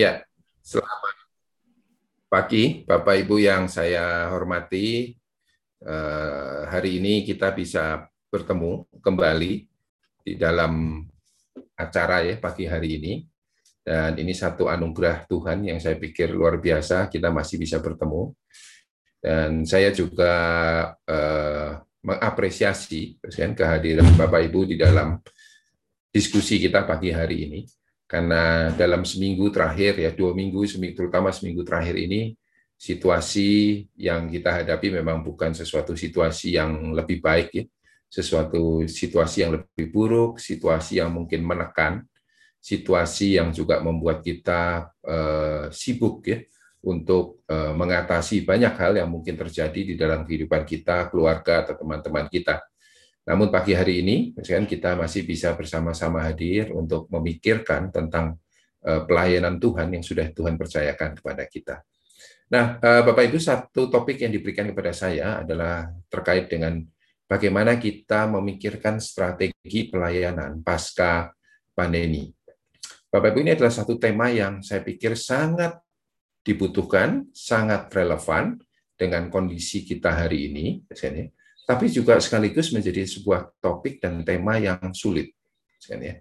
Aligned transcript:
Ya, 0.00 0.24
selamat 0.64 1.12
pagi 2.32 2.88
Bapak 2.88 3.20
Ibu 3.20 3.36
yang 3.36 3.68
saya 3.68 4.32
hormati. 4.32 5.12
Eh, 5.76 6.60
hari 6.72 7.04
ini 7.04 7.20
kita 7.20 7.52
bisa 7.52 8.08
bertemu 8.32 8.88
kembali 8.96 9.68
di 10.24 10.40
dalam 10.40 11.04
acara 11.76 12.24
ya 12.24 12.40
pagi 12.40 12.64
hari 12.64 12.96
ini. 12.96 13.12
Dan 13.84 14.16
ini 14.16 14.32
satu 14.32 14.72
anugerah 14.72 15.28
Tuhan 15.28 15.68
yang 15.68 15.76
saya 15.76 16.00
pikir 16.00 16.32
luar 16.32 16.56
biasa 16.56 17.12
kita 17.12 17.28
masih 17.28 17.60
bisa 17.60 17.76
bertemu. 17.84 18.32
Dan 19.20 19.68
saya 19.68 19.92
juga 19.92 20.32
eh, 21.04 21.76
mengapresiasi 22.00 23.20
kehadiran 23.52 24.16
Bapak 24.16 24.48
Ibu 24.48 24.64
di 24.64 24.80
dalam 24.80 25.20
diskusi 26.08 26.56
kita 26.56 26.88
pagi 26.88 27.12
hari 27.12 27.44
ini 27.52 27.60
karena 28.10 28.74
dalam 28.74 29.06
seminggu 29.06 29.54
terakhir 29.54 30.02
ya 30.02 30.10
dua 30.10 30.34
minggu 30.34 30.66
terutama 30.98 31.30
seminggu 31.30 31.62
terakhir 31.62 31.94
ini 31.94 32.34
situasi 32.74 33.86
yang 33.94 34.26
kita 34.26 34.50
hadapi 34.50 34.98
memang 34.98 35.22
bukan 35.22 35.54
sesuatu 35.54 35.94
situasi 35.94 36.58
yang 36.58 36.90
lebih 36.90 37.22
baik 37.22 37.48
ya. 37.54 37.64
Sesuatu 38.10 38.82
situasi 38.90 39.46
yang 39.46 39.54
lebih 39.54 39.94
buruk 39.94 40.42
situasi 40.42 40.98
yang 40.98 41.14
mungkin 41.14 41.46
menekan 41.46 42.02
situasi 42.58 43.38
yang 43.38 43.54
juga 43.54 43.78
membuat 43.78 44.26
kita 44.26 44.90
uh, 45.06 45.70
sibuk 45.70 46.26
ya 46.26 46.42
untuk 46.82 47.46
uh, 47.46 47.70
mengatasi 47.76 48.42
banyak 48.42 48.74
hal 48.74 48.98
yang 48.98 49.06
mungkin 49.06 49.38
terjadi 49.38 49.80
di 49.80 49.94
dalam 49.94 50.26
kehidupan 50.26 50.66
kita 50.66 51.06
keluarga 51.12 51.62
atau 51.62 51.78
teman-teman 51.78 52.26
kita 52.26 52.58
namun 53.30 53.46
pagi 53.46 53.78
hari 53.78 54.02
ini, 54.02 54.34
kita 54.34 54.98
masih 54.98 55.22
bisa 55.22 55.54
bersama-sama 55.54 56.26
hadir 56.26 56.74
untuk 56.74 57.06
memikirkan 57.14 57.94
tentang 57.94 58.34
eh, 58.82 59.06
pelayanan 59.06 59.62
Tuhan 59.62 59.94
yang 59.94 60.02
sudah 60.02 60.34
Tuhan 60.34 60.58
percayakan 60.58 61.14
kepada 61.14 61.46
kita. 61.46 61.78
Nah, 62.50 62.82
eh, 62.82 63.02
Bapak 63.06 63.30
Ibu, 63.30 63.38
satu 63.38 63.86
topik 63.86 64.26
yang 64.26 64.34
diberikan 64.34 64.66
kepada 64.66 64.90
saya 64.90 65.46
adalah 65.46 65.94
terkait 66.10 66.50
dengan 66.50 66.82
bagaimana 67.30 67.78
kita 67.78 68.26
memikirkan 68.26 68.98
strategi 68.98 69.86
pelayanan 69.86 70.58
pasca 70.66 71.30
pandemi. 71.70 72.34
Bapak 73.14 73.30
Ibu, 73.30 73.46
ini 73.46 73.54
adalah 73.54 73.70
satu 73.70 73.94
tema 73.94 74.34
yang 74.34 74.58
saya 74.58 74.82
pikir 74.82 75.14
sangat 75.14 75.78
dibutuhkan, 76.42 77.30
sangat 77.30 77.86
relevan 77.94 78.58
dengan 78.98 79.30
kondisi 79.30 79.86
kita 79.86 80.18
hari 80.18 80.50
ini, 80.50 80.82
tapi 81.70 81.86
juga 81.86 82.18
sekaligus 82.18 82.74
menjadi 82.74 83.06
sebuah 83.06 83.62
topik 83.62 84.02
dan 84.02 84.26
tema 84.26 84.58
yang 84.58 84.90
sulit. 84.90 85.30
Ya. 85.86 86.18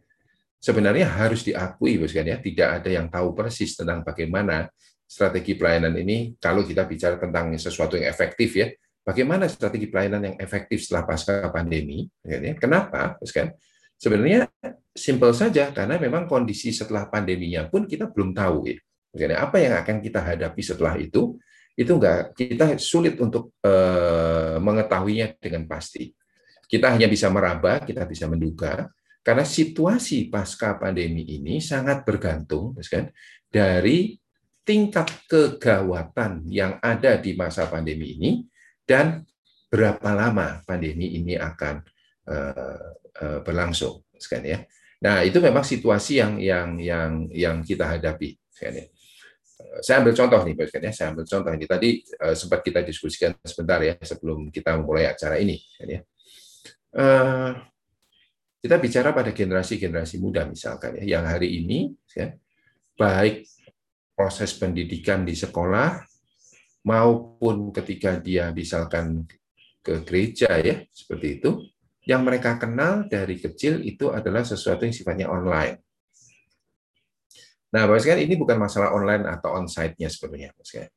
Sebenarnya 0.62 1.10
harus 1.10 1.42
diakui, 1.42 1.98
ya, 2.06 2.38
tidak 2.38 2.70
ada 2.78 2.90
yang 2.94 3.10
tahu 3.10 3.34
persis 3.34 3.74
tentang 3.74 4.06
bagaimana 4.06 4.70
strategi 5.10 5.58
pelayanan 5.58 5.98
ini 5.98 6.38
kalau 6.38 6.62
kita 6.62 6.86
bicara 6.86 7.18
tentang 7.18 7.50
sesuatu 7.58 7.98
yang 7.98 8.14
efektif 8.14 8.54
ya. 8.62 8.70
Bagaimana 9.02 9.50
strategi 9.50 9.90
pelayanan 9.90 10.22
yang 10.30 10.38
efektif 10.38 10.86
setelah 10.86 11.10
pasca 11.10 11.50
pandemi? 11.50 12.06
Ya. 12.22 12.54
Kenapa? 12.54 13.18
Sebenarnya 13.98 14.46
simpel 14.94 15.34
saja 15.34 15.74
karena 15.74 15.98
memang 15.98 16.30
kondisi 16.30 16.70
setelah 16.70 17.10
pandeminya 17.10 17.66
pun 17.66 17.90
kita 17.90 18.06
belum 18.06 18.38
tahu 18.38 18.70
ya. 18.70 18.78
Apa 19.34 19.58
yang 19.58 19.74
akan 19.82 19.98
kita 19.98 20.22
hadapi 20.22 20.62
setelah 20.62 20.94
itu 21.02 21.42
itu 21.80 21.92
enggak 21.96 22.36
kita 22.36 22.76
sulit 22.76 23.16
untuk 23.24 23.56
uh, 23.64 24.60
mengetahuinya 24.60 25.40
dengan 25.40 25.64
pasti. 25.64 26.12
Kita 26.68 26.92
hanya 26.92 27.08
bisa 27.08 27.32
meraba, 27.32 27.80
kita 27.80 28.04
bisa 28.04 28.28
menduga 28.28 28.92
karena 29.24 29.48
situasi 29.48 30.28
pasca 30.28 30.76
pandemi 30.76 31.24
ini 31.24 31.64
sangat 31.64 32.04
bergantung 32.04 32.76
kan 32.84 33.08
dari 33.48 34.20
tingkat 34.68 35.08
kegawatan 35.26 36.46
yang 36.52 36.78
ada 36.84 37.16
di 37.16 37.34
masa 37.34 37.66
pandemi 37.72 38.20
ini 38.20 38.32
dan 38.84 39.24
berapa 39.72 40.14
lama 40.14 40.62
pandemi 40.68 41.16
ini 41.16 41.40
akan 41.40 41.76
uh, 42.28 42.90
uh, 43.24 43.40
berlangsung 43.40 44.04
kan 44.20 44.44
ya. 44.44 44.68
Nah, 45.00 45.24
itu 45.24 45.40
memang 45.40 45.64
situasi 45.64 46.20
yang 46.20 46.44
yang 46.44 46.76
yang 46.76 47.12
yang 47.32 47.56
kita 47.64 47.88
hadapi 47.88 48.36
kan 48.52 48.76
ya 48.76 48.86
saya 49.84 50.00
ambil 50.00 50.16
contoh 50.16 50.40
nih, 50.48 50.56
Pak 50.56 50.80
ya. 50.80 50.92
Saya 50.96 51.08
ambil 51.12 51.26
contoh 51.28 51.52
ini 51.52 51.66
tadi 51.68 51.90
uh, 52.20 52.36
sempat 52.36 52.60
kita 52.64 52.80
diskusikan 52.84 53.36
sebentar 53.44 53.80
ya 53.84 53.96
sebelum 54.00 54.48
kita 54.52 54.80
memulai 54.80 55.12
acara 55.12 55.36
ini. 55.40 55.60
Kan 55.76 55.88
ya. 55.88 56.02
Uh, 56.90 57.52
kita 58.60 58.76
bicara 58.76 59.16
pada 59.16 59.32
generasi-generasi 59.32 60.20
muda 60.20 60.44
misalkan 60.44 61.00
ya, 61.00 61.20
yang 61.20 61.26
hari 61.28 61.64
ini 61.64 61.96
ya, 62.12 62.36
baik 63.00 63.48
proses 64.16 64.52
pendidikan 64.56 65.24
di 65.24 65.32
sekolah 65.32 66.04
maupun 66.84 67.72
ketika 67.72 68.20
dia 68.20 68.52
misalkan 68.52 69.24
ke 69.80 70.04
gereja 70.04 70.60
ya 70.60 70.84
seperti 70.92 71.40
itu, 71.40 71.64
yang 72.04 72.28
mereka 72.28 72.60
kenal 72.60 73.08
dari 73.08 73.40
kecil 73.40 73.80
itu 73.80 74.12
adalah 74.12 74.44
sesuatu 74.44 74.84
yang 74.84 74.96
sifatnya 74.96 75.32
online 75.32 75.80
Nah, 77.70 77.86
Bapak 77.86 78.02
sekalian, 78.02 78.26
ini 78.26 78.36
bukan 78.36 78.58
masalah 78.58 78.90
online 78.98 79.30
atau 79.30 79.54
on-site-nya 79.54 80.10
sebenarnya, 80.10 80.50
Bapak 80.58 80.90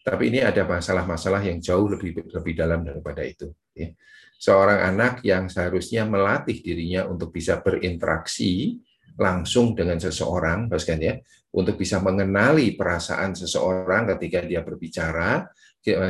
Tapi 0.00 0.22
ini 0.32 0.40
ada 0.42 0.66
masalah-masalah 0.66 1.44
yang 1.44 1.62
jauh 1.62 1.86
lebih 1.86 2.26
lebih 2.34 2.54
dalam 2.56 2.82
daripada 2.82 3.22
itu. 3.22 3.52
Ya. 3.76 3.94
Seorang 4.40 4.80
anak 4.90 5.20
yang 5.22 5.46
seharusnya 5.52 6.08
melatih 6.08 6.58
dirinya 6.64 7.04
untuk 7.06 7.30
bisa 7.30 7.60
berinteraksi 7.60 8.80
langsung 9.20 9.76
dengan 9.76 10.00
seseorang, 10.00 10.66
Bapak 10.66 10.98
ya, 10.98 11.14
untuk 11.54 11.78
bisa 11.78 12.02
mengenali 12.02 12.74
perasaan 12.74 13.36
seseorang 13.36 14.10
ketika 14.16 14.42
dia 14.42 14.64
berbicara, 14.66 15.46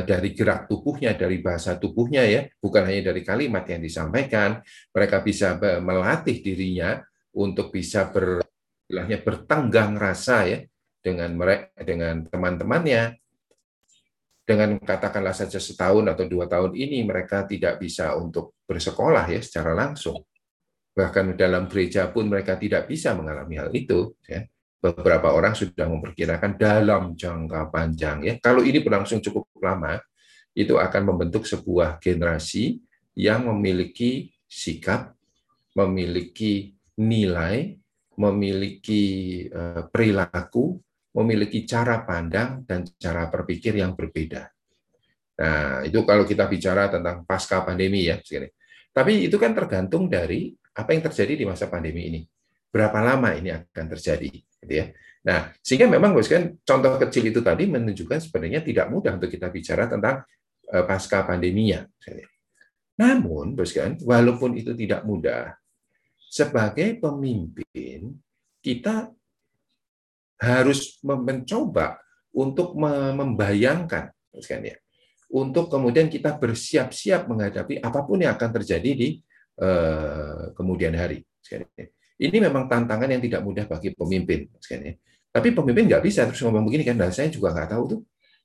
dari 0.07 0.35
gerak 0.35 0.67
tubuhnya, 0.67 1.15
dari 1.15 1.39
bahasa 1.39 1.79
tubuhnya 1.79 2.27
ya, 2.27 2.43
bukan 2.59 2.83
hanya 2.91 3.11
dari 3.13 3.23
kalimat 3.23 3.63
yang 3.69 3.79
disampaikan, 3.79 4.59
mereka 4.91 5.23
bisa 5.23 5.55
melatih 5.79 6.43
dirinya 6.43 6.99
untuk 7.31 7.71
bisa 7.71 8.11
ber 8.11 8.43
istilahnya 8.91 9.23
bertenggang 9.23 9.95
rasa 9.95 10.43
ya 10.43 10.59
dengan 10.99 11.31
mereka 11.39 11.71
dengan 11.79 12.27
teman-temannya. 12.27 13.15
Dengan 14.43 14.75
katakanlah 14.83 15.31
saja 15.31 15.63
setahun 15.63 16.11
atau 16.11 16.27
dua 16.27 16.43
tahun 16.43 16.75
ini 16.75 17.07
mereka 17.07 17.47
tidak 17.47 17.79
bisa 17.79 18.19
untuk 18.19 18.59
bersekolah 18.67 19.31
ya 19.31 19.39
secara 19.39 19.71
langsung. 19.71 20.27
Bahkan 20.91 21.39
dalam 21.39 21.71
gereja 21.71 22.11
pun 22.11 22.27
mereka 22.27 22.59
tidak 22.59 22.91
bisa 22.91 23.15
mengalami 23.15 23.55
hal 23.55 23.71
itu 23.71 24.11
ya. 24.27 24.43
Beberapa 24.81 25.31
orang 25.31 25.55
sudah 25.55 25.87
memperkirakan 25.87 26.59
dalam 26.59 27.15
jangka 27.15 27.71
panjang 27.71 28.27
ya. 28.27 28.33
Kalau 28.43 28.59
ini 28.59 28.83
berlangsung 28.83 29.23
cukup 29.23 29.47
lama 29.63 30.03
itu 30.51 30.75
akan 30.75 31.15
membentuk 31.15 31.47
sebuah 31.47 32.03
generasi 32.03 32.83
yang 33.15 33.47
memiliki 33.47 34.35
sikap 34.51 35.15
memiliki 35.79 36.75
nilai 36.99 37.80
memiliki 38.21 39.03
eh, 39.49 39.83
perilaku, 39.89 40.77
memiliki 41.17 41.65
cara 41.65 42.05
pandang 42.05 42.61
dan 42.63 42.85
cara 43.01 43.27
berpikir 43.27 43.81
yang 43.81 43.97
berbeda. 43.97 44.45
Nah, 45.41 45.81
itu 45.81 46.05
kalau 46.05 46.23
kita 46.23 46.45
bicara 46.45 46.85
tentang 46.87 47.25
pasca 47.25 47.65
pandemi 47.65 48.05
ya. 48.05 48.21
Tapi 48.93 49.25
itu 49.25 49.41
kan 49.41 49.57
tergantung 49.57 50.05
dari 50.05 50.53
apa 50.77 50.93
yang 50.93 51.03
terjadi 51.09 51.33
di 51.33 51.45
masa 51.49 51.65
pandemi 51.65 52.07
ini. 52.13 52.21
Berapa 52.71 53.03
lama 53.03 53.35
ini 53.35 53.51
akan 53.51 53.85
terjadi, 53.97 54.31
gitu 54.31 54.71
ya. 54.71 54.85
Nah, 55.21 55.51
sehingga 55.59 55.85
memang 55.91 56.15
kan 56.23 56.55
contoh 56.63 56.97
kecil 56.97 57.29
itu 57.29 57.43
tadi 57.43 57.67
menunjukkan 57.67 58.19
sebenarnya 58.21 58.63
tidak 58.63 58.87
mudah 58.89 59.19
untuk 59.19 59.29
kita 59.29 59.51
bicara 59.51 59.89
tentang 59.89 60.23
eh, 60.71 60.85
pasca 60.85 61.25
pandeminya. 61.25 61.83
Namun, 63.01 63.57
bos 63.57 63.73
kan, 63.73 63.97
walaupun 63.97 64.53
itu 64.61 64.77
tidak 64.77 65.01
mudah, 65.09 65.57
sebagai 66.31 66.95
pemimpin 66.95 68.15
kita 68.63 69.11
harus 70.39 70.95
mencoba 71.03 71.99
untuk 72.31 72.79
membayangkan 72.79 74.15
ya, 74.63 74.79
untuk 75.27 75.67
kemudian 75.67 76.07
kita 76.07 76.39
bersiap-siap 76.39 77.27
menghadapi 77.27 77.83
apa 77.83 77.99
pun 78.07 78.23
yang 78.23 78.39
akan 78.39 78.49
terjadi 78.63 78.91
di 78.95 79.19
uh, 79.59 80.55
kemudian 80.55 80.95
hari. 80.95 81.27
Ya. 81.51 81.67
Ini 82.15 82.37
memang 82.39 82.71
tantangan 82.71 83.11
yang 83.11 83.19
tidak 83.19 83.41
mudah 83.43 83.65
bagi 83.67 83.91
pemimpin. 83.91 84.47
Ya. 84.71 84.95
Tapi 85.35 85.51
pemimpin 85.51 85.91
nggak 85.91 86.03
bisa 86.07 86.23
terus 86.23 86.39
ngomong 86.47 86.63
begini 86.63 86.87
kan, 86.87 86.95
nah, 86.95 87.11
saya 87.11 87.27
juga 87.27 87.51
nggak 87.51 87.75
tahu 87.75 87.83
tuh. 87.97 88.01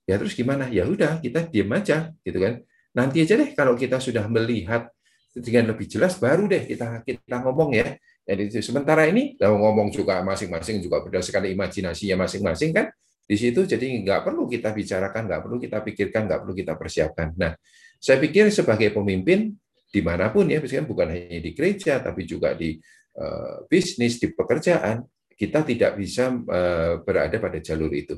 Ya 0.07 0.19
terus 0.19 0.35
gimana? 0.35 0.67
Ya 0.71 0.87
udah 0.87 1.23
kita 1.23 1.47
diam 1.47 1.71
aja, 1.71 2.11
gitu 2.27 2.39
kan. 2.43 2.63
Nanti 2.95 3.23
aja 3.23 3.39
deh 3.39 3.55
kalau 3.55 3.79
kita 3.79 4.03
sudah 4.03 4.27
melihat 4.27 4.91
dengan 5.37 5.77
lebih 5.77 5.85
jelas 5.85 6.17
baru 6.17 6.49
deh 6.49 6.65
kita 6.65 7.05
kita 7.05 7.37
ngomong 7.45 7.77
ya. 7.77 7.93
Jadi 8.27 8.59
sementara 8.59 9.07
ini 9.07 9.37
kalau 9.39 9.61
ngomong 9.61 9.93
juga 9.93 10.25
masing-masing 10.25 10.83
juga 10.83 11.05
berdasarkan 11.05 11.47
imajinasinya 11.53 12.27
masing-masing 12.27 12.75
kan 12.75 12.91
di 13.27 13.35
situ 13.35 13.67
jadi 13.67 13.87
nggak 14.07 14.23
perlu 14.23 14.47
kita 14.47 14.71
bicarakan, 14.71 15.27
nggak 15.27 15.41
perlu 15.43 15.57
kita 15.59 15.79
pikirkan, 15.83 16.31
nggak 16.31 16.41
perlu 16.47 16.55
kita 16.55 16.73
persiapkan. 16.79 17.35
Nah, 17.35 17.59
saya 17.99 18.23
pikir 18.23 18.55
sebagai 18.55 18.95
pemimpin 18.95 19.51
di 19.91 20.01
mana 20.03 20.31
pun 20.31 20.47
ya, 20.47 20.63
misalkan 20.63 20.87
bukan 20.87 21.11
hanya 21.11 21.43
di 21.43 21.51
gereja 21.51 21.99
tapi 21.99 22.23
juga 22.23 22.55
di 22.55 22.79
uh, 23.19 23.67
bisnis, 23.67 24.23
di 24.23 24.31
pekerjaan, 24.31 25.03
kita 25.35 25.67
tidak 25.67 25.99
bisa 25.99 26.31
uh, 26.31 27.03
berada 27.03 27.37
pada 27.43 27.59
jalur 27.59 27.91
itu. 27.93 28.15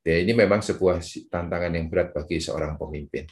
Ya, 0.00 0.24
ini 0.24 0.32
memang 0.32 0.64
sebuah 0.64 1.04
tantangan 1.28 1.76
yang 1.76 1.92
berat 1.92 2.16
bagi 2.16 2.40
seorang 2.40 2.80
pemimpin. 2.80 3.28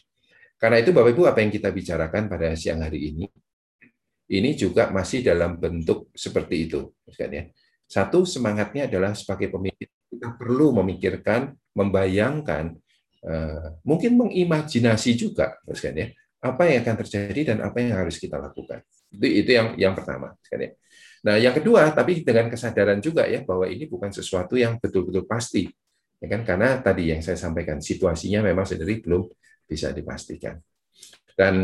Karena 0.59 0.81
itu 0.81 0.91
Bapak 0.95 1.11
Ibu 1.13 1.23
apa 1.29 1.39
yang 1.43 1.53
kita 1.53 1.69
bicarakan 1.75 2.31
pada 2.31 2.55
siang 2.57 2.81
hari 2.81 3.13
ini 3.13 3.27
ini 4.25 4.57
juga 4.57 4.89
masih 4.89 5.21
dalam 5.21 5.61
bentuk 5.61 6.09
seperti 6.17 6.65
itu, 6.65 6.97
ya. 7.13 7.45
Satu 7.85 8.25
semangatnya 8.25 8.89
adalah 8.89 9.13
sebagai 9.13 9.53
pemimpin 9.53 9.85
kita 10.09 10.33
perlu 10.41 10.73
memikirkan, 10.81 11.53
membayangkan, 11.77 12.73
uh, 13.21 13.77
mungkin 13.85 14.17
mengimajinasi 14.17 15.13
juga, 15.21 15.61
ya, 15.69 16.09
apa 16.41 16.63
yang 16.65 16.81
akan 16.81 16.97
terjadi 17.05 17.41
dan 17.53 17.59
apa 17.61 17.77
yang 17.85 18.01
harus 18.01 18.17
kita 18.17 18.41
lakukan. 18.41 18.81
Itu 19.13 19.27
itu 19.29 19.51
yang 19.53 19.77
yang 19.77 19.93
pertama, 19.93 20.33
ya. 20.49 20.73
Nah, 21.25 21.37
yang 21.37 21.53
kedua, 21.53 21.93
tapi 21.93 22.25
dengan 22.25 22.49
kesadaran 22.49 23.05
juga 23.05 23.29
ya 23.29 23.45
bahwa 23.45 23.69
ini 23.69 23.85
bukan 23.85 24.09
sesuatu 24.09 24.57
yang 24.57 24.81
betul-betul 24.81 25.29
pasti 25.29 25.69
ya 26.25 26.27
kan 26.33 26.41
karena 26.41 26.81
tadi 26.81 27.13
yang 27.13 27.21
saya 27.21 27.37
sampaikan 27.37 27.85
situasinya 27.85 28.41
memang 28.41 28.65
sendiri 28.65 29.05
belum 29.05 29.29
bisa 29.65 29.91
dipastikan. 29.91 30.61
Dan 31.35 31.55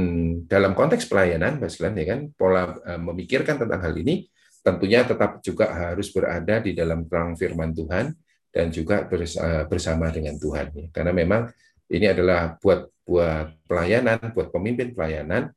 dalam 0.51 0.75
konteks 0.75 1.07
pelayanan 1.07 1.63
Mas 1.63 1.79
Glenn 1.79 1.95
ya 1.95 2.07
kan 2.11 2.21
pola 2.35 2.75
uh, 2.75 2.99
memikirkan 2.99 3.55
tentang 3.55 3.79
hal 3.79 3.95
ini 3.95 4.27
tentunya 4.61 5.07
tetap 5.07 5.39
juga 5.41 5.71
harus 5.73 6.11
berada 6.11 6.59
di 6.61 6.75
dalam 6.75 7.07
terang 7.07 7.39
firman 7.39 7.73
Tuhan 7.73 8.13
dan 8.51 8.67
juga 8.69 9.09
eh, 9.09 9.65
bersama 9.65 10.11
dengan 10.13 10.37
Tuhan 10.37 10.67
ya. 10.75 10.87
karena 10.93 11.17
memang 11.17 11.49
ini 11.87 12.11
adalah 12.11 12.59
buat 12.61 12.93
buat 13.07 13.57
pelayanan 13.65 14.35
buat 14.35 14.53
pemimpin 14.53 14.93
pelayanan. 14.93 15.55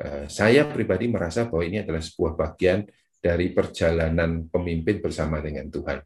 Uh, 0.00 0.24
saya 0.32 0.64
pribadi 0.64 1.12
merasa 1.12 1.44
bahwa 1.44 1.60
ini 1.60 1.84
adalah 1.84 2.00
sebuah 2.00 2.32
bagian 2.32 2.88
dari 3.20 3.52
perjalanan 3.52 4.48
pemimpin 4.48 4.96
bersama 5.04 5.44
dengan 5.44 5.68
Tuhan 5.68 6.00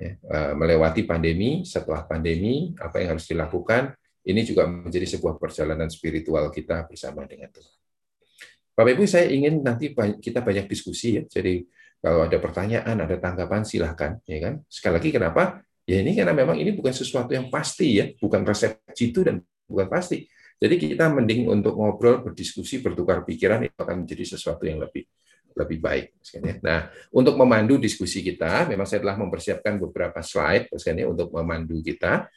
ya, 0.00 0.12
eh, 0.16 0.52
melewati 0.56 1.04
pandemi, 1.04 1.62
setelah 1.62 2.08
pandemi, 2.08 2.72
apa 2.80 2.98
yang 2.98 3.16
harus 3.16 3.28
dilakukan, 3.28 3.94
ini 4.30 4.46
juga 4.46 4.64
menjadi 4.70 5.18
sebuah 5.18 5.36
perjalanan 5.36 5.90
spiritual 5.90 6.48
kita 6.54 6.86
bersama 6.86 7.26
dengan 7.26 7.50
Tuhan. 7.50 7.74
Bapak 8.72 8.96
Ibu, 8.96 9.04
saya 9.04 9.28
ingin 9.28 9.60
nanti 9.60 9.92
kita 9.94 10.40
banyak 10.40 10.70
diskusi 10.70 11.20
ya. 11.20 11.22
Jadi 11.26 11.66
kalau 12.00 12.24
ada 12.24 12.38
pertanyaan, 12.40 12.96
ada 12.96 13.16
tanggapan, 13.20 13.60
silahkan. 13.66 14.16
Ya 14.24 14.38
kan? 14.40 14.54
Sekali 14.70 14.94
lagi 14.96 15.10
kenapa? 15.12 15.42
Ya 15.84 16.00
ini 16.00 16.16
karena 16.16 16.32
memang 16.32 16.56
ini 16.56 16.72
bukan 16.72 16.94
sesuatu 16.94 17.34
yang 17.34 17.52
pasti 17.52 18.00
ya, 18.00 18.08
bukan 18.16 18.46
resep 18.46 18.80
jitu 18.96 19.26
dan 19.26 19.44
bukan 19.68 19.90
pasti. 19.90 20.24
Jadi 20.60 20.76
kita 20.76 21.08
mending 21.08 21.48
untuk 21.48 21.76
ngobrol, 21.76 22.20
berdiskusi, 22.24 22.84
bertukar 22.84 23.24
pikiran 23.24 23.64
itu 23.64 23.76
akan 23.76 24.04
menjadi 24.04 24.36
sesuatu 24.36 24.64
yang 24.68 24.80
lebih 24.80 25.08
lebih 25.50 25.78
baik. 25.82 26.06
Nah, 26.62 26.88
untuk 27.10 27.34
memandu 27.34 27.76
diskusi 27.76 28.22
kita, 28.22 28.70
memang 28.70 28.86
saya 28.86 29.02
telah 29.02 29.18
mempersiapkan 29.18 29.76
beberapa 29.82 30.22
slide 30.22 30.70
untuk 31.04 31.28
memandu 31.34 31.82
kita. 31.82 32.30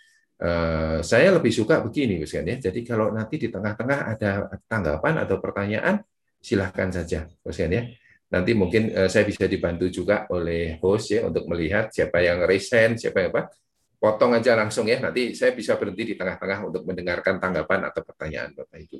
Eh, 0.43 0.99
saya 0.99 1.31
lebih 1.31 1.55
suka 1.55 1.79
begini, 1.79 2.19
ya. 2.19 2.57
Jadi 2.59 2.83
kalau 2.83 3.15
nanti 3.15 3.39
di 3.39 3.47
tengah-tengah 3.47 3.99
ada 4.11 4.51
tanggapan 4.67 5.23
atau 5.23 5.39
pertanyaan, 5.39 6.03
silahkan 6.43 6.91
saja, 6.91 7.31
ya. 7.71 7.83
Nanti 8.27 8.51
mungkin 8.51 8.91
eh, 8.91 9.07
saya 9.07 9.23
bisa 9.23 9.47
dibantu 9.47 9.87
juga 9.87 10.27
oleh 10.27 10.75
host 10.83 11.15
ya 11.15 11.23
untuk 11.23 11.47
melihat 11.47 11.87
siapa 11.95 12.19
yang 12.19 12.43
resen, 12.43 12.99
siapa 12.99 13.23
yang 13.23 13.31
apa. 13.31 13.55
Potong 13.95 14.35
aja 14.35 14.59
langsung 14.59 14.83
ya. 14.83 14.99
Nanti 14.99 15.31
saya 15.31 15.55
bisa 15.55 15.79
berhenti 15.79 16.11
di 16.11 16.15
tengah-tengah 16.19 16.67
untuk 16.67 16.83
mendengarkan 16.83 17.39
tanggapan 17.39 17.87
atau 17.87 18.03
pertanyaan 18.03 18.51
Bapak 18.51 18.83
Ibu. 18.83 18.99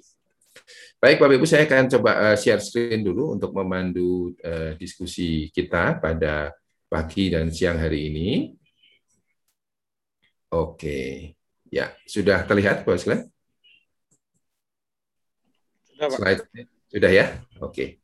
Baik, 0.95 1.17
Bapak 1.19 1.35
Ibu, 1.43 1.45
saya 1.49 1.67
akan 1.67 1.83
coba 1.91 2.11
eh, 2.31 2.37
share 2.39 2.63
screen 2.63 3.03
dulu 3.03 3.35
untuk 3.35 3.51
memandu 3.51 4.31
diskusi 4.79 5.51
kita 5.51 5.99
pada 5.99 6.55
pagi 6.87 7.35
dan 7.35 7.51
siang 7.51 7.83
hari 7.83 8.07
ini. 8.15 8.62
Oke, 10.53 11.33
ya 11.73 11.89
sudah 12.05 12.45
terlihat, 12.45 12.85
Pak 12.85 12.97
Slide? 13.01 13.25
Sudah, 15.89 16.07
Pak. 16.13 16.17
Slide 16.21 16.41
sudah 16.93 17.09
ya? 17.09 17.25
Oke. 17.57 17.97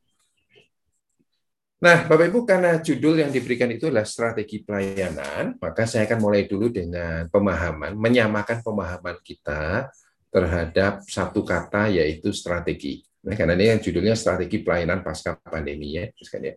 Nah, 1.79 2.09
Bapak 2.09 2.27
Ibu, 2.33 2.43
karena 2.43 2.81
judul 2.81 3.21
yang 3.21 3.31
diberikan 3.31 3.69
itu 3.71 3.87
adalah 3.87 4.03
strategi 4.03 4.65
pelayanan, 4.65 5.61
maka 5.61 5.85
saya 5.85 6.09
akan 6.09 6.19
mulai 6.19 6.43
dulu 6.49 6.67
dengan 6.73 7.29
pemahaman, 7.29 7.95
menyamakan 7.95 8.65
pemahaman 8.65 9.15
kita 9.23 9.87
terhadap 10.27 11.05
satu 11.05 11.45
kata 11.45 11.87
yaitu 11.93 12.33
strategi. 12.33 13.05
Nah, 13.23 13.37
karena 13.37 13.55
ini 13.55 13.77
yang 13.77 13.79
judulnya 13.79 14.17
strategi 14.17 14.59
pelayanan 14.65 15.05
pasca 15.05 15.37
pandemi 15.39 16.01
ya, 16.01 16.09
ya. 16.11 16.55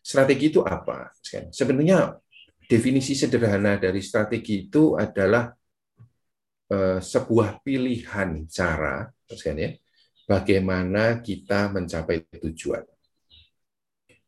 Strategi 0.00 0.50
itu 0.50 0.64
apa? 0.64 1.12
Sebenarnya 1.52 2.18
definisi 2.66 3.14
sederhana 3.14 3.78
dari 3.78 4.02
strategi 4.02 4.66
itu 4.68 4.98
adalah 4.98 5.50
eh, 6.70 7.00
sebuah 7.00 7.62
pilihan 7.62 8.44
cara, 8.50 9.06
ya, 9.30 9.70
bagaimana 10.26 11.22
kita 11.22 11.70
mencapai 11.70 12.26
tujuan. 12.42 12.82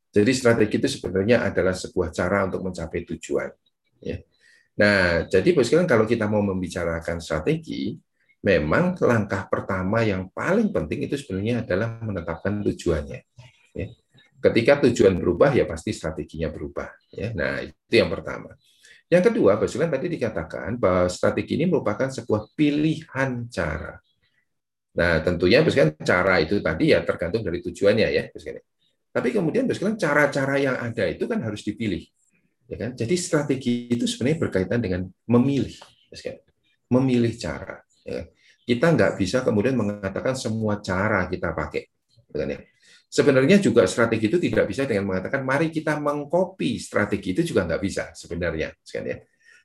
Jadi 0.09 0.31
strategi 0.33 0.81
itu 0.81 0.89
sebenarnya 0.89 1.45
adalah 1.45 1.77
sebuah 1.77 2.09
cara 2.11 2.49
untuk 2.49 2.65
mencapai 2.65 3.05
tujuan. 3.05 3.51
Ya. 4.01 4.19
Nah, 4.79 5.27
jadi 5.29 5.53
bos 5.53 5.69
kalau 5.69 6.09
kita 6.09 6.25
mau 6.31 6.41
membicarakan 6.41 7.21
strategi, 7.21 7.99
memang 8.41 8.97
langkah 9.05 9.45
pertama 9.51 10.01
yang 10.07 10.31
paling 10.33 10.73
penting 10.73 11.11
itu 11.11 11.19
sebenarnya 11.19 11.67
adalah 11.67 12.01
menetapkan 12.01 12.63
tujuannya. 12.65 13.28
Ketika 14.39 14.79
tujuan 14.87 15.19
berubah, 15.19 15.51
ya 15.51 15.67
pasti 15.67 15.91
strateginya 15.91 16.47
berubah. 16.55 16.87
Ya. 17.11 17.35
Nah, 17.35 17.59
itu 17.59 17.95
yang 17.95 18.07
pertama. 18.07 18.55
Yang 19.09 19.33
kedua, 19.33 19.59
Basulan 19.59 19.91
tadi 19.91 20.07
dikatakan 20.13 20.79
bahwa 20.79 21.11
strategi 21.11 21.59
ini 21.59 21.67
merupakan 21.67 22.07
sebuah 22.07 22.55
pilihan 22.55 23.51
cara. 23.51 23.99
Nah, 24.95 25.19
tentunya 25.27 25.65
Basulan 25.67 25.97
cara 25.99 26.39
itu 26.39 26.63
tadi 26.63 26.95
ya 26.95 27.03
tergantung 27.03 27.43
dari 27.43 27.59
tujuannya 27.59 28.09
ya, 28.15 28.23
Basulan. 28.31 28.63
Tapi 29.11 29.29
kemudian 29.35 29.65
Basulan 29.67 29.99
cara-cara 29.99 30.55
yang 30.61 30.77
ada 30.79 31.05
itu 31.11 31.25
kan 31.27 31.43
harus 31.43 31.67
dipilih. 31.67 32.05
Ya 32.69 32.77
kan? 32.77 32.91
Jadi 32.95 33.15
strategi 33.17 33.89
itu 33.91 34.05
sebenarnya 34.07 34.39
berkaitan 34.39 34.79
dengan 34.79 35.09
memilih, 35.27 35.75
Basulan. 36.13 36.39
Memilih 36.93 37.33
cara. 37.41 37.83
Ya. 38.07 38.29
Kita 38.69 38.93
nggak 38.93 39.17
bisa 39.19 39.41
kemudian 39.41 39.75
mengatakan 39.75 40.37
semua 40.39 40.79
cara 40.85 41.27
kita 41.27 41.57
pakai. 41.57 41.89
Ya. 42.37 42.61
Sebenarnya 43.09 43.57
juga 43.57 43.89
strategi 43.89 44.29
itu 44.29 44.37
tidak 44.37 44.69
bisa 44.69 44.85
dengan 44.85 45.09
mengatakan 45.09 45.41
mari 45.41 45.73
kita 45.73 45.97
mengcopy 45.97 46.77
strategi 46.77 47.33
itu 47.33 47.43
juga 47.53 47.65
nggak 47.65 47.81
bisa 47.81 48.13
sebenarnya. 48.13 48.69
Ya. 48.85 49.17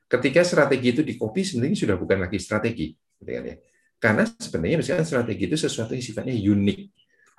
Ketika 0.07 0.41
strategi 0.47 0.95
itu 0.95 1.03
dikopi 1.03 1.43
sebenarnya 1.43 1.75
sudah 1.75 1.95
bukan 1.99 2.23
lagi 2.23 2.39
strategi. 2.39 2.95
Ya. 3.19 3.59
Karena 3.99 4.23
sebenarnya 4.27 4.79
misalnya 4.79 5.03
strategi 5.03 5.43
itu 5.51 5.59
sesuatu 5.59 5.91
yang 5.91 6.03
sifatnya 6.03 6.35
unik 6.35 6.79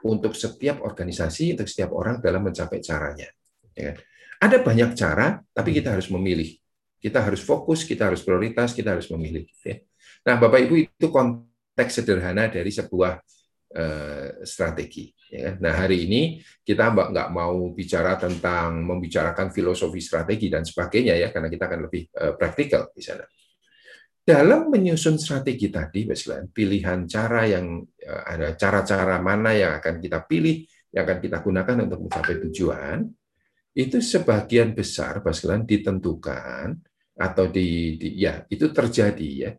untuk 0.05 0.37
setiap 0.37 0.85
organisasi, 0.85 1.57
untuk 1.57 1.69
setiap 1.73 1.97
orang 1.97 2.21
dalam 2.21 2.45
mencapai 2.45 2.85
caranya. 2.85 3.29
Ada 4.45 4.61
banyak 4.61 4.93
cara, 4.93 5.41
tapi 5.57 5.73
kita 5.73 5.97
harus 5.97 6.13
memilih. 6.13 6.53
Kita 7.01 7.25
harus 7.25 7.41
fokus, 7.41 7.85
kita 7.89 8.13
harus 8.13 8.21
prioritas, 8.21 8.77
kita 8.77 8.93
harus 8.93 9.09
memilih. 9.09 9.49
Nah, 10.25 10.37
Bapak 10.37 10.69
Ibu 10.69 10.85
itu 10.85 11.07
konteks 11.09 12.01
sederhana 12.01 12.49
dari 12.53 12.69
sebuah 12.69 13.21
strategi. 14.47 15.11
Ya. 15.35 15.51
Kan? 15.51 15.55
Nah, 15.67 15.75
hari 15.75 16.07
ini 16.07 16.39
kita 16.63 16.95
nggak 16.95 17.29
mau 17.35 17.75
bicara 17.75 18.15
tentang 18.15 18.87
membicarakan 18.87 19.51
filosofi 19.51 19.99
strategi 19.99 20.47
dan 20.47 20.63
sebagainya 20.63 21.19
ya, 21.19 21.29
karena 21.35 21.51
kita 21.51 21.65
akan 21.67 21.81
lebih 21.91 22.03
uh, 22.15 22.33
praktikal 22.39 22.89
di 22.95 23.03
sana. 23.03 23.27
Dalam 24.25 24.73
menyusun 24.73 25.21
strategi 25.21 25.69
tadi, 25.69 26.09
misalnya 26.09 26.49
pilihan 26.49 27.05
cara 27.05 27.45
yang 27.45 27.83
uh, 27.83 28.23
ada 28.25 28.55
cara-cara 28.55 29.19
mana 29.19 29.53
yang 29.53 29.77
akan 29.83 29.99
kita 29.99 30.23
pilih, 30.25 30.65
yang 30.95 31.03
akan 31.05 31.19
kita 31.19 31.43
gunakan 31.43 31.77
untuk 31.85 31.99
mencapai 32.07 32.37
tujuan, 32.49 32.99
itu 33.75 33.99
sebagian 33.99 34.71
besar, 34.71 35.19
Baskelan, 35.19 35.67
ditentukan 35.67 36.79
atau 37.15 37.47
di, 37.47 37.95
di 37.95 38.19
ya 38.23 38.43
itu 38.51 38.71
terjadi 38.75 39.31
ya 39.39 39.51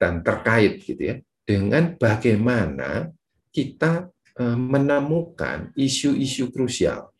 dan 0.00 0.24
terkait 0.24 0.80
gitu 0.80 1.00
ya 1.00 1.16
dengan 1.44 1.96
bagaimana 1.96 3.12
kita 3.58 4.06
eh, 4.38 4.58
menemukan 4.58 5.74
isu-isu 5.74 6.54
krusial. 6.54 7.10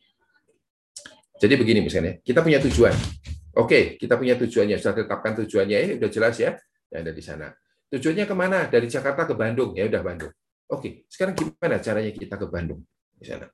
Jadi 1.38 1.54
begini 1.58 1.82
misalnya, 1.82 2.22
kita 2.22 2.42
punya 2.42 2.62
tujuan. 2.62 2.94
Oke, 3.58 3.98
kita 3.98 4.14
punya 4.14 4.38
tujuannya, 4.38 4.78
sudah 4.78 5.02
tetapkan 5.02 5.34
tujuannya, 5.42 5.76
ya, 5.82 5.88
udah 5.98 6.10
jelas 6.10 6.34
ya, 6.38 6.54
yang 6.94 7.02
ada 7.02 7.10
di 7.10 7.22
sana. 7.22 7.50
Tujuannya 7.90 8.26
ke 8.26 8.34
mana? 8.34 8.58
Dari 8.70 8.86
Jakarta 8.86 9.26
ke 9.26 9.34
Bandung, 9.34 9.74
ya 9.74 9.90
udah 9.90 10.02
Bandung. 10.02 10.30
Oke, 10.70 11.06
sekarang 11.10 11.34
gimana 11.34 11.82
caranya 11.82 12.10
kita 12.14 12.38
ke 12.38 12.46
Bandung 12.46 12.82
di 13.18 13.26
sana? 13.26 13.46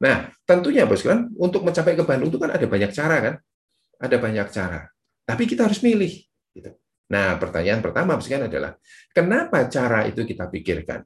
Nah, 0.00 0.32
tentunya 0.44 0.88
bos 0.88 1.04
kan, 1.04 1.28
untuk 1.36 1.64
mencapai 1.64 1.92
ke 1.96 2.04
Bandung 2.04 2.32
itu 2.32 2.40
kan 2.40 2.52
ada 2.52 2.66
banyak 2.68 2.90
cara 2.92 3.16
kan, 3.20 3.34
ada 4.00 4.16
banyak 4.16 4.48
cara. 4.48 4.80
Tapi 5.24 5.42
kita 5.44 5.68
harus 5.68 5.80
milih. 5.84 6.24
Gitu. 6.56 6.72
Nah, 7.12 7.36
pertanyaan 7.36 7.84
pertama 7.84 8.16
misalkan 8.16 8.48
adalah, 8.48 8.76
kenapa 9.12 9.68
cara 9.68 10.08
itu 10.08 10.24
kita 10.24 10.48
pikirkan? 10.48 11.04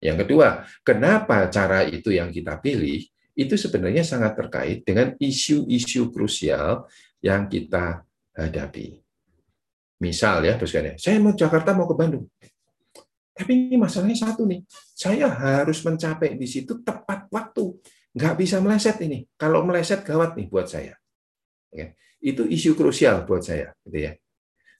Yang 0.00 0.26
kedua, 0.26 0.66
kenapa 0.84 1.48
cara 1.48 1.84
itu 1.86 2.12
yang 2.12 2.28
kita 2.28 2.60
pilih? 2.60 3.00
Itu 3.36 3.56
sebenarnya 3.56 4.00
sangat 4.00 4.36
terkait 4.36 4.84
dengan 4.84 5.12
isu-isu 5.20 6.08
krusial 6.08 6.88
yang 7.20 7.48
kita 7.48 8.04
hadapi. 8.32 9.00
Misal 10.00 10.44
ya, 10.44 10.60
Boskan, 10.60 10.96
saya 11.00 11.16
mau 11.20 11.32
Jakarta 11.32 11.72
mau 11.72 11.88
ke 11.88 11.96
Bandung. 11.96 12.28
Tapi 13.36 13.68
ini 13.68 13.76
masalahnya 13.76 14.16
satu 14.16 14.48
nih, 14.48 14.64
saya 14.96 15.28
harus 15.28 15.84
mencapai 15.84 16.40
di 16.40 16.48
situ 16.48 16.80
tepat 16.80 17.28
waktu. 17.28 17.76
Nggak 18.16 18.34
bisa 18.40 18.56
meleset 18.64 18.96
ini. 19.04 19.28
Kalau 19.36 19.60
meleset 19.60 20.00
gawat 20.00 20.32
nih 20.40 20.48
buat 20.48 20.64
saya. 20.64 20.96
Itu 22.16 22.48
isu 22.48 22.72
krusial 22.72 23.28
buat 23.28 23.44
saya. 23.44 23.76
Gitu 23.84 24.08
ya. 24.08 24.12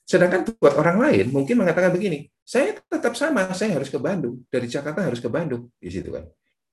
Sedangkan 0.07 0.47
buat 0.55 0.79
orang 0.79 1.03
lain 1.03 1.35
mungkin 1.35 1.59
mengatakan 1.59 1.91
begini, 1.91 2.31
saya 2.47 2.79
tetap 2.79 3.11
sama, 3.19 3.51
saya 3.51 3.75
harus 3.75 3.91
ke 3.91 3.99
Bandung. 3.99 4.39
Dari 4.47 4.63
Jakarta 4.71 5.03
harus 5.03 5.19
ke 5.19 5.27
Bandung. 5.27 5.67
Di 5.75 5.91
situ 5.91 6.15
kan. 6.15 6.23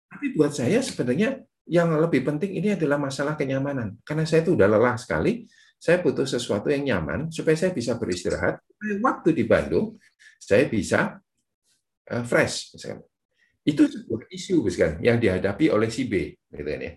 Tapi 0.06 0.38
buat 0.38 0.54
saya 0.54 0.78
sebenarnya 0.78 1.42
yang 1.66 1.90
lebih 1.98 2.22
penting 2.22 2.54
ini 2.54 2.78
adalah 2.78 2.94
masalah 2.94 3.34
kenyamanan. 3.34 3.98
Karena 4.06 4.22
saya 4.22 4.46
itu 4.46 4.54
udah 4.54 4.70
lelah 4.70 4.94
sekali, 4.94 5.50
saya 5.82 5.98
butuh 5.98 6.22
sesuatu 6.22 6.70
yang 6.70 6.86
nyaman 6.86 7.34
supaya 7.34 7.58
saya 7.58 7.74
bisa 7.74 7.98
beristirahat. 7.98 8.62
Waktu 9.02 9.34
di 9.34 9.42
Bandung, 9.42 9.98
saya 10.38 10.70
bisa 10.70 11.18
uh, 12.14 12.22
fresh. 12.22 12.78
Misalkan. 12.78 13.02
Itu 13.64 13.88
sebuah 13.88 14.28
isu 14.30 14.60
misalkan, 14.62 15.00
yang 15.02 15.18
dihadapi 15.18 15.74
oleh 15.74 15.90
si 15.90 16.06
B. 16.06 16.36
Gitu 16.38 16.62
kan, 16.62 16.78
ya. 16.78 16.92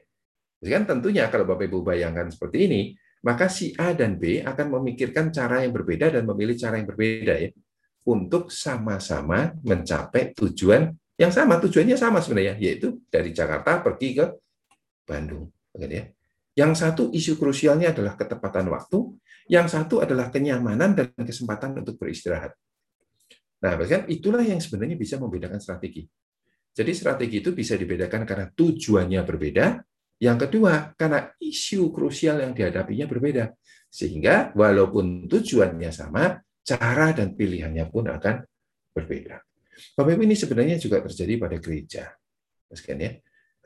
Misalkan 0.62 0.86
tentunya 0.86 1.32
kalau 1.34 1.50
Bapak 1.50 1.65
Ibu 1.65 1.82
bayangkan 1.82 2.29
seperti 2.29 2.67
ini, 2.70 2.82
maka 3.26 3.50
si 3.50 3.74
A 3.78 3.94
dan 3.98 4.20
B 4.20 4.42
akan 4.42 4.82
memikirkan 4.82 5.34
cara 5.34 5.66
yang 5.66 5.74
berbeda 5.74 6.14
dan 6.14 6.24
memilih 6.28 6.54
cara 6.58 6.78
yang 6.78 6.88
berbeda 6.90 7.34
ya 7.38 7.50
untuk 8.08 8.48
sama-sama 8.54 9.52
mencapai 9.62 10.32
tujuan 10.32 10.96
yang 11.20 11.34
sama. 11.34 11.60
Tujuannya 11.60 12.00
sama 12.00 12.24
sebenarnya, 12.24 12.56
yaitu 12.56 13.04
dari 13.12 13.36
Jakarta 13.36 13.84
pergi 13.84 14.16
ke 14.16 14.26
Bandung. 15.04 15.52
Ya. 15.76 16.08
Yang 16.58 16.72
satu 16.80 17.04
isu 17.12 17.36
krusialnya 17.36 17.92
adalah 17.92 18.16
ketepatan 18.16 18.72
waktu, 18.72 19.14
yang 19.52 19.68
satu 19.68 20.02
adalah 20.02 20.32
kenyamanan 20.32 20.96
dan 20.96 21.12
kesempatan 21.14 21.84
untuk 21.84 22.00
beristirahat. 22.00 22.56
Nah, 23.62 23.74
bahkan 23.76 24.06
itulah 24.08 24.42
yang 24.42 24.62
sebenarnya 24.62 24.96
bisa 24.98 25.18
membedakan 25.18 25.60
strategi. 25.60 26.08
Jadi 26.78 26.92
strategi 26.94 27.42
itu 27.42 27.52
bisa 27.58 27.74
dibedakan 27.74 28.22
karena 28.22 28.48
tujuannya 28.54 29.22
berbeda, 29.26 29.66
yang 30.18 30.38
kedua 30.38 30.98
karena 30.98 31.30
isu 31.38 31.94
krusial 31.94 32.42
yang 32.42 32.54
dihadapinya 32.58 33.06
berbeda. 33.06 33.54
Sehingga 33.88 34.52
walaupun 34.58 35.30
tujuannya 35.30 35.90
sama, 35.94 36.38
cara 36.66 37.16
dan 37.16 37.34
pilihannya 37.38 37.86
pun 37.88 38.12
akan 38.12 38.36
berbeda. 38.92 39.40
Bapak 39.94 40.18
Ibu 40.18 40.26
ini 40.26 40.36
sebenarnya 40.36 40.82
juga 40.82 41.06
terjadi 41.06 41.34
pada 41.38 41.58
gereja. 41.62 42.04
Meskian 42.68 43.00
ya 43.00 43.12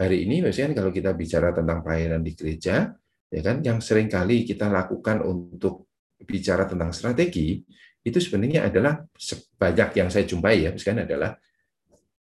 hari 0.01 0.25
ini 0.25 0.41
misalnya 0.41 0.81
kalau 0.81 0.89
kita 0.89 1.13
bicara 1.13 1.53
tentang 1.53 1.85
pelayanan 1.85 2.25
di 2.25 2.33
gereja, 2.33 2.89
ya 3.29 3.41
kan, 3.45 3.61
yang 3.61 3.77
sering 3.77 4.09
kali 4.09 4.41
kita 4.41 4.65
lakukan 4.65 5.21
untuk 5.21 5.93
bicara 6.21 6.65
tentang 6.65 6.89
strategi, 6.89 7.61
itu 8.01 8.17
sebenarnya 8.17 8.65
adalah 8.65 8.97
sebanyak 9.13 9.89
yang 10.01 10.09
saya 10.09 10.25
jumpai 10.25 10.65
ya, 10.65 10.69
misalnya 10.73 11.05
adalah 11.05 11.31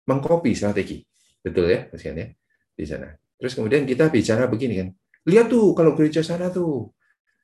mengcopy 0.04 0.52
strategi. 0.52 1.00
Betul 1.40 1.72
ya, 1.72 1.80
misalnya 1.88 2.28
ya, 2.28 2.30
di 2.76 2.86
sana. 2.86 3.21
Terus 3.42 3.58
kemudian 3.58 3.90
kita 3.90 4.06
bicara 4.14 4.46
begini 4.46 4.86
kan, 4.86 4.88
lihat 5.26 5.50
tuh 5.50 5.74
kalau 5.74 5.98
gereja 5.98 6.22
sana 6.22 6.54
tuh, 6.54 6.94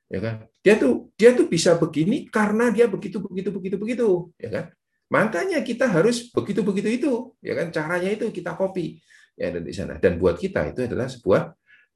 ya 0.06 0.22
kan, 0.22 0.46
dia 0.62 0.78
tuh 0.78 1.10
dia 1.18 1.34
tuh 1.34 1.50
bisa 1.50 1.74
begini 1.74 2.30
karena 2.30 2.70
dia 2.70 2.86
begitu 2.86 3.18
begitu 3.18 3.50
begitu 3.50 3.76
begitu, 3.82 4.08
ya 4.38 4.48
kan. 4.54 4.64
Makanya 5.10 5.66
kita 5.66 5.90
harus 5.90 6.30
begitu 6.30 6.62
begitu 6.62 6.86
itu, 6.86 7.12
ya 7.42 7.58
kan, 7.58 7.74
caranya 7.74 8.14
itu 8.14 8.30
kita 8.30 8.54
copy 8.54 9.02
yang 9.34 9.58
ada 9.58 9.60
di 9.64 9.74
sana. 9.74 9.98
Dan 9.98 10.22
buat 10.22 10.38
kita 10.38 10.70
itu 10.70 10.86
adalah 10.86 11.10
sebuah 11.10 11.42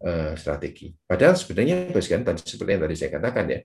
uh, 0.02 0.32
strategi. 0.34 0.90
Padahal 1.06 1.38
sebenarnya 1.38 1.94
kan 1.94 2.34
seperti 2.42 2.70
yang 2.74 2.82
tadi 2.82 2.96
saya 2.98 3.10
katakan 3.14 3.44
ya, 3.54 3.60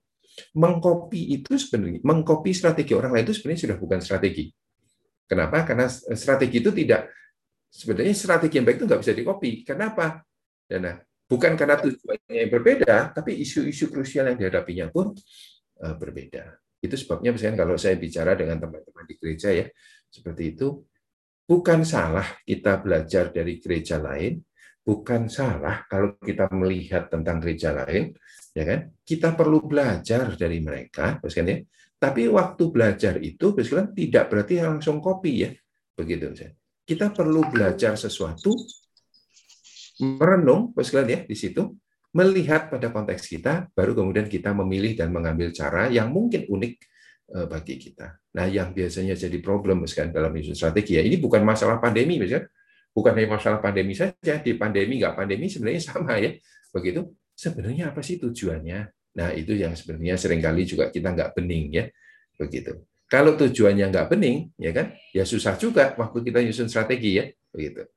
mengkopi 0.53 1.41
itu 1.41 1.57
sebenarnya 1.57 2.03
mengkopi 2.05 2.53
strategi 2.53 2.93
orang 2.93 3.17
lain 3.17 3.25
itu 3.25 3.35
sebenarnya 3.41 3.61
sudah 3.65 3.77
bukan 3.81 3.99
strategi. 4.05 4.45
Kenapa? 5.27 5.65
Karena 5.65 5.89
strategi 5.91 6.61
itu 6.61 6.71
tidak 6.71 7.11
sebenarnya 7.67 8.15
strategi 8.15 8.57
yang 8.59 8.65
baik 8.67 8.77
itu 8.81 8.85
nggak 8.87 9.01
bisa 9.03 9.13
dikopi. 9.13 9.51
Kenapa? 9.63 10.23
Nah, 10.71 10.95
bukan 11.27 11.53
karena 11.55 11.75
tujuannya 11.79 12.33
yang 12.33 12.51
berbeda, 12.51 13.15
tapi 13.15 13.37
isu-isu 13.39 13.91
krusial 13.91 14.31
yang 14.31 14.37
dihadapinya 14.39 14.91
pun 14.91 15.15
uh, 15.83 15.95
berbeda. 15.95 16.57
Itu 16.79 16.95
sebabnya 16.95 17.31
misalnya 17.35 17.63
kalau 17.65 17.75
saya 17.79 17.95
bicara 17.97 18.37
dengan 18.37 18.59
teman-teman 18.59 19.05
di 19.07 19.15
gereja 19.17 19.49
ya, 19.49 19.65
seperti 20.07 20.55
itu, 20.55 20.87
Bukan 21.47 21.87
salah 21.87 22.27
kita 22.43 22.83
belajar 22.83 23.31
dari 23.31 23.55
gereja 23.63 23.95
lain, 24.03 24.43
bukan 24.83 25.31
salah 25.31 25.87
kalau 25.87 26.19
kita 26.19 26.51
melihat 26.51 27.07
tentang 27.07 27.39
gereja 27.39 27.71
lain, 27.71 28.11
ya 28.51 28.67
kan? 28.67 28.91
Kita 28.99 29.31
perlu 29.31 29.63
belajar 29.63 30.35
dari 30.35 30.59
mereka, 30.59 31.23
kan 31.23 31.47
ya. 31.47 31.63
Tapi 31.95 32.27
waktu 32.27 32.63
belajar 32.67 33.15
itu, 33.23 33.55
kan 33.55 33.95
tidak 33.95 34.27
berarti 34.27 34.59
langsung 34.59 34.99
kopi 34.99 35.47
ya, 35.47 35.51
begitu. 35.95 36.35
Kita 36.87 37.11
perlu 37.11 37.43
belajar 37.51 37.99
sesuatu, 37.99 38.55
merenung, 39.99 40.71
kan 40.71 41.03
ya, 41.03 41.27
di 41.27 41.35
situ, 41.35 41.75
melihat 42.15 42.71
pada 42.71 42.87
konteks 42.87 43.27
kita, 43.27 43.67
baru 43.75 43.91
kemudian 43.91 44.31
kita 44.31 44.55
memilih 44.55 44.95
dan 44.95 45.11
mengambil 45.11 45.51
cara 45.51 45.91
yang 45.91 46.07
mungkin 46.07 46.47
unik 46.47 46.73
Eh, 47.27 47.43
bagi 47.43 47.75
kita. 47.75 48.15
Nah, 48.39 48.47
yang 48.47 48.71
biasanya 48.71 49.11
jadi 49.11 49.35
problem 49.43 49.83
misalkan 49.83 50.15
dalam 50.15 50.31
isu 50.31 50.55
strategi 50.55 50.95
ya, 50.95 51.03
ini 51.03 51.19
bukan 51.19 51.43
masalah 51.43 51.75
pandemi 51.75 52.15
misalkan, 52.15 52.47
bukan 52.95 53.11
hanya 53.19 53.35
masalah 53.35 53.59
pandemi 53.59 53.91
saja, 53.91 54.39
di 54.39 54.55
pandemi 54.55 54.95
nggak 55.03 55.11
pandemi 55.11 55.51
sebenarnya 55.51 55.81
sama 55.91 56.15
ya. 56.23 56.31
Begitu, 56.71 57.03
sebenarnya 57.35 57.91
apa 57.91 57.99
sih 57.99 58.15
tujuannya? 58.15 58.79
Nah, 59.19 59.35
itu 59.35 59.59
yang 59.59 59.75
sebenarnya 59.75 60.15
sering 60.15 60.39
kali 60.39 60.63
juga 60.63 60.87
kita 60.87 61.11
nggak 61.11 61.35
bening 61.35 61.67
ya. 61.75 61.85
Begitu. 62.39 62.79
Kalau 63.07 63.39
tujuannya 63.39 63.87
nggak 63.87 64.07
bening, 64.11 64.51
ya 64.59 64.75
kan, 64.75 64.91
ya 65.15 65.23
susah 65.23 65.55
juga 65.55 65.95
waktu 65.95 66.27
kita 66.27 66.43
nyusun 66.43 66.67
strategi 66.67 67.23
ya. 67.23 67.25
Begitu. 67.55 67.87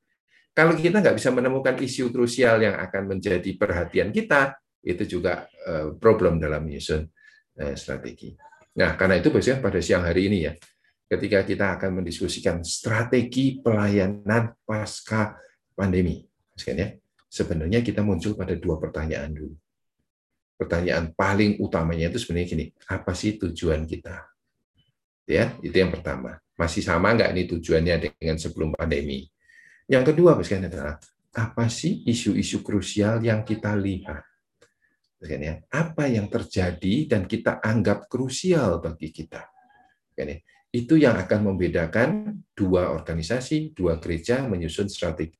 Kalau 0.54 0.78
kita 0.78 1.02
nggak 1.02 1.18
bisa 1.18 1.34
menemukan 1.34 1.74
isu 1.82 2.14
krusial 2.14 2.62
yang 2.62 2.78
akan 2.78 3.18
menjadi 3.18 3.50
perhatian 3.58 4.14
kita, 4.14 4.54
itu 4.86 5.18
juga 5.18 5.50
eh, 5.66 5.90
problem 5.98 6.38
dalam 6.38 6.62
menyusun 6.62 7.10
eh, 7.58 7.74
strategi. 7.74 8.38
Nah, 8.78 8.94
karena 8.94 9.18
itu 9.18 9.34
biasanya 9.34 9.58
pada 9.58 9.82
siang 9.82 10.06
hari 10.06 10.30
ini 10.30 10.46
ya, 10.46 10.54
ketika 11.10 11.42
kita 11.42 11.66
akan 11.74 12.00
mendiskusikan 12.00 12.62
strategi 12.62 13.58
pelayanan 13.58 14.54
pasca 14.62 15.34
pandemi, 15.74 16.22
ya, 16.54 16.86
sebenarnya 17.26 17.82
kita 17.82 18.06
muncul 18.06 18.38
pada 18.38 18.54
dua 18.54 18.78
pertanyaan 18.78 19.34
dulu. 19.34 19.58
Pertanyaan 20.54 21.10
paling 21.18 21.58
utamanya 21.58 22.14
itu 22.14 22.22
sebenarnya 22.22 22.46
gini, 22.46 22.64
apa 22.86 23.10
sih 23.10 23.40
tujuan 23.42 23.90
kita? 23.90 24.29
Ya, 25.30 25.54
itu 25.62 25.78
yang 25.78 25.94
pertama. 25.94 26.42
Masih 26.58 26.82
sama 26.82 27.14
nggak 27.14 27.30
ini 27.30 27.42
tujuannya 27.46 27.96
dengan 28.10 28.36
sebelum 28.36 28.74
pandemi? 28.74 29.30
Yang 29.86 30.12
kedua, 30.12 30.34
misalnya 30.34 30.66
adalah 30.66 30.94
apa 31.30 31.70
sih 31.70 32.02
isu-isu 32.02 32.66
krusial 32.66 33.22
yang 33.22 33.46
kita 33.46 33.78
lihat? 33.78 34.26
Ya. 35.20 35.60
apa 35.68 36.08
yang 36.08 36.32
terjadi 36.32 37.04
dan 37.04 37.28
kita 37.28 37.60
anggap 37.60 38.08
krusial 38.08 38.80
bagi 38.80 39.12
kita. 39.12 39.52
Ya. 40.16 40.24
Itu 40.72 40.96
yang 40.96 41.20
akan 41.20 41.52
membedakan 41.52 42.40
dua 42.56 42.88
organisasi, 42.88 43.76
dua 43.76 44.00
gereja 44.00 44.48
menyusun 44.48 44.88
strategi 44.88 45.36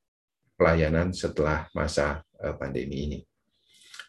pelayanan 0.53 1.17
setelah 1.17 1.65
masa 1.73 2.21
eh, 2.45 2.53
pandemi 2.61 3.09
ini. 3.09 3.19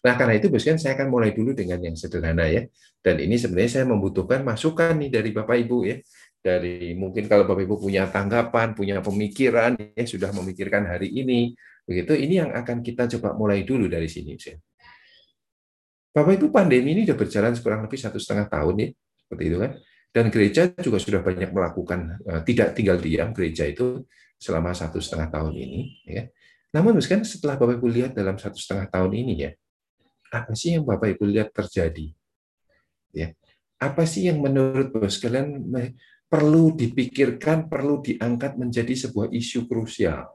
Nah, 0.01 0.17
karena 0.17 0.33
itu 0.33 0.49
Boskan 0.49 0.81
saya 0.81 0.97
akan 0.97 1.13
mulai 1.13 1.29
dulu 1.29 1.53
dengan 1.53 1.77
yang 1.77 1.93
sederhana 1.93 2.49
ya. 2.49 2.65
Dan 2.97 3.21
ini 3.21 3.37
sebenarnya 3.37 3.81
saya 3.81 3.85
membutuhkan 3.85 4.41
masukan 4.41 4.97
nih 4.97 5.09
dari 5.13 5.29
Bapak 5.29 5.57
Ibu 5.61 5.77
ya. 5.85 6.01
Dari 6.41 6.97
mungkin 6.97 7.29
kalau 7.29 7.45
Bapak 7.45 7.69
Ibu 7.69 7.77
punya 7.77 8.09
tanggapan, 8.09 8.73
punya 8.73 8.97
pemikiran, 8.97 9.77
ya 9.93 10.05
sudah 10.09 10.33
memikirkan 10.33 10.89
hari 10.89 11.13
ini, 11.13 11.53
begitu. 11.85 12.17
Ini 12.17 12.33
yang 12.45 12.51
akan 12.57 12.81
kita 12.81 13.05
coba 13.17 13.37
mulai 13.37 13.61
dulu 13.61 13.85
dari 13.85 14.09
sini. 14.09 14.33
Bapak 16.11 16.33
Ibu 16.41 16.49
pandemi 16.49 16.97
ini 16.97 17.05
sudah 17.05 17.17
berjalan 17.21 17.53
kurang 17.61 17.85
lebih 17.85 18.01
satu 18.01 18.17
setengah 18.17 18.49
tahun 18.49 18.75
ya, 18.81 18.89
seperti 19.21 19.43
itu 19.53 19.57
kan. 19.61 19.71
Dan 20.11 20.25
gereja 20.27 20.61
juga 20.81 20.97
sudah 20.99 21.21
banyak 21.23 21.55
melakukan 21.55 22.19
uh, 22.27 22.41
tidak 22.43 22.75
tinggal 22.75 22.99
diam 22.99 23.31
gereja 23.31 23.63
itu 23.69 24.03
selama 24.35 24.73
satu 24.73 24.99
setengah 24.99 25.29
tahun 25.29 25.53
ini. 25.55 25.81
Ya. 26.09 26.27
Namun 26.73 26.97
kan 26.99 27.21
setelah 27.21 27.55
Bapak 27.55 27.77
Ibu 27.77 27.87
lihat 27.87 28.11
dalam 28.17 28.35
satu 28.35 28.57
setengah 28.57 28.89
tahun 28.89 29.13
ini 29.13 29.33
ya, 29.39 29.51
apa 30.31 30.55
sih 30.55 30.79
yang 30.79 30.87
Bapak 30.87 31.19
Ibu 31.19 31.27
lihat 31.27 31.51
terjadi? 31.51 32.07
Ya, 33.11 33.35
apa 33.75 34.07
sih 34.07 34.31
yang 34.31 34.39
menurut 34.39 34.95
Bapak 34.95 35.11
sekalian 35.11 35.67
perlu 36.31 36.71
dipikirkan, 36.73 37.67
perlu 37.67 37.99
diangkat 37.99 38.55
menjadi 38.55 38.95
sebuah 38.95 39.29
isu 39.35 39.67
krusial 39.67 40.31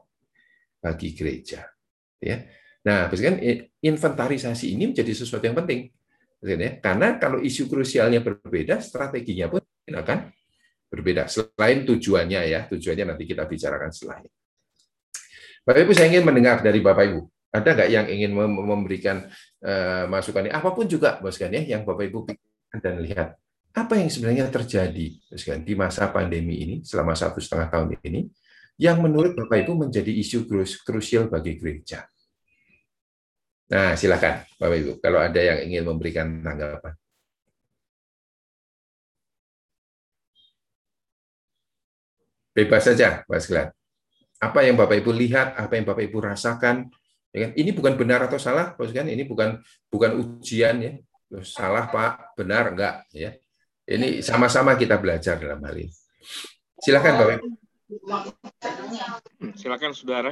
bagi 0.77 1.17
gereja? 1.17 1.65
Ya, 2.21 2.45
Nah, 2.87 3.11
kan 3.11 3.35
inventarisasi 3.83 4.71
ini 4.71 4.95
menjadi 4.95 5.11
sesuatu 5.11 5.43
yang 5.43 5.59
penting. 5.59 5.91
Ya. 6.39 6.79
Karena 6.79 7.19
kalau 7.19 7.43
isu 7.43 7.67
krusialnya 7.67 8.23
berbeda, 8.23 8.79
strateginya 8.79 9.51
pun 9.51 9.59
akan 9.91 10.31
berbeda. 10.87 11.27
Selain 11.27 11.83
tujuannya 11.83 12.47
ya, 12.47 12.63
tujuannya 12.71 13.11
nanti 13.11 13.27
kita 13.27 13.43
bicarakan 13.43 13.91
setelahnya. 13.91 14.31
Bapak 15.67 15.83
Ibu, 15.83 15.91
saya 15.91 16.07
ingin 16.15 16.23
mendengar 16.23 16.63
dari 16.63 16.79
Bapak 16.79 17.03
Ibu. 17.11 17.21
Ada 17.47 17.69
nggak 17.73 17.89
yang 17.89 18.05
ingin 18.11 18.31
memberikan 18.47 19.25
uh, 19.63 20.05
masukan? 20.11 20.51
Apa 20.51 20.75
pun 20.75 20.85
juga, 20.85 21.17
bos 21.23 21.39
kan 21.39 21.49
ya, 21.49 21.63
yang 21.63 21.87
Bapak 21.87 22.05
Ibu 22.11 22.27
pikirkan 22.27 22.79
dan 22.83 22.95
lihat 22.99 23.29
apa 23.77 23.93
yang 23.93 24.09
sebenarnya 24.09 24.49
terjadi 24.49 25.07
bos 25.29 25.61
di 25.61 25.73
masa 25.77 26.09
pandemi 26.09 26.65
ini 26.65 26.75
selama 26.81 27.13
satu 27.13 27.37
setengah 27.37 27.69
tahun 27.69 27.87
ini, 28.03 28.27
yang 28.77 28.99
menurut 28.99 29.33
Bapak 29.37 29.63
Ibu 29.63 29.87
menjadi 29.87 30.11
isu 30.11 30.45
krusial 30.83 31.31
bagi 31.31 31.55
gereja. 31.55 32.05
Nah, 33.67 33.95
silakan 33.95 34.43
Bapak 34.59 34.77
Ibu, 34.81 34.91
kalau 34.99 35.19
ada 35.23 35.39
yang 35.39 35.59
ingin 35.71 35.83
memberikan 35.87 36.27
tanggapan. 36.43 36.93
Bebas 42.57 42.89
saja, 42.89 43.21
Mas 43.29 43.45
Glenn. 43.45 43.69
Apa 44.41 44.65
yang 44.65 44.73
Bapak 44.73 44.97
Ibu 44.97 45.13
lihat, 45.13 45.53
apa 45.53 45.77
yang 45.77 45.85
Bapak 45.85 46.01
Ibu 46.09 46.17
rasakan, 46.25 46.89
Ya 47.35 47.47
kan? 47.47 47.51
Ini 47.55 47.69
bukan 47.75 47.93
benar 47.99 48.25
atau 48.25 48.39
salah, 48.39 48.73
bos 48.73 48.91
kan? 48.95 49.05
Ini 49.07 49.23
bukan 49.27 49.59
bukan 49.91 50.11
ujian 50.17 50.75
ya. 50.79 50.91
Salah 51.43 51.91
Pak, 51.91 52.39
benar 52.39 52.71
enggak 52.71 53.03
ya. 53.11 53.35
Ini 53.87 54.19
sama-sama 54.19 54.75
kita 54.75 54.99
belajar 54.99 55.39
dalam 55.39 55.63
hal 55.63 55.75
ini. 55.75 55.91
Silakan 56.79 57.13
Bapak. 57.19 57.39
Silakan 59.55 59.91
Saudara. 59.95 60.31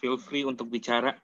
Feel 0.00 0.16
free 0.20 0.44
untuk 0.44 0.68
bicara. 0.68 1.16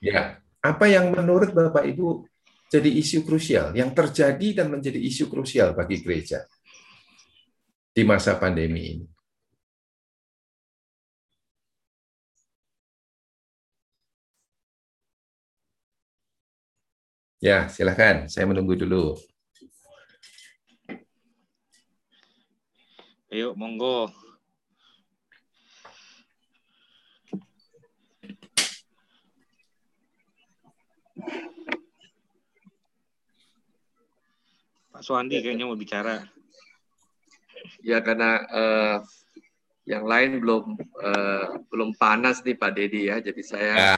Ya, 0.00 0.40
apa 0.64 0.88
yang 0.88 1.12
menurut 1.12 1.52
Bapak 1.52 1.84
Ibu 1.86 2.24
jadi 2.70 2.88
isu 2.88 3.26
krusial 3.26 3.74
yang 3.74 3.92
terjadi 3.92 4.62
dan 4.62 4.70
menjadi 4.70 4.96
isu 4.96 5.28
krusial 5.28 5.74
bagi 5.74 6.00
gereja 6.00 6.46
di 7.90 8.02
masa 8.06 8.38
pandemi 8.38 8.96
ini? 8.96 9.06
Ya, 17.40 17.72
silahkan. 17.72 18.28
Saya 18.28 18.44
menunggu 18.44 18.76
dulu. 18.76 19.16
Ayo, 23.32 23.56
monggo. 23.56 24.12
Pak 34.92 35.00
Suandi 35.00 35.40
kayaknya 35.40 35.64
mau 35.64 35.80
bicara. 35.80 36.20
Ya 37.80 38.04
karena 38.04 38.44
uh, 38.52 38.96
yang 39.88 40.04
lain 40.04 40.44
belum 40.44 40.76
uh, 41.00 41.56
belum 41.72 41.96
panas 41.96 42.44
nih 42.44 42.52
Pak 42.52 42.76
Dedi 42.76 43.08
ya, 43.08 43.16
jadi 43.24 43.40
saya 43.40 43.72
ya. 43.72 43.96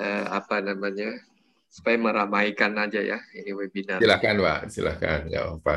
uh, 0.00 0.40
apa 0.40 0.64
namanya 0.64 1.31
supaya 1.72 1.96
meramaikan 1.96 2.76
aja 2.76 3.00
ya 3.00 3.18
ini 3.32 3.56
webinar. 3.56 3.96
Silakan 3.96 4.36
Pak, 4.44 4.60
silakan 4.68 5.20
nggak 5.32 5.46
apa. 5.56 5.76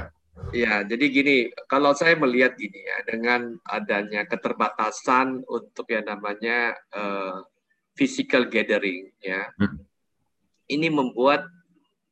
Ya, 0.52 0.84
jadi 0.84 1.06
gini, 1.08 1.36
kalau 1.72 1.96
saya 1.96 2.20
melihat 2.20 2.60
gini 2.60 2.84
ya, 2.84 3.08
dengan 3.08 3.56
adanya 3.72 4.28
keterbatasan 4.28 5.48
untuk 5.48 5.88
yang 5.88 6.12
namanya 6.12 6.75
uh, 6.92 7.40
physical 7.96 8.52
gathering, 8.52 9.16
ya, 9.24 9.48
hmm. 9.56 9.80
ini 10.75 10.92
membuat 10.92 11.48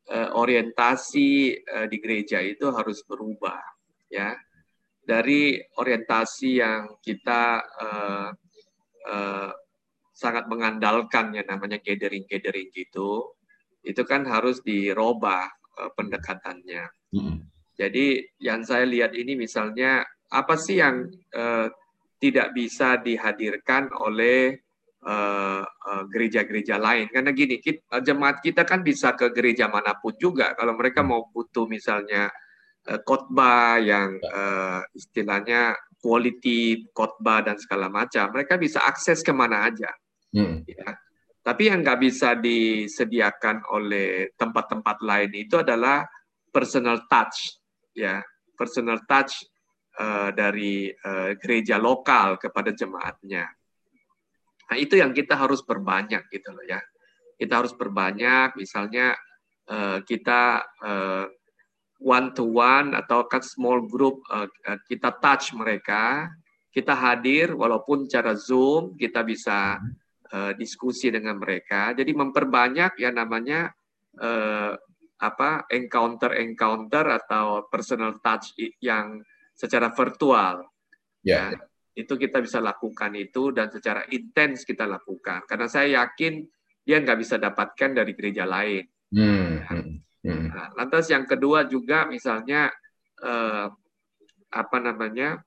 uh, 0.07 0.31
orientasi 0.39 1.51
uh, 1.67 1.87
di 1.91 1.99
gereja 1.99 2.39
itu 2.39 2.71
harus 2.71 3.03
berubah, 3.03 3.59
ya, 4.07 4.39
dari 5.03 5.59
orientasi 5.59 6.63
yang 6.63 6.95
kita 7.03 7.59
uh, 7.59 8.31
uh, 9.11 9.51
sangat 10.15 10.47
mengandalkan 10.47 11.35
yang 11.35 11.51
namanya 11.51 11.75
gathering-gathering 11.83 12.71
gitu, 12.71 13.35
itu 13.83 14.01
kan 14.07 14.23
harus 14.25 14.63
dirubah 14.63 15.45
uh, 15.79 15.91
pendekatannya. 15.93 16.83
Mm-hmm. 17.13 17.37
Jadi 17.75 18.05
yang 18.39 18.63
saya 18.63 18.87
lihat 18.87 19.11
ini 19.13 19.35
misalnya 19.35 20.07
apa 20.31 20.55
sih 20.57 20.79
yang 20.79 21.09
uh, 21.35 21.67
tidak 22.17 22.55
bisa 22.55 22.97
dihadirkan 23.03 23.91
oleh 23.91 24.55
gereja-gereja 26.07 26.75
uh, 26.75 26.79
uh, 26.79 26.85
lain? 26.87 27.05
Karena 27.11 27.35
gini, 27.35 27.59
kita, 27.59 27.99
jemaat 27.99 28.39
kita 28.39 28.63
kan 28.63 28.79
bisa 28.79 29.11
ke 29.19 29.35
gereja 29.35 29.67
mana 29.67 29.99
pun 29.99 30.15
juga. 30.15 30.55
Kalau 30.55 30.79
mereka 30.79 31.03
mm. 31.03 31.07
mau 31.11 31.27
butuh 31.27 31.67
misalnya 31.67 32.31
uh, 32.87 32.99
khotbah 33.03 33.83
yang 33.83 34.15
uh, 34.23 34.79
istilahnya 34.95 35.75
quality 35.99 36.87
khotbah 36.91 37.43
dan 37.43 37.59
segala 37.59 37.87
macam, 37.87 38.31
mereka 38.31 38.59
bisa 38.59 38.79
akses 38.83 39.23
ke 39.23 39.31
mana 39.31 39.71
aja. 39.71 39.91
Hmm. 40.35 40.67
Ya. 40.67 40.99
Tapi 41.43 41.67
yang 41.67 41.83
nggak 41.83 41.99
bisa 41.99 42.39
disediakan 42.39 43.67
oleh 43.75 44.31
tempat-tempat 44.39 45.03
lain 45.03 45.31
itu 45.35 45.59
adalah 45.59 46.07
personal 46.47 47.03
touch, 47.11 47.59
ya, 47.91 48.23
personal 48.55 49.03
touch 49.03 49.43
uh, 49.99 50.31
dari 50.31 50.87
uh, 50.87 51.35
gereja 51.35 51.75
lokal 51.75 52.39
kepada 52.39 52.71
jemaatnya. 52.71 53.43
Nah 54.71 54.77
itu 54.79 54.95
yang 54.95 55.11
kita 55.11 55.35
harus 55.35 55.59
perbanyak 55.59 56.31
gitu 56.31 56.55
loh 56.55 56.63
ya. 56.63 56.79
Kita 57.35 57.59
harus 57.59 57.75
perbanyak, 57.75 58.55
misalnya 58.55 59.11
uh, 59.67 59.99
kita 59.99 60.63
uh, 60.79 61.27
one 61.99 62.31
to 62.31 62.47
one 62.55 62.95
atau 62.95 63.27
kan 63.27 63.43
small 63.43 63.83
group 63.83 64.23
uh, 64.31 64.47
kita 64.87 65.11
touch 65.19 65.51
mereka, 65.51 66.31
kita 66.71 66.95
hadir 66.95 67.51
walaupun 67.51 68.07
cara 68.07 68.31
zoom 68.31 68.95
kita 68.95 69.27
bisa 69.27 69.75
hmm 69.75 70.02
uh, 70.33 70.51
diskusi 70.57 71.13
dengan 71.13 71.37
mereka. 71.37 71.93
Jadi 71.93 72.11
memperbanyak 72.11 72.97
ya 72.97 73.13
namanya 73.13 73.69
uh, 74.17 74.73
apa 75.21 75.69
encounter-encounter 75.71 77.05
atau 77.23 77.69
personal 77.69 78.19
touch 78.19 78.57
yang 78.81 79.21
secara 79.53 79.93
virtual. 79.93 80.67
Yeah. 81.23 81.55
Ya, 81.55 81.63
itu 81.93 82.17
kita 82.17 82.41
bisa 82.41 82.57
lakukan 82.59 83.13
itu 83.15 83.53
dan 83.53 83.69
secara 83.69 84.03
intens 84.09 84.65
kita 84.65 84.89
lakukan. 84.89 85.45
Karena 85.45 85.69
saya 85.69 86.03
yakin 86.03 86.43
dia 86.83 86.99
nggak 86.99 87.19
bisa 87.21 87.39
dapatkan 87.39 87.95
dari 87.95 88.11
gereja 88.17 88.43
lain. 88.43 88.83
Hmm. 89.13 89.61
Ya. 89.61 89.69
Hmm. 89.71 89.95
hmm. 90.25 90.47
Nah, 90.51 90.67
lantas 90.75 91.07
yang 91.07 91.23
kedua 91.23 91.63
juga 91.69 92.09
misalnya 92.09 92.73
eh, 93.23 93.67
apa 94.53 94.77
namanya 94.83 95.41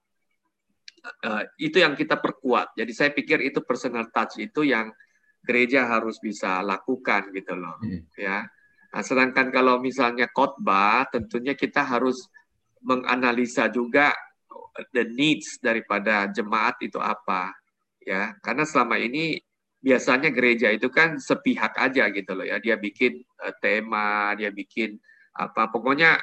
uh, 1.07 1.45
itu 1.57 1.79
yang 1.81 1.95
kita 1.95 2.19
perkuat. 2.19 2.75
Jadi 2.75 2.93
saya 2.93 3.11
pikir 3.15 3.43
itu 3.47 3.63
personal 3.63 4.11
touch 4.11 4.43
itu 4.43 4.67
yang 4.67 4.91
gereja 5.47 5.87
harus 5.87 6.19
bisa 6.19 6.59
lakukan 6.67 7.31
gitu 7.31 7.55
loh, 7.55 7.79
hmm. 7.79 8.11
ya. 8.19 8.43
Nah, 8.91 9.03
sedangkan 9.05 9.55
kalau 9.55 9.79
misalnya 9.79 10.27
khotbah, 10.33 11.07
tentunya 11.07 11.55
kita 11.55 11.87
harus 11.87 12.27
menganalisa 12.83 13.71
juga 13.71 14.11
the 14.91 15.07
needs 15.07 15.63
daripada 15.63 16.27
jemaat 16.35 16.83
itu 16.83 16.99
apa, 16.99 17.55
ya. 18.03 18.35
Karena 18.43 18.67
selama 18.67 18.99
ini 18.99 19.39
biasanya 19.79 20.35
gereja 20.35 20.75
itu 20.75 20.91
kan 20.91 21.23
sepihak 21.23 21.79
aja 21.79 22.11
gitu 22.11 22.35
loh 22.35 22.43
ya. 22.43 22.59
Dia 22.59 22.75
bikin 22.75 23.23
uh, 23.47 23.55
tema, 23.63 24.35
dia 24.35 24.51
bikin 24.51 24.99
apa, 25.37 25.71
pokoknya 25.71 26.19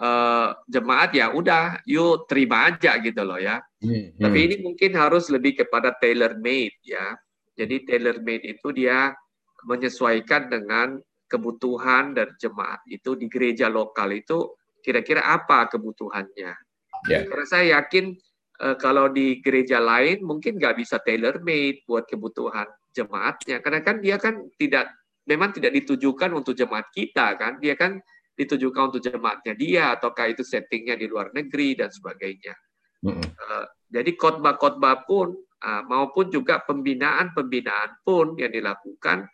uh, 0.00 0.54
jemaat 0.70 1.10
ya 1.14 1.34
udah 1.34 1.82
yuk 1.84 2.30
terima 2.30 2.70
aja 2.72 2.96
gitu 3.02 3.22
loh 3.22 3.38
ya. 3.38 3.58
Hmm, 3.82 4.14
hmm. 4.14 4.22
Tapi 4.22 4.38
ini 4.50 4.56
mungkin 4.62 4.94
harus 4.94 5.28
lebih 5.28 5.62
kepada 5.62 5.94
tailor 5.98 6.38
made 6.38 6.78
ya. 6.86 7.14
Jadi 7.58 7.86
tailor 7.86 8.22
made 8.22 8.46
itu 8.46 8.70
dia 8.70 9.12
menyesuaikan 9.66 10.46
dengan 10.46 11.02
kebutuhan 11.28 12.16
dari 12.16 12.32
jemaat 12.40 12.80
itu 12.88 13.18
di 13.18 13.26
gereja 13.28 13.68
lokal 13.68 14.14
itu 14.14 14.56
kira-kira 14.80 15.26
apa 15.26 15.68
kebutuhannya. 15.68 16.54
Yeah. 17.10 17.26
Karena 17.28 17.44
saya 17.46 17.64
yakin 17.78 18.16
uh, 18.62 18.76
kalau 18.78 19.10
di 19.10 19.42
gereja 19.42 19.78
lain 19.82 20.22
mungkin 20.24 20.56
nggak 20.56 20.78
bisa 20.80 20.98
tailor 21.02 21.42
made 21.42 21.82
buat 21.84 22.06
kebutuhan 22.06 22.66
jemaatnya 22.94 23.62
karena 23.62 23.80
kan 23.84 23.96
dia 24.02 24.16
kan 24.18 24.42
tidak 24.58 24.90
memang 25.28 25.54
tidak 25.54 25.76
ditujukan 25.76 26.32
untuk 26.34 26.56
jemaat 26.56 26.88
kita 26.90 27.36
kan 27.38 27.60
dia 27.62 27.78
kan 27.78 28.00
ditujukan 28.38 28.94
untuk 28.94 29.02
jemaatnya 29.02 29.58
dia 29.58 29.98
ataukah 29.98 30.30
itu 30.30 30.46
settingnya 30.46 30.94
di 30.94 31.10
luar 31.10 31.34
negeri 31.34 31.74
dan 31.74 31.90
sebagainya. 31.90 32.54
Mm 33.02 33.18
-hmm. 33.18 33.26
uh, 33.34 33.66
jadi 33.90 34.10
khotbah-khotbah 34.14 35.06
pun 35.10 35.34
uh, 35.66 35.82
maupun 35.90 36.30
juga 36.30 36.62
pembinaan-pembinaan 36.62 38.06
pun 38.06 38.38
yang 38.38 38.54
dilakukan 38.54 39.26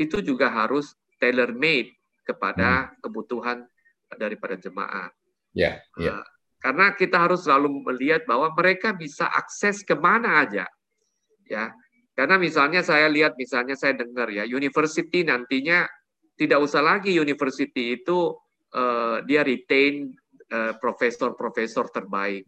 itu 0.00 0.24
juga 0.24 0.48
harus 0.48 0.96
tailor 1.20 1.52
made 1.52 1.92
kepada 2.24 2.88
mm. 2.88 3.04
kebutuhan 3.04 3.68
daripada 4.16 4.56
jemaat. 4.56 5.12
Yeah, 5.52 5.84
yeah. 6.00 6.24
Uh, 6.24 6.26
karena 6.58 6.96
kita 6.96 7.16
harus 7.20 7.44
selalu 7.44 7.84
melihat 7.84 8.24
bahwa 8.24 8.50
mereka 8.56 8.96
bisa 8.96 9.28
akses 9.28 9.84
ke 9.84 9.94
mana 9.94 10.42
aja, 10.42 10.66
ya. 11.46 11.70
Karena 12.18 12.34
misalnya 12.34 12.82
saya 12.82 13.06
lihat, 13.06 13.38
misalnya 13.38 13.78
saya 13.78 13.94
dengar 13.94 14.26
ya, 14.26 14.42
university 14.42 15.22
nantinya 15.22 15.86
tidak 16.38 16.62
usah 16.62 16.78
lagi 16.78 17.10
university 17.18 17.98
itu 17.98 18.30
uh, 18.78 19.18
dia 19.26 19.42
retain 19.42 20.14
uh, 20.54 20.78
profesor-profesor 20.78 21.90
terbaik. 21.90 22.46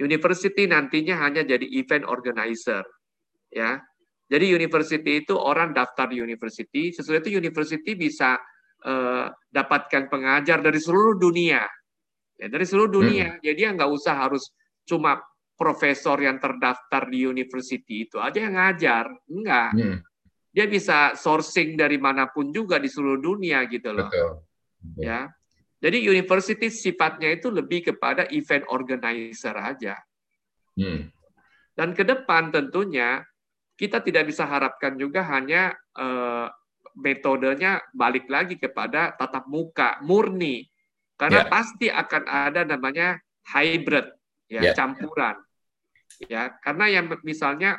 University 0.00 0.64
nantinya 0.64 1.20
hanya 1.24 1.44
jadi 1.44 1.64
event 1.76 2.08
organizer, 2.08 2.84
ya. 3.52 3.80
Jadi 4.26 4.50
university 4.50 5.22
itu 5.22 5.38
orang 5.38 5.70
daftar 5.70 6.10
di 6.10 6.18
university, 6.18 6.90
sesudah 6.90 7.22
itu 7.22 7.38
university 7.38 7.94
bisa 7.94 8.36
uh, 8.82 9.30
dapatkan 9.30 10.10
pengajar 10.10 10.58
dari 10.60 10.80
seluruh 10.82 11.16
dunia. 11.16 11.62
Ya, 12.36 12.46
dari 12.52 12.66
seluruh 12.68 12.90
dunia. 12.90 13.36
Hmm. 13.36 13.40
Jadi 13.40 13.60
nggak 13.64 13.90
usah 13.92 14.14
harus 14.26 14.52
cuma 14.84 15.16
profesor 15.56 16.20
yang 16.20 16.36
terdaftar 16.36 17.08
di 17.08 17.24
university 17.24 18.04
itu 18.04 18.20
aja 18.20 18.36
yang 18.36 18.54
ngajar. 18.58 19.08
Enggak. 19.30 19.70
Hmm. 19.72 19.98
Dia 20.56 20.64
bisa 20.64 21.12
sourcing 21.12 21.76
dari 21.76 22.00
mana 22.00 22.32
pun 22.32 22.48
juga 22.48 22.80
di 22.80 22.88
seluruh 22.88 23.20
dunia 23.20 23.68
gitu 23.68 23.92
loh. 23.92 24.08
Betul. 24.08 24.30
Ya. 24.96 25.28
Jadi 25.76 26.08
university 26.08 26.72
sifatnya 26.72 27.36
itu 27.36 27.52
lebih 27.52 27.92
kepada 27.92 28.24
event 28.32 28.64
organizer 28.72 29.52
aja. 29.52 30.00
Hmm. 30.72 31.12
Dan 31.76 31.92
ke 31.92 32.08
depan 32.08 32.48
tentunya 32.48 33.20
kita 33.76 34.00
tidak 34.00 34.32
bisa 34.32 34.48
harapkan 34.48 34.96
juga 34.96 35.20
hanya 35.28 35.76
uh, 36.00 36.48
metodenya 36.96 37.84
balik 37.92 38.24
lagi 38.32 38.56
kepada 38.56 39.12
tatap 39.20 39.44
muka 39.52 40.00
murni 40.00 40.64
karena 41.20 41.44
yeah. 41.44 41.52
pasti 41.52 41.86
akan 41.92 42.24
ada 42.24 42.64
namanya 42.64 43.20
hybrid 43.52 44.08
ya 44.48 44.72
yeah. 44.72 44.74
campuran 44.74 45.36
ya 46.24 46.56
karena 46.64 46.84
yang 46.88 47.06
misalnya 47.20 47.76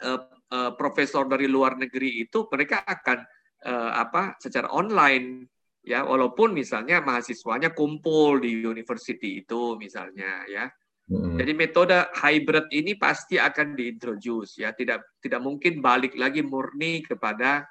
uh, 0.00 0.24
uh, 0.52 0.72
profesor 0.74 1.26
dari 1.26 1.46
luar 1.46 1.78
negeri 1.78 2.22
itu 2.22 2.46
mereka 2.50 2.82
akan 2.84 3.18
uh, 3.66 3.92
apa 3.96 4.36
secara 4.38 4.70
online 4.70 5.48
ya 5.80 6.04
walaupun 6.04 6.52
misalnya 6.52 7.00
mahasiswanya 7.00 7.72
kumpul 7.72 8.38
di 8.38 8.60
university 8.60 9.40
itu 9.40 9.80
misalnya 9.80 10.44
ya 10.44 10.68
Hmm. 11.10 11.34
Jadi 11.34 11.52
metode 11.58 11.98
hybrid 12.22 12.70
ini 12.70 12.94
pasti 12.94 13.34
akan 13.34 13.74
diintroduce 13.74 14.62
ya, 14.62 14.70
tidak 14.70 15.18
tidak 15.18 15.42
mungkin 15.42 15.82
balik 15.82 16.14
lagi 16.14 16.38
murni 16.38 17.02
kepada 17.02 17.66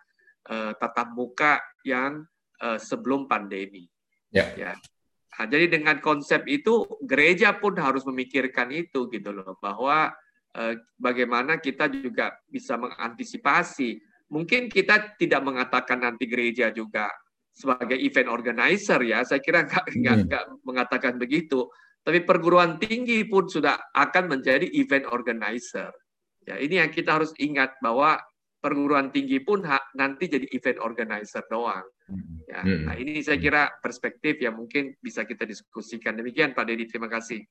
uh, 0.52 0.76
tatap 0.76 1.16
muka 1.16 1.64
yang 1.88 2.28
uh, 2.60 2.76
sebelum 2.76 3.32
pandemi. 3.32 3.88
Yeah. 4.36 4.52
Ya. 4.60 4.72
Nah, 5.40 5.48
jadi 5.48 5.72
dengan 5.72 6.04
konsep 6.04 6.44
itu 6.52 6.84
gereja 7.00 7.56
pun 7.56 7.80
harus 7.80 8.04
memikirkan 8.04 8.76
itu 8.76 9.08
gitu 9.08 9.32
loh 9.32 9.56
bahwa 9.64 10.12
bagaimana 10.98 11.62
kita 11.62 11.88
juga 11.92 12.34
bisa 12.50 12.76
mengantisipasi. 12.76 14.02
Mungkin 14.30 14.70
kita 14.70 15.18
tidak 15.18 15.42
mengatakan 15.42 16.06
nanti 16.06 16.30
gereja 16.30 16.70
juga 16.70 17.10
sebagai 17.50 17.98
event 17.98 18.30
organizer 18.30 19.02
ya, 19.02 19.26
saya 19.26 19.42
kira 19.42 19.66
nggak 19.66 19.86
hmm. 19.90 20.26
nggak 20.30 20.46
mengatakan 20.64 21.18
begitu 21.18 21.66
tapi 22.04 22.24
perguruan 22.24 22.80
tinggi 22.80 23.28
pun 23.28 23.46
sudah 23.46 23.92
akan 23.94 24.32
menjadi 24.32 24.66
event 24.80 25.06
organizer. 25.12 25.92
Ya, 26.48 26.58
ini 26.58 26.80
yang 26.82 26.90
kita 26.90 27.20
harus 27.20 27.36
ingat 27.38 27.78
bahwa 27.84 28.18
perguruan 28.60 29.14
tinggi 29.14 29.40
pun 29.44 29.62
nanti 29.94 30.26
jadi 30.26 30.48
event 30.56 30.80
organizer 30.82 31.46
doang. 31.52 31.86
Ya, 32.50 32.66
hmm. 32.66 32.90
nah 32.90 32.96
ini 32.98 33.22
saya 33.22 33.38
kira 33.38 33.70
perspektif 33.78 34.42
yang 34.42 34.58
mungkin 34.58 34.98
bisa 34.98 35.28
kita 35.28 35.46
diskusikan. 35.46 36.18
Demikian 36.18 36.58
Pak 36.58 36.66
Dedi, 36.66 36.90
terima 36.90 37.12
kasih. 37.12 37.46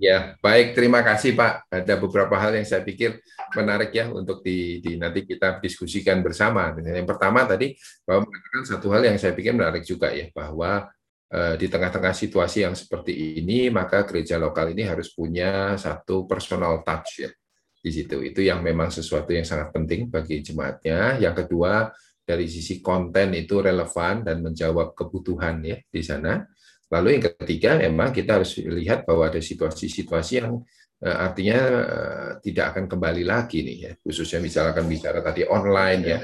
Ya, 0.00 0.32
baik. 0.40 0.72
Terima 0.72 1.04
kasih 1.04 1.36
Pak. 1.36 1.68
Ada 1.68 2.00
beberapa 2.00 2.32
hal 2.40 2.56
yang 2.56 2.64
saya 2.64 2.80
pikir 2.80 3.20
menarik 3.52 3.92
ya 3.92 4.08
untuk 4.08 4.40
di, 4.40 4.80
di 4.80 4.96
nanti 4.96 5.28
kita 5.28 5.60
diskusikan 5.60 6.24
bersama. 6.24 6.72
Yang 6.80 7.04
pertama 7.04 7.44
tadi 7.44 7.76
bahwa 8.08 8.24
mengatakan 8.24 8.62
satu 8.64 8.88
hal 8.96 9.04
yang 9.12 9.20
saya 9.20 9.36
pikir 9.36 9.52
menarik 9.52 9.84
juga 9.84 10.08
ya 10.08 10.32
bahwa 10.32 10.88
Eh, 11.30 11.54
di 11.62 11.70
tengah-tengah 11.70 12.10
situasi 12.10 12.66
yang 12.66 12.74
seperti 12.74 13.38
ini, 13.38 13.70
maka 13.70 14.02
gereja 14.02 14.34
lokal 14.34 14.74
ini 14.74 14.82
harus 14.82 15.14
punya 15.14 15.78
satu 15.78 16.26
personal 16.26 16.82
touch 16.82 17.22
ya 17.22 17.30
di 17.78 17.90
situ. 17.94 18.18
Itu 18.18 18.42
yang 18.42 18.66
memang 18.66 18.90
sesuatu 18.90 19.30
yang 19.30 19.46
sangat 19.46 19.70
penting 19.70 20.10
bagi 20.10 20.42
jemaatnya. 20.42 21.22
Yang 21.22 21.46
kedua, 21.46 21.94
dari 22.26 22.50
sisi 22.50 22.82
konten 22.82 23.38
itu 23.38 23.62
relevan 23.62 24.26
dan 24.26 24.42
menjawab 24.42 24.90
kebutuhan 24.98 25.62
ya 25.62 25.78
di 25.86 26.02
sana. 26.02 26.42
Lalu 26.90 27.08
yang 27.16 27.24
ketiga, 27.32 27.78
memang 27.78 28.10
kita 28.10 28.42
harus 28.42 28.58
lihat 28.58 29.06
bahwa 29.06 29.30
ada 29.30 29.38
situasi-situasi 29.38 30.32
yang 30.42 30.58
eh, 31.06 31.16
artinya 31.16 31.58
eh, 31.86 32.30
tidak 32.42 32.74
akan 32.74 32.84
kembali 32.90 33.22
lagi 33.22 33.62
nih 33.62 33.76
ya, 33.78 33.92
khususnya 34.02 34.42
misalkan 34.42 34.90
bicara 34.90 35.22
tadi 35.22 35.46
online 35.46 36.02
ya. 36.02 36.18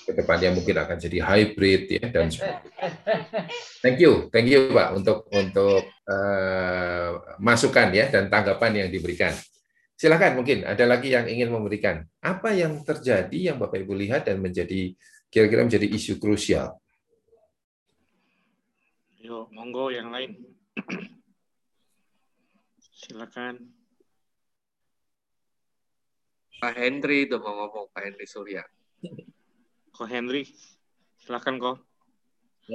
Ke 0.00 0.12
depannya 0.12 0.50
mungkin 0.52 0.74
akan 0.74 0.96
jadi 0.98 1.18
hybrid 1.22 1.82
ya 1.86 2.04
dan 2.10 2.26
thank 3.84 4.02
you 4.02 4.26
thank 4.34 4.48
you 4.50 4.72
pak 4.74 4.96
untuk 4.96 5.28
untuk 5.30 5.86
uh, 5.86 7.38
masukan 7.38 7.94
ya 7.94 8.10
dan 8.10 8.26
tanggapan 8.26 8.84
yang 8.84 8.88
diberikan. 8.90 9.30
Silakan 9.94 10.42
mungkin 10.42 10.66
ada 10.66 10.82
lagi 10.88 11.14
yang 11.14 11.30
ingin 11.30 11.52
memberikan. 11.54 12.02
Apa 12.26 12.50
yang 12.56 12.82
terjadi 12.82 13.52
yang 13.52 13.56
bapak 13.62 13.86
ibu 13.86 13.94
lihat 13.94 14.26
dan 14.26 14.42
menjadi 14.42 14.96
kira-kira 15.30 15.62
menjadi 15.62 15.86
isu 15.86 16.18
krusial 16.18 16.74
Yo, 19.30 19.46
monggo 19.54 19.94
yang 19.94 20.10
lain. 20.10 20.42
Silakan. 22.98 23.62
Pak 26.58 26.74
Henry 26.74 27.30
itu 27.30 27.38
mau 27.38 27.54
ngomong, 27.62 27.94
Pak 27.94 28.10
Henry 28.10 28.26
Surya. 28.26 28.66
Ko 29.94 30.02
Henry. 30.10 30.50
Silakan 31.22 31.62
kok. 31.62 31.78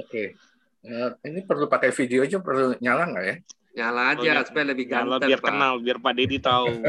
Oke. 0.00 0.32
Uh, 0.80 1.12
ini 1.28 1.44
perlu 1.44 1.68
pakai 1.68 1.92
video 1.92 2.24
aja 2.24 2.40
perlu 2.40 2.72
nyala 2.80 3.04
nggak 3.04 3.26
ya? 3.28 3.36
Nyala 3.76 4.16
aja 4.16 4.24
oh, 4.24 4.32
ya. 4.40 4.48
supaya 4.48 4.64
lebih 4.72 4.88
ganteng. 4.88 5.12
Nyala 5.12 5.28
biar 5.28 5.40
Pak. 5.44 5.52
kenal, 5.52 5.72
biar 5.84 5.98
Pak 6.00 6.12
Dedi 6.16 6.40
tahu. 6.40 6.72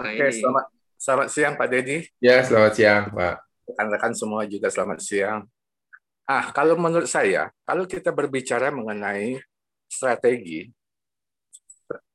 nah, 0.00 0.08
Oke, 0.08 0.24
ini. 0.24 0.40
selamat 0.40 0.64
selamat 0.96 1.28
siang 1.28 1.52
Pak 1.60 1.68
Dedi. 1.68 2.00
Ya, 2.16 2.40
selamat 2.40 2.72
siang 2.72 3.12
Pak. 3.12 3.44
Rekan-rekan 3.68 4.16
semua 4.16 4.48
juga 4.48 4.72
selamat 4.72 5.04
siang. 5.04 5.44
Ah, 6.30 6.54
kalau 6.54 6.78
menurut 6.78 7.10
saya, 7.10 7.50
kalau 7.66 7.90
kita 7.90 8.14
berbicara 8.14 8.70
mengenai 8.70 9.42
strategi, 9.90 10.70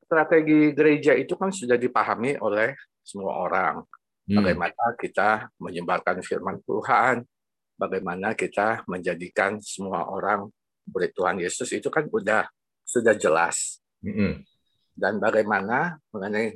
strategi 0.07 0.71
gereja 0.71 1.11
itu 1.19 1.35
kan 1.35 1.51
sudah 1.51 1.75
dipahami 1.75 2.39
oleh 2.39 2.79
semua 3.03 3.43
orang. 3.43 3.83
Hmm. 4.23 4.39
Bagaimana 4.39 4.95
kita 4.95 5.51
menyebarkan 5.59 6.23
firman 6.23 6.63
Tuhan, 6.63 7.27
bagaimana 7.75 8.31
kita 8.39 8.87
menjadikan 8.87 9.59
semua 9.59 10.07
orang 10.07 10.47
murid 10.87 11.11
Tuhan 11.11 11.43
Yesus 11.43 11.75
itu 11.75 11.91
kan 11.91 12.07
udah 12.07 12.47
sudah 12.87 13.19
jelas. 13.19 13.83
Hmm. 13.99 14.47
Dan 14.95 15.19
bagaimana 15.19 15.99
mengenai 16.15 16.55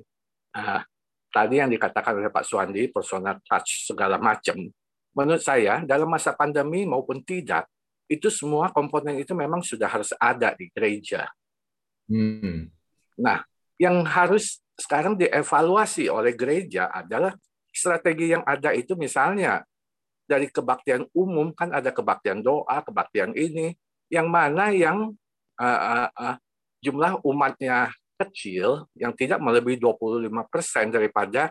uh, 0.56 0.80
tadi 1.28 1.60
yang 1.60 1.68
dikatakan 1.68 2.24
oleh 2.24 2.32
Pak 2.32 2.48
Suwandi, 2.48 2.88
personal 2.88 3.44
touch 3.44 3.84
segala 3.84 4.16
macam. 4.16 4.64
Menurut 5.18 5.42
saya 5.42 5.82
dalam 5.84 6.10
masa 6.10 6.34
pandemi 6.38 6.86
maupun 6.86 7.22
tidak, 7.26 7.66
itu 8.10 8.30
semua 8.34 8.74
komponen 8.74 9.22
itu 9.22 9.38
memang 9.38 9.62
sudah 9.62 9.86
harus 9.86 10.14
ada 10.18 10.58
di 10.58 10.70
gereja. 10.74 11.30
Hmm. 12.10 12.74
Nah, 13.22 13.46
yang 13.78 14.02
harus 14.06 14.66
sekarang 14.74 15.14
dievaluasi 15.20 16.10
oleh 16.10 16.34
gereja 16.34 16.90
adalah 16.90 17.38
strategi 17.70 18.34
yang 18.34 18.42
ada 18.48 18.74
itu 18.74 18.98
misalnya 18.98 19.62
dari 20.26 20.50
kebaktian 20.50 21.06
umum 21.14 21.54
kan 21.54 21.70
ada 21.74 21.94
kebaktian 21.94 22.42
doa, 22.42 22.82
kebaktian 22.82 23.34
ini, 23.34 23.74
yang 24.10 24.30
mana 24.30 24.74
yang 24.74 25.14
uh, 25.58 25.82
uh, 26.06 26.10
uh, 26.14 26.36
jumlah 26.82 27.22
umatnya 27.26 27.94
kecil 28.20 28.90
yang 28.98 29.14
tidak 29.14 29.42
melebihi 29.42 29.80
25% 29.82 30.30
daripada 30.94 31.50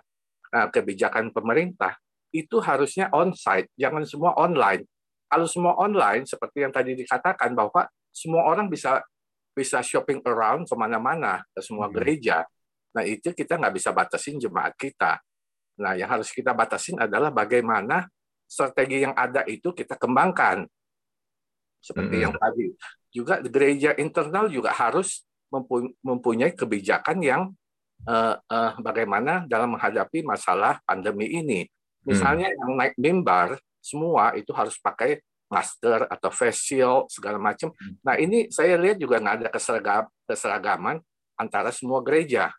uh, 0.52 0.68
kebijakan 0.70 1.30
pemerintah 1.34 1.96
itu 2.34 2.60
harusnya 2.60 3.08
on-site, 3.10 3.72
jangan 3.78 4.04
semua 4.04 4.36
online. 4.36 4.84
Kalau 5.28 5.44
semua 5.44 5.76
online, 5.76 6.24
seperti 6.24 6.64
yang 6.64 6.72
tadi 6.72 6.96
dikatakan 6.96 7.52
bahwa 7.52 7.88
semua 8.12 8.48
orang 8.48 8.68
bisa 8.68 9.04
bisa 9.52 9.82
shopping 9.82 10.22
around 10.22 10.70
ke 10.70 10.74
mana-mana 10.78 11.42
ke 11.50 11.60
semua 11.60 11.90
hmm. 11.90 11.94
gereja. 11.98 12.46
Nah 12.94 13.04
itu 13.04 13.34
kita 13.34 13.58
nggak 13.58 13.74
bisa 13.74 13.90
batasin 13.92 14.38
jemaat 14.38 14.72
kita. 14.78 15.18
Nah, 15.78 15.94
yang 15.94 16.10
harus 16.10 16.34
kita 16.34 16.50
batasin 16.50 16.98
adalah 16.98 17.30
bagaimana 17.30 18.10
strategi 18.44 19.06
yang 19.06 19.14
ada 19.14 19.46
itu 19.46 19.70
kita 19.70 19.94
kembangkan. 19.94 20.66
Seperti 21.78 22.18
hmm. 22.18 22.24
yang 22.26 22.34
tadi. 22.34 22.66
Juga 23.08 23.34
gereja 23.40 23.94
internal 23.96 24.50
juga 24.50 24.74
harus 24.74 25.22
mempunyai 26.04 26.52
kebijakan 26.52 27.18
yang 27.24 27.42
uh, 28.04 28.36
uh, 28.36 28.72
bagaimana 28.82 29.48
dalam 29.48 29.78
menghadapi 29.78 30.26
masalah 30.26 30.82
pandemi 30.84 31.30
ini. 31.30 31.64
Misalnya 32.06 32.52
hmm. 32.52 32.58
yang 32.58 32.72
naik 32.76 32.94
mimbar 32.98 33.48
semua 33.78 34.34
itu 34.36 34.50
harus 34.52 34.76
pakai 34.78 35.22
masker 35.48 36.04
atau 36.12 36.30
face 36.30 36.60
shield 36.60 37.08
segala 37.08 37.40
macam. 37.40 37.72
Hmm. 37.72 37.96
Nah 38.04 38.14
ini 38.20 38.52
saya 38.52 38.76
lihat 38.76 39.00
juga 39.00 39.18
nggak 39.18 39.36
ada 39.42 39.48
keseragam, 39.48 40.04
keseragaman 40.28 40.96
antara 41.40 41.72
semua 41.72 42.04
gereja. 42.04 42.52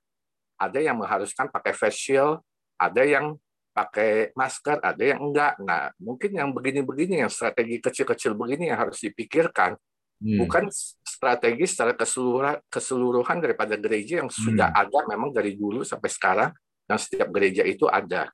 Ada 0.60 0.84
yang 0.84 1.00
mengharuskan 1.00 1.48
pakai 1.54 1.72
face 1.72 1.96
shield, 1.96 2.44
ada 2.76 3.04
yang 3.06 3.40
pakai 3.80 4.36
masker, 4.36 4.84
ada 4.84 5.00
yang 5.00 5.24
enggak. 5.24 5.56
Nah, 5.64 5.88
mungkin 6.04 6.36
yang 6.36 6.52
begini-begini, 6.52 7.24
yang 7.24 7.32
strategi 7.32 7.80
kecil-kecil 7.80 8.36
begini 8.36 8.68
yang 8.74 8.80
harus 8.80 9.00
dipikirkan. 9.00 9.80
Hmm. 10.20 10.38
Bukan 10.44 10.68
strategi 11.00 11.64
secara 11.64 11.96
keseluruhan, 11.96 12.60
keseluruhan 12.68 13.38
daripada 13.40 13.80
gereja 13.80 14.20
yang 14.20 14.28
sudah 14.28 14.68
hmm. 14.68 14.82
ada 14.84 15.00
memang 15.08 15.32
dari 15.32 15.56
dulu 15.56 15.88
sampai 15.88 16.12
sekarang, 16.12 16.52
yang 16.92 17.00
setiap 17.00 17.32
gereja 17.32 17.64
itu 17.64 17.88
ada. 17.88 18.28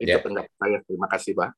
Itu 0.00 0.10
Ya. 0.10 0.18
pendapat 0.22 0.52
saya. 0.58 0.78
Terima 0.86 1.06
kasih, 1.10 1.32
Pak. 1.38 1.50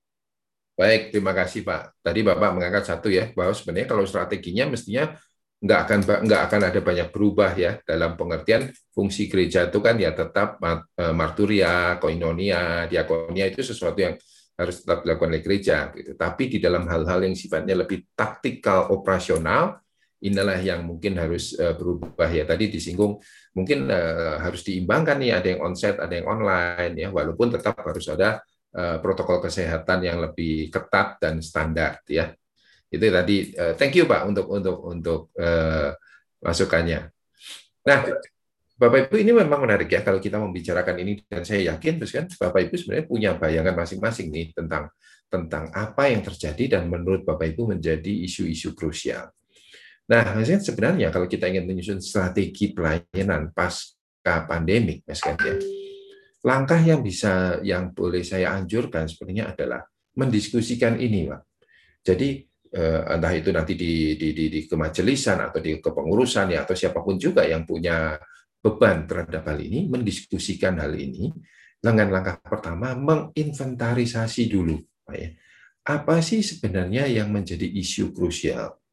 Baik, 0.77 1.03
terima 1.09 1.33
kasih 1.33 1.65
Pak. 1.65 2.05
Tadi 2.05 2.21
Bapak 2.21 2.51
mengangkat 2.53 2.85
satu 2.85 3.09
ya, 3.09 3.33
bahwa 3.33 3.57
sebenarnya 3.57 3.89
kalau 3.89 4.05
strateginya 4.05 4.69
mestinya 4.69 5.17
nggak 5.57 5.81
akan 5.89 5.99
nggak 6.29 6.43
akan 6.53 6.61
ada 6.69 6.81
banyak 6.85 7.09
berubah 7.09 7.57
ya 7.57 7.81
dalam 7.89 8.13
pengertian 8.13 8.69
fungsi 8.93 9.25
gereja 9.25 9.73
itu 9.73 9.81
kan 9.81 9.97
ya 9.97 10.13
tetap 10.13 10.61
eh, 10.61 11.15
marturia, 11.17 11.97
koinonia, 11.97 12.85
diakonia 12.93 13.49
itu 13.49 13.65
sesuatu 13.65 13.97
yang 14.05 14.21
harus 14.57 14.85
tetap 14.85 15.01
dilakukan 15.05 15.33
oleh 15.33 15.41
gereja 15.45 15.89
gitu. 15.97 16.13
Tapi 16.13 16.43
di 16.53 16.59
dalam 16.61 16.85
hal-hal 16.89 17.25
yang 17.25 17.33
sifatnya 17.33 17.73
lebih 17.73 18.05
taktikal 18.13 18.93
operasional 18.93 19.81
inilah 20.23 20.57
yang 20.63 20.87
mungkin 20.87 21.19
harus 21.21 21.57
eh, 21.59 21.75
berubah 21.77 22.29
ya. 22.31 22.49
Tadi 22.49 22.73
disinggung 22.73 23.21
mungkin 23.53 23.91
eh, 23.91 24.37
harus 24.41 24.65
diimbangkan 24.65 25.17
nih 25.21 25.33
ada 25.37 25.49
yang 25.53 25.61
onsite, 25.65 25.99
ada 26.01 26.15
yang 26.15 26.29
online 26.29 26.95
ya 26.97 27.09
walaupun 27.13 27.53
tetap 27.53 27.77
harus 27.85 28.07
ada 28.09 28.41
eh, 28.73 28.97
protokol 29.03 29.45
kesehatan 29.45 30.07
yang 30.07 30.19
lebih 30.23 30.73
ketat 30.73 31.21
dan 31.21 31.45
standar 31.45 32.01
ya. 32.09 32.33
Itu 32.87 33.03
tadi 33.11 33.51
thank 33.75 33.99
you 33.99 34.07
Pak 34.07 34.31
untuk 34.31 34.47
untuk 34.47 34.79
untuk 34.87 35.35
masukannya. 36.39 37.11
Nah, 37.83 37.99
Bapak 38.77 39.09
Ibu 39.11 39.17
ini 39.25 39.33
memang 39.33 39.65
menarik 39.65 39.89
ya 39.89 40.05
kalau 40.07 40.23
kita 40.23 40.37
membicarakan 40.37 41.01
ini 41.01 41.19
dan 41.27 41.43
saya 41.43 41.75
yakin 41.75 41.97
terus 41.97 42.13
kan 42.15 42.29
Bapak 42.29 42.69
Ibu 42.69 42.75
sebenarnya 42.79 43.07
punya 43.09 43.31
bayangan 43.35 43.75
masing-masing 43.75 44.29
nih 44.29 44.55
tentang 44.55 44.93
tentang 45.27 45.73
apa 45.75 46.13
yang 46.13 46.21
terjadi 46.21 46.79
dan 46.79 46.93
menurut 46.93 47.25
Bapak 47.25 47.57
Ibu 47.57 47.73
menjadi 47.73 48.13
isu-isu 48.23 48.77
krusial. 48.77 49.33
Nah, 50.07 50.39
maksudnya 50.39 50.63
sebenarnya 50.63 51.09
kalau 51.11 51.27
kita 51.27 51.51
ingin 51.51 51.67
menyusun 51.67 51.99
strategi 51.99 52.71
pelayanan 52.71 53.51
pasca 53.51 54.47
pandemik, 54.47 55.03
Mas 55.03 55.19
ya, 55.19 55.55
langkah 56.47 56.79
yang 56.79 57.03
bisa 57.03 57.59
yang 57.67 57.91
boleh 57.91 58.23
saya 58.23 58.55
anjurkan 58.55 59.11
sebenarnya 59.11 59.51
adalah 59.51 59.83
mendiskusikan 60.15 61.03
ini, 61.03 61.27
Pak. 61.27 61.43
Jadi 62.07 62.39
eh, 62.71 63.03
entah 63.03 63.35
itu 63.35 63.51
nanti 63.51 63.75
di, 63.75 64.15
di, 64.15 64.31
di, 64.31 64.47
di 64.47 64.61
kemajelisan 64.71 65.43
atau 65.51 65.59
di 65.59 65.83
kepengurusan 65.83 66.55
ya 66.55 66.63
atau 66.63 66.79
siapa 66.79 67.03
pun 67.03 67.19
juga 67.19 67.43
yang 67.43 67.67
punya 67.67 68.15
beban 68.63 69.11
terhadap 69.11 69.43
hal 69.43 69.59
ini 69.59 69.91
mendiskusikan 69.91 70.79
hal 70.79 70.95
ini 70.95 71.35
dengan 71.83 72.15
langkah 72.15 72.39
pertama 72.39 72.95
menginventarisasi 72.95 74.47
dulu, 74.47 74.79
Pak 75.03 75.17
ya. 75.19 75.29
Apa 75.87 76.23
sih 76.23 76.47
sebenarnya 76.47 77.11
yang 77.11 77.31
menjadi 77.35 77.67
isu 77.67 78.15
krusial? 78.15 78.86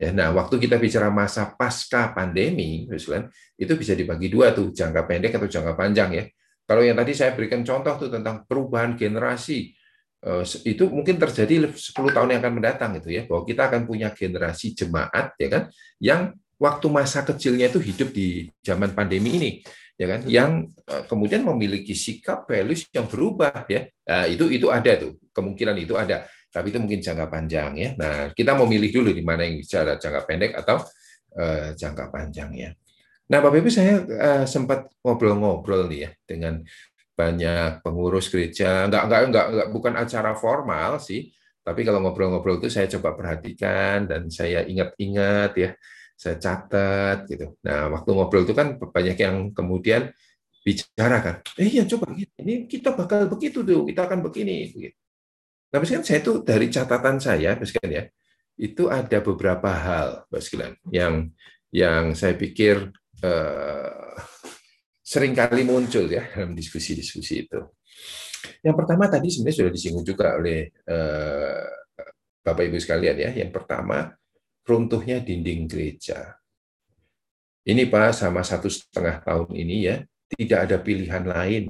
Ya, 0.00 0.16
nah, 0.16 0.32
waktu 0.32 0.56
kita 0.56 0.80
bicara 0.80 1.12
masa 1.12 1.52
pasca 1.52 2.08
pandemi, 2.16 2.88
itu 2.88 3.72
bisa 3.76 3.92
dibagi 3.92 4.32
dua 4.32 4.56
tuh, 4.56 4.72
jangka 4.72 5.04
pendek 5.04 5.36
atau 5.36 5.44
jangka 5.44 5.76
panjang 5.76 6.10
ya. 6.16 6.24
Kalau 6.64 6.80
yang 6.80 6.96
tadi 6.96 7.12
saya 7.12 7.36
berikan 7.36 7.60
contoh 7.60 8.00
tuh 8.00 8.08
tentang 8.08 8.48
perubahan 8.48 8.96
generasi, 8.96 9.76
eh, 10.24 10.44
itu 10.64 10.88
mungkin 10.88 11.20
terjadi 11.20 11.68
10 11.68 12.16
tahun 12.16 12.32
yang 12.32 12.40
akan 12.40 12.54
mendatang 12.56 12.96
gitu 12.96 13.12
ya, 13.12 13.28
bahwa 13.28 13.44
kita 13.44 13.68
akan 13.68 13.80
punya 13.84 14.08
generasi 14.16 14.72
jemaat 14.72 15.36
ya 15.36 15.48
kan, 15.52 15.62
yang 16.00 16.32
waktu 16.56 16.86
masa 16.88 17.20
kecilnya 17.20 17.68
itu 17.68 17.84
hidup 17.84 18.08
di 18.16 18.48
zaman 18.64 18.96
pandemi 18.96 19.36
ini, 19.36 19.50
ya 20.00 20.16
kan, 20.16 20.20
yang 20.24 20.50
eh, 20.88 21.04
kemudian 21.12 21.44
memiliki 21.44 21.92
sikap 21.92 22.48
values 22.48 22.88
yang 22.88 23.04
berubah 23.04 23.68
ya. 23.68 23.84
Nah, 24.08 24.24
itu 24.24 24.48
itu 24.48 24.72
ada 24.72 24.96
tuh, 24.96 25.20
kemungkinan 25.36 25.76
itu 25.76 25.92
ada 25.92 26.24
tapi 26.50 26.74
itu 26.74 26.78
mungkin 26.82 26.98
jangka 26.98 27.26
panjang 27.30 27.72
ya. 27.78 27.90
Nah, 27.94 28.34
kita 28.34 28.58
mau 28.58 28.66
milih 28.66 28.90
dulu 28.90 29.10
di 29.14 29.22
mana 29.22 29.46
yang 29.46 29.62
bicara 29.62 29.96
jangka 29.96 30.20
pendek 30.26 30.52
atau 30.58 30.82
uh, 31.38 31.72
jangka 31.78 32.10
panjang 32.10 32.50
ya. 32.58 32.70
Nah, 33.30 33.38
Bapak 33.38 33.62
Ibu 33.62 33.70
saya 33.70 34.02
uh, 34.02 34.44
sempat 34.50 34.90
ngobrol-ngobrol 35.06 35.86
nih 35.86 36.00
ya 36.04 36.10
dengan 36.26 36.66
banyak 37.14 37.86
pengurus 37.86 38.26
gereja. 38.26 38.90
Enggak, 38.90 39.06
enggak, 39.06 39.20
enggak, 39.30 39.46
enggak, 39.54 39.68
bukan 39.70 39.94
acara 39.94 40.32
formal 40.34 40.98
sih, 40.98 41.30
tapi 41.62 41.86
kalau 41.86 42.02
ngobrol-ngobrol 42.02 42.58
itu 42.58 42.66
saya 42.72 42.90
coba 42.90 43.14
perhatikan 43.14 44.10
dan 44.10 44.26
saya 44.32 44.66
ingat-ingat 44.66 45.50
ya, 45.54 45.70
saya 46.18 46.36
catat 46.42 47.30
gitu. 47.30 47.54
Nah, 47.62 47.92
waktu 47.94 48.10
ngobrol 48.10 48.42
itu 48.42 48.56
kan 48.56 48.74
banyak 48.74 49.16
yang 49.20 49.36
kemudian 49.54 50.10
bicara 50.60 51.24
kan, 51.24 51.36
eh 51.56 51.72
iya 51.72 51.88
coba 51.88 52.12
ini 52.12 52.68
kita 52.68 52.92
bakal 52.92 53.32
begitu 53.32 53.64
tuh, 53.64 53.88
kita 53.88 54.04
akan 54.04 54.20
begini. 54.20 54.68
Begitu. 54.68 54.99
Tapi 55.70 55.84
kan 55.86 56.02
saya 56.02 56.18
itu 56.18 56.42
dari 56.42 56.66
catatan 56.66 57.22
saya, 57.22 57.54
kan 57.54 57.88
ya, 57.88 58.04
itu 58.58 58.90
ada 58.90 59.22
beberapa 59.22 59.70
hal, 59.70 60.26
sekalian, 60.34 60.74
yang 60.90 61.30
yang 61.70 62.12
saya 62.18 62.34
pikir 62.34 62.90
eh, 63.22 64.14
sering 65.00 65.32
kali 65.32 65.62
muncul 65.62 66.10
ya 66.10 66.26
dalam 66.34 66.58
diskusi-diskusi 66.58 67.46
itu. 67.46 67.60
Yang 68.60 68.76
pertama 68.82 69.06
tadi 69.06 69.30
sebenarnya 69.30 69.58
sudah 69.62 69.72
disinggung 69.72 70.06
juga 70.06 70.34
oleh 70.34 70.74
eh, 70.74 71.66
Bapak 72.42 72.66
Ibu 72.66 72.78
sekalian 72.82 73.16
ya. 73.16 73.30
Yang 73.30 73.62
pertama 73.62 74.10
runtuhnya 74.66 75.22
dinding 75.22 75.70
gereja. 75.70 76.34
Ini 77.62 77.86
Pak 77.86 78.16
sama 78.16 78.42
satu 78.42 78.66
setengah 78.66 79.22
tahun 79.22 79.52
ini 79.54 79.76
ya 79.86 79.96
tidak 80.30 80.58
ada 80.66 80.76
pilihan 80.80 81.24
lain 81.26 81.68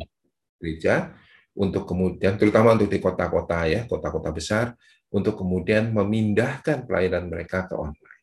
gereja 0.60 1.10
untuk 1.56 1.82
kemudian 1.88 2.38
terutama 2.38 2.78
untuk 2.78 2.86
di 2.86 3.02
kota-kota 3.02 3.66
ya, 3.66 3.86
kota-kota 3.90 4.30
besar 4.30 4.66
untuk 5.10 5.34
kemudian 5.42 5.90
memindahkan 5.90 6.86
pelayanan 6.86 7.26
mereka 7.26 7.66
ke 7.66 7.74
online. 7.74 8.18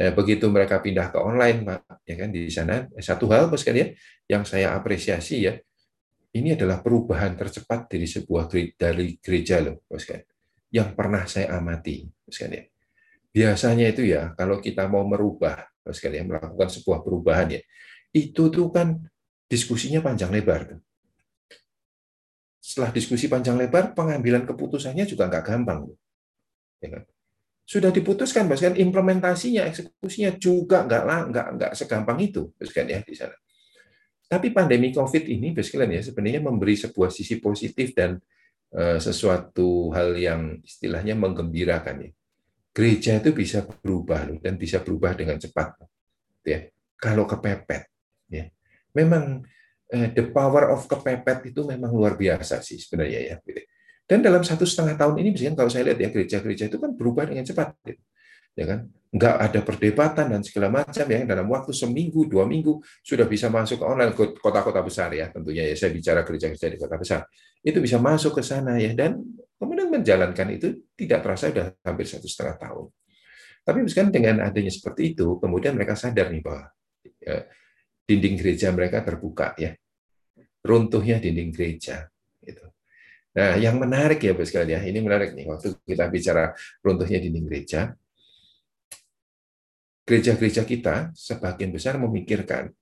Eh, 0.00 0.10
begitu 0.16 0.48
mereka 0.48 0.80
pindah 0.80 1.12
ke 1.12 1.18
online, 1.20 1.62
Pak, 1.62 2.02
ya 2.08 2.14
kan 2.16 2.32
di 2.32 2.48
sana 2.48 2.88
satu 2.98 3.28
hal 3.30 3.52
Bos 3.52 3.60
kan 3.62 3.76
ya 3.76 3.92
yang 4.26 4.42
saya 4.48 4.74
apresiasi 4.74 5.44
ya. 5.46 5.54
Ini 6.30 6.54
adalah 6.54 6.78
perubahan 6.78 7.34
tercepat 7.34 7.90
dari 7.90 8.06
sebuah 8.06 8.46
dari 8.78 9.18
gereja 9.20 9.60
loh, 9.60 9.84
Bos 9.86 10.08
kan. 10.08 10.22
Yang 10.72 10.88
pernah 10.96 11.22
saya 11.28 11.58
amati, 11.58 12.08
Bos 12.26 12.38
kan 12.40 12.50
ya. 12.50 12.64
Biasanya 13.30 13.86
itu 13.92 14.02
ya 14.08 14.34
kalau 14.34 14.58
kita 14.58 14.90
mau 14.90 15.06
merubah, 15.06 15.68
kan 15.84 16.10
ya, 16.10 16.22
melakukan 16.26 16.68
sebuah 16.72 17.04
perubahan 17.06 17.60
ya. 17.60 17.60
Itu 18.10 18.50
tuh 18.50 18.72
kan 18.74 18.98
diskusinya 19.46 20.02
panjang 20.02 20.32
lebar 20.34 20.60
tuh 20.66 20.80
setelah 22.70 22.94
diskusi 22.94 23.26
panjang 23.26 23.58
lebar, 23.58 23.98
pengambilan 23.98 24.46
keputusannya 24.46 25.02
juga 25.02 25.26
nggak 25.26 25.42
gampang. 25.42 25.90
Ya 26.78 26.88
kan? 26.94 27.02
Sudah 27.66 27.90
diputuskan, 27.90 28.46
bahkan 28.46 28.78
implementasinya, 28.78 29.66
eksekusinya 29.66 30.38
juga 30.38 30.86
nggak 30.86 31.02
nggak 31.34 31.46
nggak 31.58 31.72
segampang 31.74 32.22
itu, 32.22 32.54
kan 32.70 32.86
ya 32.86 33.02
di 33.02 33.14
sana. 33.18 33.34
Tapi 34.30 34.54
pandemi 34.54 34.94
COVID 34.94 35.26
ini, 35.26 35.50
sekalian 35.58 35.98
ya, 35.98 36.02
sebenarnya 36.06 36.46
memberi 36.46 36.78
sebuah 36.78 37.10
sisi 37.10 37.42
positif 37.42 37.90
dan 37.90 38.22
uh, 38.78 39.02
sesuatu 39.02 39.90
hal 39.90 40.14
yang 40.14 40.62
istilahnya 40.62 41.18
menggembirakan 41.18 42.06
ya. 42.06 42.10
Gereja 42.70 43.18
itu 43.18 43.34
bisa 43.34 43.66
berubah 43.66 44.30
loh, 44.30 44.38
dan 44.38 44.54
bisa 44.54 44.78
berubah 44.78 45.18
dengan 45.18 45.42
cepat. 45.42 45.74
Ya, 46.46 46.70
kalau 46.94 47.26
kepepet, 47.26 47.90
ya, 48.30 48.46
memang 48.94 49.42
the 49.90 50.24
power 50.30 50.70
of 50.70 50.86
kepepet 50.86 51.50
itu 51.50 51.66
memang 51.66 51.90
luar 51.90 52.14
biasa 52.14 52.62
sih 52.62 52.78
sebenarnya 52.78 53.20
ya. 53.20 53.36
Dan 54.06 54.26
dalam 54.26 54.42
satu 54.42 54.66
setengah 54.66 54.98
tahun 54.98 55.22
ini, 55.22 55.28
misalnya 55.34 55.62
kalau 55.62 55.70
saya 55.70 55.86
lihat 55.90 55.98
ya 56.02 56.08
gereja-gereja 56.10 56.66
itu 56.66 56.78
kan 56.82 56.90
berubah 56.98 57.30
dengan 57.30 57.46
cepat, 57.46 57.78
gitu. 57.86 58.02
ya 58.58 58.64
kan? 58.66 58.78
Nggak 59.10 59.36
ada 59.38 59.60
perdebatan 59.62 60.26
dan 60.34 60.42
segala 60.42 60.82
macam 60.82 61.06
ya. 61.06 61.22
Dalam 61.22 61.46
waktu 61.46 61.70
seminggu, 61.70 62.26
dua 62.26 62.42
minggu 62.46 62.82
sudah 63.06 63.26
bisa 63.26 63.46
masuk 63.50 63.82
ke 63.82 63.86
online 63.86 64.14
ke 64.14 64.34
kota-kota 64.38 64.82
besar 64.82 65.14
ya 65.14 65.30
tentunya 65.30 65.66
ya. 65.66 65.74
Saya 65.78 65.94
bicara 65.94 66.26
gereja-gereja 66.26 66.68
di 66.70 66.78
kota 66.78 66.98
besar 66.98 67.26
itu 67.60 67.78
bisa 67.78 68.00
masuk 68.00 68.40
ke 68.40 68.42
sana 68.42 68.80
ya 68.80 68.96
dan 68.96 69.20
kemudian 69.60 69.92
menjalankan 69.92 70.48
itu 70.56 70.88
tidak 70.96 71.20
terasa 71.20 71.52
sudah 71.52 71.66
hampir 71.84 72.06
satu 72.08 72.24
setengah 72.24 72.56
tahun. 72.56 72.86
Tapi 73.60 73.78
misalkan 73.84 74.08
dengan 74.08 74.40
adanya 74.40 74.72
seperti 74.72 75.12
itu, 75.12 75.36
kemudian 75.36 75.76
mereka 75.76 75.92
sadar 75.92 76.32
nih 76.32 76.40
bahwa 76.40 76.72
ya, 77.20 77.44
dinding 78.10 78.34
gereja 78.34 78.74
mereka 78.74 79.06
terbuka 79.06 79.54
ya 79.54 79.70
runtuhnya 80.66 81.22
dinding 81.22 81.54
gereja 81.54 82.10
gitu. 82.42 82.66
Nah, 83.30 83.56
yang 83.56 83.78
menarik 83.78 84.20
ya 84.20 84.34
sekalian 84.34 84.76
ya, 84.76 84.80
ini 84.82 84.98
menarik 85.00 85.32
nih 85.38 85.46
waktu 85.46 85.78
kita 85.86 86.10
bicara 86.10 86.52
runtuhnya 86.82 87.22
dinding 87.22 87.46
gereja. 87.46 87.94
Gereja-gereja 90.02 90.66
kita 90.66 91.14
sebagian 91.14 91.70
besar 91.70 91.94
memikirkan 91.94 92.74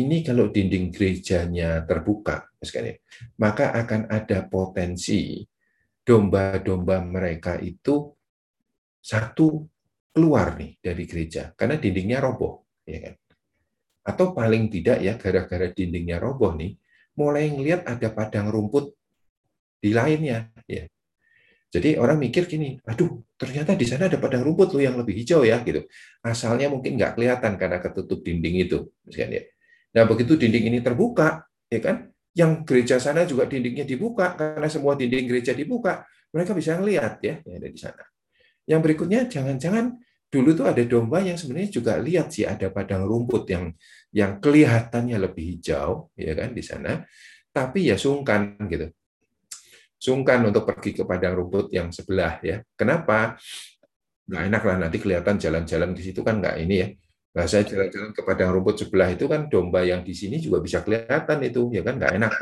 ini 0.00 0.24
kalau 0.24 0.48
dinding 0.48 0.94
gerejanya 0.94 1.84
terbuka, 1.84 2.48
sekalian, 2.62 2.96
maka 3.36 3.74
akan 3.74 4.08
ada 4.08 4.48
potensi 4.48 5.44
domba-domba 6.00 7.04
mereka 7.04 7.60
itu 7.60 8.08
satu 8.96 9.66
keluar 10.14 10.56
nih 10.56 10.80
dari 10.80 11.04
gereja 11.04 11.52
karena 11.52 11.76
dindingnya 11.76 12.24
roboh, 12.24 12.64
ya 12.88 12.98
kan? 13.02 13.14
Atau 14.00 14.32
paling 14.32 14.72
tidak 14.72 15.04
ya 15.04 15.14
gara-gara 15.20 15.68
dindingnya 15.70 16.16
roboh 16.16 16.56
nih, 16.56 16.76
mulai 17.20 17.52
ngelihat 17.52 17.84
ada 17.84 18.08
padang 18.10 18.48
rumput 18.48 18.96
di 19.80 19.92
lainnya 19.92 20.52
ya. 20.64 20.88
Jadi 21.70 21.94
orang 22.02 22.18
mikir 22.18 22.50
gini, 22.50 22.82
aduh 22.82 23.22
ternyata 23.38 23.78
di 23.78 23.86
sana 23.86 24.10
ada 24.10 24.18
padang 24.18 24.42
rumput 24.42 24.74
loh 24.74 24.82
yang 24.82 24.98
lebih 24.98 25.14
hijau 25.22 25.46
ya 25.46 25.62
gitu. 25.62 25.86
Asalnya 26.26 26.66
mungkin 26.66 26.98
nggak 26.98 27.14
kelihatan 27.14 27.54
karena 27.54 27.78
ketutup 27.78 28.26
dinding 28.26 28.66
itu, 28.66 28.90
misalnya. 29.06 29.46
Nah 29.94 30.02
begitu 30.10 30.34
dinding 30.34 30.66
ini 30.66 30.78
terbuka, 30.82 31.46
ya 31.70 31.78
kan, 31.78 32.10
yang 32.34 32.66
gereja 32.66 32.98
sana 32.98 33.22
juga 33.22 33.46
dindingnya 33.46 33.86
dibuka 33.86 34.34
karena 34.34 34.66
semua 34.66 34.98
dinding 34.98 35.30
gereja 35.30 35.54
dibuka, 35.54 36.02
mereka 36.34 36.58
bisa 36.58 36.74
ngelihat 36.78 37.22
ya 37.22 37.38
yang 37.46 37.56
ada 37.62 37.68
di 37.70 37.78
sana. 37.78 38.04
Yang 38.66 38.80
berikutnya 38.86 39.20
jangan-jangan 39.30 39.94
dulu 40.30 40.54
tuh 40.54 40.66
ada 40.70 40.82
domba 40.86 41.18
yang 41.20 41.34
sebenarnya 41.34 41.70
juga 41.74 41.98
lihat 41.98 42.30
sih 42.30 42.46
ada 42.46 42.70
padang 42.70 43.02
rumput 43.02 43.50
yang 43.50 43.74
yang 44.14 44.38
kelihatannya 44.38 45.18
lebih 45.18 45.58
hijau 45.58 46.14
ya 46.14 46.32
kan 46.38 46.54
di 46.54 46.62
sana, 46.62 47.02
tapi 47.50 47.90
ya 47.90 47.98
sungkan 47.98 48.56
gitu. 48.70 48.88
Sungkan 50.00 50.48
untuk 50.48 50.64
pergi 50.64 50.96
ke 50.96 51.02
padang 51.04 51.36
rumput 51.36 51.74
yang 51.76 51.92
sebelah 51.92 52.40
ya. 52.40 52.64
Kenapa? 52.72 53.36
Nggak 54.30 54.42
enak 54.48 54.62
lah 54.64 54.76
nanti 54.86 54.96
kelihatan 55.02 55.36
jalan-jalan 55.36 55.90
di 55.92 56.02
situ 56.06 56.22
kan 56.24 56.40
nggak 56.40 56.56
ini 56.62 56.76
ya 56.78 56.88
Nah, 57.30 57.46
saya 57.46 57.62
jalan-jalan 57.62 58.10
ke 58.10 58.26
padang 58.26 58.50
rumput 58.50 58.82
sebelah 58.82 59.14
itu 59.14 59.30
kan 59.30 59.46
domba 59.46 59.86
yang 59.86 60.02
di 60.02 60.10
sini 60.10 60.42
juga 60.42 60.58
bisa 60.58 60.82
kelihatan 60.82 61.38
itu, 61.46 61.70
ya 61.70 61.82
kan 61.86 61.94
nggak 61.94 62.12
enak. 62.18 62.32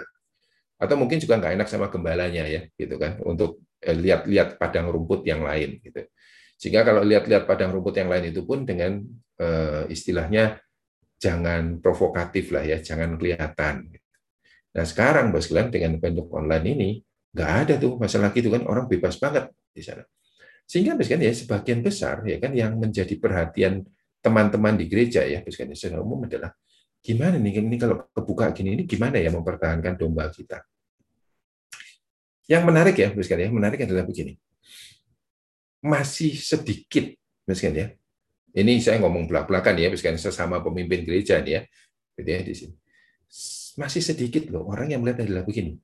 Atau 0.80 0.96
mungkin 0.96 1.20
juga 1.20 1.36
nggak 1.36 1.60
enak 1.60 1.68
sama 1.68 1.92
gembalanya 1.92 2.48
ya, 2.48 2.64
gitu 2.72 2.96
kan, 2.96 3.20
untuk 3.20 3.60
eh, 3.84 3.92
lihat-lihat 3.92 4.56
padang 4.56 4.88
rumput 4.88 5.28
yang 5.28 5.44
lain, 5.44 5.76
gitu. 5.84 6.08
Sehingga 6.58 6.82
kalau 6.82 7.06
lihat-lihat 7.06 7.46
padang 7.46 7.70
rumput 7.70 7.94
yang 7.94 8.10
lain 8.10 8.34
itu 8.34 8.42
pun 8.42 8.66
dengan 8.66 8.98
uh, 9.38 9.86
istilahnya 9.86 10.58
jangan 11.22 11.78
provokatif 11.78 12.50
lah 12.50 12.66
ya, 12.66 12.82
jangan 12.82 13.14
kelihatan. 13.14 13.94
Nah 14.74 14.84
sekarang 14.84 15.30
bos 15.30 15.46
kalian 15.46 15.70
dengan 15.70 16.02
bentuk 16.02 16.26
online 16.34 16.66
ini 16.66 16.90
nggak 17.30 17.50
ada 17.62 17.74
tuh 17.78 17.94
masalah 17.96 18.34
gitu 18.34 18.50
kan 18.50 18.66
orang 18.66 18.90
bebas 18.90 19.22
banget 19.22 19.54
di 19.70 19.82
sana. 19.86 20.02
Sehingga 20.66 20.98
kan 20.98 21.20
ya 21.22 21.32
sebagian 21.32 21.80
besar 21.80 22.26
ya 22.26 22.42
kan 22.42 22.52
yang 22.52 22.74
menjadi 22.74 23.14
perhatian 23.16 23.86
teman-teman 24.18 24.74
di 24.74 24.90
gereja 24.90 25.22
ya, 25.22 25.40
bukan 25.46 25.72
secara 25.78 26.02
umum 26.02 26.26
adalah 26.26 26.50
gimana 26.98 27.38
nih 27.38 27.62
ini 27.62 27.78
kalau 27.78 28.10
kebuka 28.10 28.50
gini 28.50 28.74
ini 28.74 28.82
gimana 28.82 29.22
ya 29.22 29.30
mempertahankan 29.30 29.94
domba 29.94 30.26
kita. 30.34 30.58
Yang 32.48 32.62
menarik 32.64 32.96
ya, 32.96 33.08
bukan 33.12 33.38
ya, 33.38 33.48
menarik 33.52 33.78
adalah 33.84 34.04
begini. 34.08 34.34
Masih 35.78 36.34
sedikit, 36.34 37.14
bukan 37.46 37.72
ya. 37.74 37.86
Ini 38.58 38.82
saya 38.82 38.98
ngomong 38.98 39.30
belak-belakan 39.30 39.78
ya, 39.78 39.88
bukan 39.92 40.18
sesama 40.18 40.58
pemimpin 40.58 41.06
gereja 41.06 41.38
nih 41.38 41.52
ya. 41.54 41.62
Gitu 42.18 42.30
ya 42.30 42.40
di 42.42 42.54
sini. 42.56 42.74
Masih 43.78 44.02
sedikit 44.02 44.50
loh 44.50 44.66
orang 44.66 44.90
yang 44.90 45.06
melihat 45.06 45.22
adalah 45.22 45.46
begini. 45.46 45.78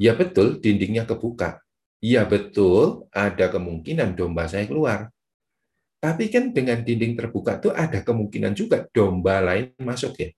Ya 0.00 0.16
betul, 0.16 0.58
dindingnya 0.64 1.04
kebuka. 1.04 1.60
Ya 2.00 2.24
betul, 2.24 3.08
ada 3.12 3.52
kemungkinan 3.52 4.16
domba 4.16 4.48
saya 4.48 4.64
keluar. 4.64 5.12
Tapi 6.00 6.28
kan 6.28 6.52
dengan 6.52 6.84
dinding 6.84 7.16
terbuka 7.16 7.56
itu 7.56 7.72
ada 7.72 8.04
kemungkinan 8.04 8.52
juga 8.52 8.84
domba 8.92 9.40
lain 9.40 9.72
masuk 9.80 10.12
ya. 10.20 10.28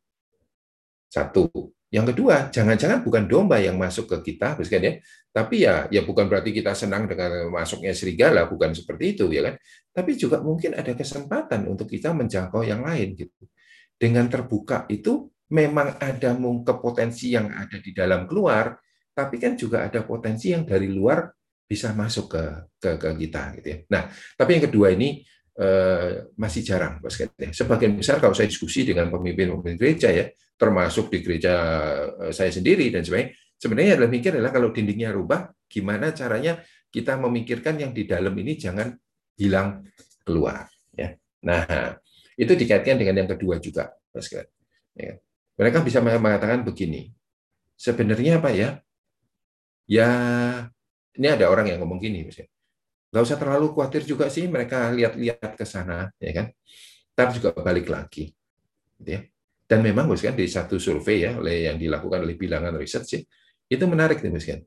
Satu. 1.11 1.76
Yang 1.97 2.13
kedua, 2.13 2.53
jangan-jangan 2.53 3.01
bukan 3.01 3.25
domba 3.25 3.57
yang 3.57 3.81
masuk 3.81 4.05
ke 4.05 4.33
kita, 4.33 4.53
bukan 4.53 4.81
ya. 4.85 4.93
Tapi 5.33 5.65
ya 5.65 5.89
ya 5.89 6.05
bukan 6.05 6.29
berarti 6.29 6.53
kita 6.53 6.77
senang 6.77 7.09
dengan 7.09 7.49
masuknya 7.49 7.97
serigala, 7.97 8.45
bukan 8.45 8.77
seperti 8.77 9.17
itu 9.17 9.25
ya 9.33 9.49
kan. 9.49 9.55
Tapi 9.97 10.13
juga 10.21 10.45
mungkin 10.45 10.77
ada 10.77 10.93
kesempatan 10.93 11.65
untuk 11.65 11.89
kita 11.89 12.13
menjangkau 12.13 12.61
yang 12.69 12.85
lain 12.85 13.17
gitu. 13.17 13.49
Dengan 13.97 14.29
terbuka 14.29 14.85
itu 14.93 15.33
memang 15.49 15.97
ada 15.97 16.37
mungkin 16.37 16.77
potensi 16.85 17.33
yang 17.33 17.49
ada 17.49 17.81
di 17.81 17.97
dalam 17.97 18.29
keluar, 18.29 18.77
tapi 19.17 19.41
kan 19.41 19.57
juga 19.57 19.89
ada 19.89 20.05
potensi 20.05 20.53
yang 20.53 20.69
dari 20.69 20.93
luar 20.93 21.33
bisa 21.65 21.97
masuk 21.97 22.29
ke 22.29 22.45
ke, 22.77 22.91
ke 23.01 23.09
kita 23.25 23.57
gitu 23.57 23.69
ya. 23.73 23.79
Nah, 23.89 24.03
tapi 24.37 24.61
yang 24.61 24.69
kedua 24.69 24.93
ini 24.93 25.25
Eh, 25.57 26.37
masih 26.37 26.61
jarang 26.61 27.01
basketnya. 27.01 27.49
Sebagian 27.49 27.97
besar 27.97 28.21
kalau 28.21 28.37
saya 28.37 28.45
diskusi 28.45 28.85
dengan 28.85 29.09
pemimpin-pemimpin 29.09 29.81
gereja 29.81 30.13
ya, 30.13 30.29
termasuk 30.57 31.13
di 31.13 31.19
gereja 31.23 31.55
eh, 32.29 32.33
saya 32.33 32.51
sendiri 32.53 32.89
dan 32.89 33.05
sebagainya, 33.05 33.37
sebenarnya 33.57 33.93
adalah 34.01 34.11
mikir 34.11 34.31
adalah 34.37 34.53
kalau 34.53 34.69
dindingnya 34.73 35.13
rubah, 35.13 35.53
gimana 35.69 36.13
caranya 36.13 36.61
kita 36.91 37.17
memikirkan 37.21 37.77
yang 37.81 37.93
di 37.93 38.09
dalam 38.09 38.33
ini 38.37 38.57
jangan 38.57 38.93
hilang 39.37 39.85
keluar. 40.25 40.67
Ya. 40.97 41.17
Nah, 41.45 41.97
itu 42.35 42.53
dikaitkan 42.57 42.97
dengan 42.97 43.25
yang 43.25 43.31
kedua 43.37 43.61
juga. 43.61 43.93
Ya. 44.97 45.21
Mereka 45.57 45.85
bisa 45.85 46.01
mengatakan 46.01 46.65
begini, 46.65 47.13
sebenarnya 47.77 48.41
apa 48.41 48.51
ya? 48.53 48.81
Ya, 49.87 50.09
ini 51.15 51.27
ada 51.31 51.47
orang 51.47 51.71
yang 51.71 51.79
ngomong 51.85 52.03
gini, 52.03 52.27
basket 52.27 52.51
nggak 53.17 53.33
usah 53.33 53.39
terlalu 53.41 53.73
khawatir 53.73 54.03
juga 54.05 54.29
sih 54.29 54.45
mereka 54.45 54.93
lihat-lihat 54.93 55.57
ke 55.57 55.65
sana 55.65 56.11
ya 56.21 56.33
kan 56.37 56.47
tapi 57.17 57.41
juga 57.41 57.55
balik 57.57 57.89
lagi 57.89 58.35
gitu 59.01 59.09
ya 59.09 59.21
dan 59.67 59.83
memang 59.83 60.07
kan 60.15 60.35
di 60.39 60.47
satu 60.47 60.79
survei 60.79 61.27
ya 61.27 61.39
oleh 61.39 61.67
yang 61.67 61.77
dilakukan 61.77 62.23
oleh 62.23 62.39
bilangan 62.39 62.75
research 62.79 63.09
sih 63.19 63.23
itu 63.67 63.85
menarik 63.87 64.23
nih 64.23 64.31
kan 64.39 64.61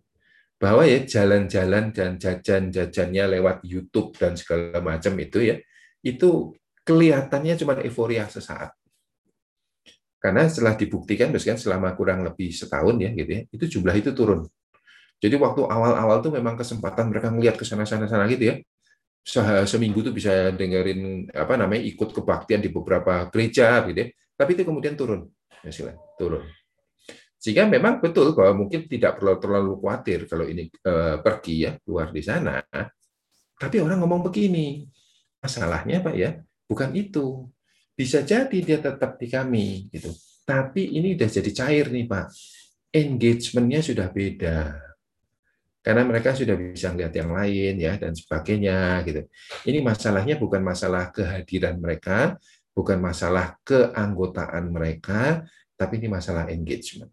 bahwa 0.60 0.84
ya 0.84 1.08
jalan-jalan 1.08 1.96
dan 1.96 2.20
jajan-jajannya 2.20 3.40
lewat 3.40 3.64
YouTube 3.64 4.12
dan 4.20 4.36
segala 4.36 4.84
macam 4.84 5.16
itu 5.16 5.40
ya 5.40 5.56
itu 6.04 6.52
kelihatannya 6.84 7.56
cuma 7.56 7.80
euforia 7.80 8.28
sesaat 8.28 8.76
karena 10.20 10.52
setelah 10.52 10.76
dibuktikan 10.76 11.32
bos 11.32 11.48
kan 11.48 11.56
selama 11.56 11.96
kurang 11.96 12.28
lebih 12.28 12.52
setahun 12.52 13.00
ya 13.00 13.10
gitu 13.16 13.32
ya 13.32 13.42
itu 13.56 13.66
jumlah 13.80 13.96
itu 13.96 14.12
turun 14.12 14.44
jadi 15.20 15.36
waktu 15.36 15.68
awal-awal 15.68 16.24
tuh 16.24 16.32
memang 16.32 16.56
kesempatan 16.56 17.12
mereka 17.12 17.28
melihat 17.28 17.60
ke 17.60 17.68
sana-sana 17.68 18.08
sana 18.08 18.24
gitu 18.32 18.56
ya. 18.56 18.56
Seminggu 19.68 20.00
tuh 20.00 20.16
bisa 20.16 20.56
dengerin 20.56 21.28
apa 21.36 21.60
namanya 21.60 21.84
ikut 21.84 22.16
kebaktian 22.16 22.64
di 22.64 22.72
beberapa 22.72 23.28
gereja 23.28 23.84
gitu 23.92 24.00
ya. 24.00 24.10
Tapi 24.40 24.56
itu 24.56 24.64
kemudian 24.64 24.96
turun, 24.96 25.28
ya 25.68 25.92
turun. 26.16 26.48
Sehingga 27.36 27.68
memang 27.68 28.00
betul 28.00 28.32
bahwa 28.32 28.64
mungkin 28.64 28.88
tidak 28.88 29.20
perlu 29.20 29.36
terlalu 29.36 29.76
khawatir 29.84 30.32
kalau 30.32 30.48
ini 30.48 30.72
eh, 30.72 31.20
pergi 31.20 31.56
ya 31.68 31.72
keluar 31.84 32.16
di 32.16 32.24
sana. 32.24 32.64
Tapi 33.60 33.84
orang 33.84 34.00
ngomong 34.00 34.32
begini, 34.32 34.88
masalahnya 35.44 36.00
Pak 36.00 36.16
ya, 36.16 36.40
bukan 36.64 36.96
itu. 36.96 37.52
Bisa 37.92 38.24
jadi 38.24 38.56
dia 38.64 38.80
tetap 38.80 39.20
di 39.20 39.28
kami 39.28 39.92
gitu. 39.92 40.16
Tapi 40.48 40.96
ini 40.96 41.20
sudah 41.20 41.30
jadi 41.36 41.52
cair 41.52 41.86
nih 41.92 42.08
Pak. 42.08 42.28
Engagementnya 42.96 43.84
sudah 43.84 44.08
beda 44.08 44.90
karena 45.80 46.04
mereka 46.04 46.36
sudah 46.36 46.60
bisa 46.60 46.92
melihat 46.92 47.14
yang 47.16 47.32
lain 47.32 47.74
ya 47.80 47.96
dan 47.96 48.12
sebagainya 48.12 49.00
gitu. 49.08 49.22
Ini 49.64 49.80
masalahnya 49.80 50.36
bukan 50.36 50.60
masalah 50.60 51.08
kehadiran 51.10 51.80
mereka, 51.80 52.36
bukan 52.80 53.04
masalah 53.04 53.60
keanggotaan 53.68 54.72
mereka, 54.72 55.44
tapi 55.76 56.00
ini 56.00 56.08
masalah 56.08 56.48
engagement. 56.48 57.12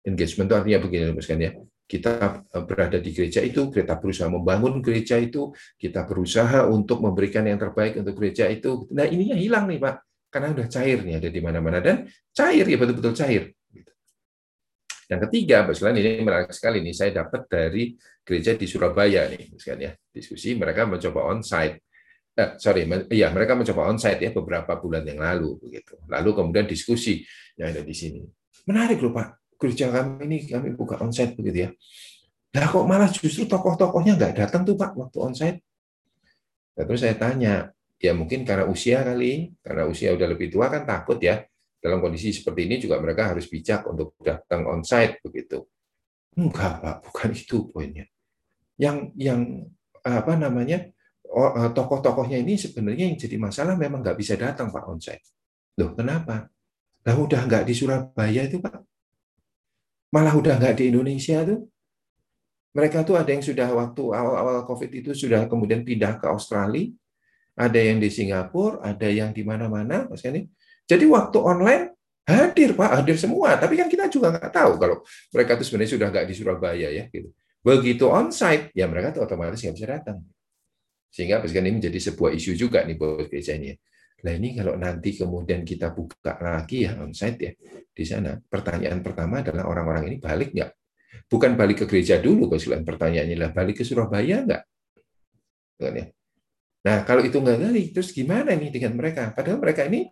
Engagement 0.00 0.48
itu 0.48 0.56
artinya 0.56 0.80
begini 0.80 1.12
Mas 1.12 1.28
kan 1.28 1.36
ya. 1.36 1.52
Kita 1.84 2.40
eh, 2.40 2.64
berada 2.64 2.96
di 2.96 3.12
gereja 3.12 3.44
itu, 3.44 3.68
kita 3.68 4.00
berusaha 4.00 4.32
membangun 4.32 4.80
gereja 4.80 5.20
itu, 5.20 5.52
kita 5.76 6.08
berusaha 6.08 6.64
untuk 6.72 7.04
memberikan 7.04 7.44
yang 7.44 7.60
terbaik 7.60 8.00
untuk 8.00 8.16
gereja 8.16 8.48
itu. 8.48 8.88
Nah, 8.96 9.04
ininya 9.04 9.36
hilang 9.36 9.68
nih, 9.68 9.76
Pak. 9.76 9.94
Karena 10.32 10.56
udah 10.56 10.66
cair 10.72 10.98
nih 11.04 11.14
ada 11.20 11.28
di 11.30 11.40
mana-mana 11.44 11.78
dan 11.78 12.08
cair 12.34 12.64
ya 12.66 12.74
betul-betul 12.80 13.14
cair. 13.14 13.54
Yang 15.04 15.20
ketiga, 15.28 15.68
Mas 15.68 15.84
ini 15.84 16.24
menarik 16.24 16.48
sekali 16.48 16.80
nih, 16.80 16.96
saya 16.96 17.12
dapat 17.12 17.44
dari 17.44 17.92
gereja 18.24 18.56
di 18.56 18.64
Surabaya 18.64 19.28
nih, 19.28 19.52
Mas 19.52 19.68
ya. 19.68 19.92
Diskusi 20.08 20.56
mereka 20.56 20.88
mencoba 20.88 21.28
onsite. 21.28 21.83
Eh, 22.34 22.58
sorry, 22.58 22.82
iya 23.14 23.30
mereka 23.30 23.54
mencoba 23.54 23.86
onsite 23.94 24.18
ya 24.18 24.34
beberapa 24.34 24.74
bulan 24.82 25.06
yang 25.06 25.22
lalu 25.22 25.54
begitu. 25.62 25.94
Lalu 26.10 26.30
kemudian 26.34 26.66
diskusi 26.66 27.22
yang 27.54 27.70
ada 27.70 27.78
di 27.86 27.94
sini. 27.94 28.26
Menarik 28.66 28.98
loh 28.98 29.14
Pak, 29.14 29.54
gereja 29.54 29.86
kami 29.94 30.26
ini 30.26 30.38
kami 30.50 30.74
buka 30.74 30.98
onsite 30.98 31.38
begitu 31.38 31.70
ya. 31.70 31.70
Nah 32.58 32.66
kok 32.66 32.86
malah 32.90 33.06
justru 33.06 33.46
tokoh-tokohnya 33.46 34.18
nggak 34.18 34.34
datang 34.34 34.66
tuh 34.66 34.74
Pak 34.74 34.98
waktu 34.98 35.18
onsite? 35.22 35.58
Nah, 36.74 36.82
terus 36.82 37.06
saya 37.06 37.14
tanya, 37.14 37.70
ya 38.02 38.10
mungkin 38.18 38.42
karena 38.42 38.66
usia 38.66 39.06
kali, 39.06 39.54
karena 39.62 39.86
usia 39.86 40.10
udah 40.10 40.26
lebih 40.26 40.50
tua 40.50 40.66
kan 40.66 40.82
takut 40.82 41.22
ya, 41.22 41.38
dalam 41.78 42.02
kondisi 42.02 42.34
seperti 42.34 42.66
ini 42.66 42.76
juga 42.82 42.98
mereka 42.98 43.30
harus 43.30 43.46
bijak 43.46 43.86
untuk 43.86 44.18
datang 44.18 44.66
onsite 44.66 45.22
begitu. 45.22 45.62
Enggak, 46.34 46.82
Pak, 46.82 46.96
bukan 47.06 47.30
itu 47.30 47.70
poinnya. 47.70 48.10
Yang 48.74 49.14
yang 49.14 49.70
apa 50.02 50.34
namanya 50.34 50.93
tokoh-tokohnya 51.74 52.38
ini 52.40 52.54
sebenarnya 52.54 53.10
yang 53.10 53.18
jadi 53.18 53.36
masalah 53.36 53.74
memang 53.74 54.00
nggak 54.00 54.18
bisa 54.18 54.38
datang 54.38 54.70
Pak 54.70 54.84
onsite. 54.86 55.26
Loh, 55.80 55.92
kenapa? 55.92 56.46
Lah 57.04 57.16
udah 57.18 57.40
nggak 57.44 57.64
di 57.66 57.74
Surabaya 57.74 58.42
itu 58.46 58.62
Pak. 58.62 58.74
Malah 60.14 60.34
udah 60.38 60.54
nggak 60.56 60.74
di 60.78 60.94
Indonesia 60.94 61.42
tuh. 61.42 61.66
Mereka 62.74 63.06
tuh 63.06 63.14
ada 63.14 63.30
yang 63.30 63.42
sudah 63.42 63.70
waktu 63.70 64.02
awal-awal 64.02 64.66
COVID 64.66 64.90
itu 64.90 65.10
sudah 65.14 65.46
kemudian 65.46 65.86
pindah 65.86 66.18
ke 66.18 66.26
Australia, 66.26 66.90
ada 67.54 67.78
yang 67.78 68.02
di 68.02 68.10
Singapura, 68.10 68.82
ada 68.82 69.06
yang 69.06 69.30
di 69.30 69.46
mana-mana, 69.46 70.10
Mas 70.10 70.26
jadi 70.84 71.04
waktu 71.08 71.38
online 71.40 71.84
hadir 72.28 72.76
Pak, 72.76 72.90
hadir 73.00 73.16
semua. 73.16 73.56
Tapi 73.56 73.76
kan 73.76 73.88
kita 73.88 74.08
juga 74.08 74.32
nggak 74.36 74.52
tahu 74.52 74.72
kalau 74.76 74.96
mereka 75.32 75.56
itu 75.60 75.64
sebenarnya 75.68 75.90
sudah 75.96 76.08
nggak 76.12 76.26
di 76.28 76.34
Surabaya 76.36 76.88
ya. 76.92 77.04
Gitu. 77.08 77.28
Begitu 77.64 78.04
onsite, 78.08 78.68
ya 78.76 78.84
mereka 78.84 79.16
tuh 79.16 79.24
otomatis 79.24 79.60
nggak 79.60 79.76
bisa 79.76 79.88
datang. 79.88 80.18
Sehingga 81.14 81.46
ini 81.46 81.78
menjadi 81.78 82.10
sebuah 82.10 82.34
isu 82.34 82.58
juga 82.58 82.82
nih 82.82 82.98
buat 82.98 83.30
gereja 83.30 83.54
ini. 83.54 83.70
Nah 84.26 84.32
ini 84.34 84.58
kalau 84.58 84.74
nanti 84.74 85.14
kemudian 85.14 85.62
kita 85.62 85.94
buka 85.94 86.34
lagi 86.42 86.90
ya 86.90 86.98
onsite 86.98 87.38
ya 87.38 87.52
di 87.94 88.02
sana, 88.02 88.34
pertanyaan 88.34 88.98
pertama 88.98 89.46
adalah 89.46 89.70
orang-orang 89.70 90.10
ini 90.10 90.16
balik 90.18 90.50
nggak? 90.50 90.70
Bukan 91.30 91.54
balik 91.54 91.84
ke 91.84 91.86
gereja 91.86 92.18
dulu, 92.18 92.50
kesulitan 92.50 92.82
pertanyaannya 92.82 93.36
lah 93.38 93.50
balik 93.54 93.78
ke 93.78 93.84
Surabaya 93.86 94.42
nggak? 94.42 94.62
Nah 96.82 96.98
kalau 97.06 97.22
itu 97.22 97.38
nggak 97.38 97.58
balik, 97.62 97.86
terus 97.94 98.10
gimana 98.10 98.50
nih 98.58 98.74
dengan 98.74 98.98
mereka? 98.98 99.30
Padahal 99.30 99.62
mereka 99.62 99.86
ini 99.86 100.10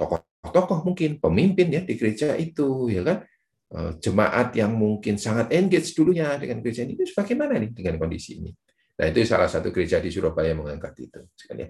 tokoh-tokoh 0.00 0.88
mungkin 0.88 1.20
pemimpin 1.20 1.68
ya 1.68 1.82
di 1.84 2.00
gereja 2.00 2.32
itu, 2.40 2.88
ya 2.88 3.04
kan? 3.04 3.18
Eh, 3.66 3.92
jemaat 4.00 4.56
yang 4.56 4.72
mungkin 4.72 5.20
sangat 5.20 5.52
engage 5.52 5.92
dulunya 5.92 6.32
dengan 6.40 6.64
gereja 6.64 6.86
ini, 6.86 6.96
itu 6.96 7.12
bagaimana 7.12 7.60
nih 7.60 7.74
dengan 7.76 8.00
kondisi 8.00 8.40
ini? 8.40 8.54
Nah 8.96 9.04
itu 9.12 9.28
salah 9.28 9.48
satu 9.48 9.68
gereja 9.68 10.00
di 10.00 10.08
Surabaya 10.08 10.56
mengangkat 10.56 10.96
itu, 11.04 11.20
sekalian. 11.36 11.68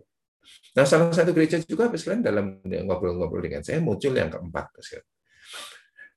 Nah, 0.78 0.84
salah 0.86 1.10
satu 1.10 1.34
gereja 1.34 1.58
juga 1.64 1.90
sekalian 1.90 2.22
dalam 2.22 2.62
ngobrol-ngobrol 2.62 3.42
dengan 3.42 3.66
saya 3.66 3.82
muncul 3.82 4.14
yang 4.14 4.30
keempat. 4.30 4.78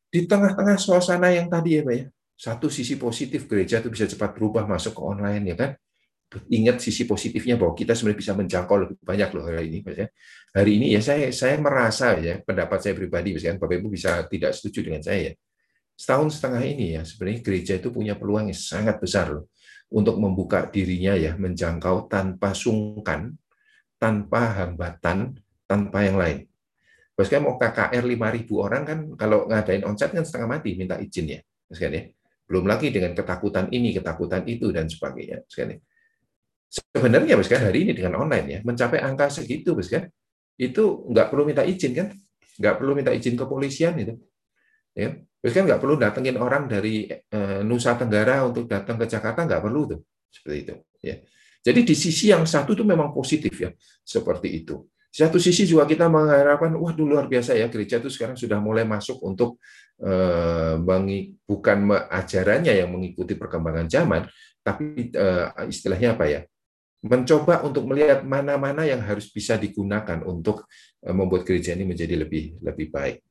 Di 0.09 0.25
tengah-tengah 0.29 0.77
suasana 0.77 1.33
yang 1.33 1.49
tadi 1.49 1.79
ya, 1.79 1.81
Pak 1.81 1.95
ya, 1.97 2.05
satu 2.37 2.67
sisi 2.69 2.99
positif 2.99 3.49
gereja 3.49 3.81
itu 3.81 3.89
bisa 3.89 4.05
cepat 4.05 4.37
berubah 4.37 4.69
masuk 4.69 4.93
ke 4.97 5.01
online 5.01 5.43
ya 5.49 5.55
kan. 5.57 5.71
Ingat 6.29 6.77
sisi 6.77 7.09
positifnya 7.09 7.57
bahwa 7.57 7.73
kita 7.73 7.97
sebenarnya 7.97 8.19
bisa 8.21 8.33
menjangkau 8.37 8.77
lebih 8.77 8.97
banyak 9.01 9.29
loh 9.33 9.43
hari 9.49 9.65
ini, 9.65 9.77
Pak 9.81 9.93
ya. 9.97 10.07
Hari 10.53 10.71
ini 10.77 10.87
ya 10.93 11.01
saya 11.01 11.33
saya 11.33 11.57
merasa 11.57 12.21
ya 12.21 12.37
pendapat 12.45 12.77
saya 12.85 12.93
pribadi, 12.93 13.33
misalkan 13.33 13.57
Bapak 13.57 13.81
Ibu 13.81 13.87
bisa 13.89 14.21
tidak 14.29 14.53
setuju 14.53 14.93
dengan 14.93 15.01
saya. 15.01 15.33
Setahun 15.97 16.37
setengah 16.37 16.63
ini 16.63 16.85
ya 16.95 17.01
sebenarnya 17.01 17.39
gereja 17.41 17.73
itu 17.81 17.89
punya 17.89 18.13
peluang 18.13 18.53
yang 18.53 18.55
sangat 18.55 19.01
besar 19.01 19.33
loh 19.33 19.49
untuk 19.89 20.21
membuka 20.21 20.69
dirinya 20.69 21.17
ya 21.17 21.33
menjangkau 21.33 22.05
tanpa 22.09 22.53
sungkan 22.53 23.33
tanpa 23.99 24.55
hambatan, 24.63 25.35
tanpa 25.67 26.07
yang 26.07 26.17
lain. 26.17 26.47
Bahkan 27.19 27.43
mau 27.43 27.59
KKR 27.59 27.99
5.000 27.99 28.47
orang 28.55 28.83
kan 28.87 28.99
kalau 29.19 29.43
ngadain 29.43 29.83
onsite 29.83 30.15
kan 30.15 30.23
setengah 30.23 30.55
mati 30.55 30.79
minta 30.79 30.95
izin 30.95 31.35
ya. 31.35 31.39
ya. 31.75 32.03
Belum 32.47 32.63
lagi 32.63 32.95
dengan 32.95 33.11
ketakutan 33.11 33.67
ini, 33.75 33.91
ketakutan 33.91 34.47
itu, 34.47 34.71
dan 34.71 34.87
sebagainya. 34.87 35.43
Ya. 35.43 35.77
Sebenarnya 36.95 37.35
kan 37.43 37.61
hari 37.67 37.83
ini 37.83 37.91
dengan 37.91 38.23
online 38.23 38.47
ya, 38.47 38.59
mencapai 38.63 39.03
angka 39.03 39.27
segitu 39.27 39.75
kan, 39.83 40.07
itu 40.55 40.83
nggak 41.11 41.27
perlu 41.27 41.43
minta 41.43 41.67
izin 41.67 41.91
kan? 41.91 42.07
Nggak 42.55 42.75
perlu 42.79 42.91
minta 42.95 43.11
izin 43.11 43.35
kepolisian 43.35 43.99
itu. 43.99 44.15
Ya. 44.95 45.19
Kan 45.47 45.63
nggak 45.63 45.79
perlu 45.79 45.95
datengin 45.95 46.35
orang 46.35 46.67
dari 46.67 47.07
eh, 47.07 47.61
Nusa 47.63 47.95
Tenggara 47.95 48.43
untuk 48.43 48.67
datang 48.67 48.99
ke 48.99 49.07
Jakarta, 49.07 49.47
nggak 49.47 49.63
perlu 49.63 49.81
tuh. 49.95 49.99
Seperti 50.27 50.57
itu. 50.67 50.75
Ya. 50.99 51.15
Jadi 51.63 51.79
di 51.83 51.95
sisi 51.95 52.31
yang 52.31 52.43
satu 52.43 52.75
itu 52.75 52.83
memang 52.83 53.11
positif 53.11 53.51
ya, 53.55 53.71
seperti 54.03 54.63
itu. 54.63 54.87
Di 55.09 55.25
satu 55.25 55.41
sisi 55.41 55.65
juga 55.65 55.89
kita 55.89 56.05
mengharapkan, 56.05 56.77
wah 56.77 56.93
luar 56.93 57.25
biasa 57.25 57.57
ya 57.57 57.65
gereja 57.67 57.97
itu 57.97 58.13
sekarang 58.13 58.37
sudah 58.37 58.61
mulai 58.61 58.85
masuk 58.85 59.19
untuk 59.25 59.57
eh, 59.99 60.75
bukan 61.47 61.77
ajarannya 62.07 62.73
yang 62.75 62.89
mengikuti 62.91 63.33
perkembangan 63.35 63.87
zaman, 63.89 64.27
tapi 64.61 65.11
eh, 65.11 65.47
istilahnya 65.67 66.15
apa 66.19 66.25
ya? 66.27 66.41
Mencoba 66.99 67.63
untuk 67.63 67.87
melihat 67.87 68.27
mana-mana 68.27 68.83
yang 68.83 68.99
harus 68.99 69.31
bisa 69.31 69.55
digunakan 69.55 70.19
untuk 70.23 70.67
eh, 71.03 71.15
membuat 71.15 71.47
gereja 71.47 71.73
ini 71.73 71.87
menjadi 71.87 72.15
lebih 72.19 72.59
lebih 72.59 72.91
baik. 72.91 73.28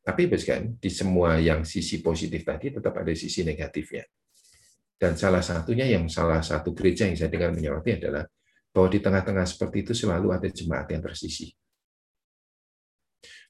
Tapi 0.00 0.32
kan 0.32 0.80
di 0.80 0.90
semua 0.90 1.36
yang 1.36 1.60
sisi 1.62 2.00
positif 2.00 2.40
tadi 2.40 2.72
tetap 2.72 2.96
ada 2.96 3.12
sisi 3.12 3.44
negatifnya. 3.44 4.04
Dan 5.00 5.16
salah 5.16 5.40
satunya 5.40 5.88
yang 5.88 6.08
salah 6.08 6.44
satu 6.44 6.76
gereja 6.76 7.08
yang 7.08 7.16
saya 7.16 7.32
dengar 7.32 7.52
menyoroti 7.56 8.00
adalah 8.00 8.24
bahwa 8.72 8.88
di 8.88 9.00
tengah-tengah 9.00 9.46
seperti 9.48 9.76
itu 9.84 9.92
selalu 9.96 10.28
ada 10.36 10.48
jemaat 10.48 10.88
yang 10.92 11.02
tersisi. 11.04 11.48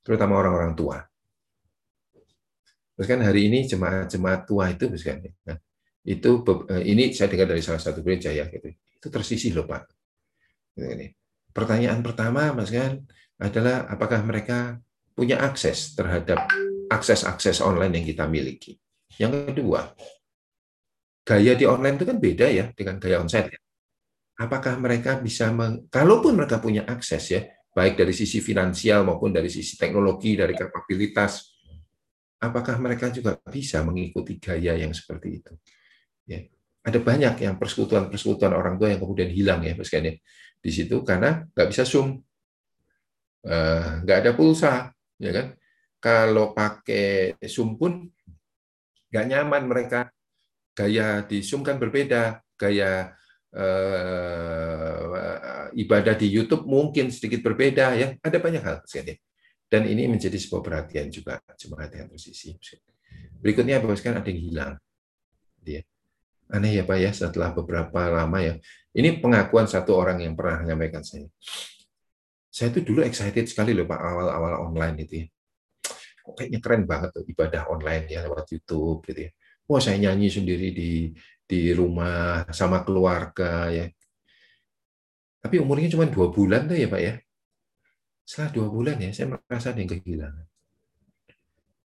Terutama 0.01 0.38
orang-orang 0.38 0.72
tua. 0.78 0.98
Terus 2.94 3.07
kan 3.09 3.20
hari 3.24 3.48
ini 3.48 3.64
jemaat-jemaat 3.64 4.40
tua 4.44 4.70
itu, 4.72 4.86
kan, 5.01 5.24
itu 6.05 6.30
eh, 6.68 6.84
ini 6.84 7.12
saya 7.16 7.28
dengar 7.32 7.48
dari 7.48 7.62
salah 7.64 7.80
satu 7.80 8.05
gereja 8.05 8.28
ya, 8.32 8.44
gitu. 8.48 8.70
itu 8.70 9.09
tersisi 9.09 9.53
loh 9.53 9.64
Pak. 9.64 9.82
Gitu, 10.76 11.16
Pertanyaan 11.51 12.01
pertama, 12.05 12.55
Mas 12.55 12.70
kan, 12.70 13.01
adalah 13.40 13.88
apakah 13.88 14.20
mereka 14.22 14.78
punya 15.15 15.43
akses 15.43 15.95
terhadap 15.95 16.49
akses-akses 16.91 17.63
online 17.63 18.03
yang 18.03 18.07
kita 18.07 18.25
miliki. 18.27 18.75
Yang 19.21 19.55
kedua, 19.55 19.95
gaya 21.23 21.53
di 21.55 21.65
online 21.69 21.97
itu 22.01 22.07
kan 22.09 22.19
beda 22.19 22.47
ya 22.51 22.67
dengan 22.75 22.99
gaya 22.99 23.23
onsite. 23.23 23.55
Ya. 23.55 23.61
Apakah 24.41 24.81
mereka 24.81 25.21
bisa, 25.21 25.53
meng, 25.53 25.87
kalaupun 25.93 26.35
mereka 26.35 26.59
punya 26.59 26.89
akses 26.89 27.25
ya, 27.31 27.45
baik 27.71 28.01
dari 28.01 28.11
sisi 28.17 28.43
finansial 28.43 29.07
maupun 29.07 29.31
dari 29.31 29.53
sisi 29.53 29.77
teknologi, 29.77 30.35
dari 30.35 30.57
kapabilitas, 30.57 31.55
apakah 32.41 32.81
mereka 32.81 33.13
juga 33.13 33.37
bisa 33.47 33.85
mengikuti 33.85 34.41
gaya 34.41 34.75
yang 34.75 34.91
seperti 34.91 35.29
itu? 35.39 35.53
Ya. 36.27 36.41
Ada 36.81 36.97
banyak 36.97 37.45
yang 37.45 37.61
persekutuan-persekutuan 37.61 38.57
orang 38.57 38.81
tua 38.81 38.89
yang 38.89 39.05
kemudian 39.05 39.29
hilang 39.29 39.61
ya, 39.61 39.77
Mas 39.77 39.93
ya, 39.93 40.01
di 40.01 40.71
situ 40.73 41.05
karena 41.05 41.45
nggak 41.53 41.69
bisa 41.69 41.85
zoom, 41.85 42.17
eh, 43.45 43.89
nggak 44.01 44.19
ada 44.25 44.33
pulsa, 44.33 44.89
ya 45.21 45.31
kan? 45.37 45.47
Kalau 46.01 46.57
pakai 46.57 47.37
zoom 47.45 47.77
pun 47.77 48.09
nggak 49.12 49.27
nyaman 49.29 49.68
mereka 49.68 50.09
gaya 50.81 51.21
di 51.27 51.45
Zoom 51.45 51.61
kan 51.61 51.77
berbeda, 51.77 52.41
gaya 52.57 53.12
uh, 53.53 55.14
ibadah 55.77 56.16
di 56.16 56.33
YouTube 56.33 56.64
mungkin 56.64 57.12
sedikit 57.12 57.45
berbeda 57.45 57.95
ya, 58.01 58.16
ada 58.23 58.39
banyak 58.41 58.62
hal 58.64 58.81
sekali. 58.89 59.21
Dan 59.71 59.87
ini 59.87 60.11
menjadi 60.11 60.35
sebuah 60.35 60.62
perhatian 60.66 61.12
juga 61.14 61.39
jemaat 61.55 61.95
yang 61.95 62.11
tersisi. 62.11 62.59
Berikutnya 63.39 63.79
bahkan 63.79 64.18
ada 64.18 64.27
yang 64.27 64.41
hilang. 64.43 64.75
Dia 65.61 65.85
aneh 66.51 66.83
ya 66.83 66.85
Pak 66.89 66.99
ya 66.99 67.14
setelah 67.14 67.55
beberapa 67.55 68.11
lama 68.11 68.43
ya. 68.43 68.59
Ini 68.91 69.23
pengakuan 69.23 69.71
satu 69.71 69.95
orang 69.95 70.18
yang 70.18 70.35
pernah 70.35 70.66
menyampaikan 70.66 71.07
saya. 71.07 71.31
Saya 72.51 72.74
itu 72.74 72.82
dulu 72.82 73.07
excited 73.07 73.46
sekali 73.46 73.72
loh 73.72 73.86
Pak 73.86 74.01
awal-awal 74.03 74.66
online 74.66 75.07
itu 75.07 75.14
ya. 75.22 75.26
Kok 76.20 76.34
kayaknya 76.36 76.59
keren 76.61 76.82
banget 76.84 77.11
tuh 77.14 77.24
ibadah 77.24 77.70
online 77.70 78.05
ya 78.11 78.26
lewat 78.26 78.44
YouTube 78.51 79.07
gitu 79.07 79.30
ya 79.30 79.32
wah 79.70 79.78
saya 79.78 80.03
nyanyi 80.03 80.26
sendiri 80.26 80.74
di 80.74 81.14
di 81.46 81.70
rumah 81.70 82.42
sama 82.51 82.82
keluarga 82.82 83.70
ya. 83.70 83.86
Tapi 85.38 85.57
umurnya 85.62 85.94
cuma 85.94 86.11
dua 86.11 86.26
bulan 86.34 86.66
tuh 86.66 86.74
ya 86.74 86.90
Pak 86.90 87.01
ya. 87.01 87.14
Setelah 88.26 88.51
dua 88.51 88.66
bulan 88.70 88.96
ya, 88.98 89.11
saya 89.11 89.26
merasa 89.34 89.72
ada 89.72 89.80
yang 89.80 89.90
kehilangan. 89.90 90.46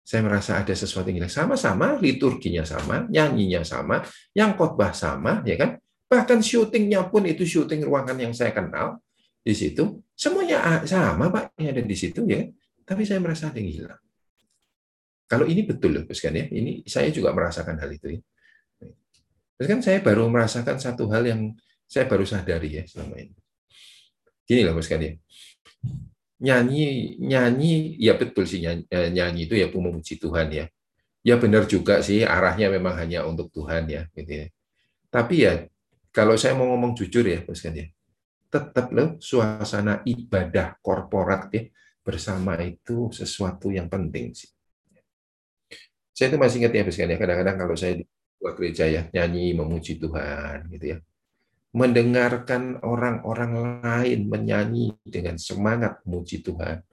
Saya 0.04 0.20
merasa 0.20 0.50
ada 0.60 0.74
sesuatu 0.76 1.08
yang 1.08 1.24
hilang. 1.24 1.32
Sama-sama, 1.32 1.96
liturginya 1.96 2.60
sama, 2.66 3.08
nyanyinya 3.08 3.64
sama, 3.64 4.04
yang 4.36 4.52
khotbah 4.52 4.92
sama, 4.92 5.40
ya 5.48 5.56
kan? 5.56 5.80
Bahkan 6.04 6.44
syutingnya 6.44 7.08
pun 7.08 7.24
itu 7.24 7.48
syuting 7.48 7.88
ruangan 7.88 8.20
yang 8.20 8.36
saya 8.36 8.52
kenal 8.52 9.00
di 9.44 9.52
situ. 9.52 10.00
Semuanya 10.16 10.80
sama 10.88 11.28
Pak, 11.28 11.60
yang 11.60 11.76
ada 11.76 11.84
di 11.84 11.96
situ 11.96 12.24
ya. 12.24 12.48
Tapi 12.84 13.04
saya 13.04 13.20
merasa 13.20 13.52
ada 13.52 13.60
yang 13.60 13.68
hilang. 13.68 14.02
Kalau 15.28 15.44
ini 15.44 15.68
betul 15.68 16.00
loh, 16.00 16.04
kan 16.08 16.32
ya. 16.32 16.48
Ini 16.48 16.84
saya 16.88 17.12
juga 17.12 17.36
merasakan 17.36 17.76
hal 17.76 17.90
itu 17.92 18.16
ya. 18.16 18.20
Terus 19.54 19.68
kan 19.68 19.80
saya 19.84 19.98
baru 20.00 20.26
merasakan 20.32 20.80
satu 20.80 21.06
hal 21.12 21.28
yang 21.28 21.40
saya 21.84 22.08
baru 22.08 22.24
sadari 22.24 22.80
ya 22.80 22.84
selama 22.88 23.20
ini. 23.20 23.36
Gini 24.48 24.60
loh, 24.64 24.76
kan 24.80 25.00
ya. 25.00 25.12
Nyanyi, 26.44 27.16
nyanyi, 27.22 27.96
ya 27.96 28.18
betul 28.18 28.44
sih 28.44 28.60
nyanyi, 28.60 28.84
eh, 28.90 29.08
nyanyi 29.14 29.40
itu 29.48 29.54
ya 29.56 29.70
memuji 29.70 30.20
Tuhan 30.20 30.48
ya. 30.52 30.66
Ya 31.24 31.40
benar 31.40 31.64
juga 31.64 32.04
sih 32.04 32.20
arahnya 32.20 32.68
memang 32.68 33.00
hanya 33.00 33.24
untuk 33.24 33.48
Tuhan 33.48 33.88
ya, 33.88 34.04
gitu 34.12 34.44
ya. 34.44 34.46
Tapi 35.08 35.34
ya 35.40 35.64
kalau 36.12 36.36
saya 36.36 36.52
mau 36.52 36.68
ngomong 36.68 36.92
jujur 36.92 37.24
ya, 37.24 37.40
Mas 37.48 37.64
kan 37.64 37.72
ya, 37.72 37.88
tetap 38.54 38.94
loh 38.94 39.18
suasana 39.18 40.06
ibadah 40.06 40.78
korporat 40.78 41.50
ya 41.50 41.66
bersama 42.06 42.54
itu 42.62 43.10
sesuatu 43.10 43.74
yang 43.74 43.90
penting 43.90 44.30
sih. 44.30 44.54
Saya 46.14 46.30
itu 46.30 46.38
masih 46.38 46.62
ingat 46.62 46.72
ya, 46.78 46.82
kan 46.86 47.10
ya. 47.10 47.18
Kadang-kadang 47.18 47.56
kalau 47.58 47.74
saya 47.74 47.98
di 47.98 48.04
gereja 48.38 48.84
ya 48.86 49.02
nyanyi 49.10 49.56
memuji 49.56 49.98
Tuhan 49.98 50.70
gitu 50.70 50.86
ya. 50.94 50.98
Mendengarkan 51.74 52.78
orang-orang 52.86 53.82
lain 53.82 54.30
menyanyi 54.30 54.94
dengan 55.02 55.34
semangat 55.40 55.98
memuji 56.06 56.38
Tuhan. 56.44 56.86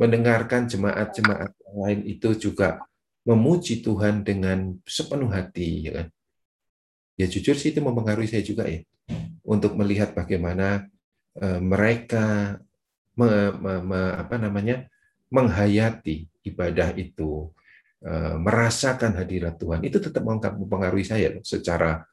Mendengarkan 0.00 0.64
jemaat-jemaat 0.64 1.52
lain 1.76 2.00
itu 2.08 2.32
juga 2.38 2.80
memuji 3.28 3.84
Tuhan 3.84 4.24
dengan 4.24 4.80
sepenuh 4.88 5.28
hati 5.28 5.90
ya 5.90 5.92
kan. 6.00 6.08
Ya 7.20 7.26
jujur 7.28 7.54
sih 7.58 7.70
itu 7.70 7.84
mempengaruhi 7.84 8.30
saya 8.30 8.40
juga 8.40 8.64
ya. 8.64 8.80
Untuk 9.44 9.76
melihat 9.76 10.16
bagaimana 10.16 10.88
mereka 11.42 12.58
me, 13.18 13.50
me, 13.58 13.72
me, 13.82 14.00
apa 14.14 14.38
namanya 14.38 14.86
menghayati 15.34 16.30
ibadah 16.46 16.94
itu, 16.94 17.50
Eh, 18.04 18.36
merasakan 18.36 19.16
hadirat 19.16 19.56
Tuhan 19.56 19.80
itu 19.80 19.96
tetap 19.96 20.20
mempengaruhi 20.28 21.08
saya 21.08 21.32
secara 21.40 22.04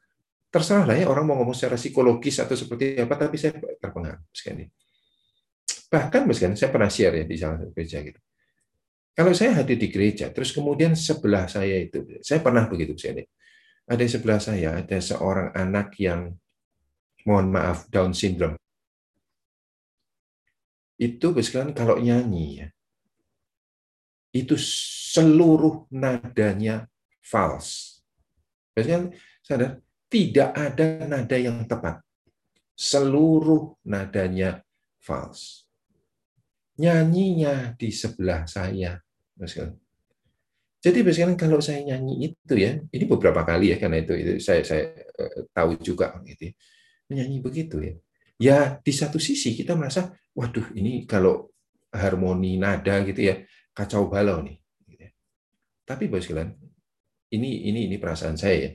terserah 0.48 0.88
lah 0.88 0.96
ya 0.96 1.04
orang 1.04 1.28
mau 1.28 1.36
ngomong 1.36 1.52
secara 1.52 1.76
psikologis 1.76 2.40
atau 2.40 2.56
seperti 2.56 2.96
apa 2.96 3.12
tapi 3.12 3.36
saya 3.36 3.60
terpengaruh 3.76 4.24
sekali 4.32 4.72
Bahkan 5.92 6.24
misalkan 6.24 6.56
saya 6.56 6.72
pernah 6.72 6.88
share 6.88 7.20
ya 7.20 7.24
di 7.28 7.36
salah 7.36 7.60
satu 7.60 7.76
gereja 7.76 8.00
gitu. 8.00 8.16
Kalau 9.12 9.36
saya 9.36 9.60
hadir 9.60 9.76
di 9.76 9.92
gereja, 9.92 10.32
terus 10.32 10.56
kemudian 10.56 10.96
sebelah 10.96 11.44
saya 11.44 11.76
itu, 11.76 12.24
saya 12.24 12.40
pernah 12.40 12.64
begitu 12.64 12.96
saya 12.96 13.28
ada 13.84 14.04
sebelah 14.08 14.40
saya 14.40 14.80
ada 14.80 14.96
seorang 14.96 15.52
anak 15.52 15.92
yang 16.00 16.32
mohon 17.28 17.52
maaf 17.52 17.84
Down 17.92 18.16
syndrome. 18.16 18.56
Itu 21.02 21.34
misalkan 21.34 21.74
kalau 21.74 21.98
nyanyi 21.98 22.62
ya, 22.62 22.68
itu 24.30 24.54
seluruh 25.10 25.90
nadanya 25.90 26.86
false. 27.18 28.06
Biasanya 28.70 29.10
sadar 29.42 29.82
tidak 30.06 30.54
ada 30.54 30.86
nada 31.10 31.36
yang 31.36 31.66
tepat. 31.66 31.98
Seluruh 32.78 33.74
nadanya 33.82 34.62
false 35.02 35.62
nyanyinya 36.80 37.76
di 37.76 37.92
sebelah 37.92 38.48
saya. 38.48 38.96
Jadi 40.82 40.98
biasanya 41.06 41.38
kalau 41.38 41.62
saya 41.62 41.82
nyanyi 41.86 42.34
itu 42.34 42.54
ya, 42.58 42.78
ini 42.90 43.04
beberapa 43.06 43.46
kali 43.46 43.70
ya 43.70 43.76
karena 43.78 44.02
itu, 44.02 44.14
itu 44.18 44.32
saya 44.42 44.66
saya 44.66 44.90
eh, 44.98 45.46
tahu 45.54 45.78
juga 45.78 46.18
gitu. 46.26 46.50
Ya. 46.50 46.52
Menyanyi 47.10 47.38
begitu 47.38 47.76
ya. 47.78 47.94
Ya 48.42 48.82
di 48.82 48.90
satu 48.90 49.22
sisi 49.22 49.54
kita 49.54 49.78
merasa, 49.78 50.10
waduh 50.34 50.74
ini 50.74 51.06
kalau 51.06 51.54
harmoni 51.94 52.58
nada 52.58 53.06
gitu 53.06 53.22
ya 53.22 53.38
kacau 53.70 54.10
balau 54.10 54.42
nih. 54.42 54.58
Gitu 54.90 54.98
ya. 54.98 55.10
Tapi 55.86 56.10
bos 56.10 56.26
kalian, 56.26 56.50
ini 57.30 57.70
ini 57.70 57.86
ini 57.86 57.96
perasaan 58.02 58.34
saya 58.34 58.56
ya. 58.66 58.70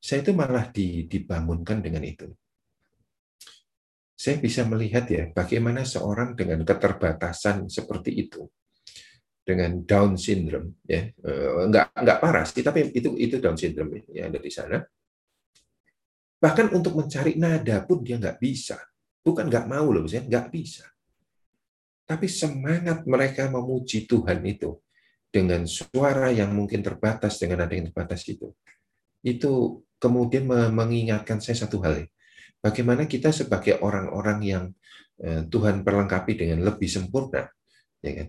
Saya 0.00 0.24
itu 0.24 0.32
malah 0.32 0.72
dibangunkan 0.72 1.84
dengan 1.84 2.06
itu 2.08 2.30
saya 4.16 4.40
bisa 4.40 4.64
melihat 4.64 5.04
ya 5.12 5.28
bagaimana 5.30 5.84
seorang 5.84 6.32
dengan 6.32 6.64
keterbatasan 6.64 7.68
seperti 7.68 8.26
itu 8.26 8.48
dengan 9.44 9.84
Down 9.84 10.16
syndrome 10.16 10.80
ya 10.88 11.04
eh, 11.12 11.68
enggak 11.68 12.18
parah 12.18 12.48
sih 12.48 12.64
tapi 12.64 12.96
itu 12.96 13.12
itu 13.20 13.36
Down 13.36 13.60
syndrome 13.60 14.02
ya 14.08 14.32
ada 14.32 14.40
di 14.40 14.48
sana 14.48 14.80
bahkan 16.36 16.68
untuk 16.72 16.96
mencari 16.96 17.36
nada 17.40 17.82
pun 17.84 18.04
dia 18.04 18.20
nggak 18.20 18.38
bisa 18.38 18.76
bukan 19.24 19.48
nggak 19.48 19.66
mau 19.66 19.88
loh 19.88 20.04
misalnya 20.04 20.26
nggak 20.28 20.46
bisa 20.52 20.84
tapi 22.06 22.30
semangat 22.30 23.02
mereka 23.08 23.50
memuji 23.50 24.06
Tuhan 24.06 24.38
itu 24.46 24.78
dengan 25.32 25.66
suara 25.66 26.30
yang 26.30 26.54
mungkin 26.54 26.80
terbatas 26.84 27.40
dengan 27.42 27.66
nada 27.66 27.74
yang 27.74 27.90
terbatas 27.90 28.22
itu 28.28 28.52
itu 29.26 29.82
kemudian 29.98 30.46
mengingatkan 30.70 31.42
saya 31.42 31.66
satu 31.66 31.82
hal 31.82 32.06
bagaimana 32.66 33.06
kita 33.06 33.30
sebagai 33.30 33.78
orang-orang 33.78 34.38
yang 34.42 34.64
eh, 35.22 35.42
Tuhan 35.46 35.86
perlengkapi 35.86 36.32
dengan 36.34 36.66
lebih 36.66 36.88
sempurna, 36.90 37.48
ya 38.02 38.12
kan? 38.12 38.28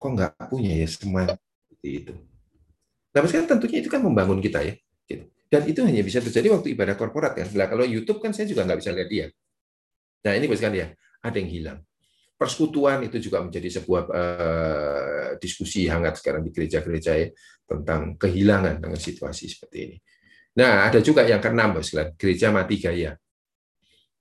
Kok 0.00 0.10
nggak 0.16 0.32
punya 0.48 0.72
ya 0.78 0.88
semangat 0.88 1.36
seperti 1.36 1.88
itu? 2.04 2.14
Nah, 3.10 3.20
kan 3.26 3.46
tentunya 3.50 3.78
itu 3.82 3.90
kan 3.90 4.00
membangun 4.00 4.38
kita 4.38 4.62
ya. 4.62 4.74
Gitu. 5.04 5.26
Dan 5.50 5.66
itu 5.66 5.82
hanya 5.82 6.06
bisa 6.06 6.22
terjadi 6.22 6.54
waktu 6.54 6.78
ibadah 6.78 6.94
korporat 6.94 7.34
kan. 7.34 7.50
Nah, 7.58 7.66
kalau 7.66 7.82
YouTube 7.82 8.22
kan 8.22 8.30
saya 8.30 8.46
juga 8.46 8.62
nggak 8.62 8.78
bisa 8.78 8.94
lihat 8.94 9.10
dia. 9.10 9.26
Nah, 10.22 10.32
ini 10.38 10.46
kan 10.46 10.70
ya, 10.70 10.94
ada 11.26 11.36
yang 11.42 11.50
hilang. 11.50 11.78
Persekutuan 12.38 13.02
itu 13.04 13.18
juga 13.18 13.42
menjadi 13.42 13.82
sebuah 13.82 14.02
uh, 14.08 15.28
diskusi 15.42 15.90
hangat 15.90 16.22
sekarang 16.22 16.46
di 16.46 16.54
gereja-gereja 16.54 17.12
ya, 17.18 17.28
tentang 17.66 18.14
kehilangan 18.14 18.78
dengan 18.78 18.96
situasi 18.96 19.50
seperti 19.50 19.78
ini. 19.90 19.96
Nah, 20.54 20.86
ada 20.86 21.02
juga 21.02 21.26
yang 21.26 21.42
keenam, 21.42 21.74
Bos 21.76 21.90
gereja 22.14 22.54
mati 22.54 22.78
gaya. 22.78 23.18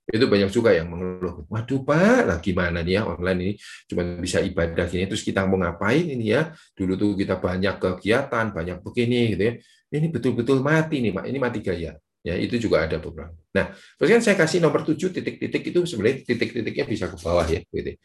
Itu 0.10 0.26
banyak 0.26 0.50
juga 0.50 0.74
yang 0.74 0.90
mengeluh, 0.90 1.46
waduh 1.46 1.86
Pak, 1.86 2.26
lah 2.26 2.38
gimana 2.42 2.82
nih 2.82 2.98
ya 2.98 3.02
online 3.06 3.40
ini 3.46 3.54
cuma 3.86 4.02
bisa 4.18 4.42
ibadah 4.42 4.90
gini, 4.90 5.06
terus 5.06 5.22
kita 5.22 5.46
mau 5.46 5.62
ngapain 5.62 6.02
ini 6.02 6.34
ya? 6.34 6.50
Dulu 6.74 6.98
tuh 6.98 7.14
kita 7.14 7.38
banyak 7.38 7.78
kegiatan, 7.78 8.50
banyak 8.50 8.82
begini 8.82 9.38
gitu 9.38 9.44
ya. 9.46 9.54
Ini 9.90 10.08
betul-betul 10.14 10.62
mati 10.62 11.02
nih 11.02 11.12
Pak, 11.14 11.26
ini 11.26 11.38
mati 11.42 11.60
gaya. 11.66 11.98
Ya, 12.20 12.36
itu 12.36 12.60
juga 12.60 12.84
ada 12.84 13.00
beberapa. 13.00 13.32
Nah, 13.56 13.72
terus 13.96 14.10
kan 14.12 14.22
saya 14.22 14.36
kasih 14.36 14.60
nomor 14.60 14.84
tujuh 14.84 15.08
titik-titik 15.08 15.72
itu 15.72 15.80
sebenarnya 15.88 16.28
titik-titiknya 16.28 16.86
bisa 16.86 17.06
ke 17.08 17.16
bawah 17.16 17.48
ya, 17.48 17.64
gitu. 17.64 17.96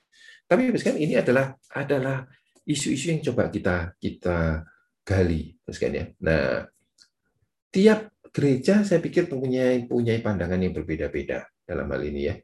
Tapi 0.47 0.71
kan 0.79 0.95
ini 0.95 1.19
adalah 1.19 1.51
adalah 1.75 2.23
isu-isu 2.63 3.11
yang 3.11 3.21
coba 3.27 3.51
kita 3.51 3.99
kita 3.99 4.63
gali, 5.03 5.59
kan 5.67 5.93
ya. 5.93 6.05
Nah, 6.23 6.63
tiap 7.75 8.15
gereja 8.31 8.87
saya 8.87 9.03
pikir 9.03 9.27
punya 9.27 9.75
punya 9.85 10.15
pandangan 10.23 10.63
yang 10.63 10.73
berbeda-beda 10.73 11.51
dalam 11.67 11.91
hal 11.91 12.03
ini 12.07 12.21
ya. 12.31 12.35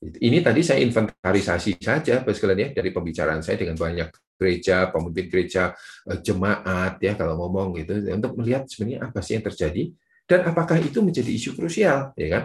Ini 0.00 0.40
tadi 0.40 0.64
saya 0.64 0.80
inventarisasi 0.80 1.76
saja, 1.76 2.24
sekalian 2.24 2.58
ya, 2.58 2.68
dari 2.72 2.88
pembicaraan 2.88 3.44
saya 3.44 3.60
dengan 3.60 3.76
banyak 3.76 4.08
gereja, 4.40 4.88
pemimpin 4.88 5.28
gereja, 5.28 5.76
eh, 6.08 6.18
jemaat 6.24 6.96
ya 7.04 7.12
kalau 7.20 7.36
ngomong 7.36 7.76
gitu, 7.76 8.08
untuk 8.08 8.32
melihat 8.40 8.64
sebenarnya 8.64 9.12
apa 9.12 9.20
sih 9.20 9.36
yang 9.36 9.44
terjadi 9.44 9.92
dan 10.24 10.40
apakah 10.48 10.80
itu 10.80 11.04
menjadi 11.04 11.28
isu 11.28 11.52
krusial, 11.52 12.16
ya 12.16 12.28
kan? 12.32 12.44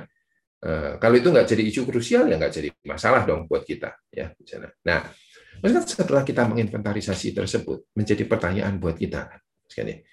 Eh, 0.67 0.93
kalau 0.99 1.15
itu 1.15 1.31
nggak 1.31 1.47
jadi 1.47 1.63
isu 1.63 1.81
krusial 1.87 2.27
ya 2.27 2.35
nggak 2.35 2.53
jadi 2.59 2.69
masalah 2.83 3.23
dong 3.23 3.47
buat 3.47 3.63
kita, 3.63 3.95
ya. 4.11 4.35
Nah, 4.83 5.07
setelah 5.87 6.27
kita 6.27 6.43
menginventarisasi 6.51 7.31
tersebut 7.31 7.87
menjadi 7.95 8.27
pertanyaan 8.27 8.75
buat 8.75 8.99
kita, 8.99 9.31
sekalian. 9.71 10.03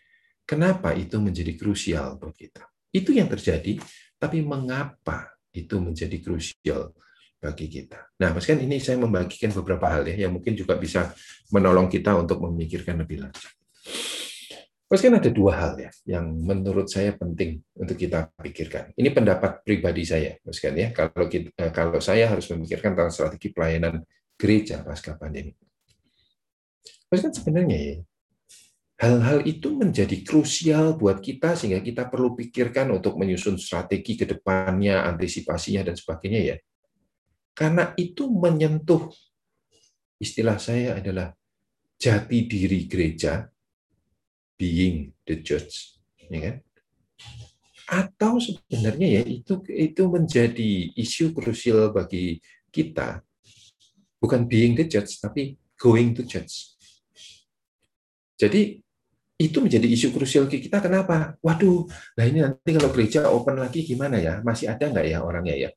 Kenapa 0.46 0.94
itu 0.94 1.18
menjadi 1.18 1.58
krusial 1.58 2.22
buat 2.22 2.38
kita? 2.38 2.70
Itu 2.94 3.10
yang 3.10 3.26
terjadi, 3.26 3.82
tapi 4.14 4.46
mengapa 4.46 5.34
itu 5.50 5.82
menjadi 5.82 6.22
krusial 6.22 6.94
bagi 7.42 7.66
kita. 7.66 8.14
Nah, 8.22 8.30
Mas 8.30 8.46
kan 8.46 8.54
ini 8.62 8.78
saya 8.78 9.02
membagikan 9.02 9.50
beberapa 9.50 9.90
hal 9.90 10.06
ya 10.06 10.30
yang 10.30 10.38
mungkin 10.38 10.54
juga 10.54 10.78
bisa 10.78 11.10
menolong 11.50 11.90
kita 11.90 12.14
untuk 12.14 12.38
memikirkan 12.46 13.02
lebih 13.02 13.26
lanjut. 13.26 13.50
Mas 14.86 15.02
kan 15.02 15.18
ada 15.18 15.26
dua 15.26 15.52
hal 15.58 15.74
ya 15.74 15.90
yang 16.06 16.30
menurut 16.30 16.86
saya 16.86 17.18
penting 17.18 17.58
untuk 17.74 17.98
kita 17.98 18.30
pikirkan. 18.38 18.94
Ini 18.94 19.10
pendapat 19.10 19.66
pribadi 19.66 20.06
saya, 20.06 20.38
Mas 20.46 20.62
kan 20.62 20.70
ya. 20.78 20.94
Kalau 20.94 21.26
kita, 21.26 21.50
eh, 21.58 21.72
kalau 21.74 21.98
saya 21.98 22.30
harus 22.30 22.46
memikirkan 22.54 22.94
tentang 22.94 23.10
strategi 23.10 23.50
pelayanan 23.50 24.06
gereja 24.38 24.86
pasca 24.86 25.18
pandemi. 25.18 25.50
Mas 27.10 27.26
sebenarnya 27.26 27.78
ya, 27.82 27.96
Hal-hal 29.02 29.42
itu 29.50 29.74
menjadi 29.74 30.22
krusial 30.22 30.94
buat 30.94 31.18
kita 31.18 31.58
sehingga 31.58 31.82
kita 31.82 32.06
perlu 32.06 32.38
pikirkan 32.38 32.86
untuk 32.94 33.18
menyusun 33.18 33.58
strategi 33.58 34.14
ke 34.14 34.30
depannya, 34.30 35.02
antisipasinya 35.02 35.90
dan 35.90 35.98
sebagainya 35.98 36.40
ya. 36.54 36.56
Karena 37.52 37.92
itu 38.00 38.28
menyentuh 38.28 39.12
istilah 40.16 40.56
saya 40.56 40.96
adalah 40.96 41.36
jati 42.00 42.48
diri 42.48 42.88
gereja 42.88 43.46
being 44.56 45.12
the 45.28 45.42
church, 45.44 46.00
ya 46.18 46.40
kan? 46.40 46.56
Atau 47.92 48.40
sebenarnya 48.40 49.20
ya 49.20 49.22
itu 49.26 49.60
itu 49.68 50.02
menjadi 50.08 50.96
isu 50.96 51.36
krusial 51.36 51.92
bagi 51.92 52.40
kita 52.72 53.20
bukan 54.22 54.46
being 54.46 54.78
the 54.78 54.86
church 54.86 55.18
tapi 55.18 55.58
going 55.76 56.14
to 56.14 56.22
church. 56.22 56.78
Jadi 58.38 58.78
itu 59.42 59.58
menjadi 59.58 59.86
isu 59.90 60.14
krusial 60.14 60.46
kita. 60.46 60.78
Kenapa? 60.78 61.34
Waduh, 61.42 61.90
nah 62.14 62.24
ini 62.26 62.46
nanti 62.46 62.70
kalau 62.70 62.94
gereja 62.94 63.26
open 63.26 63.58
lagi 63.58 63.82
gimana 63.82 64.22
ya? 64.22 64.38
Masih 64.46 64.70
ada 64.70 64.86
nggak 64.86 65.06
ya 65.10 65.18
orangnya 65.26 65.54
ya? 65.58 65.70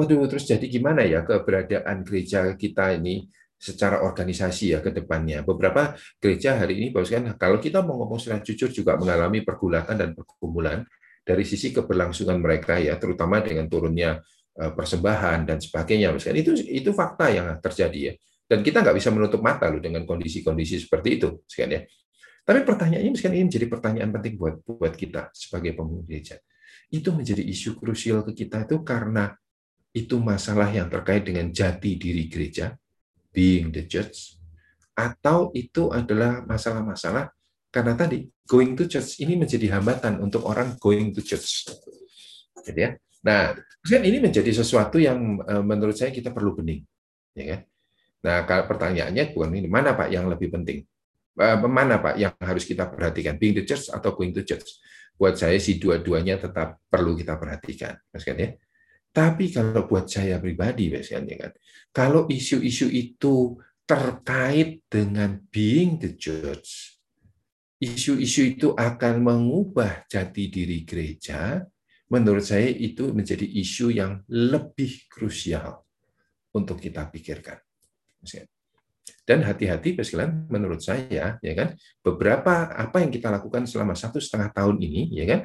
Waduh, 0.00 0.24
terus 0.32 0.48
jadi 0.48 0.64
gimana 0.64 1.04
ya 1.04 1.20
keberadaan 1.20 2.00
gereja 2.08 2.56
kita 2.56 2.96
ini 2.96 3.28
secara 3.60 4.00
organisasi 4.00 4.72
ya 4.72 4.80
ke 4.80 4.96
depannya. 4.96 5.44
Beberapa 5.44 5.92
gereja 6.16 6.56
hari 6.56 6.80
ini, 6.80 6.88
kan 6.88 7.36
kalau 7.36 7.60
kita 7.60 7.84
mau 7.84 8.00
ngomong 8.00 8.16
secara 8.16 8.40
jujur 8.40 8.72
juga 8.72 8.96
mengalami 8.96 9.44
pergulatan 9.44 10.00
dan 10.00 10.16
pergumulan 10.16 10.88
dari 11.20 11.44
sisi 11.44 11.68
keberlangsungan 11.68 12.40
mereka 12.40 12.80
ya, 12.80 12.96
terutama 12.96 13.44
dengan 13.44 13.68
turunnya 13.68 14.24
eh, 14.56 14.72
persembahan 14.72 15.44
dan 15.44 15.60
sebagainya. 15.60 16.16
Misalkan 16.16 16.40
itu 16.40 16.56
itu 16.64 16.96
fakta 16.96 17.28
yang 17.28 17.60
terjadi 17.60 18.00
ya. 18.00 18.12
Dan 18.48 18.64
kita 18.64 18.80
nggak 18.80 18.96
bisa 18.96 19.12
menutup 19.12 19.44
mata 19.44 19.68
loh 19.68 19.84
dengan 19.84 20.08
kondisi-kondisi 20.08 20.80
seperti 20.80 21.20
itu, 21.20 21.44
sekian 21.44 21.76
ya. 21.76 21.84
Tapi 22.40 22.64
pertanyaannya 22.64 23.12
misalkan 23.12 23.36
ini 23.36 23.52
menjadi 23.52 23.66
pertanyaan 23.68 24.10
penting 24.16 24.40
buat 24.40 24.64
buat 24.64 24.96
kita 24.96 25.28
sebagai 25.36 25.76
pemimpin 25.76 26.08
gereja. 26.08 26.40
Itu 26.88 27.12
menjadi 27.12 27.44
isu 27.44 27.76
krusial 27.76 28.24
ke 28.24 28.32
kita 28.32 28.64
itu 28.64 28.80
karena 28.80 29.36
itu 29.90 30.22
masalah 30.22 30.70
yang 30.70 30.86
terkait 30.86 31.26
dengan 31.26 31.50
jati 31.50 31.98
diri 31.98 32.30
gereja, 32.30 32.78
being 33.34 33.74
the 33.74 33.86
church, 33.86 34.38
atau 34.94 35.50
itu 35.54 35.90
adalah 35.90 36.46
masalah-masalah 36.46 37.30
karena 37.70 37.94
tadi 37.94 38.26
going 38.46 38.74
to 38.74 38.90
church 38.90 39.22
ini 39.22 39.38
menjadi 39.38 39.78
hambatan 39.78 40.18
untuk 40.18 40.42
orang 40.46 40.74
going 40.82 41.14
to 41.14 41.22
church. 41.22 41.70
Jadi 42.66 42.80
ya. 42.82 42.90
Nah, 43.20 43.52
ini 44.00 44.16
menjadi 44.16 44.48
sesuatu 44.50 44.96
yang 44.96 45.38
eh, 45.44 45.62
menurut 45.62 45.94
saya 45.94 46.10
kita 46.10 46.32
perlu 46.32 46.56
bening, 46.56 46.82
ya 47.36 47.44
kan? 47.56 47.60
Nah, 48.20 48.38
pertanyaannya 48.44 49.32
bukan 49.32 49.52
ini 49.56 49.68
mana 49.68 49.92
Pak 49.92 50.08
yang 50.08 50.28
lebih 50.28 50.52
penting? 50.52 50.84
Eh, 51.36 51.56
mana 51.68 52.00
Pak 52.00 52.14
yang 52.16 52.34
harus 52.40 52.64
kita 52.64 52.88
perhatikan, 52.88 53.36
being 53.36 53.56
the 53.56 53.64
church 53.64 53.92
atau 53.92 54.16
going 54.16 54.32
to 54.32 54.42
church? 54.42 54.80
Buat 55.20 55.36
saya 55.36 55.60
sih 55.60 55.76
dua-duanya 55.76 56.40
tetap 56.40 56.80
perlu 56.88 57.12
kita 57.12 57.36
perhatikan, 57.36 57.92
mas 58.08 58.24
ya. 58.24 58.56
Tapi 59.10 59.50
kalau 59.50 59.90
buat 59.90 60.06
saya 60.06 60.38
pribadi 60.38 60.86
biasanya 60.86 61.34
kan, 61.34 61.52
kalau 61.90 62.30
isu-isu 62.30 62.86
itu 62.86 63.58
terkait 63.82 64.86
dengan 64.86 65.34
being 65.50 65.98
the 65.98 66.14
judge, 66.14 66.94
isu-isu 67.82 68.54
itu 68.54 68.68
akan 68.70 69.18
mengubah 69.18 70.06
jati 70.06 70.46
diri 70.46 70.86
gereja, 70.86 71.58
menurut 72.06 72.46
saya 72.46 72.70
itu 72.70 73.10
menjadi 73.10 73.42
isu 73.42 73.90
yang 73.90 74.22
lebih 74.30 75.10
krusial 75.10 75.82
untuk 76.54 76.78
kita 76.78 77.10
pikirkan. 77.10 77.58
Dan 79.26 79.46
hati-hati, 79.46 79.94
sekalian, 79.98 80.46
menurut 80.50 80.82
saya, 80.82 81.38
ya 81.38 81.52
kan, 81.54 81.74
beberapa 82.02 82.66
apa 82.70 83.02
yang 83.02 83.10
kita 83.10 83.30
lakukan 83.30 83.66
selama 83.66 83.94
satu 83.94 84.22
setengah 84.22 84.50
tahun 84.54 84.78
ini, 84.82 85.14
ya 85.14 85.26
kan, 85.26 85.40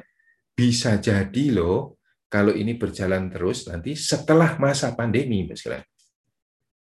bisa 0.54 0.98
jadi 0.98 1.54
loh 1.54 1.98
kalau 2.36 2.52
ini 2.52 2.76
berjalan 2.76 3.32
terus 3.32 3.64
nanti 3.64 3.96
setelah 3.96 4.60
masa 4.60 4.92
pandemi, 4.92 5.48
misalnya, 5.48 5.88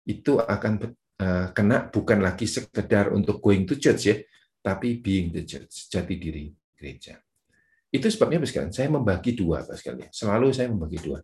itu 0.04 0.36
akan 0.36 0.74
uh, 1.24 1.48
kena 1.56 1.88
bukan 1.88 2.20
lagi 2.20 2.44
sekedar 2.44 3.16
untuk 3.16 3.40
going 3.40 3.64
to 3.64 3.80
church 3.80 4.04
ya, 4.12 4.20
tapi 4.60 5.00
being 5.00 5.32
the 5.32 5.48
church, 5.48 5.88
jati 5.88 6.20
diri 6.20 6.52
gereja. 6.76 7.16
Itu 7.88 8.12
sebabnya, 8.12 8.44
misalnya, 8.44 8.76
saya 8.76 8.92
membagi 8.92 9.32
dua, 9.32 9.64
sekali. 9.64 10.12
Selalu 10.12 10.52
saya 10.52 10.68
membagi 10.68 11.00
dua. 11.00 11.24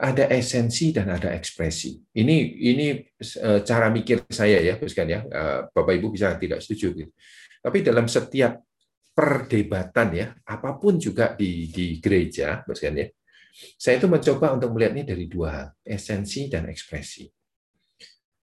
Ada 0.00 0.32
esensi 0.32 0.96
dan 0.96 1.12
ada 1.12 1.28
ekspresi. 1.36 2.00
Ini 2.16 2.36
ini 2.72 2.96
uh, 3.44 3.60
cara 3.60 3.92
mikir 3.92 4.24
saya 4.32 4.64
ya, 4.64 4.80
misalnya 4.80 5.12
ya. 5.12 5.20
Uh, 5.28 5.60
Bapak 5.76 5.92
Ibu 5.92 6.08
bisa 6.16 6.32
tidak 6.40 6.64
setuju. 6.64 6.96
Gitu. 6.96 7.12
Tapi 7.60 7.84
dalam 7.84 8.08
setiap 8.08 8.64
perdebatan 9.12 10.08
ya, 10.16 10.32
apa 10.48 10.80
pun 10.80 10.96
juga 10.96 11.36
di 11.36 11.68
di 11.68 12.00
gereja, 12.00 12.64
misalnya 12.64 13.04
ya, 13.04 13.08
saya 13.54 13.98
itu 13.98 14.06
mencoba 14.06 14.54
untuk 14.54 14.70
melihatnya 14.74 15.14
dari 15.14 15.26
dua 15.26 15.48
hal, 15.50 15.68
esensi 15.82 16.46
dan 16.46 16.70
ekspresi. 16.70 17.26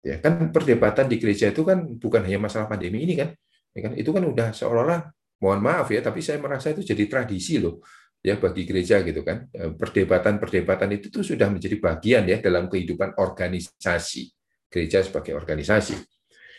Ya, 0.06 0.22
kan 0.22 0.54
perdebatan 0.54 1.10
di 1.10 1.18
gereja 1.18 1.50
itu 1.50 1.66
kan 1.66 1.98
bukan 1.98 2.22
hanya 2.26 2.38
masalah 2.38 2.70
pandemi 2.70 3.02
ini 3.02 3.18
kan, 3.18 3.34
ya 3.74 3.80
kan 3.90 3.92
itu 3.98 4.10
kan 4.14 4.22
udah 4.22 4.54
seolah-olah 4.54 5.02
mohon 5.42 5.62
maaf 5.66 5.90
ya, 5.90 6.02
tapi 6.06 6.22
saya 6.22 6.38
merasa 6.38 6.70
itu 6.70 6.86
jadi 6.86 7.10
tradisi 7.10 7.58
loh 7.58 7.82
ya 8.26 8.38
bagi 8.42 8.66
gereja 8.66 9.06
gitu 9.06 9.22
kan. 9.22 9.46
Ya, 9.54 9.70
perdebatan-perdebatan 9.74 10.90
itu 10.98 11.14
tuh 11.14 11.22
sudah 11.22 11.50
menjadi 11.50 11.78
bagian 11.78 12.24
ya 12.26 12.38
dalam 12.42 12.70
kehidupan 12.70 13.18
organisasi 13.18 14.30
gereja 14.70 15.06
sebagai 15.06 15.38
organisasi. 15.38 15.94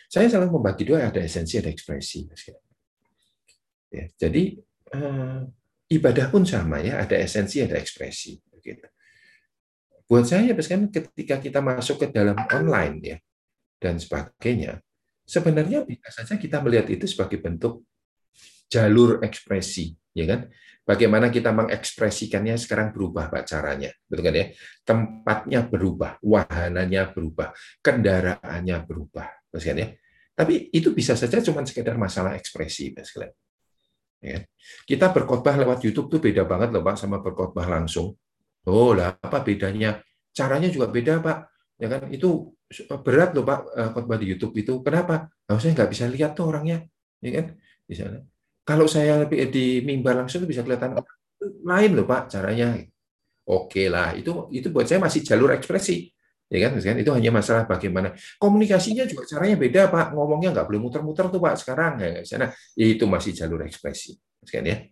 Saya 0.07 0.31
selalu 0.31 0.59
membagi 0.59 0.87
dua 0.87 1.11
ada 1.11 1.19
esensi 1.19 1.59
ada 1.59 1.67
ekspresi. 1.67 2.27
Ya, 3.91 4.07
jadi 4.15 4.55
eh, 4.95 5.39
ibadah 5.87 6.27
pun 6.27 6.43
sama 6.43 6.83
ya, 6.83 6.99
ada 7.03 7.15
esensi, 7.15 7.63
ada 7.63 7.79
ekspresi. 7.79 8.39
Begitu. 8.51 8.87
Buat 10.07 10.23
saya, 10.27 10.55
kan 10.55 10.87
ketika 10.87 11.35
kita 11.39 11.59
masuk 11.59 12.03
ke 12.03 12.07
dalam 12.15 12.35
online 12.47 12.95
ya 13.03 13.17
dan 13.79 13.99
sebagainya, 13.99 14.79
sebenarnya 15.27 15.83
bisa 15.83 16.07
saja 16.11 16.39
kita 16.39 16.63
melihat 16.63 16.87
itu 16.87 17.03
sebagai 17.03 17.43
bentuk 17.43 17.83
jalur 18.71 19.19
ekspresi, 19.23 19.95
ya 20.15 20.23
kan? 20.27 20.47
Bagaimana 20.87 21.27
kita 21.27 21.51
mengekspresikannya 21.51 22.55
sekarang 22.55 22.95
berubah 22.95 23.27
pak 23.27 23.43
caranya, 23.43 23.91
betul 24.07 24.23
kan 24.23 24.35
ya? 24.39 24.45
Tempatnya 24.87 25.59
berubah, 25.67 26.15
wahananya 26.23 27.11
berubah, 27.11 27.51
kendaraannya 27.83 28.77
berubah, 28.87 29.27
ya? 29.51 29.87
Tapi 30.31 30.71
itu 30.71 30.95
bisa 30.95 31.19
saja 31.19 31.43
cuma 31.43 31.67
sekedar 31.67 31.99
masalah 31.99 32.39
ekspresi. 32.39 32.95
Ya. 34.21 34.43
Kita 34.83 35.13
berkhotbah 35.13 35.55
lewat 35.55 35.85
YouTube 35.85 36.07
tuh 36.09 36.19
beda 36.19 36.43
banget 36.43 36.73
loh 36.73 36.81
Pak 36.81 36.95
sama 36.97 37.21
berkhotbah 37.21 37.65
langsung. 37.69 38.17
Oh 38.67 38.91
lah 38.91 39.15
apa 39.21 39.39
bedanya? 39.45 40.01
Caranya 40.33 40.67
juga 40.67 40.89
beda 40.89 41.21
Pak. 41.21 41.37
Ya 41.77 41.87
kan 41.87 42.09
itu 42.09 42.51
berat 43.05 43.37
loh 43.37 43.45
Pak 43.45 43.59
eh, 43.77 43.89
khotbah 43.93 44.17
di 44.17 44.25
YouTube 44.33 44.53
itu. 44.57 44.81
Kenapa? 44.81 45.29
Nah, 45.47 45.55
nggak 45.55 45.89
bisa 45.89 46.05
lihat 46.09 46.33
tuh 46.33 46.49
orangnya. 46.49 46.83
Ya 47.21 47.31
kan? 47.41 47.45
Di 47.85 47.95
sana. 47.95 48.19
Kalau 48.67 48.89
saya 48.89 49.23
di 49.29 49.79
mimbar 49.85 50.19
langsung 50.19 50.43
bisa 50.43 50.65
kelihatan 50.65 50.99
lain 51.63 51.91
loh 51.95 52.03
Pak 52.03 52.33
caranya. 52.33 52.75
Oke 53.47 53.87
lah, 53.87 54.11
itu 54.11 54.51
itu 54.51 54.67
buat 54.75 54.83
saya 54.83 54.99
masih 54.99 55.23
jalur 55.23 55.55
ekspresi 55.55 56.11
ya 56.47 56.71
kan 56.71 56.79
itu 56.79 57.11
hanya 57.11 57.31
masalah 57.31 57.67
bagaimana. 57.67 58.15
Komunikasinya 58.39 59.03
juga 59.03 59.27
caranya 59.27 59.55
beda 59.59 59.81
pak. 59.91 60.15
Ngomongnya 60.15 60.55
nggak 60.55 60.65
boleh 60.67 60.81
muter-muter 60.81 61.25
tuh 61.27 61.39
pak 61.43 61.55
sekarang. 61.59 61.99
Ya 61.99 62.23
sana 62.23 62.47
itu 62.79 63.03
masih 63.03 63.35
jalur 63.35 63.63
ekspresi 63.67 64.15
kan 64.47 64.63
ya. 64.63 64.87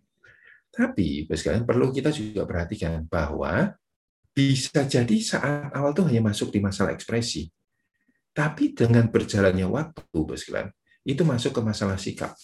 Tapi 0.75 1.23
sekarang 1.31 1.63
perlu 1.63 1.95
kita 1.95 2.11
juga 2.11 2.43
perhatikan 2.43 3.07
bahwa 3.07 3.71
bisa 4.35 4.83
jadi 4.83 5.15
saat 5.23 5.71
awal 5.71 5.95
tuh 5.95 6.11
hanya 6.11 6.27
masuk 6.27 6.51
di 6.51 6.59
masalah 6.59 6.91
ekspresi. 6.91 7.47
Tapi 8.35 8.75
dengan 8.75 9.07
berjalannya 9.07 9.63
waktu 9.71 10.19
sekalian 10.35 10.67
itu 11.07 11.23
masuk 11.23 11.55
ke 11.55 11.61
masalah 11.63 11.95
sikap. 11.95 12.35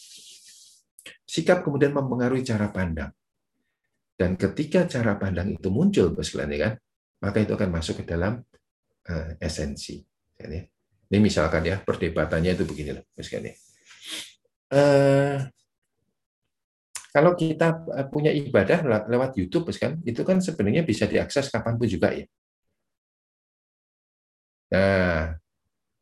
Sikap 1.27 1.67
kemudian 1.67 1.91
mempengaruhi 1.91 2.47
cara 2.47 2.71
pandang. 2.71 3.11
Dan 4.15 4.39
ketika 4.39 4.87
cara 4.87 5.19
pandang 5.19 5.51
itu 5.51 5.67
muncul 5.67 6.15
sekalian 6.15 6.51
ya 6.55 6.59
kan 6.63 6.73
maka 7.21 7.37
itu 7.41 7.53
akan 7.53 7.69
masuk 7.69 8.01
ke 8.01 8.05
dalam 8.05 8.41
esensi. 9.41 9.99
Ini 11.11 11.17
misalkan 11.19 11.67
ya 11.67 11.83
perdebatannya 11.83 12.55
itu 12.55 12.63
begini 12.63 12.95
loh, 12.95 13.05
misalkan 13.17 13.51
ya. 13.51 13.55
Uh, 14.71 15.37
kalau 17.11 17.35
kita 17.35 17.83
eh, 17.91 18.07
punya 18.07 18.31
ibadah 18.31 18.87
lewat 19.11 19.35
YouTube, 19.35 19.67
kan, 19.75 19.99
itu 20.07 20.23
kan 20.23 20.39
sebenarnya 20.39 20.87
bisa 20.87 21.11
diakses 21.11 21.51
kapan 21.51 21.75
pun 21.75 21.87
juga 21.91 22.15
ya. 22.15 22.23
Nah, 24.71 25.35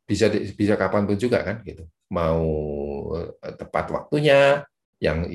bisa 0.06 0.30
bisa 0.30 0.78
kapan 0.78 1.10
pun 1.10 1.18
juga 1.18 1.42
kan, 1.42 1.58
gitu. 1.66 1.82
Mau 2.14 2.46
tepat 3.58 3.90
waktunya, 3.90 4.62
yang 5.02 5.26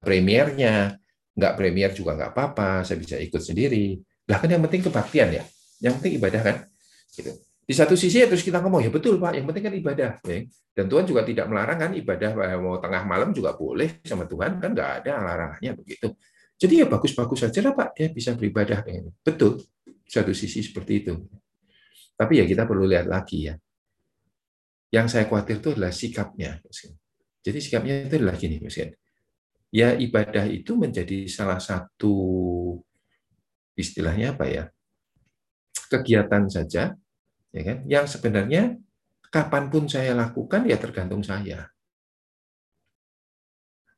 premiernya, 0.00 0.96
nggak 1.36 1.54
premier 1.60 1.92
juga 1.92 2.16
nggak 2.16 2.32
apa-apa, 2.32 2.88
saya 2.88 2.96
bisa 2.96 3.20
ikut 3.20 3.44
sendiri. 3.44 4.00
Bahkan 4.24 4.48
yang 4.48 4.64
penting 4.64 4.88
kebaktian 4.88 5.28
ya, 5.36 5.44
yang 5.84 5.92
penting 6.00 6.16
ibadah 6.16 6.40
kan. 6.40 6.56
Gitu. 7.12 7.32
Di 7.68 7.74
satu 7.76 7.92
sisi 7.92 8.24
ya 8.24 8.26
terus 8.26 8.40
kita 8.40 8.64
ngomong 8.64 8.80
ya 8.80 8.88
betul 8.88 9.20
pak, 9.20 9.36
yang 9.36 9.44
penting 9.44 9.64
kan 9.68 9.74
ibadah. 9.76 10.10
Ya. 10.24 10.38
Dan 10.72 10.84
Tuhan 10.88 11.04
juga 11.04 11.20
tidak 11.20 11.52
melarang 11.52 11.76
kan 11.76 11.90
ibadah 11.92 12.30
eh, 12.32 12.56
mau 12.56 12.80
tengah 12.80 13.02
malam 13.04 13.28
juga 13.36 13.52
boleh 13.52 14.00
sama 14.00 14.24
Tuhan 14.24 14.56
kan 14.56 14.72
nggak 14.72 14.90
ada 15.04 15.20
larangannya 15.20 15.76
begitu. 15.76 16.16
Jadi 16.58 16.80
ya 16.80 16.86
bagus-bagus 16.88 17.44
saja 17.44 17.60
lah 17.60 17.76
pak, 17.76 17.92
dia 17.92 18.08
bisa 18.08 18.32
beribadah 18.32 18.80
dengan 18.80 19.12
betul. 19.20 19.62
Satu 20.08 20.32
sisi 20.32 20.64
seperti 20.64 21.04
itu. 21.04 21.14
Tapi 22.16 22.40
ya 22.40 22.44
kita 22.48 22.64
perlu 22.64 22.88
lihat 22.88 23.04
lagi 23.04 23.52
ya. 23.52 23.54
Yang 24.88 25.06
saya 25.12 25.24
khawatir 25.28 25.60
itu 25.60 25.76
adalah 25.76 25.92
sikapnya. 25.92 26.58
Jadi 27.44 27.58
sikapnya 27.60 28.08
itu 28.08 28.16
adalah 28.16 28.34
gini, 28.40 28.56
misalnya. 28.58 28.96
Ya 29.68 29.92
ibadah 29.92 30.48
itu 30.48 30.72
menjadi 30.80 31.28
salah 31.28 31.60
satu 31.60 32.16
istilahnya 33.76 34.32
apa 34.32 34.48
ya 34.48 34.64
kegiatan 35.88 36.46
saja 36.46 36.94
ya 37.52 37.62
kan? 37.64 37.78
Yang 37.88 38.18
sebenarnya 38.18 38.76
kapan 39.28 39.72
pun 39.72 39.88
saya 39.88 40.12
lakukan 40.12 40.68
ya 40.68 40.76
tergantung 40.76 41.24
saya. 41.24 41.68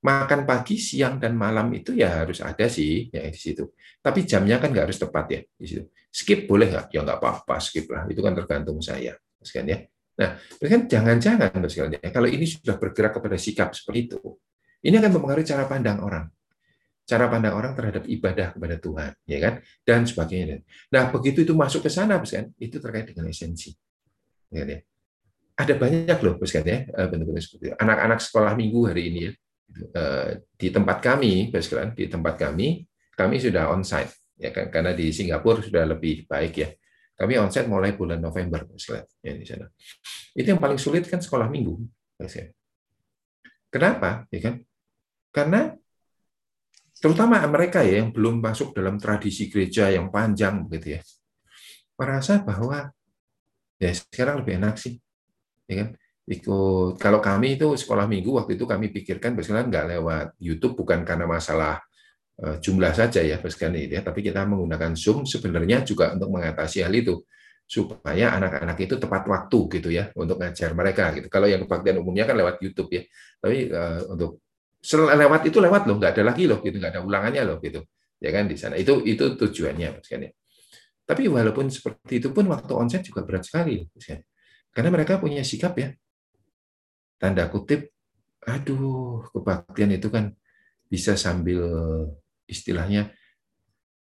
Makan 0.01 0.49
pagi, 0.49 0.81
siang, 0.81 1.21
dan 1.21 1.37
malam 1.37 1.69
itu 1.77 1.93
ya 1.93 2.25
harus 2.25 2.41
ada 2.41 2.65
sih 2.73 3.13
ya 3.13 3.21
di 3.29 3.37
situ. 3.37 3.69
Tapi 4.01 4.25
jamnya 4.25 4.57
kan 4.57 4.73
nggak 4.73 4.89
harus 4.89 4.97
tepat 4.97 5.27
ya 5.29 5.41
di 5.45 5.67
situ. 5.69 5.85
Skip 6.09 6.49
boleh 6.49 6.73
nggak? 6.73 6.89
Ya 6.89 7.05
nggak 7.05 7.21
apa-apa, 7.21 7.61
skip 7.61 7.85
lah. 7.93 8.09
Itu 8.09 8.25
kan 8.25 8.33
tergantung 8.33 8.81
saya, 8.81 9.13
kan 9.45 9.65
ya. 9.69 9.85
Nah, 10.17 10.41
kan 10.41 10.89
jangan-jangan 10.89 11.53
ya, 12.01 12.09
kalau 12.13 12.29
ini 12.29 12.49
sudah 12.49 12.81
bergerak 12.81 13.21
kepada 13.21 13.37
sikap 13.37 13.77
seperti 13.77 14.09
itu, 14.09 14.21
ini 14.89 14.97
akan 14.97 15.21
mempengaruhi 15.21 15.45
cara 15.45 15.69
pandang 15.69 16.01
orang 16.01 16.25
cara 17.11 17.27
pandang 17.27 17.59
orang 17.59 17.75
terhadap 17.75 18.07
ibadah 18.07 18.55
kepada 18.55 18.79
Tuhan, 18.79 19.11
ya 19.27 19.39
kan, 19.43 19.55
dan 19.83 20.07
sebagainya. 20.07 20.63
Nah, 20.95 21.11
begitu 21.11 21.43
itu 21.43 21.59
masuk 21.59 21.83
ke 21.83 21.91
sana, 21.91 22.23
kan, 22.23 22.47
itu 22.55 22.79
terkait 22.79 23.11
dengan 23.11 23.27
esensi. 23.27 23.75
Ya, 24.55 24.63
ya. 24.63 24.79
Ada 25.59 25.75
banyak 25.75 26.19
loh, 26.23 26.39
kan 26.39 26.63
ya, 26.63 26.87
eh, 26.87 27.07
bentuk-bentuk 27.11 27.43
seperti 27.43 27.75
itu. 27.75 27.77
Anak-anak 27.83 28.23
sekolah 28.23 28.55
minggu 28.55 28.81
hari 28.87 29.03
ini 29.11 29.21
ya, 29.27 29.33
eh, 29.99 30.31
di 30.55 30.69
tempat 30.71 31.03
kami, 31.03 31.51
kan, 31.51 31.91
di 31.99 32.07
tempat 32.07 32.35
kami, 32.39 32.87
kami 33.19 33.37
sudah 33.43 33.75
onsite, 33.75 34.15
ya 34.39 34.55
kan, 34.55 34.71
karena 34.71 34.95
di 34.95 35.11
Singapura 35.11 35.67
sudah 35.67 35.83
lebih 35.91 36.31
baik 36.31 36.55
ya. 36.55 36.71
Kami 37.19 37.37
onsite 37.37 37.67
mulai 37.67 37.93
bulan 37.99 38.23
November, 38.23 38.65
ya 39.21 39.33
di 39.35 39.45
sana. 39.45 39.67
Itu 40.33 40.47
yang 40.47 40.63
paling 40.63 40.79
sulit 40.79 41.05
kan 41.11 41.19
sekolah 41.19 41.51
minggu, 41.51 41.75
Kenapa? 43.69 44.25
Ya 44.31 44.41
kan? 44.41 44.55
Karena 45.31 45.75
terutama 47.01 47.41
mereka 47.49 47.81
ya 47.81 48.05
yang 48.05 48.13
belum 48.13 48.45
masuk 48.45 48.77
dalam 48.77 49.01
tradisi 49.01 49.49
gereja 49.49 49.89
yang 49.89 50.13
panjang 50.13 50.69
begitu 50.69 50.97
ya 50.97 51.01
merasa 51.97 52.41
bahwa 52.45 52.93
ya 53.81 53.91
sekarang 53.97 54.45
lebih 54.45 54.61
enak 54.61 54.77
sih 54.77 55.01
ya 55.65 55.85
kan 55.85 55.89
ikut 56.31 57.01
kalau 57.01 57.19
kami 57.19 57.59
itu 57.59 57.67
sekolah 57.75 58.07
minggu 58.07 58.31
waktu 58.37 58.55
itu 58.55 58.65
kami 58.69 58.93
pikirkan 58.95 59.35
misalnya 59.35 59.67
nggak 59.67 59.87
lewat 59.99 60.27
YouTube 60.39 60.79
bukan 60.79 61.03
karena 61.03 61.27
masalah 61.27 61.83
eh, 62.39 62.57
jumlah 62.63 62.95
saja 62.95 63.19
ya, 63.25 63.43
sekali 63.43 63.91
ya, 63.91 64.01
tapi 64.05 64.23
kita 64.23 64.47
menggunakan 64.47 64.95
Zoom 64.95 65.27
sebenarnya 65.27 65.83
juga 65.83 66.15
untuk 66.15 66.31
mengatasi 66.31 66.87
hal 66.87 66.95
itu 66.95 67.25
supaya 67.71 68.35
anak-anak 68.35 68.79
itu 68.83 68.95
tepat 68.99 69.23
waktu 69.31 69.59
gitu 69.79 69.89
ya 69.95 70.11
untuk 70.19 70.43
ngajar 70.43 70.75
mereka 70.75 71.15
gitu. 71.15 71.31
Kalau 71.31 71.47
yang 71.47 71.63
kebaktian 71.67 72.03
umumnya 72.03 72.27
kan 72.27 72.35
lewat 72.35 72.59
YouTube 72.63 72.91
ya, 72.91 73.03
tapi 73.39 73.71
uh, 73.71 74.11
untuk 74.11 74.43
lewat 74.89 75.41
itu 75.49 75.59
lewat 75.61 75.85
loh, 75.85 76.01
nggak 76.01 76.17
ada 76.17 76.23
lagi 76.33 76.45
loh 76.49 76.59
gitu, 76.65 76.77
nggak 76.81 76.93
ada 76.97 77.03
ulangannya 77.05 77.43
loh 77.45 77.57
gitu, 77.61 77.85
ya 78.17 78.31
kan 78.33 78.49
di 78.49 78.57
sana. 78.57 78.75
Itu 78.81 79.05
itu 79.05 79.37
tujuannya, 79.37 80.01
kan 80.01 80.21
ya. 80.25 80.31
Tapi 81.05 81.23
walaupun 81.29 81.69
seperti 81.69 82.23
itu 82.23 82.33
pun 82.33 82.49
waktu 82.49 82.73
onset 82.73 83.03
juga 83.05 83.27
berat 83.27 83.45
sekali, 83.45 83.85
kan? 84.01 84.21
karena 84.73 84.89
mereka 84.95 85.19
punya 85.19 85.45
sikap 85.45 85.77
ya, 85.77 85.93
tanda 87.21 87.51
kutip, 87.53 87.93
aduh 88.47 89.27
kebaktian 89.35 89.93
itu 89.95 90.09
kan 90.09 90.33
bisa 90.89 91.15
sambil 91.15 91.61
istilahnya 92.49 93.13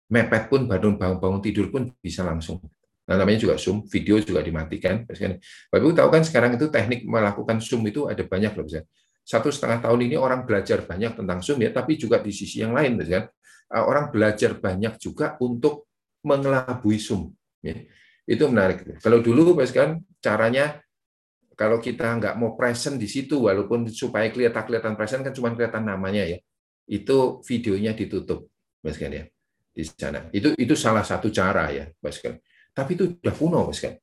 mepet 0.07 0.47
pun 0.47 0.69
bangun 0.69 0.95
bangun 0.95 1.41
tidur 1.43 1.67
pun 1.67 1.91
bisa 1.99 2.23
langsung 2.23 2.63
Nah, 3.07 3.15
namanya 3.15 3.39
juga 3.39 3.55
Zoom, 3.55 3.88
video 3.88 4.19
juga 4.19 4.43
dimatikan. 4.43 5.07
Bapak 5.07 5.80
Ibu 5.80 5.95
tahu 5.95 6.09
kan 6.11 6.28
sekarang 6.28 6.59
itu 6.59 6.67
teknik 6.67 7.07
melakukan 7.07 7.63
Zoom 7.63 7.88
itu 7.88 8.03
ada 8.11 8.19
banyak 8.19 8.51
loh. 8.51 8.67
Misalkan. 8.67 8.88
Satu 9.28 9.51
setengah 9.51 9.84
tahun 9.84 10.07
ini 10.07 10.15
orang 10.15 10.47
belajar 10.47 10.88
banyak 10.88 11.19
tentang 11.19 11.43
Zoom 11.43 11.59
ya, 11.59 11.75
tapi 11.75 11.99
juga 11.99 12.23
di 12.23 12.32
sisi 12.32 12.63
yang 12.63 12.71
lain, 12.71 12.95
misalkan, 12.95 13.28
eh, 13.75 13.84
orang 13.84 14.07
belajar 14.07 14.55
banyak 14.55 14.95
juga 14.95 15.36
untuk 15.43 15.91
mengelabui 16.23 16.95
Zoom. 16.95 17.36
Ya. 17.59 17.75
Itu 18.23 18.47
menarik. 18.47 19.03
Kalau 19.03 19.19
dulu, 19.19 19.59
kan 19.75 19.99
caranya 20.23 20.80
kalau 21.59 21.84
kita 21.84 22.07
nggak 22.23 22.36
mau 22.39 22.55
present 22.55 22.95
di 22.95 23.09
situ, 23.11 23.51
walaupun 23.51 23.91
supaya 23.91 24.32
kelihatan 24.32 24.63
kelihatan 24.63 24.93
present 24.95 25.28
kan 25.28 25.34
cuma 25.36 25.51
kelihatan 25.51 25.84
namanya 25.84 26.23
ya, 26.23 26.38
itu 26.88 27.43
videonya 27.43 27.91
ditutup, 27.97 28.47
kan 28.80 29.11
ya 29.11 29.28
di 29.75 29.84
sana. 29.84 30.30
Itu 30.32 30.55
itu 30.55 30.73
salah 30.73 31.03
satu 31.03 31.28
cara 31.34 31.69
ya, 31.69 31.86
kan. 31.99 32.39
Tapi 32.71 32.91
itu 32.93 33.05
sudah 33.17 33.36
kuno, 33.36 33.59
Mas 33.67 33.82
kan. 33.82 33.97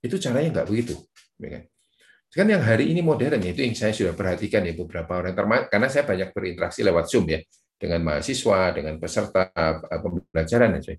Itu 0.00 0.16
caranya 0.22 0.60
nggak 0.60 0.68
begitu. 0.70 0.94
Ya 1.42 1.48
kan? 1.58 1.62
Kan 2.30 2.46
yang 2.46 2.62
hari 2.62 2.94
ini 2.94 3.02
modern, 3.02 3.42
itu 3.42 3.66
yang 3.66 3.74
saya 3.74 3.90
sudah 3.90 4.14
perhatikan 4.14 4.62
ya 4.62 4.70
beberapa 4.78 5.18
orang, 5.18 5.34
karena 5.66 5.88
saya 5.90 6.06
banyak 6.06 6.30
berinteraksi 6.30 6.86
lewat 6.86 7.10
Zoom 7.10 7.26
ya, 7.26 7.42
dengan 7.74 8.06
mahasiswa, 8.06 8.70
dengan 8.70 8.94
peserta 9.02 9.50
pembelajaran. 9.98 10.78
Ya. 10.78 10.94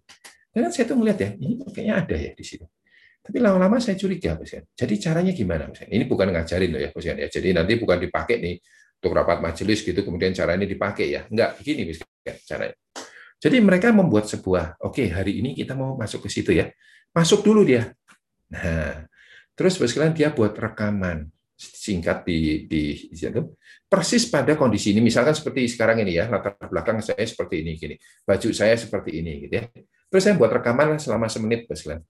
Dan 0.52 0.70
saya 0.76 0.86
tuh 0.92 1.00
melihat 1.00 1.20
ya, 1.24 1.30
ini 1.40 1.64
kayaknya 1.72 1.96
ada 2.04 2.16
ya 2.20 2.32
di 2.36 2.44
situ. 2.44 2.68
Tapi 3.24 3.38
lama-lama 3.40 3.80
saya 3.80 3.96
curiga, 3.96 4.36
Mas. 4.36 4.60
Jadi 4.76 4.94
caranya 5.00 5.32
gimana, 5.32 5.72
Mas? 5.72 5.88
Ini 5.88 6.04
bukan 6.04 6.36
ngajarin 6.36 6.70
loh 6.74 6.82
ya, 6.84 6.90
Mas. 6.92 7.06
Ya. 7.08 7.16
Jadi 7.16 7.50
nanti 7.56 7.80
bukan 7.80 7.98
dipakai 8.02 8.36
nih 8.44 8.56
untuk 9.00 9.12
rapat 9.16 9.40
majelis 9.40 9.88
gitu, 9.88 10.04
kemudian 10.04 10.36
cara 10.36 10.60
ini 10.60 10.68
dipakai 10.68 11.08
ya. 11.16 11.22
Enggak, 11.32 11.64
begini 11.64 11.88
Mas 11.88 12.04
caranya. 12.44 12.76
Jadi 13.42 13.58
mereka 13.58 13.90
membuat 13.96 14.28
sebuah, 14.28 14.78
oke 14.84 15.00
okay, 15.00 15.08
hari 15.10 15.40
ini 15.40 15.56
kita 15.58 15.74
mau 15.74 15.98
masuk 15.98 16.28
ke 16.28 16.30
situ 16.30 16.54
ya 16.54 16.70
masuk 17.12 17.44
dulu 17.44 17.68
dia. 17.68 17.92
Nah, 18.52 19.08
terus 19.54 19.78
sekalian 19.78 20.16
dia 20.16 20.30
buat 20.32 20.56
rekaman 20.56 21.30
singkat 21.62 22.26
di 22.26 22.66
di 22.66 22.82
persis 23.86 24.26
pada 24.26 24.58
kondisi 24.58 24.98
ini. 24.98 25.02
Misalkan 25.06 25.38
seperti 25.38 25.70
sekarang 25.70 26.02
ini 26.02 26.18
ya 26.18 26.26
latar 26.26 26.58
belakang 26.58 27.04
saya 27.06 27.22
seperti 27.22 27.62
ini 27.62 27.78
gini. 27.78 27.96
Baju 28.26 28.50
saya 28.50 28.74
seperti 28.74 29.22
ini 29.22 29.46
gitu 29.46 29.54
ya. 29.62 29.66
Terus 30.10 30.22
saya 30.26 30.36
buat 30.36 30.50
rekaman 30.50 30.98
selama 30.98 31.30
semenit 31.30 31.70
sekalian 31.70 32.02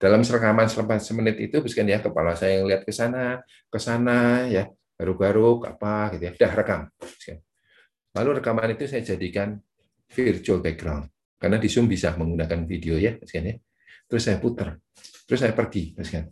dalam 0.00 0.24
rekaman 0.24 0.64
selama 0.64 0.96
semenit 0.96 1.36
itu 1.36 1.60
sekalian 1.66 1.98
ya 1.98 2.00
kepala 2.00 2.32
saya 2.32 2.56
yang 2.56 2.64
lihat 2.70 2.86
ke 2.86 2.92
sana 2.94 3.42
ke 3.68 3.78
sana 3.82 4.46
ya. 4.46 4.70
Garuk-garuk 5.00 5.64
apa 5.64 6.12
gitu 6.14 6.22
ya. 6.28 6.32
Udah 6.36 6.52
rekam 6.54 6.80
lalu 8.14 8.42
rekaman 8.42 8.74
itu 8.74 8.84
saya 8.90 9.02
jadikan 9.06 9.58
virtual 10.10 10.58
background. 10.62 11.06
Karena 11.40 11.56
di 11.56 11.72
Zoom 11.72 11.88
bisa 11.88 12.12
menggunakan 12.20 12.68
video 12.68 13.00
ya 13.00 13.16
sekalian 13.24 13.54
ya. 13.54 13.56
Terus 14.10 14.22
saya 14.26 14.36
putar, 14.42 14.74
terus 15.24 15.38
saya 15.38 15.54
pergi, 15.54 15.94
kan? 15.94 16.26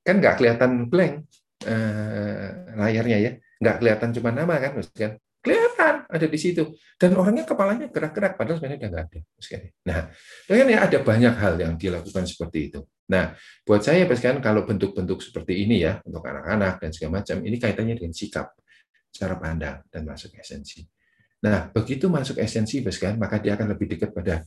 Kan 0.00 0.18
nggak 0.18 0.40
kelihatan 0.40 0.88
blank 0.88 1.28
eh, 1.64 2.48
layarnya 2.76 3.18
ya, 3.20 3.30
nggak 3.60 3.76
kelihatan 3.84 4.08
cuma 4.16 4.30
nama 4.32 4.54
kan, 4.56 4.80
kan? 4.96 5.12
Kelihatan 5.40 6.04
ada 6.04 6.26
di 6.28 6.36
situ, 6.36 6.76
dan 7.00 7.16
orangnya 7.16 7.48
kepalanya 7.48 7.88
gerak-gerak, 7.88 8.36
padahal 8.36 8.60
sebenarnya 8.60 8.76
udah 8.76 8.90
nggak 8.92 9.04
ada, 9.08 9.18
kan? 9.24 9.60
Nah, 9.88 10.00
kan 10.52 10.68
ya 10.68 10.78
ada 10.84 10.98
banyak 11.00 11.34
hal 11.40 11.54
yang 11.56 11.72
dilakukan 11.80 12.24
seperti 12.28 12.58
itu. 12.68 12.80
Nah, 13.08 13.32
buat 13.64 13.80
saya, 13.80 14.04
kan 14.04 14.36
kalau 14.44 14.68
bentuk-bentuk 14.68 15.24
seperti 15.24 15.64
ini 15.64 15.80
ya 15.80 15.96
untuk 16.04 16.20
anak-anak 16.20 16.84
dan 16.84 16.90
segala 16.92 17.24
macam, 17.24 17.40
ini 17.40 17.56
kaitannya 17.56 17.96
dengan 17.96 18.12
sikap, 18.12 18.52
cara 19.08 19.34
pandang 19.40 19.80
dan 19.88 20.04
masuk 20.04 20.36
esensi. 20.36 20.84
Nah, 21.40 21.72
begitu 21.72 22.12
masuk 22.12 22.36
esensi, 22.36 22.84
kan, 22.84 23.16
maka 23.16 23.40
dia 23.40 23.56
akan 23.56 23.72
lebih 23.72 23.96
dekat 23.96 24.12
pada 24.12 24.44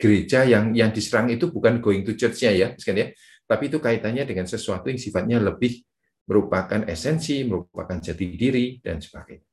gereja 0.00 0.48
yang 0.48 0.72
yang 0.72 0.92
diserang 0.96 1.28
itu 1.28 1.52
bukan 1.52 1.76
going 1.80 2.04
to 2.08 2.16
church-nya 2.16 2.56
ya, 2.56 2.68
kan 2.72 2.96
ya, 2.96 3.12
tapi 3.46 3.70
itu 3.70 3.78
kaitannya 3.78 4.26
dengan 4.26 4.44
sesuatu 4.44 4.90
yang 4.90 4.98
sifatnya 4.98 5.38
lebih 5.38 5.86
merupakan 6.26 6.82
esensi, 6.90 7.46
merupakan 7.46 7.96
jati 8.02 8.34
diri 8.34 8.82
dan 8.82 8.98
sebagainya. 8.98 9.46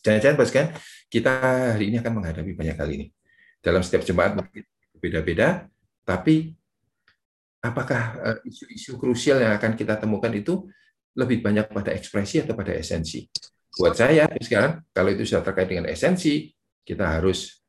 Jangan-jangan 0.00 0.36
kan 0.48 0.66
kita 1.12 1.32
hari 1.76 1.92
ini 1.92 2.00
akan 2.00 2.12
menghadapi 2.22 2.52
banyak 2.56 2.76
hal 2.80 2.88
ini. 2.88 3.06
Dalam 3.60 3.84
setiap 3.84 4.06
jemaat 4.08 4.38
mungkin 4.38 4.64
berbeda-beda, 4.96 5.68
tapi 6.08 6.56
apakah 7.60 8.02
eh, 8.24 8.38
isu-isu 8.48 8.96
krusial 8.96 9.44
yang 9.44 9.52
akan 9.60 9.76
kita 9.76 10.00
temukan 10.00 10.32
itu 10.32 10.64
lebih 11.18 11.44
banyak 11.44 11.68
pada 11.68 11.92
ekspresi 11.92 12.40
atau 12.40 12.56
pada 12.56 12.72
esensi? 12.72 13.28
Buat 13.76 13.94
saya 13.98 14.24
sekarang, 14.40 14.80
kalau 14.94 15.12
itu 15.12 15.28
sudah 15.28 15.44
terkait 15.44 15.68
dengan 15.68 15.86
esensi, 15.90 16.48
kita 16.86 17.20
harus 17.20 17.60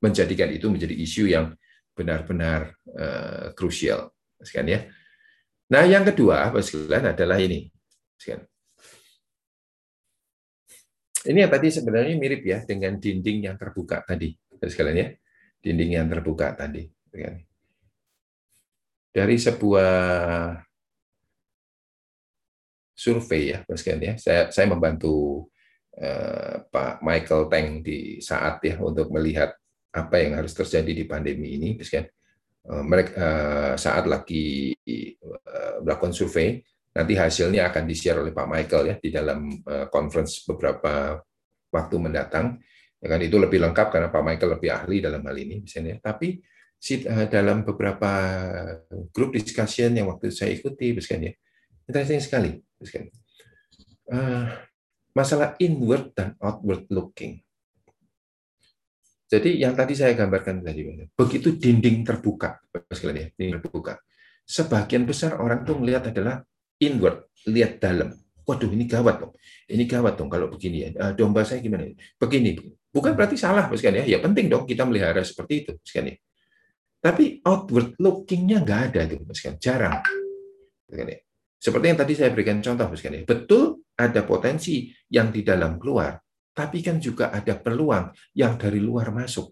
menjadikan 0.00 0.48
itu 0.48 0.72
menjadi 0.72 0.94
isu 0.96 1.28
yang 1.28 1.52
benar-benar 1.92 2.74
uh, 2.90 3.52
krusial. 3.54 4.10
Sekian 4.44 4.68
ya. 4.68 4.80
Nah, 5.72 5.82
yang 5.88 6.04
kedua, 6.04 6.52
sekalian 6.60 7.16
adalah 7.16 7.40
ini. 7.40 7.72
Sekian. 8.20 8.44
Ini 11.24 11.48
yang 11.48 11.52
tadi 11.52 11.72
sebenarnya 11.72 12.14
mirip 12.20 12.44
ya 12.44 12.60
dengan 12.68 13.00
dinding 13.00 13.48
yang 13.48 13.56
terbuka 13.56 14.04
tadi. 14.04 14.36
Sekalian 14.60 14.96
ya. 15.00 15.08
Dinding 15.64 15.90
yang 15.96 16.06
terbuka 16.12 16.52
tadi. 16.52 16.84
Dari 19.14 19.36
sebuah 19.40 19.94
survei 22.92 23.56
ya, 23.56 23.58
sekalian 23.64 24.02
ya. 24.02 24.14
Saya 24.20 24.42
saya 24.52 24.66
membantu 24.68 25.48
uh, 25.96 26.60
Pak 26.68 27.00
Michael 27.00 27.48
Teng 27.48 27.80
di 27.80 28.20
saat 28.20 28.60
ya 28.60 28.76
untuk 28.84 29.08
melihat 29.08 29.56
apa 29.94 30.18
yang 30.18 30.34
harus 30.34 30.52
terjadi 30.52 30.90
di 30.90 31.04
pandemi 31.06 31.54
ini, 31.54 31.78
kan 31.78 32.04
mereka 32.64 33.12
eh, 33.12 33.72
saat 33.76 34.08
lagi 34.08 34.72
melakukan 35.84 36.16
survei, 36.16 36.64
nanti 36.96 37.12
hasilnya 37.12 37.68
akan 37.68 37.84
di-share 37.84 38.24
oleh 38.24 38.32
Pak 38.32 38.48
Michael 38.48 38.84
ya 38.88 38.96
di 38.96 39.10
dalam 39.12 39.60
conference 39.92 40.48
beberapa 40.48 41.20
waktu 41.68 41.96
mendatang. 42.00 42.56
Ya 43.04 43.12
kan 43.12 43.20
itu 43.20 43.36
lebih 43.36 43.60
lengkap 43.60 43.92
karena 43.92 44.08
Pak 44.08 44.22
Michael 44.24 44.56
lebih 44.56 44.70
ahli 44.72 44.96
dalam 45.04 45.20
hal 45.20 45.36
ini 45.36 45.60
misalnya. 45.60 46.00
Tapi 46.00 46.40
dalam 47.28 47.68
beberapa 47.68 48.12
grup 49.12 49.36
discussion 49.36 49.92
yang 49.92 50.08
waktu 50.08 50.32
saya 50.32 50.56
ikuti, 50.56 50.96
kan 51.04 51.20
ya, 51.20 51.32
interesting 51.84 52.20
sekali, 52.24 52.50
kan. 52.80 53.04
Masalah 55.12 55.52
inward 55.60 56.16
dan 56.16 56.32
outward 56.40 56.88
looking 56.88 57.43
jadi 59.34 59.50
yang 59.66 59.74
tadi 59.74 59.98
saya 59.98 60.14
gambarkan 60.14 60.62
tadi, 60.62 60.86
begitu 61.10 61.58
dinding 61.58 62.06
terbuka, 62.06 62.62
ya, 63.02 63.26
dinding 63.34 63.58
terbuka. 63.58 63.98
Sebagian 64.46 65.02
besar 65.02 65.42
orang 65.42 65.66
tuh 65.66 65.80
melihat 65.82 66.14
adalah 66.14 66.46
inward, 66.78 67.26
lihat 67.50 67.82
dalam. 67.82 68.14
Waduh, 68.44 68.70
ini 68.70 68.84
gawat 68.84 69.24
dong. 69.24 69.32
Ini 69.66 69.88
gawat 69.88 70.20
dong 70.20 70.28
kalau 70.28 70.52
begini 70.52 70.84
ya. 70.84 70.88
Eh, 70.92 71.12
domba 71.16 71.42
saya 71.48 71.64
gimana? 71.64 71.88
Begini. 72.20 72.60
Bukan 72.92 73.16
berarti 73.16 73.40
salah, 73.40 73.66
sekalian 73.72 74.04
ya. 74.04 74.16
Ya 74.16 74.18
penting 74.20 74.52
dong 74.52 74.68
kita 74.68 74.84
melihara 74.84 75.24
seperti 75.24 75.64
itu, 75.64 75.72
sekalian 75.80 76.14
ya. 76.14 76.16
Tapi 77.00 77.40
outward 77.40 77.96
looking-nya 77.96 78.60
nggak 78.60 78.80
ada 78.92 79.00
itu, 79.08 79.24
sekalian. 79.32 79.58
Jarang. 79.58 79.96
Ya. 80.92 81.18
Seperti 81.56 81.84
yang 81.88 81.98
tadi 81.98 82.12
saya 82.12 82.30
berikan 82.36 82.60
contoh, 82.60 82.86
sekalian. 82.92 83.24
Betul 83.24 83.80
ada 83.96 84.20
potensi 84.28 84.92
yang 85.08 85.32
di 85.32 85.40
dalam 85.40 85.80
keluar, 85.80 86.20
tapi 86.54 86.80
kan 86.80 87.02
juga 87.02 87.34
ada 87.34 87.58
peluang 87.58 88.14
yang 88.38 88.54
dari 88.54 88.78
luar 88.78 89.10
masuk. 89.10 89.50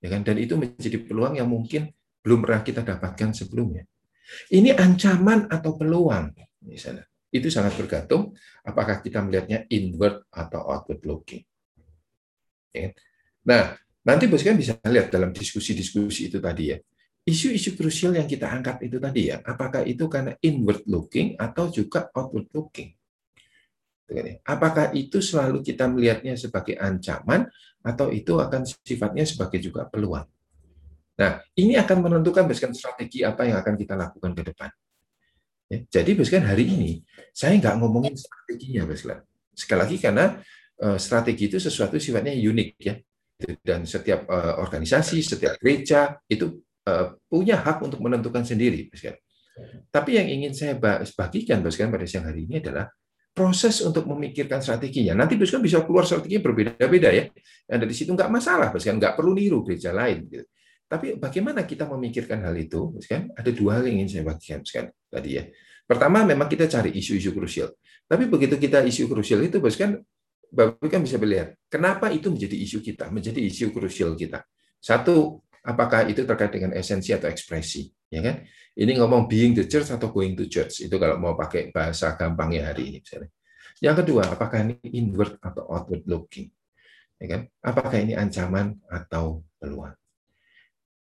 Ya 0.00 0.14
kan? 0.14 0.22
Dan 0.22 0.38
itu 0.38 0.54
menjadi 0.54 1.02
peluang 1.02 1.36
yang 1.36 1.50
mungkin 1.50 1.90
belum 2.22 2.46
pernah 2.46 2.62
kita 2.62 2.86
dapatkan 2.86 3.34
sebelumnya. 3.34 3.82
Ini 4.50 4.74
ancaman 4.78 5.50
atau 5.50 5.74
peluang 5.74 6.30
misalnya. 6.66 7.06
Itu 7.30 7.50
sangat 7.50 7.74
bergantung 7.74 8.32
apakah 8.62 9.02
kita 9.02 9.20
melihatnya 9.20 9.66
inward 9.68 10.26
atau 10.30 10.62
outward 10.66 11.02
looking. 11.04 11.42
Ya. 12.70 12.90
Kan? 12.90 12.92
Nah, 13.46 13.62
nanti 14.02 14.26
bos 14.26 14.42
kan 14.42 14.58
bisa 14.58 14.78
lihat 14.82 15.10
dalam 15.10 15.30
diskusi-diskusi 15.30 16.30
itu 16.32 16.42
tadi 16.42 16.74
ya. 16.74 16.78
Isu-isu 17.26 17.74
krusial 17.74 18.14
yang 18.14 18.30
kita 18.30 18.46
angkat 18.46 18.86
itu 18.86 19.02
tadi 19.02 19.34
ya, 19.34 19.42
apakah 19.42 19.82
itu 19.82 20.06
karena 20.06 20.38
inward 20.38 20.86
looking 20.86 21.34
atau 21.34 21.66
juga 21.74 22.06
outward 22.14 22.46
looking? 22.54 22.94
Apakah 24.46 24.94
itu 24.94 25.18
selalu 25.18 25.66
kita 25.66 25.90
melihatnya 25.90 26.38
sebagai 26.38 26.78
ancaman 26.78 27.50
atau 27.82 28.14
itu 28.14 28.38
akan 28.38 28.62
sifatnya 28.62 29.26
sebagai 29.26 29.58
juga 29.58 29.90
peluang? 29.90 30.26
Nah, 31.16 31.42
ini 31.58 31.74
akan 31.74 32.06
menentukan 32.06 32.44
berdasarkan 32.46 32.76
strategi 32.76 33.24
apa 33.26 33.48
yang 33.48 33.58
akan 33.58 33.74
kita 33.74 33.94
lakukan 33.96 34.30
ke 34.36 34.42
depan. 34.52 34.70
Ya, 35.66 35.78
jadi 35.90 36.14
berdasarkan 36.14 36.46
hari 36.46 36.64
ini, 36.70 36.90
saya 37.34 37.58
nggak 37.58 37.74
ngomongin 37.82 38.14
strateginya, 38.14 38.86
Baskan. 38.86 39.24
Sekali 39.50 39.80
lagi 39.82 39.96
karena 39.98 40.38
uh, 40.84 40.98
strategi 41.00 41.50
itu 41.50 41.58
sesuatu 41.58 41.98
sifatnya 41.98 42.36
unik 42.36 42.68
ya, 42.78 42.94
dan 43.64 43.88
setiap 43.88 44.28
uh, 44.30 44.62
organisasi, 44.62 45.24
setiap 45.24 45.58
gereja 45.58 46.20
itu 46.30 46.62
uh, 46.86 47.16
punya 47.26 47.58
hak 47.58 47.82
untuk 47.82 47.98
menentukan 48.04 48.46
sendiri. 48.46 48.86
Tapi 49.88 50.10
yang 50.20 50.28
ingin 50.28 50.52
saya 50.52 50.76
bagikan, 51.16 51.64
Baskan, 51.64 51.88
pada 51.88 52.04
siang 52.04 52.28
hari 52.28 52.44
ini 52.44 52.60
adalah 52.60 52.92
proses 53.36 53.84
untuk 53.84 54.08
memikirkan 54.08 54.64
strateginya. 54.64 55.12
Nanti 55.12 55.36
kan 55.36 55.60
bisa 55.60 55.84
keluar 55.84 56.08
strategi 56.08 56.40
berbeda-beda 56.40 57.12
ya. 57.12 57.28
Yang 57.68 57.78
dari 57.84 57.94
situ 57.94 58.10
nggak 58.16 58.32
masalah, 58.32 58.72
kan 58.72 58.96
nggak 58.96 59.12
perlu 59.12 59.36
niru 59.36 59.60
gereja 59.60 59.92
lain. 59.92 60.24
Gitu. 60.24 60.48
Tapi 60.88 61.20
bagaimana 61.20 61.68
kita 61.68 61.84
memikirkan 61.84 62.40
hal 62.48 62.56
itu? 62.56 62.96
Kan 63.04 63.28
ada 63.36 63.50
dua 63.52 63.76
hal 63.76 63.92
yang 63.92 64.00
ingin 64.00 64.08
saya 64.08 64.24
bagikan 64.24 64.64
kan 64.64 64.88
tadi 65.12 65.36
ya. 65.36 65.44
Pertama, 65.84 66.24
memang 66.24 66.48
kita 66.48 66.64
cari 66.64 66.96
isu-isu 66.96 67.36
krusial. 67.36 67.76
Tapi 68.08 68.24
begitu 68.26 68.56
kita 68.56 68.80
isu 68.82 69.06
krusial 69.06 69.44
itu, 69.44 69.60
kan 69.76 70.00
Bapak 70.46 70.88
kan 70.88 71.02
bisa 71.02 71.18
melihat 71.18 71.58
kenapa 71.66 72.06
itu 72.14 72.30
menjadi 72.30 72.56
isu 72.56 72.78
kita, 72.78 73.10
menjadi 73.10 73.42
isu 73.42 73.74
krusial 73.74 74.14
kita. 74.14 74.46
Satu, 74.78 75.42
apakah 75.66 76.06
itu 76.06 76.22
terkait 76.22 76.54
dengan 76.54 76.70
esensi 76.72 77.10
atau 77.10 77.26
ekspresi, 77.26 77.90
ya 78.08 78.22
kan? 78.22 78.46
Ini 78.76 78.92
ngomong 79.00 79.24
being 79.24 79.56
the 79.56 79.64
church 79.64 79.88
atau 79.88 80.12
going 80.12 80.36
to 80.36 80.44
church. 80.52 80.84
Itu 80.84 81.00
kalau 81.00 81.16
mau 81.16 81.32
pakai 81.32 81.72
bahasa 81.72 82.12
gampangnya 82.12 82.68
hari 82.68 82.92
ini 82.92 82.98
misalnya. 83.00 83.32
Yang 83.80 83.96
kedua, 84.04 84.22
apakah 84.36 84.68
ini 84.68 84.76
inward 84.92 85.40
atau 85.40 85.64
outward 85.72 86.04
looking? 86.04 86.52
Ya 87.16 87.26
kan? 87.32 87.40
Apakah 87.64 87.96
ini 87.96 88.12
ancaman 88.12 88.76
atau 88.84 89.48
peluang? 89.56 89.96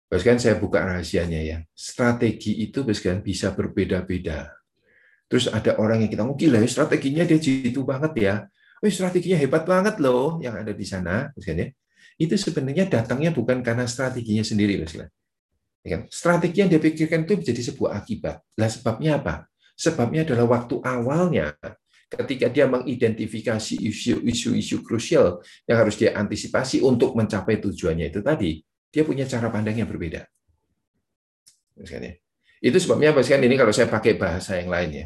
Bahkan 0.07 0.39
saya 0.39 0.55
buka 0.55 0.87
rahasianya 0.87 1.39
ya. 1.43 1.57
Strategi 1.75 2.63
itu 2.63 2.87
bahkan 2.87 3.19
bisa 3.19 3.51
berbeda-beda. 3.51 4.55
Terus 5.27 5.51
ada 5.51 5.75
orang 5.77 6.07
yang 6.07 6.09
kita 6.09 6.23
ngomong, 6.23 6.39
gila 6.39 6.63
strateginya 6.63 7.27
dia 7.27 7.37
jitu 7.37 7.83
banget 7.83 8.11
ya. 8.17 8.35
Wih, 8.79 8.89
strateginya 8.89 9.35
hebat 9.35 9.67
banget 9.67 9.99
loh 9.99 10.39
yang 10.39 10.55
ada 10.55 10.71
di 10.71 10.87
sana. 10.87 11.27
Bahkan 11.35 11.55
ya. 11.59 11.67
Itu 12.15 12.39
sebenarnya 12.39 12.87
datangnya 12.87 13.35
bukan 13.35 13.59
karena 13.59 13.83
strateginya 13.83 14.47
sendiri. 14.47 14.79
Bahkan 14.79 15.18
Ya? 15.89 15.99
Strategi 16.13 16.61
yang 16.61 16.69
dia 16.69 16.81
pikirkan 16.81 17.25
itu 17.25 17.33
menjadi 17.41 17.61
sebuah 17.73 17.97
akibat. 17.97 18.37
Lah 18.55 18.69
sebabnya 18.69 19.17
apa? 19.17 19.49
Sebabnya 19.73 20.27
adalah 20.27 20.59
waktu 20.59 20.75
awalnya 20.83 21.55
ketika 22.09 22.49
dia 22.49 22.65
mengidentifikasi 22.65 23.79
isu-isu 24.25 24.77
krusial 24.81 25.45
yang 25.69 25.77
harus 25.77 25.95
dia 25.95 26.17
antisipasi 26.17 26.81
untuk 26.81 27.13
mencapai 27.13 27.61
tujuannya 27.61 28.09
itu 28.09 28.19
tadi, 28.25 28.59
dia 28.89 29.05
punya 29.05 29.29
cara 29.29 29.53
pandang 29.53 29.77
yang 29.77 29.89
berbeda. 29.89 30.25
Itu 32.59 32.75
sebabnya 32.81 33.15
apa 33.15 33.23
ini 33.23 33.55
kalau 33.55 33.71
saya 33.71 33.87
pakai 33.87 34.17
bahasa 34.19 34.57
yang 34.59 34.67
lain 34.73 34.89
ya, 34.91 35.05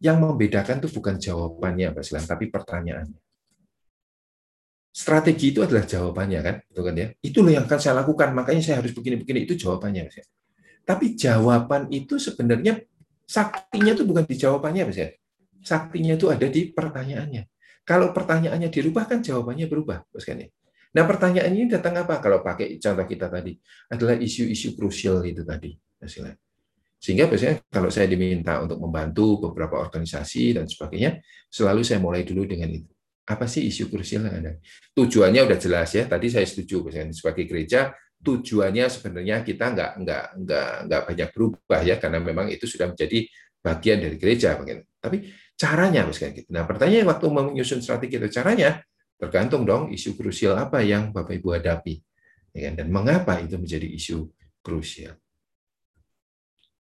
yang 0.00 0.16
membedakan 0.20 0.80
itu 0.80 0.88
bukan 0.92 1.16
jawabannya 1.16 1.92
Pak 1.92 2.04
tapi 2.24 2.48
pertanyaannya. 2.48 3.20
Strategi 4.94 5.50
itu 5.50 5.58
adalah 5.58 5.82
jawabannya 5.82 6.38
kan, 6.38 6.56
betul 6.70 6.86
kan 6.86 6.94
ya? 6.94 7.10
Itu 7.18 7.42
loh 7.42 7.50
yang 7.50 7.66
akan 7.66 7.78
saya 7.82 7.98
lakukan, 7.98 8.30
makanya 8.30 8.62
saya 8.62 8.76
harus 8.78 8.94
begini-begini 8.94 9.42
itu 9.42 9.58
jawabannya, 9.58 10.06
Mas. 10.06 10.22
Ya. 10.22 10.24
Tapi 10.86 11.18
jawaban 11.18 11.90
itu 11.90 12.14
sebenarnya 12.22 12.78
saktinya 13.26 13.90
itu 13.98 14.06
bukan 14.06 14.22
di 14.22 14.38
jawabannya, 14.38 14.86
Mas. 14.86 14.98
Ya. 15.02 15.10
Saktinya 15.66 16.14
itu 16.14 16.30
ada 16.30 16.46
di 16.46 16.70
pertanyaannya. 16.70 17.42
Kalau 17.82 18.14
pertanyaannya 18.14 18.70
dirubah 18.70 19.10
kan 19.10 19.18
jawabannya 19.18 19.66
berubah, 19.66 20.06
Mas 20.14 20.22
kan 20.22 20.38
ya. 20.38 20.46
Nah, 20.94 21.02
pertanyaan 21.10 21.50
ini 21.50 21.66
datang 21.66 21.98
apa? 21.98 22.22
Kalau 22.22 22.38
pakai 22.38 22.78
contoh 22.78 23.02
kita 23.02 23.26
tadi 23.26 23.58
adalah 23.90 24.14
isu-isu 24.14 24.78
krusial 24.78 25.26
itu 25.26 25.42
tadi, 25.42 25.74
Mas. 25.98 26.14
Ya. 26.14 26.38
Sehingga 27.02 27.26
biasanya 27.26 27.66
kalau 27.66 27.90
saya 27.90 28.06
diminta 28.06 28.62
untuk 28.62 28.78
membantu 28.78 29.50
beberapa 29.50 29.74
organisasi 29.74 30.54
dan 30.54 30.70
sebagainya, 30.70 31.18
selalu 31.50 31.82
saya 31.82 31.98
mulai 31.98 32.22
dulu 32.22 32.46
dengan 32.46 32.70
itu 32.70 32.93
apa 33.24 33.48
sih 33.48 33.64
isu 33.64 33.88
krusial 33.88 34.28
yang 34.28 34.36
ada? 34.44 34.52
Tujuannya 34.92 35.40
udah 35.48 35.58
jelas 35.58 35.96
ya. 35.96 36.04
Tadi 36.04 36.28
saya 36.28 36.44
setuju 36.44 36.84
misalnya 36.84 37.16
sebagai 37.16 37.44
gereja 37.48 37.92
tujuannya 38.24 38.88
sebenarnya 38.88 39.44
kita 39.44 39.64
nggak 39.76 39.90
nggak 40.00 40.24
nggak 40.44 40.70
nggak 40.88 41.02
banyak 41.12 41.28
berubah 41.36 41.80
ya 41.84 41.96
karena 42.00 42.18
memang 42.24 42.48
itu 42.48 42.64
sudah 42.64 42.88
menjadi 42.88 43.28
bagian 43.60 43.98
dari 44.00 44.16
gereja 44.16 44.56
mungkin. 44.60 44.84
Tapi 45.00 45.28
caranya 45.56 46.04
misalnya 46.08 46.32
gitu. 46.40 46.48
Nah 46.52 46.64
pertanyaan 46.68 47.06
waktu 47.08 47.26
menyusun 47.28 47.80
strategi 47.80 48.16
itu 48.20 48.28
caranya 48.32 48.80
tergantung 49.16 49.64
dong 49.64 49.92
isu 49.92 50.16
krusial 50.16 50.56
apa 50.56 50.84
yang 50.84 51.12
Bapak 51.14 51.38
Ibu 51.38 51.48
hadapi 51.56 51.94
ya 52.52 52.70
kan? 52.70 52.74
dan 52.80 52.88
mengapa 52.92 53.40
itu 53.40 53.56
menjadi 53.56 53.88
isu 53.88 54.28
krusial. 54.64 55.16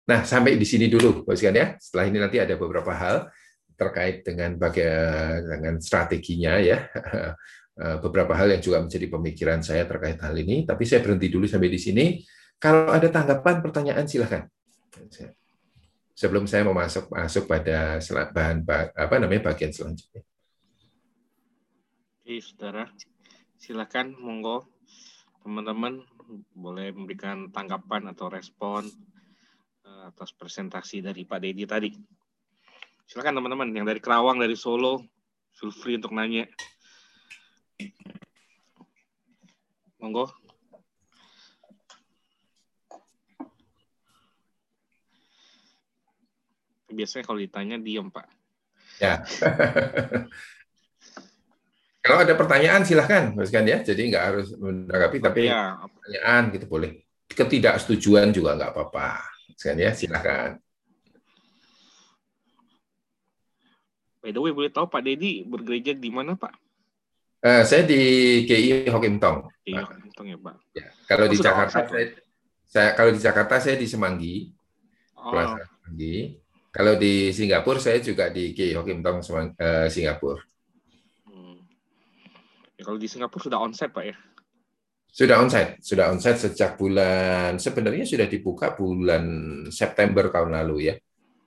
Nah 0.03 0.27
sampai 0.27 0.59
di 0.59 0.67
sini 0.67 0.91
dulu, 0.91 1.23
Bos 1.23 1.39
ya. 1.39 1.53
Setelah 1.79 2.05
ini 2.11 2.19
nanti 2.19 2.43
ada 2.43 2.59
beberapa 2.59 2.91
hal 2.91 3.31
terkait 3.83 4.23
dengan 4.23 4.55
bagian 4.55 5.43
dengan 5.43 5.75
strateginya 5.83 6.59
ya. 6.63 6.79
Eh, 7.73 7.97
beberapa 8.05 8.37
hal 8.37 8.53
yang 8.53 8.61
juga 8.61 8.85
menjadi 8.85 9.09
pemikiran 9.09 9.65
saya 9.65 9.89
terkait 9.89 10.21
hal 10.21 10.37
ini. 10.37 10.69
Tapi 10.69 10.85
saya 10.85 11.01
berhenti 11.01 11.33
dulu 11.33 11.49
sampai 11.49 11.73
di 11.73 11.81
sini. 11.81 12.21
Kalau 12.61 12.93
ada 12.93 13.09
tanggapan 13.09 13.65
pertanyaan 13.65 14.05
silahkan 14.05 14.45
sebelum 16.13 16.45
saya 16.45 16.63
mau 16.63 16.77
masuk 16.77 17.09
masuk 17.11 17.49
pada 17.49 17.99
bahan 18.31 18.63
apa 18.95 19.15
namanya 19.19 19.53
bagian 19.53 19.73
selanjutnya. 19.73 20.23
Oke 22.23 22.39
saudara. 22.39 22.87
Silahkan 23.59 24.15
monggo. 24.15 24.69
Teman-teman 25.43 26.07
boleh 26.55 26.95
memberikan 26.95 27.51
tanggapan 27.51 28.15
atau 28.15 28.31
respon 28.31 28.87
eh, 29.83 30.03
atas 30.07 30.31
presentasi 30.31 31.03
dari 31.03 31.27
Pak 31.27 31.41
Dedi 31.43 31.65
tadi. 31.67 31.91
Silakan 33.13 33.45
teman-teman 33.45 33.69
yang 33.77 33.85
dari 33.85 34.01
Kerawang, 34.01 34.41
dari 34.41 34.57
Solo, 34.57 35.05
feel 35.53 35.69
free 35.69 36.01
untuk 36.01 36.17
nanya. 36.17 36.49
Monggo. 40.01 40.33
Biasanya 46.89 47.29
kalau 47.29 47.37
ditanya 47.37 47.77
diam, 47.77 48.09
Pak. 48.09 48.33
Ya. 48.97 49.21
kalau 52.09 52.25
ada 52.25 52.33
pertanyaan 52.33 52.89
silahkan, 52.89 53.37
kan 53.37 53.65
ya. 53.69 53.85
Jadi 53.85 54.09
nggak 54.09 54.25
harus 54.25 54.57
menanggapi, 54.57 55.21
tapi 55.21 55.53
ya. 55.53 55.85
pertanyaan 55.85 56.43
gitu 56.57 56.65
boleh. 56.65 57.05
Ketidaksetujuan 57.29 58.33
juga 58.33 58.57
nggak 58.57 58.73
apa-apa, 58.73 59.21
kan 59.61 59.77
ya. 59.77 59.93
Silahkan. 59.93 60.62
By 64.23 64.31
the 64.31 64.39
way, 64.39 64.55
boleh 64.55 64.71
tahu 64.71 64.87
Pak 64.87 65.03
Dedi 65.03 65.43
bergereja 65.43 65.99
di 65.99 66.07
mana, 66.15 66.39
Pak? 66.39 66.55
Uh, 67.43 67.67
saya 67.67 67.83
di 67.83 68.01
GI 68.47 68.87
Hokim 68.87 69.19
Tong. 69.19 69.51
GI 69.67 69.83
Hokim 69.83 70.11
Tong 70.15 70.31
ya, 70.31 70.39
Pak. 70.39 70.57
Ya, 70.79 70.87
kalau 71.11 71.27
oh, 71.27 71.31
di 71.35 71.39
Jakarta 71.43 71.83
saya, 71.83 72.07
saya 72.71 72.89
kalau 72.95 73.11
di 73.11 73.19
Jakarta 73.19 73.55
saya 73.59 73.75
di 73.75 73.91
Semanggi. 73.91 74.47
Oh. 75.19 75.35
Plaza 75.35 75.67
Semanggi. 75.67 76.39
Kalau 76.71 76.95
di 76.95 77.35
Singapura 77.35 77.83
saya 77.83 77.99
juga 77.99 78.31
di 78.31 78.55
GI 78.55 78.79
Hokim 78.79 79.03
Tong 79.03 79.27
Semang, 79.27 79.59
uh, 79.59 79.91
Singapura. 79.91 80.39
Hmm. 81.27 81.59
Ya, 82.79 82.83
kalau 82.87 82.99
di 83.03 83.11
Singapura 83.11 83.43
sudah 83.43 83.59
onsite, 83.59 83.91
Pak 83.91 84.05
ya? 84.07 84.17
Sudah 85.11 85.43
onsite, 85.43 85.83
sudah 85.83 86.15
onsite 86.15 86.39
sejak 86.47 86.79
bulan 86.79 87.59
sebenarnya 87.59 88.07
sudah 88.07 88.31
dibuka 88.31 88.73
bulan 88.79 89.27
September 89.69 90.31
tahun 90.31 90.57
lalu 90.63 90.89
ya 90.89 90.97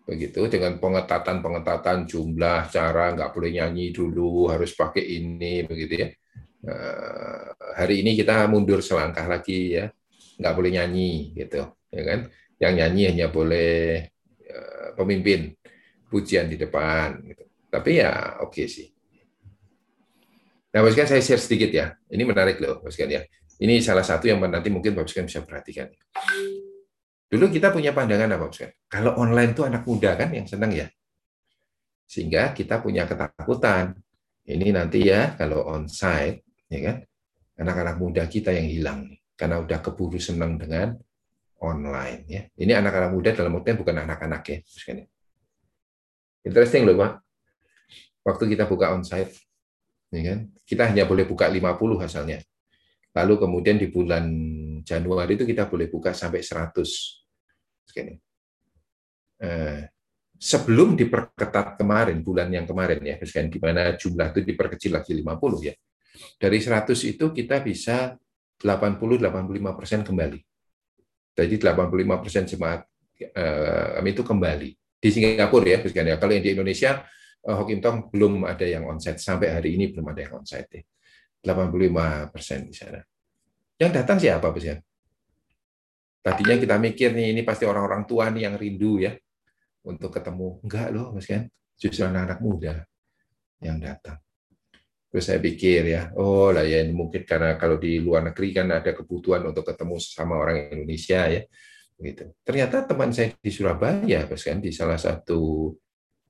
begitu 0.06 0.45
dengan 0.45 0.78
pengetatan-pengetatan 0.78 2.06
jumlah 2.06 2.70
cara 2.70 3.18
nggak 3.18 3.34
boleh 3.34 3.51
nyanyi 3.58 3.89
dulu 3.89 4.53
harus 4.53 4.78
pakai 4.78 5.01
ini 5.01 5.66
begitu 5.66 6.06
ya. 6.06 6.10
Uh, 6.66 7.53
hari 7.78 8.06
ini 8.06 8.14
kita 8.14 8.45
mundur 8.45 8.86
selangkah 8.86 9.26
lagi 9.26 9.82
ya. 9.82 9.89
Nggak 10.38 10.53
boleh 10.53 10.72
nyanyi 10.78 11.34
gitu 11.34 11.66
ya 11.89 12.01
kan? 12.06 12.20
Yang 12.62 12.74
nyanyi 12.78 13.01
hanya 13.10 13.28
boleh 13.34 14.06
uh, 14.45 14.89
pemimpin 14.93 15.58
pujian 16.06 16.47
di 16.47 16.56
depan 16.56 17.20
gitu. 17.26 17.43
tapi 17.68 17.99
ya 17.99 18.39
oke 18.39 18.56
okay 18.56 18.66
sih. 18.70 18.88
Nah 20.72 20.80
boskan 20.86 21.10
saya 21.10 21.20
share 21.20 21.41
sedikit 21.41 21.74
ya. 21.74 21.97
Ini 22.14 22.24
menarik 22.24 22.62
loh 22.62 22.80
boskan 22.80 23.10
ya. 23.10 23.26
Ini 23.58 23.82
salah 23.82 24.06
satu 24.06 24.30
yang 24.30 24.38
nanti 24.45 24.70
mungkin 24.70 24.93
boskan 24.93 25.26
bisa 25.26 25.41
perhatikan 25.41 25.89
Dulu 27.26 27.49
kita 27.49 27.73
punya 27.73 27.91
pandangan 27.91 28.38
apa, 28.38 28.45
Bos? 28.47 28.61
Kalau 28.86 29.17
online 29.17 29.51
itu 29.57 29.65
anak 29.65 29.84
muda 29.84 30.13
kan 30.13 30.30
yang 30.30 30.45
senang 30.45 30.71
ya. 30.71 30.88
Sehingga 32.05 32.53
kita 32.53 32.80
punya 32.86 33.09
ketakutan. 33.09 33.97
Ini 34.45 34.69
nanti 34.78 35.09
ya 35.09 35.34
kalau 35.34 35.65
onsite, 35.65 36.45
ya 36.69 36.80
kan, 36.86 36.97
anak-anak 37.57 37.97
muda 37.97 38.23
kita 38.30 38.53
yang 38.53 38.69
hilang 38.69 39.09
karena 39.34 39.57
udah 39.57 39.82
keburu 39.82 40.21
senang 40.21 40.61
dengan 40.61 40.93
online 41.65 42.21
ya. 42.30 42.41
Ini 42.53 42.78
anak-anak 42.78 43.09
muda 43.09 43.34
dalam 43.34 43.57
artian 43.57 43.78
bukan 43.82 43.95
anak-anak 44.05 44.41
ya, 44.45 44.57
Bos. 44.61 44.86
Interesting 46.45 46.86
loh, 46.86 46.97
Pak. 47.01 47.13
waktu 48.26 48.57
kita 48.57 48.65
buka 48.65 48.89
onsite, 48.93 49.34
ya 50.09 50.21
kan? 50.34 50.39
Kita 50.65 50.89
hanya 50.89 51.05
boleh 51.05 51.30
buka 51.30 51.45
50 51.45 52.01
hasilnya. 52.01 52.41
Lalu 53.16 53.34
kemudian 53.39 53.80
di 53.80 53.88
bulan 53.88 54.26
Januari 54.84 55.39
itu 55.39 55.47
kita 55.47 55.72
boleh 55.72 55.88
buka 55.88 56.11
sampai 56.11 56.43
100. 56.43 56.84
Segini. 57.88 58.13
Eh, 59.39 59.82
sebelum 60.36 60.99
diperketat 60.99 61.80
kemarin, 61.80 62.20
bulan 62.20 62.51
yang 62.51 62.68
kemarin 62.68 62.99
ya, 62.99 63.16
misalkan 63.16 63.47
di 63.47 63.59
mana 63.59 63.95
jumlah 63.95 64.36
itu 64.36 64.39
diperkecil 64.43 64.91
lagi 64.99 65.16
50 65.16 65.63
ya. 65.63 65.74
Dari 66.36 66.57
100 66.59 66.91
itu 67.07 67.32
kita 67.32 67.63
bisa 67.63 68.16
80-85 68.59 69.80
persen 69.80 69.99
kembali. 70.03 70.39
Jadi 71.36 71.55
85 71.59 72.24
persen 72.24 72.43
jemaat 72.47 72.88
eh, 73.20 73.88
kami 73.99 74.09
itu 74.11 74.24
kembali 74.24 74.70
di 74.76 75.09
Singapura 75.11 75.68
ya, 75.68 75.78
misalkan 75.84 76.11
ya. 76.11 76.18
Kalau 76.20 76.32
yang 76.36 76.43
di 76.43 76.51
Indonesia, 76.51 76.91
eh, 77.43 77.55
Hokim 77.55 77.80
Tong 77.80 78.11
belum 78.11 78.43
ada 78.43 78.63
yang 78.68 78.88
onsite 78.88 79.20
sampai 79.20 79.55
hari 79.55 79.80
ini 79.80 79.91
belum 79.91 80.11
ada 80.11 80.20
yang 80.20 80.34
onsite. 80.39 80.72
Ya. 80.72 80.84
85 81.45 82.33
persen 82.33 82.59
di 82.65 82.73
sana. 82.73 82.99
Yang 83.77 83.91
datang 84.01 84.17
siapa, 84.17 84.49
Mas 84.49 84.65
ya? 84.65 84.77
Tadinya 86.25 86.57
kita 86.57 86.75
mikir 86.81 87.13
nih, 87.13 87.37
ini 87.37 87.41
pasti 87.45 87.69
orang-orang 87.69 88.09
tua 88.09 88.33
nih 88.33 88.49
yang 88.49 88.55
rindu 88.57 88.97
ya 88.97 89.13
untuk 89.85 90.09
ketemu. 90.09 90.57
Enggak 90.65 90.87
loh, 90.89 91.13
Mas 91.13 91.29
kan? 91.29 91.45
Justru 91.77 92.01
anak-anak 92.01 92.39
muda 92.41 92.73
yang 93.61 93.77
datang. 93.77 94.17
Terus 95.13 95.31
saya 95.31 95.39
pikir 95.39 95.95
ya, 95.95 96.11
oh 96.19 96.51
lah 96.51 96.65
ya 96.65 96.83
ini 96.83 96.91
mungkin 96.91 97.23
karena 97.23 97.55
kalau 97.55 97.79
di 97.79 98.03
luar 98.03 98.25
negeri 98.25 98.51
kan 98.51 98.67
ada 98.67 98.91
kebutuhan 98.91 99.47
untuk 99.47 99.63
ketemu 99.63 99.95
sama 100.01 100.35
orang 100.35 100.73
Indonesia 100.75 101.29
ya. 101.29 101.45
Gitu. 101.95 102.35
Ternyata 102.43 102.83
teman 102.83 103.15
saya 103.15 103.31
di 103.39 103.47
Surabaya, 103.47 104.27
Mas 104.27 104.43
kan, 104.43 104.59
di 104.59 104.75
salah 104.75 104.99
satu 104.99 105.71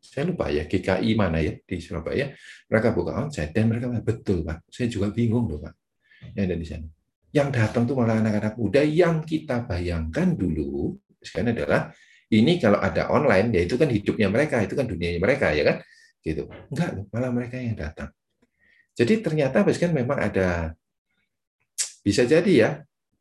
saya 0.05 0.29
lupa 0.29 0.53
ya 0.53 0.69
GKI 0.69 1.17
mana 1.17 1.41
ya 1.41 1.57
di 1.57 1.81
Surabaya. 1.81 2.29
Mereka 2.69 2.93
buka 2.93 3.17
onsite 3.17 3.49
dan 3.49 3.65
mereka 3.71 3.89
betul 4.05 4.45
pak. 4.45 4.61
Saya 4.69 4.87
juga 4.87 5.09
bingung 5.09 5.49
loh 5.49 5.59
pak 5.59 5.73
yang 6.37 6.45
ada 6.49 6.57
di 6.57 6.67
sana. 6.67 6.87
Yang 7.33 7.49
datang 7.57 7.83
tuh 7.89 7.95
malah 7.97 8.21
anak-anak 8.21 8.55
muda. 8.55 8.81
Yang 8.85 9.15
kita 9.25 9.65
bayangkan 9.65 10.37
dulu 10.37 10.95
sekarang 11.19 11.57
adalah 11.57 11.89
ini 12.29 12.61
kalau 12.61 12.77
ada 12.77 13.09
online 13.09 13.49
ya 13.57 13.61
itu 13.65 13.75
kan 13.75 13.89
hidupnya 13.89 14.29
mereka 14.29 14.61
itu 14.61 14.77
kan 14.77 14.85
dunianya 14.85 15.19
mereka 15.19 15.49
ya 15.51 15.63
kan? 15.65 15.77
Gitu. 16.21 16.45
Enggak 16.69 16.89
malah 17.09 17.31
mereka 17.33 17.57
yang 17.57 17.73
datang. 17.73 18.13
Jadi 18.95 19.19
ternyata 19.19 19.65
kan 19.65 19.91
memang 19.91 20.17
ada 20.21 20.71
bisa 22.05 22.21
jadi 22.21 22.53
ya 22.53 22.69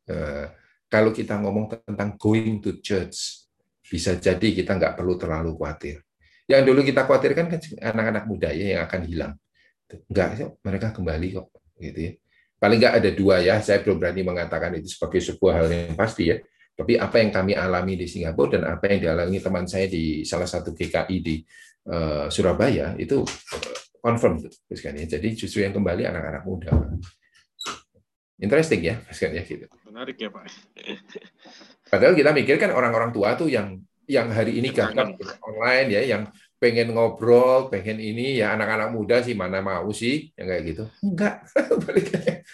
eh, 0.07 0.45
kalau 0.85 1.09
kita 1.09 1.41
ngomong 1.41 1.73
tentang 1.83 2.13
going 2.21 2.61
to 2.61 2.77
church 2.85 3.49
bisa 3.81 4.13
jadi 4.13 4.53
kita 4.53 4.77
nggak 4.77 4.93
perlu 4.93 5.17
terlalu 5.17 5.57
khawatir 5.57 6.04
yang 6.45 6.61
dulu 6.61 6.85
kita 6.85 7.05
khawatirkan 7.09 7.45
kan 7.49 7.59
anak-anak 7.81 8.23
muda 8.29 8.49
ya 8.53 8.77
yang 8.77 8.81
akan 8.85 9.01
hilang. 9.05 9.33
Enggak, 10.09 10.57
mereka 10.65 10.87
kembali 10.93 11.27
kok, 11.37 11.47
gitu 11.77 11.99
ya. 11.99 12.11
Paling 12.57 12.77
enggak 12.81 12.95
ada 12.97 13.09
dua 13.13 13.35
ya, 13.41 13.55
saya 13.61 13.81
belum 13.81 13.97
berani 14.01 14.21
mengatakan 14.25 14.73
itu 14.77 14.93
sebagai 14.97 15.21
sebuah 15.21 15.53
hal 15.61 15.67
yang 15.69 15.97
pasti 15.97 16.33
ya. 16.33 16.37
Tapi 16.75 16.99
apa 16.99 17.23
yang 17.23 17.31
kami 17.31 17.53
alami 17.55 17.95
di 17.95 18.07
Singapura 18.09 18.59
dan 18.59 18.63
apa 18.67 18.91
yang 18.91 18.99
dialami 18.99 19.37
teman 19.39 19.65
saya 19.65 19.87
di 19.87 20.27
salah 20.27 20.49
satu 20.49 20.75
GKI 20.75 21.17
di 21.23 21.39
uh, 21.87 22.27
Surabaya 22.27 22.99
itu 22.99 23.23
eh, 23.23 23.79
confirm 24.03 24.43
ya. 24.43 25.05
Jadi 25.07 25.27
justru 25.39 25.63
yang 25.63 25.71
kembali 25.71 26.03
anak-anak 26.03 26.43
muda. 26.43 26.75
Interesting 28.35 28.81
ya, 28.83 28.99
kan 28.99 29.31
ya 29.31 29.43
gitu. 29.47 29.65
Menarik 29.87 30.19
ya 30.19 30.27
Pak. 30.27 30.43
Padahal 31.87 32.11
kita 32.19 32.35
mikir 32.35 32.59
kan 32.59 32.75
orang-orang 32.75 33.15
tua 33.15 33.39
tuh 33.39 33.47
yang 33.47 33.79
yang 34.05 34.29
hari 34.29 34.57
ini 34.61 34.69
gagap 34.69 35.17
online 35.41 35.87
ya, 35.89 36.01
yang 36.05 36.23
pengen 36.55 36.95
ngobrol, 36.95 37.67
pengen 37.69 37.99
ini 37.99 38.39
ya 38.39 38.55
anak-anak 38.55 38.89
muda 38.95 39.21
sih 39.21 39.35
mana 39.37 39.59
mau 39.59 39.89
sih 39.91 40.31
yang 40.33 40.47
kayak 40.49 40.63
gitu. 40.65 40.83
Enggak, 41.03 41.35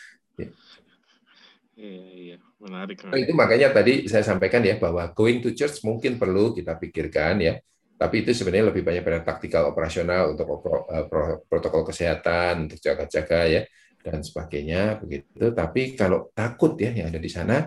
Iya, 1.81 2.05
iya, 2.13 2.37
menarik. 2.61 3.01
Nah, 3.09 3.17
itu 3.17 3.33
makanya 3.33 3.73
tadi 3.73 4.05
saya 4.05 4.21
sampaikan 4.21 4.61
ya 4.61 4.77
bahwa 4.77 5.09
going 5.17 5.41
to 5.41 5.49
church 5.57 5.81
mungkin 5.81 6.21
perlu 6.21 6.53
kita 6.53 6.77
pikirkan 6.77 7.41
ya. 7.41 7.57
Tapi 7.97 8.21
itu 8.21 8.37
sebenarnya 8.37 8.69
lebih 8.69 8.85
banyak 8.85 9.01
pada 9.01 9.19
taktikal 9.25 9.65
operasional 9.73 10.37
untuk 10.37 10.61
eh, 10.93 11.05
protokol 11.49 11.81
kesehatan, 11.89 12.69
untuk 12.69 12.77
jaga-jaga 12.77 13.39
ya 13.49 13.61
dan 14.01 14.21
sebagainya 14.21 15.01
begitu. 15.01 15.53
Tapi 15.53 15.97
kalau 15.97 16.29
takut 16.37 16.77
ya 16.77 16.93
yang 16.93 17.09
ada 17.09 17.21
di 17.21 17.29
sana 17.29 17.65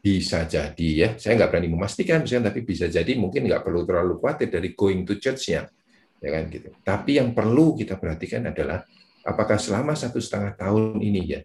bisa 0.00 0.48
jadi 0.48 0.88
ya, 0.96 1.08
saya 1.20 1.36
nggak 1.36 1.50
berani 1.52 1.68
memastikan, 1.68 2.24
misalnya, 2.24 2.48
tapi 2.48 2.64
bisa 2.64 2.88
jadi 2.88 3.12
mungkin 3.20 3.44
nggak 3.44 3.60
perlu 3.60 3.84
terlalu 3.84 4.16
khawatir 4.16 4.48
dari 4.48 4.72
going 4.72 5.04
to 5.04 5.20
church-nya, 5.20 5.68
ya 6.18 6.28
kan 6.32 6.48
gitu. 6.48 6.72
Tapi 6.80 7.20
yang 7.20 7.36
perlu 7.36 7.76
kita 7.76 8.00
perhatikan 8.00 8.48
adalah 8.48 8.80
apakah 9.20 9.60
selama 9.60 9.92
satu 9.92 10.16
setengah 10.16 10.56
tahun 10.56 11.04
ini 11.04 11.20
ya 11.28 11.40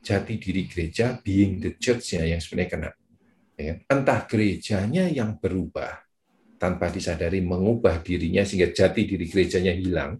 jati 0.00 0.40
diri 0.40 0.64
gereja 0.64 1.20
being 1.20 1.60
the 1.60 1.76
church-nya 1.76 2.24
yang 2.24 2.40
sebenarnya 2.40 2.70
kena. 2.72 2.90
Ya, 3.58 3.74
kan? 3.74 3.76
entah 3.90 4.20
gerejanya 4.24 5.04
yang 5.10 5.36
berubah 5.36 6.00
tanpa 6.56 6.88
disadari 6.88 7.44
mengubah 7.44 8.00
dirinya 8.00 8.40
sehingga 8.46 8.72
jati 8.72 9.04
diri 9.04 9.28
gerejanya 9.28 9.76
hilang, 9.76 10.16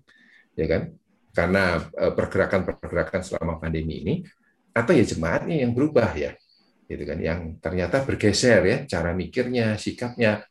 ya 0.53 0.67
kan? 0.69 0.93
Karena 1.33 1.81
eh, 1.81 2.13
pergerakan-pergerakan 2.13 3.23
selama 3.25 3.57
pandemi 3.57 4.05
ini, 4.05 4.15
atau 4.77 4.93
ya 4.93 5.09
jemaatnya 5.09 5.65
yang 5.65 5.73
berubah 5.73 6.13
ya 6.13 6.37
gitu 6.89 7.05
kan. 7.05 7.19
Yang 7.21 7.41
ternyata 7.61 8.03
bergeser 8.03 8.65
ya 8.65 8.79
cara 8.89 9.13
mikirnya 9.13 9.77
sikapnya. 9.77 10.43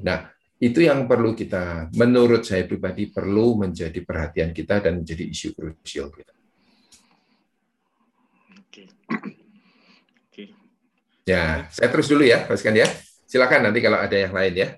Nah 0.00 0.30
itu 0.62 0.86
yang 0.86 1.10
perlu 1.10 1.34
kita 1.34 1.90
menurut 1.98 2.46
saya 2.46 2.64
pribadi 2.64 3.10
perlu 3.10 3.66
menjadi 3.66 3.98
perhatian 4.06 4.54
kita 4.54 4.78
dan 4.78 5.02
menjadi 5.02 5.26
isu 5.26 5.52
krusial 5.52 6.14
kita. 6.14 6.32
Oke. 8.62 8.86
Oke. 10.30 10.44
Ya 11.26 11.66
saya 11.74 11.88
terus 11.90 12.06
dulu 12.06 12.22
ya 12.22 12.46
Mas 12.46 12.62
ya. 12.62 12.88
Silakan 13.26 13.70
nanti 13.70 13.78
kalau 13.82 13.98
ada 13.98 14.14
yang 14.14 14.34
lain 14.34 14.54
ya 14.54 14.68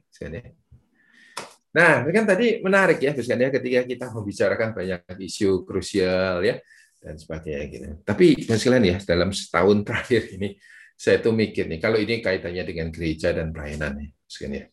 Nah, 1.73 2.05
ini 2.05 2.13
kan 2.13 2.25
tadi 2.29 2.61
menarik 2.61 3.01
ya, 3.01 3.17
Mas 3.17 3.25
ya, 3.25 3.49
ketika 3.49 3.81
kita 3.89 4.07
membicarakan 4.13 4.69
banyak 4.77 5.01
isu 5.25 5.65
krusial 5.65 6.45
ya 6.45 6.61
dan 7.01 7.17
sebagainya 7.17 7.65
gitu. 7.73 7.87
Tapi 8.05 8.45
Mas 8.45 8.63
ya, 8.63 8.97
dalam 9.09 9.33
setahun 9.33 9.79
terakhir 9.89 10.23
ini 10.37 10.61
saya 11.03 11.19
tuh 11.19 11.35
mikir 11.35 11.67
nih, 11.67 11.83
kalau 11.83 11.99
ini 11.99 12.23
kaitannya 12.23 12.63
dengan 12.63 12.95
gereja 12.95 13.35
dan 13.35 13.51
pelayanan 13.51 13.99
nih, 13.99 14.11
ya. 14.55 14.65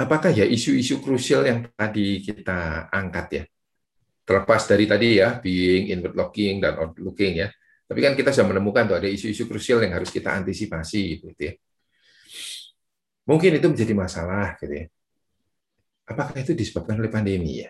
Apakah 0.00 0.32
ya 0.32 0.48
isu-isu 0.48 1.04
krusial 1.04 1.44
yang 1.44 1.68
tadi 1.76 2.24
kita 2.24 2.88
angkat 2.88 3.26
ya, 3.36 3.44
terlepas 4.24 4.64
dari 4.64 4.88
tadi 4.88 5.20
ya, 5.20 5.36
being, 5.44 5.92
inward 5.92 6.16
looking, 6.16 6.64
dan 6.64 6.80
outward 6.80 7.04
looking 7.04 7.36
ya, 7.36 7.52
tapi 7.84 8.00
kan 8.00 8.16
kita 8.16 8.32
sudah 8.32 8.56
menemukan 8.56 8.88
tuh 8.88 8.96
ada 8.96 9.12
isu-isu 9.12 9.44
krusial 9.44 9.84
yang 9.84 9.92
harus 9.92 10.08
kita 10.08 10.32
antisipasi 10.32 11.20
gitu 11.20 11.36
ya. 11.36 11.52
Mungkin 13.28 13.60
itu 13.60 13.66
menjadi 13.68 13.92
masalah 13.92 14.56
gitu 14.56 14.72
ya. 14.72 14.86
Apakah 16.08 16.32
itu 16.40 16.56
disebabkan 16.56 16.96
oleh 16.96 17.12
pandemi 17.12 17.60
ya? 17.60 17.68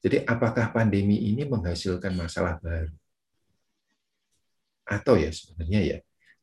Jadi 0.00 0.24
apakah 0.24 0.72
pandemi 0.72 1.28
ini 1.28 1.44
menghasilkan 1.44 2.16
masalah 2.16 2.56
baru? 2.56 2.88
Atau 4.90 5.14
ya 5.14 5.30
sebenarnya 5.30 5.80
ya 5.86 5.98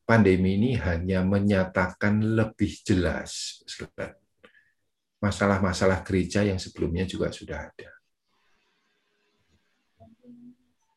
pandemi 0.07 0.55
ini 0.55 0.79
hanya 0.79 1.19
menyatakan 1.19 2.23
lebih 2.23 2.79
jelas 2.87 3.59
masalah-masalah 5.19 5.99
gereja 6.07 6.47
yang 6.47 6.55
sebelumnya 6.55 7.03
juga 7.03 7.27
sudah 7.27 7.67
ada. 7.67 7.91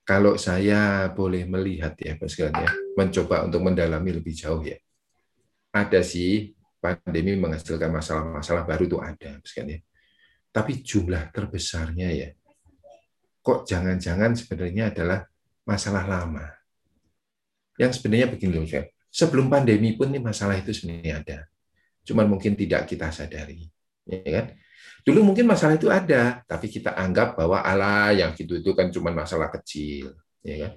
Kalau 0.07 0.35
saya 0.35 1.11
boleh 1.11 1.47
melihat 1.47 1.95
ya, 1.99 2.19
Pak 2.19 2.31
ya, 2.35 2.51
mencoba 2.99 3.47
untuk 3.47 3.63
mendalami 3.63 4.19
lebih 4.19 4.35
jauh 4.35 4.63
ya, 4.67 4.75
ada 5.71 6.03
sih 6.03 6.51
pandemi 6.83 7.39
menghasilkan 7.39 7.91
masalah-masalah 7.95 8.67
baru 8.67 8.85
itu 8.91 8.99
ada, 8.99 9.39
ya. 9.39 9.79
Tapi 10.51 10.83
jumlah 10.83 11.31
terbesarnya 11.31 12.11
ya, 12.11 12.29
kok 13.39 13.71
jangan-jangan 13.71 14.35
sebenarnya 14.35 14.91
adalah 14.91 15.23
masalah 15.63 16.03
lama 16.03 16.60
yang 17.81 17.97
sebenarnya 17.97 18.29
begini 18.29 18.61
loh, 18.61 18.69
sebelum 19.09 19.49
pandemi 19.49 19.97
pun 19.97 20.13
ini 20.13 20.21
masalah 20.21 20.61
itu 20.61 20.77
sebenarnya 20.77 21.25
ada. 21.25 21.39
Cuman 22.05 22.29
mungkin 22.29 22.53
tidak 22.53 22.85
kita 22.85 23.09
sadari. 23.09 23.65
Ya 24.05 24.21
kan? 24.21 24.47
Dulu 25.01 25.33
mungkin 25.33 25.49
masalah 25.49 25.81
itu 25.81 25.89
ada, 25.89 26.45
tapi 26.45 26.69
kita 26.69 26.93
anggap 26.93 27.41
bahwa 27.41 27.65
Allah 27.65 28.13
yang 28.13 28.37
gitu 28.37 28.61
itu 28.61 28.77
kan 28.77 28.93
cuma 28.93 29.09
masalah 29.17 29.49
kecil. 29.49 30.13
Ya 30.45 30.69
kan? 30.69 30.73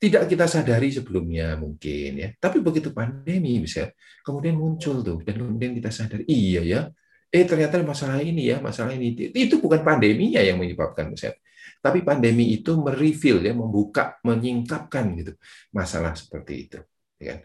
Tidak 0.00 0.22
kita 0.30 0.46
sadari 0.46 0.94
sebelumnya 0.94 1.58
mungkin 1.58 2.22
ya. 2.22 2.28
Tapi 2.38 2.62
begitu 2.62 2.94
pandemi 2.94 3.58
bisa 3.58 3.90
kemudian 4.22 4.54
muncul 4.54 5.02
tuh 5.02 5.18
dan 5.26 5.42
kemudian 5.42 5.74
kita 5.74 5.90
sadar 5.90 6.22
iya 6.30 6.62
ya. 6.62 6.80
Eh 7.30 7.46
ternyata 7.46 7.78
masalah 7.82 8.22
ini 8.22 8.50
ya, 8.50 8.62
masalah 8.62 8.94
ini 8.94 9.14
itu 9.34 9.58
bukan 9.58 9.82
pandeminya 9.82 10.42
yang 10.42 10.58
menyebabkan 10.58 11.10
misalnya 11.10 11.38
tapi 11.80 12.04
pandemi 12.04 12.52
itu 12.52 12.76
mereveal 12.76 13.40
ya, 13.40 13.52
membuka, 13.56 14.20
menyingkapkan 14.20 15.04
gitu 15.16 15.32
masalah 15.72 16.12
seperti 16.12 16.68
itu. 16.68 16.78
Ya 17.16 17.36
kan? 17.36 17.40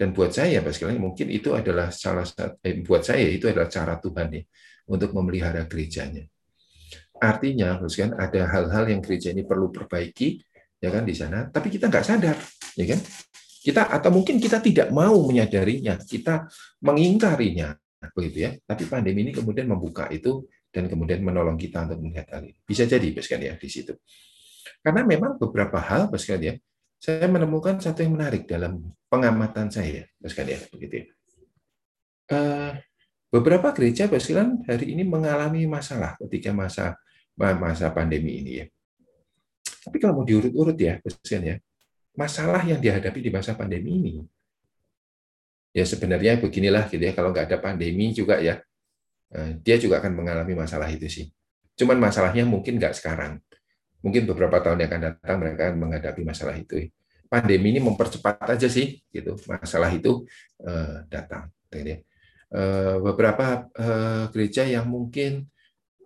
Dan 0.00 0.16
buat 0.16 0.32
saya, 0.32 0.64
Pak 0.64 0.72
sekalian, 0.72 1.02
mungkin 1.02 1.28
itu 1.28 1.52
adalah 1.52 1.92
salah 1.92 2.24
satu, 2.24 2.56
eh, 2.64 2.80
buat 2.80 3.04
saya 3.04 3.28
itu 3.28 3.52
adalah 3.52 3.68
cara 3.68 4.00
Tuhan 4.00 4.32
ya, 4.32 4.42
untuk 4.88 5.12
memelihara 5.12 5.68
gerejanya. 5.68 6.24
Artinya, 7.20 7.76
kan 7.84 8.16
ada 8.16 8.48
hal-hal 8.48 8.88
yang 8.88 9.04
gereja 9.04 9.28
ini 9.28 9.44
perlu 9.44 9.68
perbaiki, 9.68 10.40
ya 10.80 10.88
kan 10.88 11.04
di 11.04 11.12
sana, 11.12 11.52
tapi 11.52 11.68
kita 11.68 11.92
nggak 11.92 12.06
sadar, 12.06 12.32
ya 12.80 12.86
kan? 12.88 13.00
Kita 13.60 13.92
atau 13.92 14.08
mungkin 14.08 14.40
kita 14.40 14.64
tidak 14.64 14.88
mau 14.88 15.20
menyadarinya, 15.28 16.00
kita 16.00 16.48
mengingkarinya, 16.80 17.76
begitu 18.16 18.48
ya. 18.48 18.50
Tapi 18.64 18.88
pandemi 18.88 19.28
ini 19.28 19.36
kemudian 19.36 19.68
membuka 19.68 20.08
itu 20.08 20.48
dan 20.70 20.86
kemudian 20.86 21.20
menolong 21.22 21.58
kita 21.58 21.86
untuk 21.86 21.98
melihat 22.02 22.30
hal 22.34 22.46
ini. 22.46 22.58
Bisa 22.62 22.86
jadi, 22.86 23.10
sekalian 23.18 23.54
ya, 23.54 23.54
di 23.58 23.68
situ. 23.70 23.94
Karena 24.80 25.02
memang 25.04 25.36
beberapa 25.36 25.82
hal, 25.82 26.08
sekalian 26.14 26.42
ya, 26.42 26.54
saya 27.00 27.26
menemukan 27.26 27.82
satu 27.82 28.06
yang 28.06 28.14
menarik 28.14 28.46
dalam 28.46 28.94
pengamatan 29.10 29.68
saya, 29.68 30.06
sekalian 30.22 30.62
ya, 30.62 30.68
begitu 30.70 30.94
ya. 30.94 31.06
Uh, 32.30 32.72
beberapa 33.34 33.74
gereja, 33.74 34.06
sekalian 34.06 34.62
hari 34.64 34.94
ini 34.94 35.02
mengalami 35.02 35.66
masalah 35.66 36.14
ketika 36.22 36.54
masa 36.54 36.94
masa 37.34 37.88
pandemi 37.90 38.38
ini 38.44 38.52
ya. 38.62 38.66
Tapi 39.80 39.96
kalau 39.96 40.20
mau 40.20 40.26
diurut-urut 40.28 40.76
ya, 40.76 41.00
ya, 41.00 41.56
masalah 42.12 42.60
yang 42.68 42.78
dihadapi 42.78 43.18
di 43.24 43.30
masa 43.32 43.56
pandemi 43.56 43.96
ini, 43.96 44.12
ya 45.72 45.88
sebenarnya 45.88 46.36
beginilah 46.36 46.84
gitu 46.92 47.00
ya, 47.00 47.16
kalau 47.16 47.32
nggak 47.32 47.48
ada 47.48 47.58
pandemi 47.58 48.12
juga 48.12 48.36
ya, 48.44 48.60
eh, 48.60 48.69
dia 49.62 49.78
juga 49.78 50.02
akan 50.02 50.12
mengalami 50.18 50.58
masalah 50.58 50.90
itu 50.90 51.06
sih. 51.06 51.26
Cuman 51.78 52.02
masalahnya 52.02 52.42
mungkin 52.42 52.76
nggak 52.76 52.98
sekarang. 52.98 53.38
Mungkin 54.02 54.26
beberapa 54.26 54.58
tahun 54.64 54.82
yang 54.82 54.90
akan 54.90 55.02
datang 55.12 55.36
mereka 55.38 55.60
akan 55.70 55.76
menghadapi 55.76 56.22
masalah 56.26 56.56
itu. 56.56 56.88
Pandemi 57.30 57.76
ini 57.76 57.80
mempercepat 57.84 58.42
aja 58.42 58.66
sih, 58.66 58.98
gitu. 59.14 59.38
Masalah 59.46 59.92
itu 59.94 60.26
uh, 60.66 61.06
datang. 61.06 61.46
Ya. 61.70 62.02
Uh, 62.50 62.98
beberapa 63.06 63.70
gereja 64.34 64.66
yang 64.66 64.90
mungkin 64.90 65.46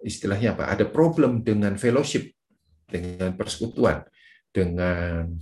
istilahnya 0.04 0.52
apa? 0.52 0.68
Ada 0.68 0.84
problem 0.84 1.40
dengan 1.40 1.80
fellowship, 1.80 2.28
dengan 2.84 3.32
persekutuan, 3.40 4.04
dengan 4.52 5.32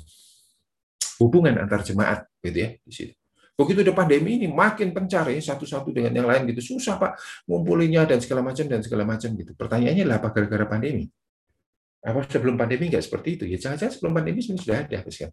hubungan 1.18 1.58
antar 1.58 1.82
jemaat, 1.82 2.30
gitu 2.46 2.58
ya 2.62 2.68
di 2.78 2.92
situ. 2.94 3.14
Begitu 3.62 3.86
ada 3.86 3.94
pandemi 3.94 4.42
ini 4.42 4.50
makin 4.50 4.90
pencar 4.90 5.30
ya 5.30 5.38
satu-satu 5.38 5.94
dengan 5.94 6.10
yang 6.10 6.26
lain 6.26 6.50
gitu 6.50 6.74
susah 6.74 6.98
pak 6.98 7.14
ngumpulinnya 7.46 8.02
dan 8.10 8.18
segala 8.18 8.42
macam 8.42 8.66
dan 8.66 8.82
segala 8.82 9.06
macam 9.06 9.30
gitu. 9.38 9.54
Pertanyaannya 9.54 10.02
lah 10.02 10.18
apa 10.18 10.34
gara-gara 10.34 10.66
pandemi? 10.66 11.06
Apa 12.02 12.26
sebelum 12.26 12.58
pandemi 12.58 12.90
nggak 12.90 13.06
seperti 13.06 13.38
itu? 13.38 13.44
Ya 13.46 13.62
jangan-jangan 13.62 13.94
sebelum 13.94 14.12
pandemi 14.18 14.42
sudah 14.42 14.82
ada 14.82 14.98
kan. 15.06 15.30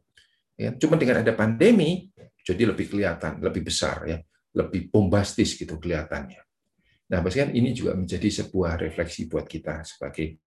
Ya, 0.59 0.75
cuma 0.75 0.99
dengan 0.99 1.23
ada 1.23 1.31
pandemi 1.33 2.11
jadi 2.43 2.67
lebih 2.67 2.91
kelihatan, 2.91 3.39
lebih 3.39 3.63
besar 3.63 4.03
ya, 4.05 4.19
lebih 4.53 4.91
bombastis 4.91 5.55
gitu 5.55 5.79
kelihatannya. 5.79 6.43
Nah, 7.09 7.25
kan 7.25 7.49
ini 7.55 7.73
juga 7.73 7.95
menjadi 7.97 8.29
sebuah 8.43 8.77
refleksi 8.77 9.25
buat 9.25 9.47
kita 9.49 9.81
sebagai 9.81 10.45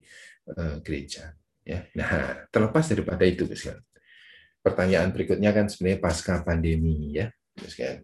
uh, 0.52 0.78
gereja. 0.84 1.32
Ya. 1.64 1.88
Nah, 1.98 2.46
terlepas 2.52 2.86
daripada 2.92 3.24
itu, 3.26 3.48
kan. 3.50 3.82
Pertanyaan 4.62 5.10
berikutnya 5.10 5.50
kan 5.50 5.66
sebenarnya 5.66 5.98
pasca 5.98 6.38
pandemi, 6.46 7.18
ya, 7.18 7.32
kan. 7.56 7.98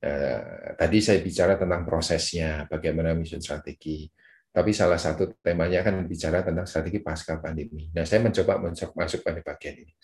Uh, 0.00 0.72
tadi 0.80 0.98
saya 1.04 1.20
bicara 1.20 1.60
tentang 1.60 1.84
prosesnya, 1.84 2.64
bagaimana 2.68 3.12
mission 3.12 3.40
strategi. 3.40 4.08
Tapi 4.50 4.74
salah 4.74 4.98
satu 4.98 5.38
temanya 5.38 5.84
kan 5.86 6.02
bicara 6.08 6.42
tentang 6.42 6.66
strategi 6.66 6.98
pasca 6.98 7.38
pandemi. 7.38 7.86
Nah, 7.94 8.02
saya 8.02 8.18
mencoba 8.24 8.58
masuk 8.96 9.22
pada 9.22 9.38
bagian 9.44 9.78
ini. 9.78 9.94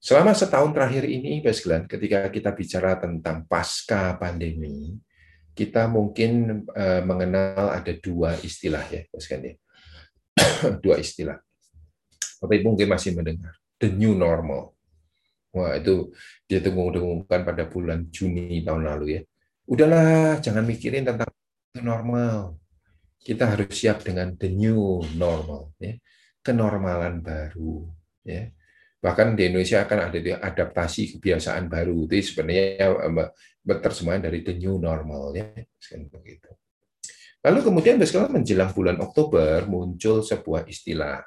Selama 0.00 0.32
setahun 0.32 0.72
terakhir 0.72 1.04
ini, 1.08 1.44
Glenn, 1.44 1.84
ketika 1.84 2.28
kita 2.32 2.50
bicara 2.56 2.96
tentang 2.96 3.44
pasca 3.44 4.16
pandemi, 4.16 4.96
kita 5.52 5.92
mungkin 5.92 6.64
uh, 6.72 7.04
mengenal 7.04 7.68
ada 7.68 7.92
dua 8.00 8.32
istilah 8.40 8.80
ya, 8.88 9.04
ya. 9.04 9.52
dua 10.84 10.96
istilah. 10.96 11.36
Ibu 12.40 12.72
mungkin 12.72 12.88
masih 12.88 13.12
mendengar. 13.12 13.52
The 13.76 13.92
new 13.92 14.16
normal. 14.16 14.72
Wah, 15.50 15.74
itu 15.74 16.14
dia 16.46 16.62
dengung-dengungkan 16.62 17.42
pada 17.42 17.66
bulan 17.66 18.06
Juni 18.10 18.62
tahun 18.62 18.86
lalu 18.86 19.06
ya. 19.18 19.20
Udahlah, 19.66 20.38
jangan 20.38 20.62
mikirin 20.66 21.06
tentang 21.06 21.30
normal. 21.78 22.58
Kita 23.20 23.50
harus 23.50 23.74
siap 23.74 24.06
dengan 24.06 24.34
the 24.38 24.48
new 24.48 25.02
normal 25.18 25.74
ya. 25.82 25.98
Kenormalan 26.40 27.20
baru 27.20 27.84
ya 28.24 28.48
bahkan 29.00 29.32
di 29.32 29.48
Indonesia 29.48 29.80
akan 29.80 30.12
ada 30.12 30.18
adaptasi 30.44 31.16
kebiasaan 31.16 31.72
baru 31.72 32.04
itu 32.04 32.20
sebenarnya 32.20 32.92
terjemahan 33.80 34.28
dari 34.28 34.44
the 34.44 34.54
new 34.60 34.76
normal 34.76 35.32
ya. 35.32 35.48
Lalu 37.40 37.58
kemudian 37.64 37.96
menjelang 38.28 38.76
bulan 38.76 39.00
Oktober 39.00 39.64
muncul 39.64 40.20
sebuah 40.20 40.68
istilah 40.68 41.24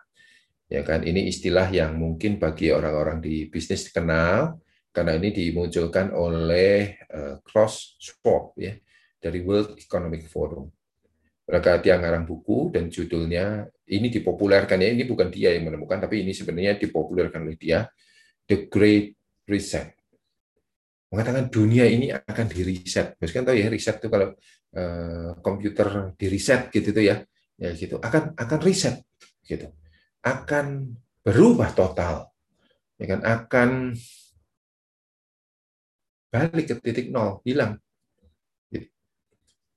ya 0.73 0.81
kan? 0.81 1.05
Ini 1.05 1.29
istilah 1.29 1.69
yang 1.69 1.93
mungkin 2.01 2.41
bagi 2.41 2.73
orang-orang 2.73 3.21
di 3.21 3.45
bisnis 3.45 3.93
kenal 3.93 4.57
karena 4.89 5.13
ini 5.21 5.29
dimunculkan 5.29 6.09
oleh 6.09 6.97
uh, 7.13 7.37
Klaus 7.45 7.93
Schwab 8.01 8.57
ya 8.57 8.73
dari 9.21 9.45
World 9.45 9.77
Economic 9.77 10.25
Forum. 10.25 10.65
Mereka 11.45 11.85
dia 11.85 12.01
ngarang 12.01 12.25
buku 12.25 12.73
dan 12.73 12.89
judulnya 12.89 13.67
ini 13.93 14.09
dipopulerkan 14.09 14.79
ya 14.81 14.89
ini 14.89 15.05
bukan 15.05 15.29
dia 15.29 15.53
yang 15.53 15.69
menemukan 15.69 16.01
tapi 16.01 16.25
ini 16.25 16.33
sebenarnya 16.33 16.81
dipopulerkan 16.81 17.45
oleh 17.45 17.59
dia 17.59 17.85
The 18.49 18.65
Great 18.65 19.13
Reset. 19.45 19.93
Mengatakan 21.13 21.53
dunia 21.53 21.85
ini 21.85 22.09
akan 22.09 22.49
di 22.49 22.65
reset 22.65 23.13
Mas 23.21 23.29
kan 23.29 23.45
tahu 23.45 23.53
ya 23.53 23.69
riset 23.69 24.01
itu 24.01 24.09
kalau 24.09 24.33
uh, 24.73 25.37
komputer 25.45 26.17
di 26.17 26.25
reset 26.25 26.73
gitu 26.73 26.89
tuh 26.89 27.05
ya. 27.05 27.21
Ya 27.53 27.69
gitu 27.77 28.01
akan 28.01 28.33
akan 28.33 28.59
reset 28.65 29.05
gitu 29.45 29.69
akan 30.23 30.95
berubah 31.23 31.71
total 31.75 32.31
ya 32.99 33.05
kan 33.15 33.21
akan 33.23 33.69
balik 36.33 36.65
ke 36.65 36.75
titik 36.81 37.07
nol 37.13 37.43
hilang 37.45 37.77
gitu. 38.71 38.87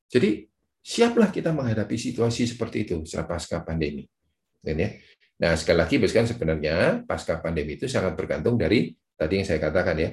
jadi 0.09 0.47
siaplah 0.87 1.35
kita 1.35 1.51
menghadapi 1.51 1.99
situasi 1.99 2.47
seperti 2.47 2.87
itu 2.87 3.03
setelah 3.03 3.35
pasca 3.35 3.59
pandemi. 3.67 4.07
Ya. 4.63 4.95
Nah, 5.43 5.59
sekali 5.59 5.83
lagi, 5.83 5.99
kan 5.99 6.31
sebenarnya 6.31 7.03
pasca 7.03 7.43
pandemi 7.43 7.75
itu 7.75 7.91
sangat 7.91 8.15
bergantung 8.15 8.55
dari 8.55 8.95
tadi 9.19 9.43
yang 9.43 9.47
saya 9.51 9.59
katakan 9.59 9.99
ya, 9.99 10.11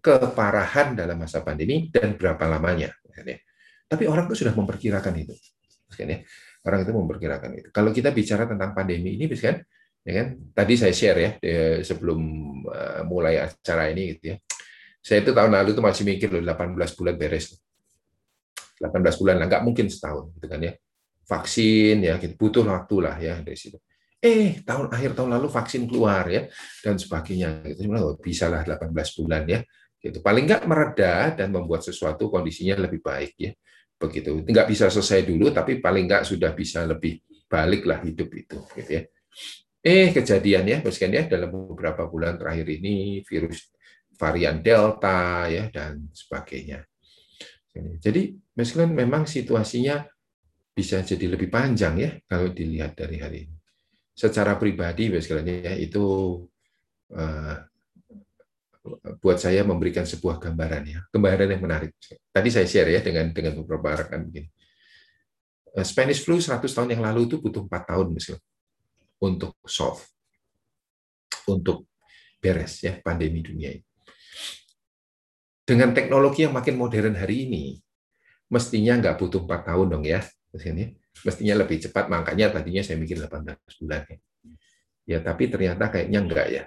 keparahan 0.00 0.96
dalam 0.96 1.20
masa 1.20 1.44
pandemi 1.44 1.92
dan 1.92 2.16
berapa 2.16 2.40
lamanya. 2.48 2.96
Ya. 3.12 3.36
Tapi 3.84 4.08
orang 4.08 4.24
itu 4.32 4.40
sudah 4.40 4.56
memperkirakan 4.56 5.14
itu. 5.20 5.36
Ya. 6.00 6.24
Orang 6.60 6.84
itu 6.84 6.92
memperkirakan 6.92 7.50
itu. 7.56 7.68
Kalau 7.72 7.90
kita 7.90 8.12
bicara 8.12 8.44
tentang 8.44 8.76
pandemi 8.76 9.16
ini, 9.16 9.24
kan, 9.32 9.60
ya 10.04 10.12
kan, 10.12 10.26
tadi 10.52 10.74
saya 10.76 10.92
share 10.92 11.18
ya 11.20 11.30
sebelum 11.80 12.20
eh, 12.68 13.02
mulai 13.08 13.40
acara 13.40 13.88
ini 13.88 14.16
gitu 14.16 14.34
ya. 14.34 14.36
Saya 15.00 15.24
itu 15.24 15.32
tahun 15.32 15.56
lalu 15.56 15.72
itu 15.72 15.80
masih 15.80 16.04
mikir 16.04 16.28
loh 16.28 16.44
18 16.44 16.76
bulan 16.92 17.16
beres 17.16 17.56
18 18.80 19.20
bulan 19.20 19.36
lah, 19.36 19.46
nggak 19.48 19.64
mungkin 19.64 19.86
setahun, 19.92 20.32
gitu 20.40 20.46
kan 20.48 20.60
ya. 20.64 20.72
Vaksin 21.28 21.96
ya, 22.00 22.16
gitu, 22.16 22.34
butuh 22.40 22.64
waktu 22.64 22.96
lah 23.04 23.16
ya 23.20 23.44
dari 23.44 23.54
situ. 23.54 23.76
Eh, 24.20 24.60
tahun 24.64 24.92
akhir 24.92 25.16
tahun 25.16 25.32
lalu 25.32 25.48
vaksin 25.48 25.88
keluar 25.88 26.28
ya 26.28 26.48
dan 26.84 26.96
sebagainya. 27.00 27.64
Gitu. 27.72 27.88
Oh, 27.88 28.16
bisa 28.20 28.52
lah 28.52 28.64
18 28.64 28.92
bulan 29.20 29.48
ya. 29.48 29.60
Gitu. 29.96 30.20
Paling 30.20 30.44
nggak 30.44 30.64
mereda 30.68 31.32
dan 31.32 31.48
membuat 31.52 31.84
sesuatu 31.84 32.28
kondisinya 32.28 32.76
lebih 32.84 33.00
baik 33.00 33.32
ya. 33.36 33.52
Begitu. 34.00 34.40
Nggak 34.48 34.66
bisa 34.72 34.88
selesai 34.88 35.28
dulu, 35.28 35.52
tapi 35.52 35.76
paling 35.76 36.08
nggak 36.08 36.24
sudah 36.24 36.56
bisa 36.56 36.88
lebih 36.88 37.20
balik 37.44 37.84
lah 37.84 38.00
hidup 38.00 38.32
itu. 38.32 38.58
Gitu 38.72 38.90
ya. 38.96 39.02
Eh, 39.80 40.12
kejadian 40.12 40.64
ya, 40.68 40.78
kan 40.80 41.12
ya, 41.12 41.24
dalam 41.28 41.52
beberapa 41.72 42.08
bulan 42.08 42.36
terakhir 42.40 42.68
ini 42.80 43.20
virus 43.24 43.72
varian 44.16 44.60
Delta 44.60 45.48
ya 45.48 45.72
dan 45.72 46.08
sebagainya. 46.12 46.84
Jadi 48.00 48.34
meskipun 48.56 48.92
memang 48.92 49.24
situasinya 49.24 50.04
bisa 50.74 51.00
jadi 51.00 51.32
lebih 51.32 51.48
panjang 51.48 51.94
ya 51.96 52.10
kalau 52.28 52.52
dilihat 52.52 52.92
dari 52.92 53.16
hari 53.20 53.38
ini. 53.48 53.56
Secara 54.12 54.60
pribadi 54.60 55.08
ya 55.08 55.72
itu 55.80 56.04
uh, 57.16 57.56
buat 59.20 59.36
saya 59.36 59.60
memberikan 59.60 60.08
sebuah 60.08 60.40
gambaran 60.40 60.82
ya, 60.88 61.00
gambaran 61.12 61.48
yang 61.52 61.62
menarik. 61.62 61.92
Tadi 62.32 62.48
saya 62.48 62.64
share 62.64 62.88
ya 62.88 63.00
dengan 63.04 63.28
dengan 63.32 63.60
beberapa 63.60 64.04
rekan 64.04 64.24
begini. 64.24 64.48
Eh, 65.76 65.86
Spanish 65.86 66.24
flu 66.24 66.40
100 66.40 66.64
tahun 66.64 66.96
yang 66.96 67.02
lalu 67.04 67.28
itu 67.28 67.36
butuh 67.38 67.62
4 67.68 67.94
tahun 67.94 68.06
misalnya 68.10 68.42
untuk 69.20 69.54
solve, 69.68 70.02
untuk 71.46 71.86
beres 72.40 72.80
ya 72.80 72.96
pandemi 73.04 73.44
dunia 73.44 73.76
ini 73.76 73.84
dengan 75.70 75.94
teknologi 75.94 76.42
yang 76.42 76.50
makin 76.50 76.74
modern 76.74 77.14
hari 77.14 77.46
ini, 77.46 77.78
mestinya 78.50 78.98
nggak 78.98 79.22
butuh 79.22 79.46
empat 79.46 79.70
tahun 79.70 79.86
dong 79.86 80.02
ya, 80.02 80.18
mestinya 81.22 81.54
lebih 81.62 81.78
cepat. 81.78 82.10
Makanya 82.10 82.58
tadinya 82.58 82.82
saya 82.82 82.98
mikir 82.98 83.22
18 83.22 83.54
bulan 83.78 84.02
ya. 84.10 84.18
Ya, 85.06 85.18
tapi 85.22 85.46
ternyata 85.46 85.86
kayaknya 85.86 86.18
enggak 86.26 86.46
ya. 86.50 86.64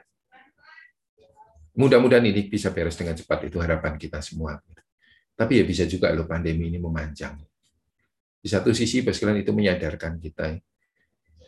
Mudah-mudahan 1.73 2.21
ini 2.29 2.45
bisa 2.45 2.69
beres 2.69 2.93
dengan 2.93 3.17
cepat, 3.17 3.49
itu 3.49 3.57
harapan 3.57 3.97
kita 3.97 4.21
semua. 4.21 4.61
Tapi 5.33 5.57
ya 5.57 5.63
bisa 5.65 5.89
juga 5.89 6.13
loh 6.13 6.29
pandemi 6.29 6.69
ini 6.69 6.77
memanjang. 6.77 7.41
Di 8.37 8.47
satu 8.51 8.69
sisi, 8.75 9.01
sekalian 9.01 9.41
itu 9.41 9.49
menyadarkan 9.49 10.21
kita 10.21 10.53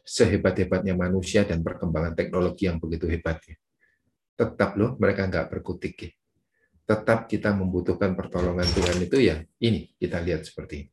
sehebat-hebatnya 0.05 0.97
manusia 0.97 1.45
dan 1.45 1.61
perkembangan 1.61 2.17
teknologi 2.17 2.65
yang 2.65 2.81
begitu 2.81 3.05
hebat. 3.05 3.37
Ya. 3.45 3.57
Tetap 4.33 4.73
loh 4.77 4.97
mereka 4.97 5.29
nggak 5.29 5.45
berkutik. 5.53 5.93
Ya. 6.01 6.11
Tetap 6.85 7.29
kita 7.29 7.53
membutuhkan 7.53 8.17
pertolongan 8.17 8.65
Tuhan 8.65 8.97
itu 9.01 9.17
ya 9.21 9.41
ini 9.61 9.93
kita 9.97 10.21
lihat 10.21 10.45
seperti 10.45 10.85
ini. 10.85 10.91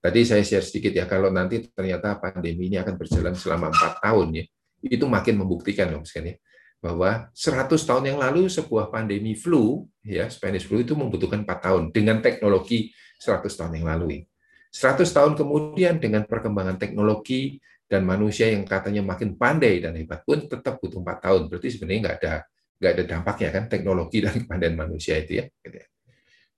Tadi 0.00 0.20
saya 0.24 0.40
share 0.40 0.64
sedikit 0.64 0.96
ya, 0.96 1.04
kalau 1.04 1.28
nanti 1.28 1.60
ternyata 1.68 2.16
pandemi 2.16 2.72
ini 2.72 2.80
akan 2.80 2.96
berjalan 2.96 3.36
selama 3.36 3.68
empat 3.68 4.00
tahun 4.00 4.32
ya, 4.32 4.44
itu 4.80 5.04
makin 5.04 5.44
membuktikan 5.44 5.92
loh 5.92 6.00
misalnya 6.00 6.40
bahwa 6.80 7.28
100 7.36 7.68
tahun 7.76 8.04
yang 8.08 8.18
lalu 8.18 8.48
sebuah 8.48 8.88
pandemi 8.88 9.36
flu 9.36 9.84
ya 10.00 10.32
Spanish 10.32 10.64
flu 10.64 10.80
itu 10.80 10.96
membutuhkan 10.96 11.44
4 11.44 11.60
tahun 11.60 11.82
dengan 11.92 12.24
teknologi 12.24 12.90
100 13.20 13.44
tahun 13.52 13.72
yang 13.80 13.86
lalu. 13.86 14.24
100 14.72 15.04
tahun 15.04 15.32
kemudian 15.36 16.00
dengan 16.00 16.24
perkembangan 16.24 16.80
teknologi 16.80 17.60
dan 17.84 18.06
manusia 18.06 18.48
yang 18.48 18.64
katanya 18.64 19.04
makin 19.04 19.36
pandai 19.36 19.82
dan 19.82 19.92
hebat 19.98 20.24
pun 20.24 20.46
tetap 20.48 20.80
butuh 20.80 21.04
4 21.04 21.20
tahun. 21.20 21.40
Berarti 21.52 21.68
sebenarnya 21.76 22.00
nggak 22.00 22.16
ada 22.24 22.34
nggak 22.80 22.92
ada 22.96 23.04
dampaknya 23.04 23.48
kan 23.52 23.64
teknologi 23.68 24.18
dan 24.24 24.34
kepandaian 24.40 24.76
manusia 24.78 25.20
itu 25.20 25.44
ya. 25.44 25.44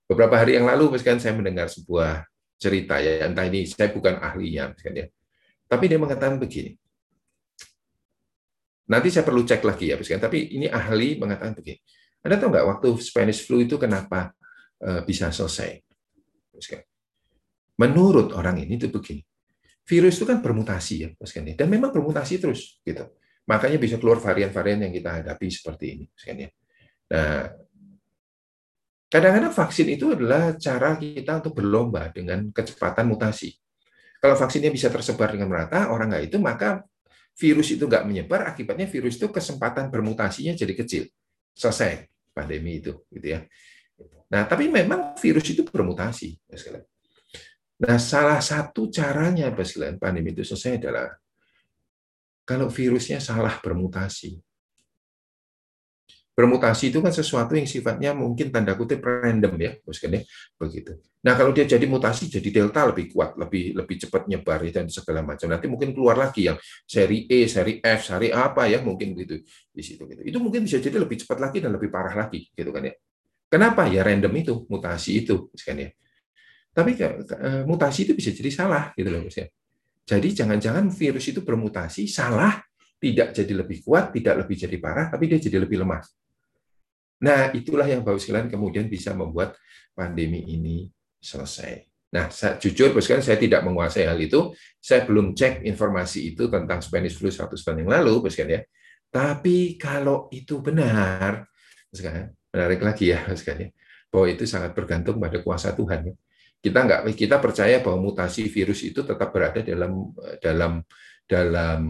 Beberapa 0.07 0.39
hari 0.39 0.55
yang 0.55 0.63
lalu 0.63 0.95
misalkan 0.95 1.19
saya 1.19 1.35
mendengar 1.35 1.67
sebuah 1.67 2.23
cerita 2.55 2.95
ya 3.03 3.27
entah 3.27 3.43
ini 3.43 3.67
saya 3.67 3.91
bukan 3.91 4.23
ahlinya 4.23 4.71
misalkan 4.71 4.95
ya. 5.03 5.05
Tapi 5.67 5.83
dia 5.89 5.99
mengatakan 5.99 6.37
begini, 6.39 6.79
Nanti 8.83 9.07
saya 9.07 9.23
perlu 9.23 9.47
cek 9.47 9.63
lagi 9.63 9.95
ya, 9.95 9.97
tapi 10.19 10.59
ini 10.59 10.67
ahli 10.67 11.15
mengatakan 11.15 11.55
begini. 11.55 11.79
Anda 12.23 12.35
tahu 12.39 12.49
nggak 12.51 12.67
waktu 12.67 12.87
Spanish 12.99 13.43
flu 13.47 13.63
itu 13.63 13.79
kenapa 13.79 14.35
eh, 14.83 15.01
bisa 15.07 15.31
selesai? 15.31 15.79
Menurut 17.79 18.35
orang 18.35 18.59
ini 18.59 18.75
itu 18.75 18.91
begini. 18.91 19.23
Virus 19.83 20.15
itu 20.15 20.23
kan 20.23 20.39
bermutasi 20.39 20.95
ya, 21.03 21.09
dan 21.59 21.67
memang 21.67 21.91
bermutasi 21.91 22.39
terus 22.39 22.79
gitu. 22.87 23.03
Makanya 23.43 23.75
bisa 23.75 23.99
keluar 23.99 24.23
varian-varian 24.23 24.87
yang 24.87 24.93
kita 24.95 25.19
hadapi 25.19 25.47
seperti 25.51 25.85
ini, 25.99 26.05
Nah, 27.03 27.45
kadang-kadang 29.11 29.51
vaksin 29.51 29.87
itu 29.91 30.15
adalah 30.15 30.55
cara 30.55 30.95
kita 30.95 31.43
untuk 31.43 31.59
berlomba 31.59 32.07
dengan 32.15 32.47
kecepatan 32.55 33.11
mutasi. 33.11 33.51
Kalau 34.23 34.39
vaksinnya 34.39 34.71
bisa 34.71 34.87
tersebar 34.87 35.35
dengan 35.35 35.51
merata, 35.51 35.91
orang 35.91 36.15
nggak 36.15 36.31
itu, 36.31 36.37
maka 36.39 36.87
virus 37.33 37.73
itu 37.73 37.83
nggak 37.89 38.05
menyebar, 38.05 38.45
akibatnya 38.49 38.85
virus 38.85 39.17
itu 39.17 39.27
kesempatan 39.29 39.89
bermutasinya 39.89 40.53
jadi 40.53 40.73
kecil. 40.77 41.03
Selesai 41.53 42.09
pandemi 42.33 42.81
itu, 42.81 43.05
gitu 43.13 43.27
ya. 43.37 43.45
Nah, 44.33 44.49
tapi 44.49 44.65
memang 44.69 45.13
virus 45.17 45.53
itu 45.53 45.61
bermutasi, 45.61 46.33
Nah, 47.83 47.97
salah 47.99 48.41
satu 48.41 48.89
caranya, 48.89 49.53
sekalian, 49.53 50.01
pandemi 50.01 50.33
itu 50.33 50.41
selesai 50.41 50.81
adalah 50.81 51.09
kalau 52.43 52.67
virusnya 52.69 53.19
salah 53.19 53.59
bermutasi. 53.59 54.35
Bermutasi 56.33 56.89
itu 56.89 56.97
kan 56.97 57.13
sesuatu 57.13 57.53
yang 57.53 57.69
sifatnya 57.69 58.17
mungkin 58.17 58.49
tanda 58.49 58.73
kutip 58.73 59.05
random 59.05 59.53
ya, 59.61 59.71
boskan 59.85 60.17
ya, 60.17 60.21
begitu. 60.57 60.97
Nah 61.21 61.37
kalau 61.37 61.53
dia 61.53 61.69
jadi 61.69 61.85
mutasi 61.85 62.25
jadi 62.25 62.49
delta 62.49 62.89
lebih 62.89 63.13
kuat, 63.13 63.37
lebih 63.37 63.77
lebih 63.77 63.95
cepat 64.01 64.25
nyebar 64.25 64.65
dan 64.73 64.89
segala 64.89 65.21
macam. 65.21 65.45
Nanti 65.45 65.69
mungkin 65.69 65.93
keluar 65.93 66.17
lagi 66.17 66.49
yang 66.49 66.57
seri 66.89 67.29
E, 67.29 67.45
seri 67.45 67.77
F, 67.79 68.09
seri 68.09 68.33
apa 68.33 68.65
ya 68.65 68.81
mungkin 68.81 69.13
begitu 69.13 69.45
di 69.69 69.83
situ 69.85 70.09
gitu. 70.09 70.25
Itu 70.25 70.37
mungkin 70.41 70.65
bisa 70.65 70.81
jadi 70.81 70.97
lebih 70.97 71.21
cepat 71.21 71.37
lagi 71.37 71.61
dan 71.61 71.69
lebih 71.77 71.93
parah 71.93 72.17
lagi 72.25 72.49
gitu 72.49 72.73
kan 72.73 72.81
ya. 72.81 72.93
Kenapa 73.45 73.85
ya 73.85 74.01
random 74.01 74.33
itu 74.33 74.65
mutasi 74.65 75.21
itu 75.21 75.53
kan 75.53 75.77
ya. 75.77 75.93
Tapi 76.73 76.91
eh, 76.97 77.61
mutasi 77.69 78.09
itu 78.09 78.17
bisa 78.17 78.33
jadi 78.33 78.49
salah 78.49 78.89
gitu 78.97 79.13
loh 79.13 79.21
ya. 79.29 79.45
Jadi 80.03 80.27
jangan-jangan 80.33 80.91
virus 80.91 81.31
itu 81.31 81.45
bermutasi 81.45 82.09
salah, 82.09 82.59
tidak 82.99 83.31
jadi 83.31 83.53
lebih 83.63 83.85
kuat, 83.85 84.11
tidak 84.11 84.43
lebih 84.43 84.55
jadi 84.59 84.77
parah, 84.81 85.07
tapi 85.07 85.31
dia 85.31 85.39
jadi 85.39 85.63
lebih 85.63 85.79
lemah. 85.79 86.03
Nah, 87.23 87.55
itulah 87.55 87.87
yang 87.87 88.03
sekalian 88.03 88.51
kemudian 88.51 88.91
bisa 88.91 89.15
membuat 89.15 89.55
pandemi 89.95 90.43
ini 90.43 90.91
selesai. 91.23 91.87
Nah, 92.13 92.29
saya, 92.29 92.59
jujur 92.59 92.93
sekalian 92.99 93.25
saya 93.25 93.39
tidak 93.39 93.63
menguasai 93.63 94.05
hal 94.05 94.19
itu. 94.19 94.51
Saya 94.77 95.07
belum 95.07 95.33
cek 95.33 95.63
informasi 95.63 96.35
itu 96.35 96.51
tentang 96.51 96.83
Spanish 96.83 97.15
flu 97.15 97.31
100 97.31 97.47
tahun 97.55 97.87
yang 97.87 97.91
lalu, 97.95 98.27
sekalian 98.27 98.59
ya. 98.59 98.61
Tapi 99.09 99.79
kalau 99.79 100.27
itu 100.29 100.59
benar, 100.59 101.47
sekalian, 101.89 102.29
menarik 102.53 102.81
lagi 102.83 103.15
ya, 103.15 103.23
sekalian, 103.39 103.71
ya, 103.71 103.83
bahwa 104.11 104.27
itu 104.29 104.43
sangat 104.45 104.75
bergantung 104.75 105.17
pada 105.17 105.39
kuasa 105.41 105.71
Tuhan. 105.73 106.11
Ya. 106.11 106.13
Kita 106.63 106.79
nggak 106.85 107.01
kita 107.17 107.39
percaya 107.39 107.79
bahwa 107.81 108.11
mutasi 108.11 108.45
virus 108.51 108.85
itu 108.85 109.01
tetap 109.01 109.33
berada 109.33 109.63
dalam 109.63 110.11
dalam 110.39 110.85
dalam 111.23 111.81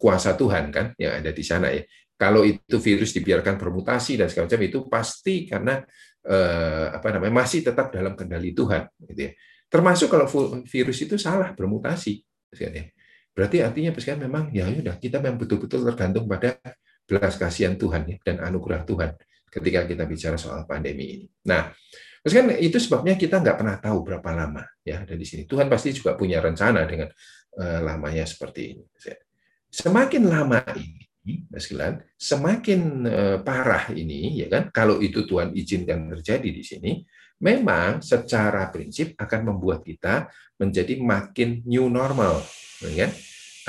kuasa 0.00 0.32
Tuhan 0.34 0.72
kan 0.72 0.96
yang 0.96 1.20
ada 1.20 1.30
di 1.30 1.44
sana 1.44 1.68
ya 1.68 1.84
kalau 2.16 2.46
itu 2.46 2.76
virus 2.78 3.10
dibiarkan 3.14 3.58
bermutasi 3.58 4.20
dan 4.20 4.30
segala 4.30 4.46
macam 4.50 4.62
itu 4.62 4.78
pasti 4.86 5.46
karena 5.48 5.82
eh, 6.22 6.86
apa 6.92 7.08
namanya 7.18 7.42
masih 7.42 7.66
tetap 7.66 7.90
dalam 7.90 8.14
kendali 8.14 8.54
Tuhan 8.54 8.86
gitu 9.10 9.20
ya. 9.28 9.32
Termasuk 9.72 10.12
kalau 10.12 10.28
virus 10.68 10.98
itu 11.00 11.16
salah 11.16 11.56
bermutasi 11.56 12.20
ya. 12.56 12.68
Berarti 13.32 13.64
artinya 13.64 13.96
kan 13.96 14.20
memang 14.20 14.52
ya 14.52 14.68
sudah 14.68 15.00
kita 15.00 15.16
memang 15.16 15.40
betul-betul 15.40 15.88
tergantung 15.88 16.28
pada 16.28 16.60
belas 17.08 17.34
kasihan 17.40 17.74
Tuhan 17.80 18.04
ya, 18.04 18.16
dan 18.20 18.44
anugerah 18.44 18.84
Tuhan 18.84 19.10
ketika 19.52 19.84
kita 19.88 20.04
bicara 20.04 20.36
soal 20.36 20.64
pandemi 20.68 21.20
ini. 21.20 21.26
Nah, 21.48 21.72
kan 22.24 22.46
itu 22.56 22.76
sebabnya 22.80 23.16
kita 23.16 23.40
nggak 23.40 23.56
pernah 23.56 23.76
tahu 23.80 24.04
berapa 24.04 24.30
lama 24.32 24.64
ya 24.84 25.04
dari 25.04 25.24
sini. 25.24 25.48
Tuhan 25.48 25.68
pasti 25.72 25.92
juga 25.92 26.16
punya 26.16 26.40
rencana 26.40 26.84
dengan 26.84 27.08
uh, 27.60 27.80
lamanya 27.80 28.24
seperti 28.24 28.76
ini. 28.76 28.84
Semakin 29.72 30.22
lama 30.28 30.60
ini, 30.76 31.00
Mas 31.22 31.70
semakin 32.18 32.80
eh, 33.06 33.38
parah 33.46 33.94
ini, 33.94 34.42
ya 34.42 34.50
kan? 34.50 34.74
Kalau 34.74 34.98
itu 34.98 35.22
Tuhan 35.22 35.54
izinkan 35.54 36.10
terjadi 36.18 36.50
di 36.50 36.62
sini, 36.66 36.92
memang 37.38 38.02
secara 38.02 38.66
prinsip 38.74 39.14
akan 39.14 39.54
membuat 39.54 39.86
kita 39.86 40.26
menjadi 40.58 40.98
makin 40.98 41.62
new 41.62 41.86
normal, 41.86 42.42
ya 42.82 43.06
kan? 43.06 43.10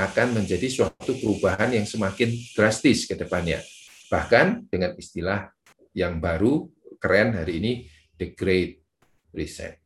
Akan 0.01 0.27
menjadi 0.34 0.65
suatu 0.65 1.13
perubahan 1.13 1.69
yang 1.69 1.85
semakin 1.85 2.34
drastis 2.57 3.05
ke 3.05 3.13
depannya. 3.13 3.61
Bahkan 4.09 4.73
dengan 4.73 4.97
istilah 4.97 5.53
yang 5.93 6.17
baru 6.17 6.65
keren 6.97 7.38
hari 7.38 7.61
ini, 7.61 7.71
the 8.17 8.34
Great 8.34 8.81
Reset. 9.30 9.77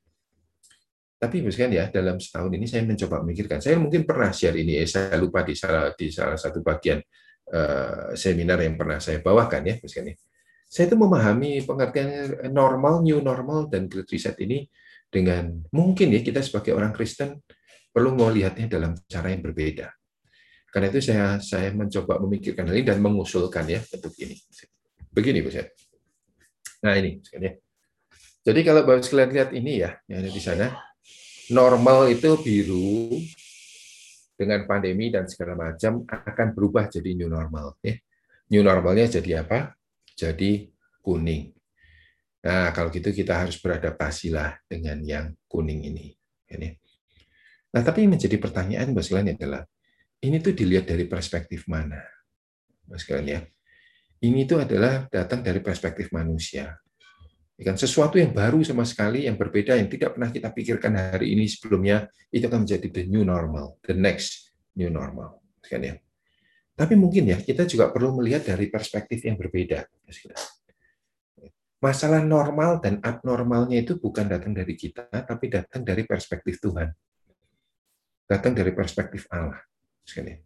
Tapi 1.18 1.42
misalkan 1.44 1.74
ya 1.74 1.90
dalam 1.92 2.22
setahun 2.22 2.54
ini 2.54 2.64
saya 2.70 2.88
mencoba 2.88 3.26
memikirkan. 3.26 3.60
Saya 3.60 3.76
mungkin 3.76 4.08
pernah 4.08 4.32
share 4.32 4.56
ini, 4.56 4.80
ya, 4.80 4.86
saya 4.88 5.20
lupa 5.20 5.44
di 5.44 5.58
salah 5.58 5.92
di 5.98 6.08
salah 6.14 6.38
satu 6.40 6.64
bagian 6.64 7.02
Eh, 7.48 8.12
seminar 8.20 8.60
yang 8.60 8.76
pernah 8.76 9.00
saya 9.00 9.24
bawakan 9.24 9.64
ya, 9.64 9.76
misalnya. 9.80 10.20
Saya 10.68 10.92
itu 10.92 11.00
memahami 11.00 11.64
pengertian 11.64 12.36
normal, 12.52 13.00
new 13.00 13.24
normal, 13.24 13.72
dan 13.72 13.88
great 13.88 14.12
reset 14.12 14.36
ini 14.44 14.68
dengan 15.08 15.56
mungkin 15.72 16.12
ya 16.12 16.20
kita 16.20 16.44
sebagai 16.44 16.76
orang 16.76 16.92
Kristen 16.92 17.40
perlu 17.88 18.12
melihatnya 18.20 18.68
dalam 18.68 19.00
cara 19.08 19.32
yang 19.32 19.40
berbeda. 19.40 19.88
Karena 20.68 20.92
itu 20.92 21.00
saya 21.00 21.40
saya 21.40 21.72
mencoba 21.72 22.20
memikirkan 22.20 22.68
hal 22.68 22.84
ini 22.84 22.84
dan 22.84 23.00
mengusulkan 23.00 23.64
ya 23.64 23.80
untuk 23.80 24.12
ini. 24.20 24.36
Begini, 25.08 25.40
Bu 25.40 25.50
Nah 26.84 26.94
ini, 27.00 27.24
ya. 27.32 27.52
Jadi 28.44 28.60
kalau 28.68 28.84
Bapak 28.84 29.08
sekalian 29.08 29.32
lihat 29.32 29.50
ini 29.56 29.88
ya, 29.88 29.96
yang 30.12 30.20
ada 30.20 30.32
di 30.36 30.42
sana, 30.44 30.68
normal 31.48 32.12
itu 32.12 32.36
biru, 32.44 33.16
dengan 34.38 34.70
pandemi 34.70 35.10
dan 35.10 35.26
segala 35.26 35.58
macam 35.58 36.06
akan 36.06 36.48
berubah 36.54 36.88
jadi 36.94 37.18
new 37.18 37.28
normal. 37.28 37.82
Ya. 37.82 37.98
New 38.54 38.62
normalnya 38.62 39.10
jadi 39.20 39.42
apa? 39.44 39.74
Jadi 40.14 40.70
kuning. 41.02 41.52
Nah, 42.46 42.72
kalau 42.72 42.94
gitu 42.94 43.12
kita 43.12 43.44
harus 43.44 43.58
beradaptasilah 43.60 44.70
dengan 44.70 45.02
yang 45.04 45.34
kuning 45.50 45.84
ini. 45.90 46.14
Ini. 46.48 46.70
Nah, 47.76 47.82
tapi 47.84 48.08
yang 48.08 48.16
menjadi 48.16 48.40
pertanyaan 48.40 48.96
Mas 48.96 49.12
Glenn 49.12 49.36
adalah, 49.36 49.68
ini 50.24 50.40
tuh 50.40 50.56
dilihat 50.56 50.88
dari 50.88 51.04
perspektif 51.10 51.68
mana? 51.68 52.00
Mas 52.88 53.04
Glenn 53.04 53.28
ya. 53.28 53.44
Ini 54.24 54.48
itu 54.48 54.56
adalah 54.56 55.06
datang 55.12 55.44
dari 55.44 55.60
perspektif 55.60 56.10
manusia. 56.16 56.72
Ya 57.58 57.74
kan? 57.74 57.76
Sesuatu 57.76 58.22
yang 58.22 58.32
baru 58.38 58.62
sama 58.62 58.86
sekali 58.86 59.26
yang 59.26 59.34
berbeda 59.34 59.74
yang 59.74 59.90
tidak 59.90 60.14
pernah 60.14 60.30
kita 60.30 60.54
pikirkan 60.54 60.94
hari 60.94 61.34
ini 61.34 61.50
sebelumnya 61.50 62.06
itu 62.30 62.46
akan 62.46 62.64
menjadi 62.70 62.88
the 62.94 63.04
new 63.10 63.26
normal 63.26 63.82
the 63.86 63.98
next 63.98 64.54
new 64.78 64.94
normal. 64.94 65.42
Kan 65.66 65.82
ya? 65.82 65.96
Tapi 66.78 66.94
mungkin 66.94 67.34
ya 67.34 67.42
kita 67.42 67.66
juga 67.66 67.90
perlu 67.90 68.14
melihat 68.22 68.46
dari 68.46 68.70
perspektif 68.70 69.26
yang 69.26 69.36
berbeda 69.36 69.90
masalah 71.78 72.26
normal 72.26 72.82
dan 72.82 72.98
abnormalnya 73.06 73.86
itu 73.86 74.02
bukan 74.02 74.26
datang 74.26 74.50
dari 74.50 74.74
kita 74.74 75.14
tapi 75.14 75.46
datang 75.46 75.86
dari 75.86 76.10
perspektif 76.10 76.58
Tuhan. 76.58 76.90
Datang 78.26 78.58
dari 78.58 78.74
perspektif 78.74 79.30
Allah 79.30 79.62
kan 80.08 80.24
ya. 80.24 80.38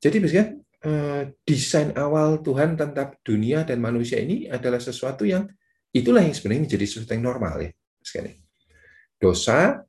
jadi 0.00 0.16
misalnya 0.16 0.46
eh, 0.80 1.22
desain 1.44 1.92
awal 1.92 2.40
Tuhan 2.40 2.78
tentang 2.78 3.12
dunia 3.20 3.68
dan 3.68 3.84
manusia 3.84 4.16
ini 4.16 4.48
adalah 4.48 4.80
sesuatu 4.80 5.28
yang 5.28 5.44
itulah 5.92 6.22
yang 6.24 6.34
sebenarnya 6.36 6.62
menjadi 6.68 6.84
sesuatu 6.84 7.12
yang 7.16 7.24
normal 7.24 7.54
ya 7.64 7.70
sekali. 8.02 8.32
Dosa, 9.18 9.82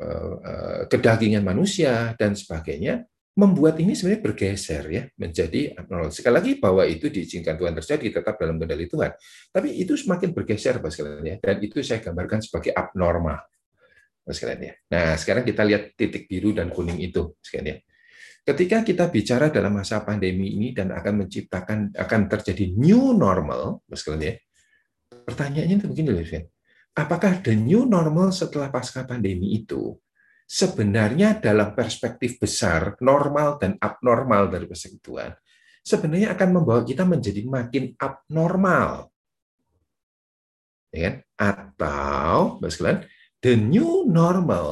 eh, 0.00 0.34
eh, 0.42 0.82
kedagingan 0.88 1.44
manusia 1.44 2.16
dan 2.16 2.32
sebagainya 2.32 3.04
membuat 3.38 3.78
ini 3.78 3.94
sebenarnya 3.94 4.22
bergeser 4.26 4.84
ya 4.90 5.02
menjadi 5.14 5.78
abnormal. 5.78 6.10
Sekali 6.10 6.34
lagi 6.34 6.52
bahwa 6.58 6.82
itu 6.82 7.06
diizinkan 7.06 7.54
Tuhan 7.54 7.70
terjadi 7.78 8.18
tetap 8.18 8.34
dalam 8.34 8.58
kendali 8.58 8.90
Tuhan. 8.90 9.14
Tapi 9.54 9.78
itu 9.78 9.94
semakin 9.94 10.34
bergeser 10.34 10.82
Pak 10.82 10.90
sekalian 10.90 11.22
ya 11.22 11.36
dan 11.38 11.56
itu 11.62 11.78
saya 11.86 12.02
gambarkan 12.02 12.42
sebagai 12.42 12.74
abnormal. 12.74 13.38
Pak 14.26 14.34
sekalian 14.34 14.60
ya. 14.60 14.74
Nah, 14.90 15.14
sekarang 15.14 15.46
kita 15.46 15.62
lihat 15.62 15.94
titik 15.94 16.26
biru 16.26 16.50
dan 16.50 16.74
kuning 16.74 16.98
itu 16.98 17.38
sekalian 17.38 17.66
ya. 17.72 17.76
Ketika 18.42 18.80
kita 18.82 19.04
bicara 19.12 19.52
dalam 19.54 19.76
masa 19.76 20.02
pandemi 20.02 20.58
ini 20.58 20.74
dan 20.74 20.90
akan 20.90 21.22
menciptakan 21.22 21.94
akan 21.94 22.20
terjadi 22.26 22.74
new 22.74 23.14
normal, 23.14 23.86
Pak 23.86 23.96
sekalian 24.02 24.24
ya. 24.24 24.34
Pertanyaannya 25.28 25.76
itu 25.76 25.88
begini 25.92 26.08
loh, 26.08 26.24
Apakah 26.96 27.44
the 27.44 27.52
new 27.52 27.84
normal 27.84 28.32
setelah 28.32 28.72
pasca 28.72 29.04
pandemi 29.04 29.60
itu 29.60 29.92
sebenarnya 30.48 31.36
dalam 31.36 31.76
perspektif 31.76 32.40
besar, 32.40 32.96
normal 33.04 33.60
dan 33.60 33.76
abnormal 33.76 34.48
dari 34.48 34.64
perspektif 34.64 35.04
Tuhan, 35.04 35.36
sebenarnya 35.84 36.32
akan 36.32 36.48
membawa 36.48 36.80
kita 36.82 37.04
menjadi 37.04 37.44
makin 37.44 37.92
abnormal. 38.00 39.12
Ya 40.88 41.00
kan? 41.04 41.14
Atau, 41.36 42.64
sekalian, 42.64 43.04
the 43.44 43.52
new 43.54 44.08
normal 44.08 44.66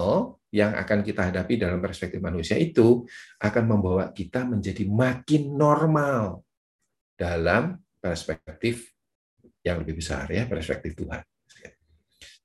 yang 0.48 0.72
akan 0.72 1.04
kita 1.04 1.28
hadapi 1.28 1.60
dalam 1.60 1.84
perspektif 1.84 2.18
manusia 2.24 2.56
itu 2.56 3.04
akan 3.44 3.64
membawa 3.76 4.08
kita 4.08 4.48
menjadi 4.48 4.88
makin 4.88 5.52
normal 5.52 6.40
dalam 7.12 7.76
perspektif 8.00 8.95
yang 9.66 9.82
lebih 9.82 9.98
besar 9.98 10.30
ya 10.30 10.46
perspektif 10.46 10.94
Tuhan. 10.94 11.20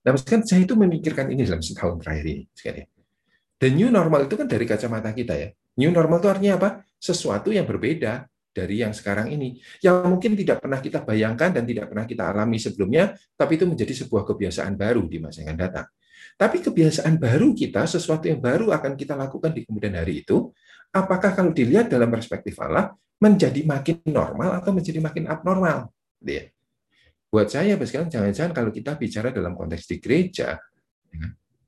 Nah, 0.01 0.17
kan 0.17 0.41
saya 0.41 0.65
itu 0.65 0.73
memikirkan 0.73 1.29
ini 1.29 1.45
dalam 1.45 1.61
setahun 1.61 2.01
terakhir 2.01 2.25
ini, 2.25 2.43
sekali. 2.57 2.81
The 3.61 3.69
new 3.69 3.93
normal 3.93 4.25
itu 4.25 4.33
kan 4.33 4.49
dari 4.49 4.65
kacamata 4.65 5.13
kita 5.13 5.37
ya. 5.37 5.53
New 5.77 5.93
normal 5.93 6.17
itu 6.17 6.29
artinya 6.33 6.57
apa? 6.57 6.69
Sesuatu 6.97 7.53
yang 7.53 7.69
berbeda 7.69 8.25
dari 8.49 8.81
yang 8.81 8.97
sekarang 8.97 9.29
ini. 9.29 9.61
Yang 9.77 10.09
mungkin 10.09 10.33
tidak 10.33 10.65
pernah 10.65 10.81
kita 10.81 11.05
bayangkan 11.05 11.53
dan 11.53 11.63
tidak 11.69 11.93
pernah 11.93 12.09
kita 12.09 12.23
alami 12.33 12.57
sebelumnya, 12.57 13.13
tapi 13.37 13.61
itu 13.61 13.69
menjadi 13.69 13.93
sebuah 14.01 14.25
kebiasaan 14.25 14.73
baru 14.73 15.05
di 15.05 15.21
masa 15.21 15.45
yang 15.45 15.53
akan 15.53 15.59
datang. 15.61 15.87
Tapi 16.33 16.57
kebiasaan 16.65 17.21
baru 17.21 17.53
kita, 17.53 17.85
sesuatu 17.85 18.25
yang 18.25 18.41
baru 18.41 18.73
akan 18.73 18.97
kita 18.97 19.13
lakukan 19.13 19.53
di 19.53 19.61
kemudian 19.61 19.93
hari 19.93 20.25
itu, 20.25 20.49
apakah 20.89 21.37
kalau 21.37 21.53
dilihat 21.53 21.93
dalam 21.93 22.09
perspektif 22.09 22.57
Allah, 22.57 22.97
menjadi 23.21 23.61
makin 23.61 24.01
normal 24.09 24.57
atau 24.57 24.73
menjadi 24.73 24.97
makin 24.97 25.29
abnormal? 25.29 25.93
Gitu 26.17 26.31
ya. 26.41 26.43
Buat 27.31 27.47
saya, 27.47 27.79
jangan-jangan 27.79 28.51
kalau 28.51 28.75
kita 28.75 28.99
bicara 28.99 29.31
dalam 29.31 29.55
konteks 29.55 29.87
di 29.87 30.03
gereja, 30.03 30.59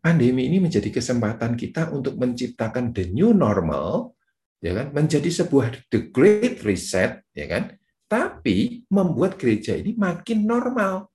pandemi 0.04 0.52
ini 0.52 0.60
menjadi 0.60 0.92
kesempatan 0.92 1.56
kita 1.56 1.88
untuk 1.96 2.20
menciptakan 2.20 2.92
the 2.92 3.08
new 3.08 3.32
normal, 3.32 4.12
ya 4.60 4.76
kan, 4.76 4.92
menjadi 4.92 5.32
sebuah 5.32 5.88
the 5.88 6.12
great 6.12 6.60
reset, 6.68 7.24
ya 7.32 7.48
kan, 7.48 7.80
tapi 8.12 8.84
membuat 8.92 9.40
gereja 9.40 9.80
ini 9.80 9.96
makin 9.96 10.44
normal, 10.44 11.08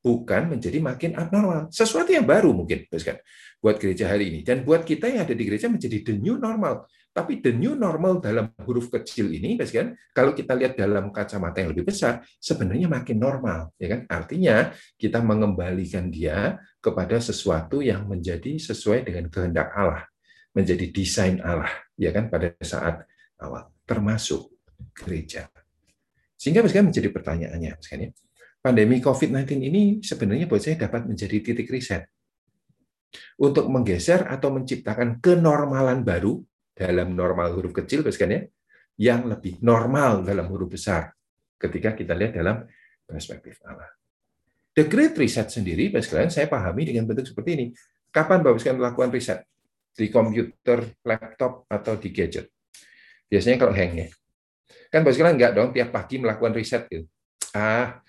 bukan 0.00 0.56
menjadi 0.56 0.80
makin 0.80 1.20
abnormal. 1.20 1.68
Sesuatu 1.68 2.08
yang 2.08 2.24
baru 2.24 2.56
mungkin, 2.56 2.88
buat 3.60 3.76
gereja 3.76 4.08
hari 4.08 4.32
ini 4.32 4.40
dan 4.40 4.64
buat 4.64 4.88
kita 4.88 5.12
yang 5.12 5.28
ada 5.28 5.36
di 5.36 5.44
gereja 5.44 5.68
menjadi 5.68 6.00
the 6.00 6.16
new 6.16 6.40
normal. 6.40 6.88
Tapi 7.14 7.38
the 7.38 7.54
new 7.54 7.78
normal 7.78 8.18
dalam 8.18 8.50
huruf 8.66 8.90
kecil 8.90 9.30
ini, 9.30 9.54
kan, 9.54 9.94
kalau 10.10 10.34
kita 10.34 10.50
lihat 10.58 10.74
dalam 10.74 11.14
kacamata 11.14 11.62
yang 11.62 11.70
lebih 11.70 11.86
besar, 11.86 12.26
sebenarnya 12.42 12.90
makin 12.90 13.22
normal, 13.22 13.70
ya 13.78 13.94
kan? 13.94 14.00
Artinya 14.10 14.74
kita 14.98 15.22
mengembalikan 15.22 16.10
dia 16.10 16.58
kepada 16.82 17.22
sesuatu 17.22 17.78
yang 17.78 18.10
menjadi 18.10 18.58
sesuai 18.58 19.06
dengan 19.06 19.30
kehendak 19.30 19.70
Allah, 19.78 20.10
menjadi 20.58 20.90
desain 20.90 21.38
Allah, 21.38 21.70
ya 21.94 22.10
kan? 22.10 22.26
Pada 22.26 22.50
saat 22.58 23.06
awal, 23.38 23.70
termasuk 23.86 24.50
gereja. 24.90 25.46
Sehingga 26.34 26.66
kan 26.66 26.90
menjadi 26.90 27.14
pertanyaannya, 27.14 27.78
kan 27.78 27.98
ya, 28.02 28.10
pandemi 28.58 28.98
COVID-19 28.98 29.62
ini 29.62 29.82
sebenarnya 30.02 30.50
buat 30.50 30.66
saya 30.66 30.82
dapat 30.90 31.06
menjadi 31.06 31.36
titik 31.46 31.70
riset 31.70 32.10
untuk 33.38 33.70
menggeser 33.70 34.26
atau 34.26 34.50
menciptakan 34.50 35.22
kenormalan 35.22 36.02
baru 36.02 36.42
dalam 36.74 37.14
normal 37.14 37.54
huruf 37.54 37.70
kecil, 37.70 38.02
ya, 38.02 38.42
yang 38.98 39.30
lebih 39.30 39.62
normal 39.62 40.26
dalam 40.26 40.50
huruf 40.50 40.74
besar 40.74 41.14
ketika 41.54 41.94
kita 41.94 42.12
lihat 42.12 42.34
dalam 42.34 42.66
perspektif 43.06 43.62
Allah. 43.64 43.90
The 44.74 44.90
Great 44.90 45.14
Reset 45.14 45.46
sendiri, 45.46 45.94
sekalian, 45.94 46.34
saya 46.34 46.50
pahami 46.50 46.90
dengan 46.90 47.06
bentuk 47.06 47.30
seperti 47.30 47.50
ini. 47.54 47.66
Kapan 48.10 48.42
Bapak 48.42 48.58
sekalian 48.58 48.82
melakukan 48.82 49.10
riset? 49.14 49.46
Di 49.94 50.10
komputer, 50.10 50.98
laptop, 51.06 51.70
atau 51.70 51.94
di 51.94 52.10
gadget? 52.10 52.50
Biasanya 53.30 53.62
kalau 53.62 53.74
hang 53.74 53.94
ya. 53.94 54.08
Kan 54.90 55.06
Bapak 55.06 55.14
sekalian 55.14 55.38
enggak 55.38 55.52
dong 55.54 55.70
tiap 55.70 55.94
pagi 55.94 56.18
melakukan 56.18 56.54
riset 56.58 56.90
gitu. 56.90 57.06
Ah, 57.54 58.02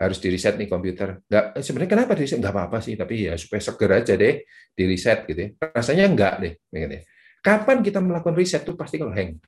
harus 0.00 0.16
di 0.16 0.28
reset 0.32 0.56
nih 0.56 0.68
komputer. 0.68 1.20
Enggak, 1.28 1.44
sebenarnya 1.60 1.90
kenapa 1.92 2.12
di 2.16 2.20
reset? 2.24 2.40
Enggak 2.40 2.56
apa-apa 2.56 2.78
sih, 2.80 2.96
tapi 2.96 3.28
ya 3.28 3.36
supaya 3.36 3.60
seger 3.60 3.90
aja 3.92 4.14
deh 4.16 4.34
di 4.72 4.84
reset 4.88 5.28
gitu 5.28 5.40
ya. 5.44 5.48
Rasanya 5.60 6.04
enggak 6.08 6.34
deh. 6.40 6.52
Gitu 6.72 7.04
Kapan 7.42 7.82
kita 7.82 7.98
melakukan 7.98 8.38
riset 8.38 8.62
itu 8.62 8.78
pasti 8.78 9.02
kalau 9.02 9.10
hang. 9.10 9.42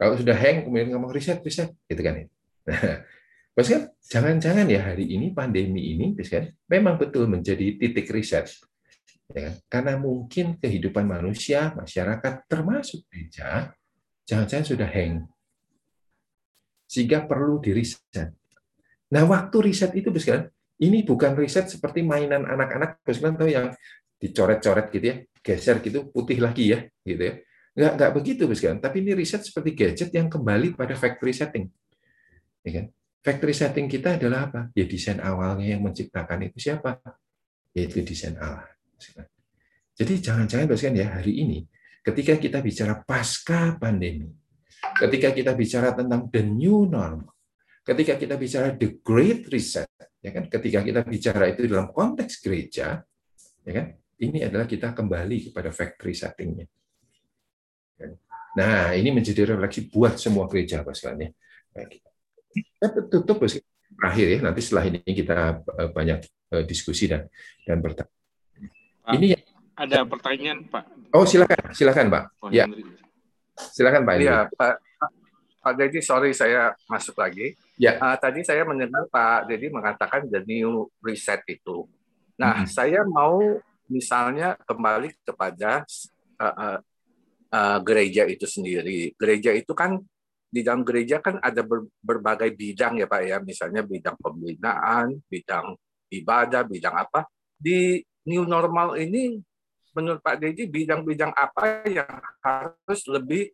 Kalau 0.00 0.16
sudah 0.16 0.34
hang 0.34 0.64
kemudian 0.66 0.88
ngomong 0.96 1.12
riset, 1.12 1.44
riset, 1.44 1.70
gitu 1.86 2.00
kan 2.00 2.24
ya. 2.24 2.26
Nah, 3.52 3.68
kan 3.68 3.82
jangan-jangan 4.00 4.64
ya 4.64 4.80
hari 4.80 5.12
ini 5.12 5.36
pandemi 5.36 5.92
ini, 5.92 6.16
kan 6.24 6.48
memang 6.72 6.96
betul 6.96 7.28
menjadi 7.28 7.76
titik 7.76 8.08
riset. 8.08 8.48
Ya, 9.28 9.52
kan? 9.52 9.54
karena 9.68 9.94
mungkin 10.00 10.56
kehidupan 10.56 11.04
manusia, 11.04 11.76
masyarakat, 11.76 12.48
termasuk 12.48 13.04
gereja, 13.12 13.76
jangan-jangan 14.24 14.66
sudah 14.66 14.88
hang. 14.88 15.28
Sehingga 16.88 17.28
perlu 17.28 17.60
diriset. 17.60 18.32
Nah, 19.12 19.22
waktu 19.28 19.56
riset 19.68 19.92
itu, 19.92 20.08
kan 20.24 20.48
ini 20.80 21.04
bukan 21.04 21.36
riset 21.36 21.68
seperti 21.68 22.00
mainan 22.00 22.48
anak-anak, 22.48 23.04
kan 23.04 23.36
tahu 23.36 23.52
yang 23.52 23.68
dicoret-coret 24.22 24.86
gitu 24.94 25.06
ya, 25.10 25.16
geser 25.42 25.82
gitu 25.82 26.06
putih 26.14 26.38
lagi 26.38 26.70
ya 26.70 26.86
gitu 27.02 27.22
ya. 27.26 27.34
Nggak 27.74 27.92
nggak 27.98 28.10
begitu 28.14 28.42
kan 28.46 28.78
tapi 28.78 29.02
ini 29.02 29.18
riset 29.18 29.42
seperti 29.42 29.74
gadget 29.74 30.10
yang 30.14 30.30
kembali 30.30 30.78
pada 30.78 30.94
factory 30.94 31.34
setting. 31.34 31.66
Ya 32.62 32.70
kan? 32.78 32.86
Factory 33.22 33.54
setting 33.54 33.90
kita 33.90 34.22
adalah 34.22 34.46
apa? 34.46 34.60
Ya 34.78 34.86
desain 34.86 35.18
awalnya 35.18 35.74
yang 35.74 35.82
menciptakan 35.82 36.46
itu 36.46 36.70
siapa? 36.70 37.02
Yaitu 37.74 38.06
desain 38.06 38.38
Allah 38.38 38.72
jadi 39.92 40.12
jangan-jangan 40.18 40.66
kan 40.72 40.94
ya 40.96 41.06
hari 41.20 41.42
ini 41.44 41.58
ketika 42.02 42.34
kita 42.40 42.58
bicara 42.64 43.02
pasca 43.04 43.76
pandemi 43.76 44.30
ketika 44.98 45.30
kita 45.30 45.52
bicara 45.54 45.94
tentang 45.94 46.26
the 46.32 46.42
new 46.42 46.88
normal 46.88 47.34
ketika 47.84 48.16
kita 48.18 48.34
bicara 48.38 48.74
the 48.74 48.98
great 49.02 49.46
reset 49.50 49.88
ya 50.22 50.30
kan? 50.30 50.46
Ketika 50.46 50.86
kita 50.86 51.02
bicara 51.02 51.50
itu 51.50 51.66
dalam 51.66 51.90
konteks 51.90 52.40
gereja 52.40 53.02
ya 53.62 53.72
kan 53.72 53.86
ini 54.22 54.38
adalah 54.46 54.70
kita 54.70 54.94
kembali 54.94 55.50
kepada 55.50 55.74
factory 55.74 56.14
settingnya. 56.14 56.66
Nah, 58.52 58.92
ini 58.94 59.10
menjadi 59.10 59.48
refleksi 59.56 59.88
buat 59.90 60.20
semua 60.20 60.46
gereja, 60.46 60.84
Pak 60.86 60.94
sekalian. 60.94 61.32
Ya. 61.74 61.84
Kita 62.52 62.86
tutup 63.08 63.42
terakhir 63.96 64.26
ya, 64.28 64.38
nanti 64.44 64.60
setelah 64.60 64.84
ini 64.92 65.00
kita 65.00 65.64
eh, 65.64 65.90
banyak 65.90 66.18
eh, 66.52 66.64
diskusi 66.68 67.08
dan 67.08 67.26
dan 67.64 67.80
bertanya. 67.80 68.12
Ini 69.08 69.34
ada 69.74 70.04
pertanyaan, 70.04 70.68
Pak. 70.68 70.84
Oh, 71.16 71.24
silakan, 71.24 71.72
silakan, 71.72 72.06
Pak. 72.12 72.24
Oh, 72.44 72.50
ya. 72.52 72.68
Silakan, 73.56 74.04
Pak. 74.04 74.14
Iya, 74.20 74.46
Pak. 74.52 74.74
Pak 75.62 75.78
Dedi, 75.78 76.02
sorry 76.02 76.34
saya 76.34 76.74
masuk 76.90 77.22
lagi. 77.22 77.54
Ya. 77.78 77.94
Uh, 78.02 78.18
tadi 78.18 78.42
saya 78.42 78.66
mendengar 78.66 79.06
Pak 79.06 79.46
Dedi 79.46 79.70
mengatakan 79.70 80.26
the 80.26 80.42
new 80.42 80.90
reset 80.98 81.38
itu. 81.46 81.86
Nah, 82.34 82.62
hmm. 82.62 82.68
saya 82.68 83.06
mau 83.06 83.62
misalnya 83.92 84.56
kembali 84.64 85.12
kepada 85.20 85.84
uh, 86.40 86.44
uh, 86.48 86.78
uh, 87.52 87.78
gereja 87.84 88.24
itu 88.24 88.48
sendiri. 88.48 89.12
Gereja 89.20 89.52
itu 89.52 89.76
kan 89.76 90.00
di 90.52 90.60
dalam 90.60 90.84
gereja 90.84 91.20
kan 91.20 91.40
ada 91.40 91.60
ber, 91.64 91.88
berbagai 92.00 92.52
bidang 92.56 93.00
ya 93.00 93.06
Pak 93.08 93.22
ya, 93.24 93.36
misalnya 93.40 93.84
bidang 93.84 94.16
pembinaan, 94.16 95.20
bidang 95.28 95.76
ibadah, 96.12 96.64
bidang 96.64 96.96
apa. 96.96 97.28
Di 97.56 98.00
new 98.28 98.44
normal 98.48 98.96
ini 99.00 99.40
menurut 99.92 100.20
Pak 100.24 100.40
Dedi 100.40 100.68
bidang-bidang 100.68 101.32
apa 101.36 101.84
yang 101.88 102.08
harus 102.40 103.00
lebih 103.08 103.52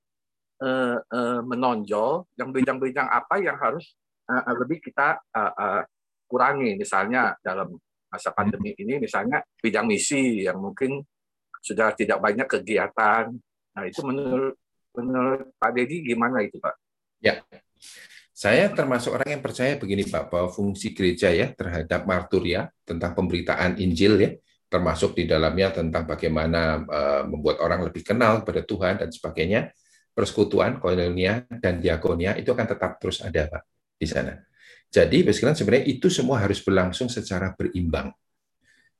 uh, 0.62 0.98
uh, 1.02 1.40
menonjol, 1.42 2.30
yang 2.38 2.54
bidang-bidang 2.54 3.10
apa 3.10 3.42
yang 3.42 3.58
harus 3.58 3.94
uh, 4.30 4.54
lebih 4.54 4.78
kita 4.82 5.18
uh, 5.34 5.52
uh, 5.54 5.82
kurangi 6.30 6.76
misalnya 6.78 7.34
dalam 7.42 7.74
masa 8.08 8.32
pandemi 8.32 8.72
ini 8.76 8.96
misalnya 8.98 9.44
bidang 9.60 9.84
misi 9.84 10.48
yang 10.48 10.58
mungkin 10.58 11.00
sudah 11.60 11.92
tidak 11.92 12.18
banyak 12.18 12.48
kegiatan. 12.48 13.32
Nah, 13.76 13.84
itu 13.84 14.00
menurut 14.02 14.56
menurut 14.96 15.52
Pak 15.60 15.70
Dedi 15.76 16.02
gimana 16.02 16.42
itu 16.42 16.58
Pak? 16.58 16.74
Ya, 17.22 17.42
saya 18.32 18.70
termasuk 18.70 19.14
orang 19.14 19.38
yang 19.38 19.42
percaya 19.42 19.74
begini 19.74 20.06
Pak, 20.06 20.30
bahwa 20.30 20.48
fungsi 20.50 20.94
gereja 20.94 21.30
ya 21.34 21.50
terhadap 21.50 22.06
marturia 22.06 22.70
tentang 22.86 23.14
pemberitaan 23.14 23.78
Injil 23.82 24.14
ya, 24.18 24.30
termasuk 24.70 25.18
di 25.18 25.26
dalamnya 25.26 25.74
tentang 25.74 26.06
bagaimana 26.06 26.86
uh, 26.86 27.22
membuat 27.26 27.58
orang 27.58 27.90
lebih 27.90 28.06
kenal 28.06 28.42
kepada 28.42 28.62
Tuhan 28.62 28.94
dan 29.02 29.10
sebagainya, 29.10 29.74
persekutuan, 30.14 30.78
koinonia, 30.78 31.46
dan 31.58 31.82
diakonia 31.82 32.38
itu 32.38 32.54
akan 32.54 32.66
tetap 32.66 33.02
terus 33.02 33.18
ada 33.26 33.50
Pak 33.50 33.62
di 33.98 34.06
sana. 34.06 34.47
Jadi, 34.88 35.28
sebenarnya 35.28 35.84
itu 35.84 36.08
semua 36.08 36.40
harus 36.40 36.64
berlangsung 36.64 37.12
secara 37.12 37.52
berimbang. 37.52 38.08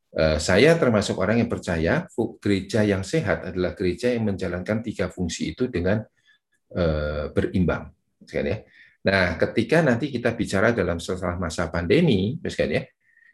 Eh, 0.09 0.41
saya 0.41 0.73
termasuk 0.81 1.21
orang 1.21 1.45
yang 1.45 1.51
percaya 1.53 2.09
gereja 2.41 2.81
yang 2.81 3.05
sehat 3.05 3.53
adalah 3.53 3.77
gereja 3.77 4.09
yang 4.09 4.25
menjalankan 4.33 4.81
tiga 4.81 5.13
fungsi 5.13 5.53
itu 5.53 5.69
dengan 5.69 6.01
eh, 6.73 7.29
berimbang. 7.33 7.93
Ya. 8.29 8.65
Nah, 9.05 9.41
ketika 9.41 9.81
nanti 9.81 10.13
kita 10.13 10.37
bicara 10.37 10.73
dalam 10.77 11.01
setelah 11.01 11.41
masa 11.41 11.73
pandemi, 11.73 12.37
ya, 12.45 12.85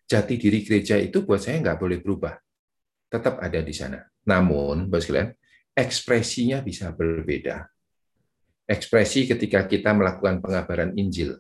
jati 0.06 0.35
diri 0.39 0.62
gereja 0.62 0.94
itu 1.01 1.26
buat 1.26 1.43
saya 1.43 1.59
nggak 1.62 1.78
boleh 1.78 1.98
berubah, 1.98 2.35
tetap 3.10 3.43
ada 3.43 3.59
di 3.59 3.74
sana. 3.74 4.02
Namun, 4.26 4.86
sekalian, 4.90 5.35
ekspresinya 5.74 6.62
bisa 6.62 6.94
berbeda. 6.94 7.66
Ekspresi 8.64 9.28
ketika 9.28 9.66
kita 9.68 9.93
melakukan 9.93 10.40
pengabaran 10.40 10.97
Injil, 10.97 11.36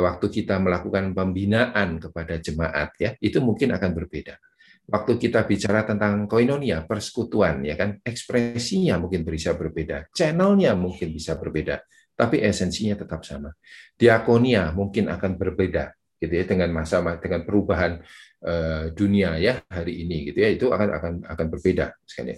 waktu 0.00 0.26
kita 0.32 0.56
melakukan 0.56 1.12
pembinaan 1.12 2.00
kepada 2.00 2.40
jemaat 2.40 2.96
ya 2.96 3.10
itu 3.20 3.38
mungkin 3.44 3.76
akan 3.76 3.90
berbeda. 3.92 4.40
Waktu 4.88 5.20
kita 5.20 5.44
bicara 5.44 5.84
tentang 5.84 6.24
koinonia 6.24 6.88
persekutuan 6.88 7.60
ya 7.60 7.76
kan 7.76 8.00
ekspresinya 8.00 8.96
mungkin 8.96 9.20
bisa 9.20 9.52
berbeda 9.52 10.08
channelnya 10.16 10.72
mungkin 10.72 11.12
bisa 11.12 11.36
berbeda 11.36 11.84
tapi 12.16 12.40
esensinya 12.40 12.96
tetap 12.96 13.20
sama. 13.20 13.52
Diakonia 13.94 14.72
mungkin 14.72 15.12
akan 15.12 15.36
berbeda 15.36 15.92
gitu 16.18 16.34
ya 16.34 16.44
dengan 16.44 16.70
masa 16.74 16.98
dengan 17.22 17.46
perubahan 17.46 18.02
uh, 18.42 18.90
dunia 18.90 19.38
ya 19.38 19.62
hari 19.70 20.02
ini 20.02 20.30
gitu 20.30 20.38
ya 20.42 20.50
itu 20.50 20.66
akan 20.66 20.88
akan 20.98 21.12
akan 21.30 21.46
berbeda 21.46 21.94
sekali 22.02 22.34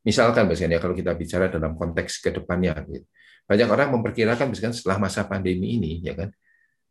misalkan 0.00 0.48
misalnya 0.48 0.80
kalau 0.80 0.96
kita 0.96 1.12
bicara 1.12 1.52
dalam 1.52 1.76
konteks 1.76 2.24
ke 2.24 2.32
depannya 2.32 2.80
gitu 2.88 3.04
banyak 3.48 3.68
orang 3.68 3.88
memperkirakan 3.96 4.52
misalkan 4.52 4.76
setelah 4.76 5.00
masa 5.00 5.24
pandemi 5.24 5.80
ini 5.80 6.04
ya 6.04 6.12
kan 6.12 6.28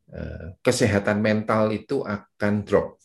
eh, 0.09 0.57
kesehatan 0.65 1.21
mental 1.21 1.69
itu 1.69 2.01
akan 2.01 2.53
drop. 2.65 2.97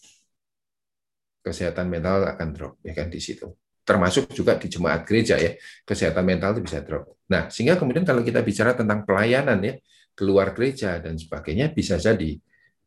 Kesehatan 1.45 1.93
mental 1.93 2.24
akan 2.33 2.49
drop 2.57 2.81
ya 2.81 2.97
kan 2.97 3.12
di 3.12 3.20
situ. 3.20 3.53
Termasuk 3.85 4.33
juga 4.33 4.57
di 4.57 4.73
jemaat 4.73 5.05
gereja 5.05 5.37
ya. 5.37 5.53
Kesehatan 5.85 6.24
mental 6.24 6.57
itu 6.57 6.62
bisa 6.65 6.81
drop. 6.81 7.20
Nah 7.29 7.53
sehingga 7.53 7.77
kemudian 7.77 8.09
kalau 8.09 8.24
kita 8.24 8.41
bicara 8.41 8.73
tentang 8.73 9.05
pelayanan 9.05 9.61
ya 9.61 9.77
keluar 10.16 10.57
gereja 10.57 10.97
dan 11.01 11.20
sebagainya 11.20 11.73
bisa 11.73 12.01
jadi 12.01 12.41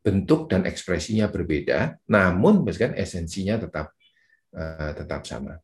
bentuk 0.05 0.45
dan 0.45 0.69
ekspresinya 0.69 1.25
berbeda 1.33 1.97
namun 2.05 2.61
misalkan 2.61 2.93
esensinya 2.93 3.57
tetap 3.57 3.89
uh, 4.53 4.91
tetap 4.93 5.25
sama 5.25 5.57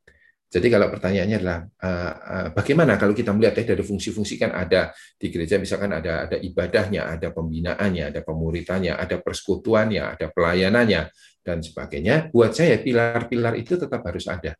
jadi 0.52 0.68
kalau 0.68 0.91
pertanyaannya 0.91 1.38
adalah 1.40 1.64
uh, 1.64 2.14
uh, 2.19 2.48
bagaimana 2.52 2.99
kalau 2.99 3.15
kita 3.15 3.32
melihat 3.32 3.64
ya 3.64 3.72
dari 3.72 3.88
fungsi-fungsi 3.88 4.36
kan 4.36 4.52
ada 4.52 4.91
di 5.15 5.32
gereja 5.32 5.56
misalkan 5.56 5.95
ada 5.95 6.28
ada 6.28 6.36
ibadahnya, 6.36 7.07
ada 7.07 7.32
pembinaannya, 7.32 8.11
ada 8.11 8.19
pemuritannya, 8.19 8.99
ada 8.99 9.15
persekutuannya, 9.23 10.19
ada 10.19 10.28
pelayanannya 10.28 11.07
dan 11.40 11.64
sebagainya. 11.64 12.28
Buat 12.36 12.52
saya 12.52 12.84
pilar-pilar 12.84 13.56
itu 13.56 13.80
tetap 13.80 14.03
harus 14.03 14.28
ada 14.28 14.52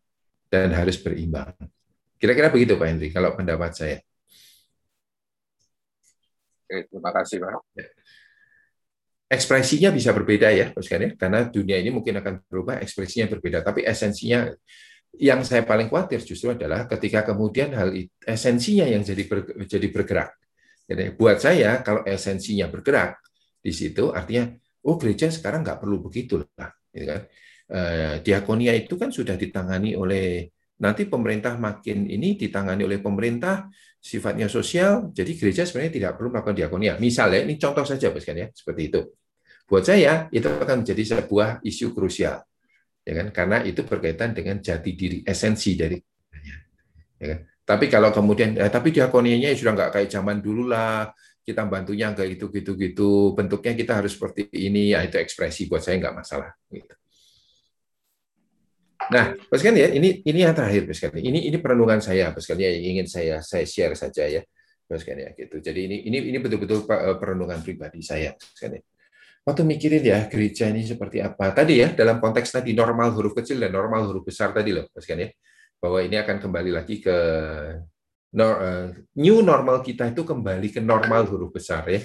dan 0.48 0.72
harus 0.72 0.96
berimbang. 0.96 1.52
Kira-kira 2.16 2.48
begitu 2.48 2.80
Pak 2.80 2.88
Hendri 2.88 3.12
kalau 3.12 3.36
pendapat 3.36 3.76
saya. 3.76 3.98
Oke, 6.72 6.88
terima 6.88 7.12
kasih 7.12 7.44
Pak. 7.44 7.52
Ya. 7.76 7.88
Ekspresinya 9.28 9.92
bisa 9.92 10.16
berbeda 10.16 10.56
ya, 10.56 10.72
ya, 10.72 11.10
karena 11.20 11.48
dunia 11.52 11.80
ini 11.84 11.92
mungkin 11.92 12.20
akan 12.20 12.48
berubah, 12.48 12.80
ekspresinya 12.84 13.32
berbeda, 13.32 13.64
tapi 13.64 13.84
esensinya 13.84 14.52
yang 15.20 15.44
saya 15.44 15.68
paling 15.68 15.92
khawatir 15.92 16.24
justru 16.24 16.56
adalah 16.56 16.88
ketika 16.88 17.28
kemudian 17.28 17.76
hal 17.76 17.92
esensinya 18.24 18.88
yang 18.88 19.04
jadi 19.04 19.24
ber, 19.28 19.40
jadi 19.68 19.88
bergerak. 19.92 20.30
Jadi 20.88 21.16
buat 21.16 21.38
saya 21.40 21.84
kalau 21.84 22.08
esensinya 22.08 22.72
bergerak 22.72 23.20
di 23.60 23.72
situ 23.76 24.12
artinya 24.12 24.52
oh 24.88 24.96
gereja 24.96 25.28
sekarang 25.28 25.62
nggak 25.68 25.80
perlu 25.84 26.00
begitu 26.00 26.40
lah, 26.56 26.72
gitu 26.96 27.06
kan? 27.06 27.22
Eh, 27.72 28.16
diakonia 28.24 28.76
itu 28.76 29.00
kan 29.00 29.12
sudah 29.12 29.36
ditangani 29.40 29.96
oleh 29.96 30.52
nanti 30.82 31.06
pemerintah 31.06 31.56
makin 31.56 32.10
ini 32.10 32.36
ditangani 32.36 32.84
oleh 32.84 33.00
pemerintah 33.00 33.70
sifatnya 34.02 34.50
sosial, 34.50 35.14
jadi 35.14 35.32
gereja 35.38 35.62
sebenarnya 35.64 35.94
tidak 35.94 36.12
perlu 36.18 36.34
melakukan 36.34 36.58
diakonia. 36.58 36.98
Misalnya 36.98 37.46
ini 37.46 37.56
contoh 37.62 37.86
saja, 37.86 38.10
kan 38.10 38.34
ya, 38.34 38.50
seperti 38.50 38.82
itu. 38.90 39.02
Buat 39.70 39.86
saya 39.86 40.26
itu 40.34 40.50
akan 40.50 40.82
menjadi 40.82 41.04
sebuah 41.16 41.62
isu 41.62 41.94
krusial 41.94 42.42
ya 43.06 43.14
kan? 43.18 43.28
Karena 43.34 43.58
itu 43.66 43.82
berkaitan 43.86 44.32
dengan 44.38 44.62
jati 44.62 44.92
diri 44.94 45.20
esensi 45.26 45.74
dari 45.78 45.98
ya 47.22 47.28
kan? 47.36 47.40
Tapi 47.62 47.86
kalau 47.88 48.10
kemudian, 48.12 48.58
eh, 48.58 48.68
tapi 48.68 48.92
diakonianya 48.92 49.54
ya 49.54 49.58
sudah 49.58 49.74
nggak 49.78 49.92
kayak 49.96 50.10
zaman 50.12 50.44
dulu 50.44 50.68
lah, 50.68 51.08
kita 51.46 51.64
bantunya 51.70 52.12
nggak 52.12 52.28
gitu 52.36 52.46
gitu 52.52 52.72
gitu, 52.76 53.10
bentuknya 53.38 53.74
kita 53.78 53.94
harus 54.02 54.18
seperti 54.18 54.50
ini, 54.52 54.92
ya 54.92 55.06
itu 55.06 55.16
ekspresi 55.16 55.72
buat 55.72 55.80
saya 55.80 56.02
nggak 56.02 56.16
masalah. 56.18 56.52
Gitu. 56.68 56.94
Nah, 59.10 59.34
Pak 59.34 59.62
ya, 59.64 59.90
ini 59.94 60.22
ini 60.22 60.40
yang 60.46 60.54
terakhir, 60.54 60.86
Pak 60.86 61.18
Ini 61.18 61.50
ini 61.50 61.58
perenungan 61.58 62.04
saya, 62.04 62.30
Pak 62.36 62.44
yang 62.60 62.76
ingin 62.98 63.08
saya 63.10 63.42
saya 63.42 63.66
share 63.66 63.96
saja 63.98 64.28
ya, 64.30 64.42
Pak 64.86 65.02
ya 65.08 65.30
gitu. 65.34 65.58
Jadi 65.64 65.80
ini 65.88 65.98
ini 66.06 66.18
ini 66.30 66.38
betul-betul 66.38 66.86
eh, 66.86 67.18
perenungan 67.18 67.64
pribadi 67.64 68.04
saya, 68.04 68.36
Pak 68.36 68.91
waktu 69.42 69.62
mikirin 69.66 70.04
ya 70.06 70.20
gereja 70.30 70.70
ini 70.70 70.86
seperti 70.86 71.22
apa. 71.22 71.54
Tadi 71.54 71.82
ya 71.82 71.94
dalam 71.94 72.22
konteks 72.22 72.54
tadi 72.54 72.78
normal 72.78 73.14
huruf 73.18 73.34
kecil 73.34 73.58
dan 73.58 73.74
normal 73.74 74.06
huruf 74.10 74.24
besar 74.26 74.54
tadi 74.54 74.74
loh, 74.74 74.86
Mas 74.94 75.06
ya. 75.10 75.30
Bahwa 75.82 76.00
ini 76.06 76.16
akan 76.22 76.38
kembali 76.38 76.72
lagi 76.72 77.02
ke 77.02 77.18
eh, 78.38 78.86
new 79.18 79.38
normal 79.42 79.82
kita 79.82 80.14
itu 80.14 80.22
kembali 80.22 80.68
ke 80.70 80.80
normal 80.80 81.26
huruf 81.26 81.50
besar 81.50 81.90
ya. 81.90 82.02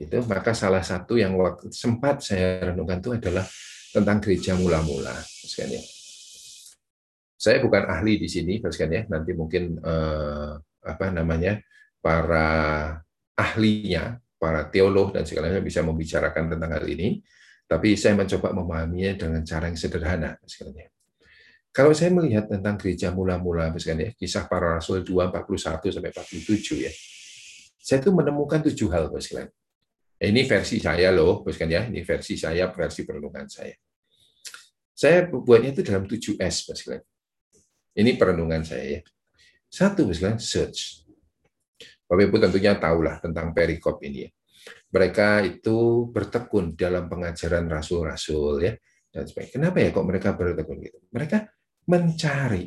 Gitu. 0.00 0.24
Maka 0.24 0.56
salah 0.56 0.82
satu 0.82 1.20
yang 1.20 1.36
waktu 1.36 1.70
sempat 1.70 2.24
saya 2.24 2.72
renungkan 2.72 2.98
itu 2.98 3.14
adalah 3.14 3.44
tentang 3.94 4.18
gereja 4.18 4.58
mula-mula, 4.58 5.14
Mas 5.14 5.54
ya. 5.54 5.68
Saya 7.38 7.60
bukan 7.60 7.84
ahli 7.92 8.16
di 8.16 8.26
sini, 8.26 8.58
Mas 8.64 8.80
ya. 8.80 9.04
Nanti 9.04 9.36
mungkin 9.36 9.78
eh, 9.84 10.52
apa 10.84 11.06
namanya 11.12 11.60
para 12.00 12.48
ahlinya 13.36 14.23
para 14.44 14.68
teolog 14.68 15.16
dan 15.16 15.24
segalanya 15.24 15.64
bisa 15.64 15.80
membicarakan 15.80 16.52
tentang 16.52 16.76
hal 16.76 16.84
ini, 16.84 17.24
tapi 17.64 17.96
saya 17.96 18.12
mencoba 18.12 18.52
memahaminya 18.52 19.16
dengan 19.16 19.40
cara 19.40 19.72
yang 19.72 19.80
sederhana. 19.80 20.36
Misalnya. 20.44 20.92
Kalau 21.72 21.96
saya 21.96 22.12
melihat 22.12 22.46
tentang 22.46 22.76
gereja 22.76 23.08
mula-mula, 23.08 23.72
misalnya 23.72 24.12
kisah 24.14 24.44
para 24.46 24.76
rasul 24.76 25.00
2, 25.00 25.32
41 25.32 25.96
sampai 25.96 26.12
47 26.12 26.84
ya, 26.86 26.92
saya 27.80 27.98
itu 28.04 28.12
menemukan 28.12 28.60
tujuh 28.68 28.92
hal, 28.92 29.08
misalnya. 29.08 29.48
Ini 30.20 30.46
versi 30.46 30.78
saya 30.78 31.10
loh, 31.10 31.42
misalnya 31.42 31.82
ya, 31.82 31.90
ini 31.90 32.00
versi 32.06 32.38
saya, 32.38 32.70
versi 32.70 33.02
perenungan 33.02 33.50
saya. 33.50 33.74
Saya 34.94 35.26
buatnya 35.26 35.74
itu 35.74 35.82
dalam 35.82 36.06
7S, 36.06 36.70
misalnya. 36.70 37.02
Ini 37.98 38.10
perenungan 38.14 38.62
saya 38.62 38.84
ya. 38.86 39.00
Satu, 39.66 40.06
misalnya, 40.06 40.38
search 40.38 41.03
Bapak 42.04 42.22
Ibu 42.28 42.36
tentunya 42.36 42.76
tahulah 42.76 43.16
tentang 43.20 43.56
perikop 43.56 44.00
ini. 44.04 44.28
Ya. 44.28 44.30
Mereka 44.94 45.44
itu 45.44 46.08
bertekun 46.08 46.78
dalam 46.78 47.10
pengajaran 47.10 47.68
rasul-rasul 47.68 48.64
ya 48.64 48.72
dan 49.10 49.24
sebagainya. 49.26 49.52
Kenapa 49.58 49.76
ya 49.82 49.88
kok 49.92 50.06
mereka 50.06 50.28
bertekun 50.36 50.78
gitu? 50.80 50.98
Mereka 51.10 51.38
mencari. 51.90 52.64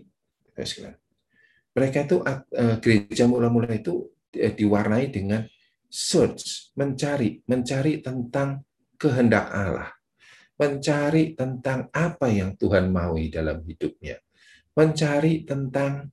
Mereka 1.77 1.97
itu 2.09 2.17
eh, 2.25 2.75
gereja 2.81 3.25
mula-mula 3.29 3.69
itu 3.69 4.09
eh, 4.33 4.53
diwarnai 4.53 5.13
dengan 5.13 5.45
search, 5.87 6.73
mencari, 6.75 7.41
mencari 7.47 8.03
tentang 8.03 8.65
kehendak 8.97 9.47
Allah, 9.53 9.93
mencari 10.57 11.37
tentang 11.37 11.87
apa 11.93 12.27
yang 12.27 12.57
Tuhan 12.57 12.89
maui 12.89 13.29
dalam 13.29 13.61
hidupnya, 13.63 14.17
mencari 14.73 15.45
tentang 15.45 16.11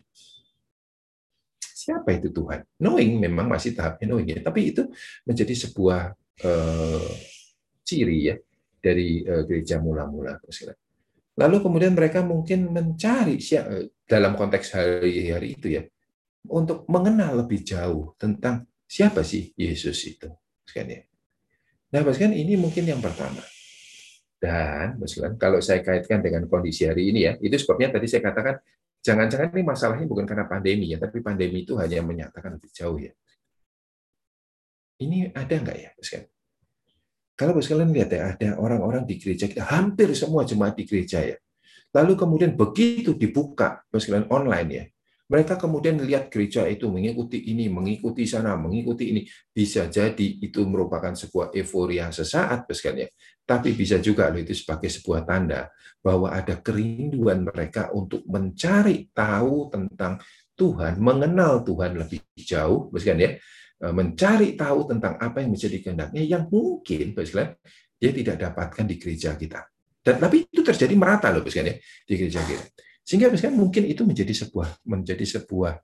siapa 1.85 2.16
itu 2.16 2.32
Tuhan? 2.32 2.65
Knowing 2.81 3.20
memang 3.20 3.47
masih 3.52 3.77
tahapnya 3.77 4.09
knowing 4.09 4.28
ya, 4.32 4.40
tapi 4.40 4.73
itu 4.73 4.89
menjadi 5.28 5.55
sebuah 5.69 6.16
uh, 6.40 7.12
ciri 7.85 8.32
ya 8.32 8.36
dari 8.81 9.20
uh, 9.28 9.44
gereja 9.44 9.77
mula-mula. 9.85 10.40
Lalu 11.36 11.56
kemudian 11.61 11.93
mereka 11.93 12.24
mungkin 12.24 12.73
mencari 12.73 13.36
siapa, 13.44 13.85
dalam 14.09 14.32
konteks 14.32 14.73
hari-hari 14.73 15.61
itu 15.61 15.77
ya 15.77 15.82
untuk 16.48 16.89
mengenal 16.89 17.44
lebih 17.44 17.65
jauh 17.65 18.16
tentang 18.16 18.69
siapa 18.85 19.24
sih 19.24 19.52
Yesus 19.56 20.01
itu. 20.09 20.28
Ya. 20.74 21.05
Nah, 21.94 22.02
bahkan 22.02 22.35
ini 22.35 22.59
mungkin 22.59 22.85
yang 22.85 22.98
pertama. 22.98 23.40
Dan 24.43 25.01
kalau 25.40 25.62
saya 25.65 25.81
kaitkan 25.81 26.20
dengan 26.20 26.44
kondisi 26.51 26.85
hari 26.85 27.15
ini 27.15 27.20
ya, 27.24 27.32
itu 27.40 27.56
sebabnya 27.56 27.97
tadi 27.97 28.11
saya 28.11 28.20
katakan 28.20 28.61
Jangan-jangan 29.05 29.52
ini 29.52 29.62
masalahnya 29.68 30.06
bukan 30.09 30.24
karena 30.24 30.48
pandemi 30.48 30.89
ya, 30.89 30.97
tapi 30.97 31.20
pandemi 31.20 31.68
itu 31.68 31.76
hanya 31.76 32.01
menyatakan 32.01 32.56
lebih 32.56 32.72
jauh 32.72 32.97
ya. 32.97 33.12
Ini 35.05 35.36
ada 35.36 35.55
nggak 35.60 35.76
ya, 35.76 35.90
sekalian? 36.01 36.32
Kalau 37.35 37.60
sekalian 37.60 37.90
lihat 37.93 38.10
ya, 38.14 38.32
ada 38.32 38.48
orang-orang 38.56 39.05
di 39.05 39.20
gereja 39.20 39.44
kita, 39.44 39.68
hampir 39.68 40.09
semua 40.16 40.48
jemaat 40.48 40.78
di 40.81 40.89
gereja 40.89 41.20
ya. 41.20 41.36
Lalu 41.93 42.16
kemudian 42.16 42.56
begitu 42.56 43.12
dibuka, 43.12 43.85
sekalian 43.93 44.24
online 44.32 44.70
ya, 44.72 44.85
mereka 45.24 45.59
kemudian 45.59 45.98
lihat 45.98 46.31
gereja 46.31 46.62
itu 46.70 46.86
mengikuti 46.86 47.43
ini, 47.48 47.66
mengikuti 47.66 48.22
sana, 48.28 48.60
mengikuti 48.60 49.10
ini. 49.10 49.26
Bisa 49.51 49.90
jadi 49.90 50.39
itu 50.40 50.62
merupakan 50.68 51.16
sebuah 51.16 51.51
euforia 51.56 52.12
sesaat, 52.12 52.70
sekalian. 52.70 53.10
Tapi 53.43 53.74
bisa 53.74 53.98
juga 53.98 54.28
loh 54.28 54.40
itu 54.40 54.52
sebagai 54.52 54.93
sebuah 54.93 55.26
tanda 55.26 55.73
bahwa 56.05 56.28
ada 56.28 56.60
kerinduan 56.60 57.48
mereka 57.48 57.89
untuk 57.97 58.28
mencari 58.28 59.09
tahu 59.09 59.72
tentang 59.72 60.20
Tuhan, 60.52 61.01
mengenal 61.01 61.64
Tuhan 61.64 61.97
lebih 61.97 62.20
jauh, 62.36 62.93
sekalian 62.93 63.20
ya, 63.24 63.31
e, 63.81 63.86
mencari 63.89 64.52
tahu 64.52 64.85
tentang 64.85 65.16
apa 65.16 65.40
yang 65.40 65.56
menjadi 65.56 65.81
kehendaknya 65.81 66.22
yang 66.28 66.44
mungkin, 66.52 67.16
sekalian, 67.16 67.56
dia 67.97 68.10
tidak 68.12 68.36
dapatkan 68.36 68.85
di 68.85 68.97
gereja 69.01 69.32
kita. 69.32 69.64
Dan 70.05 70.20
tapi 70.20 70.44
itu 70.44 70.60
terjadi 70.60 70.93
merata 70.93 71.32
loh, 71.32 71.40
sekalian 71.48 71.72
ya, 71.72 71.76
di 71.81 72.14
gereja 72.20 72.40
kita. 72.44 72.64
Sehingga 73.01 73.32
misalkan 73.32 73.56
mungkin 73.56 73.89
itu 73.89 74.05
menjadi 74.05 74.32
sebuah 74.44 74.85
menjadi 74.85 75.24
sebuah 75.24 75.74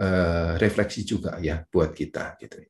uh, 0.00 0.52
refleksi 0.60 1.04
juga 1.04 1.36
ya 1.40 1.64
buat 1.68 1.92
kita 1.92 2.36
gitu. 2.40 2.60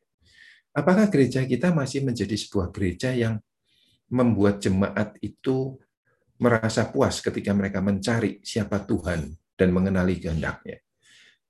Apakah 0.74 1.10
gereja 1.10 1.42
kita 1.42 1.74
masih 1.74 2.06
menjadi 2.06 2.34
sebuah 2.38 2.70
gereja 2.70 3.10
yang 3.10 3.42
membuat 4.06 4.62
jemaat 4.62 5.18
itu 5.18 5.78
merasa 6.38 6.88
puas 6.90 7.18
ketika 7.18 7.50
mereka 7.54 7.82
mencari 7.82 8.38
siapa 8.42 8.82
Tuhan 8.86 9.30
dan 9.58 9.68
mengenali 9.74 10.22
kehendaknya? 10.22 10.78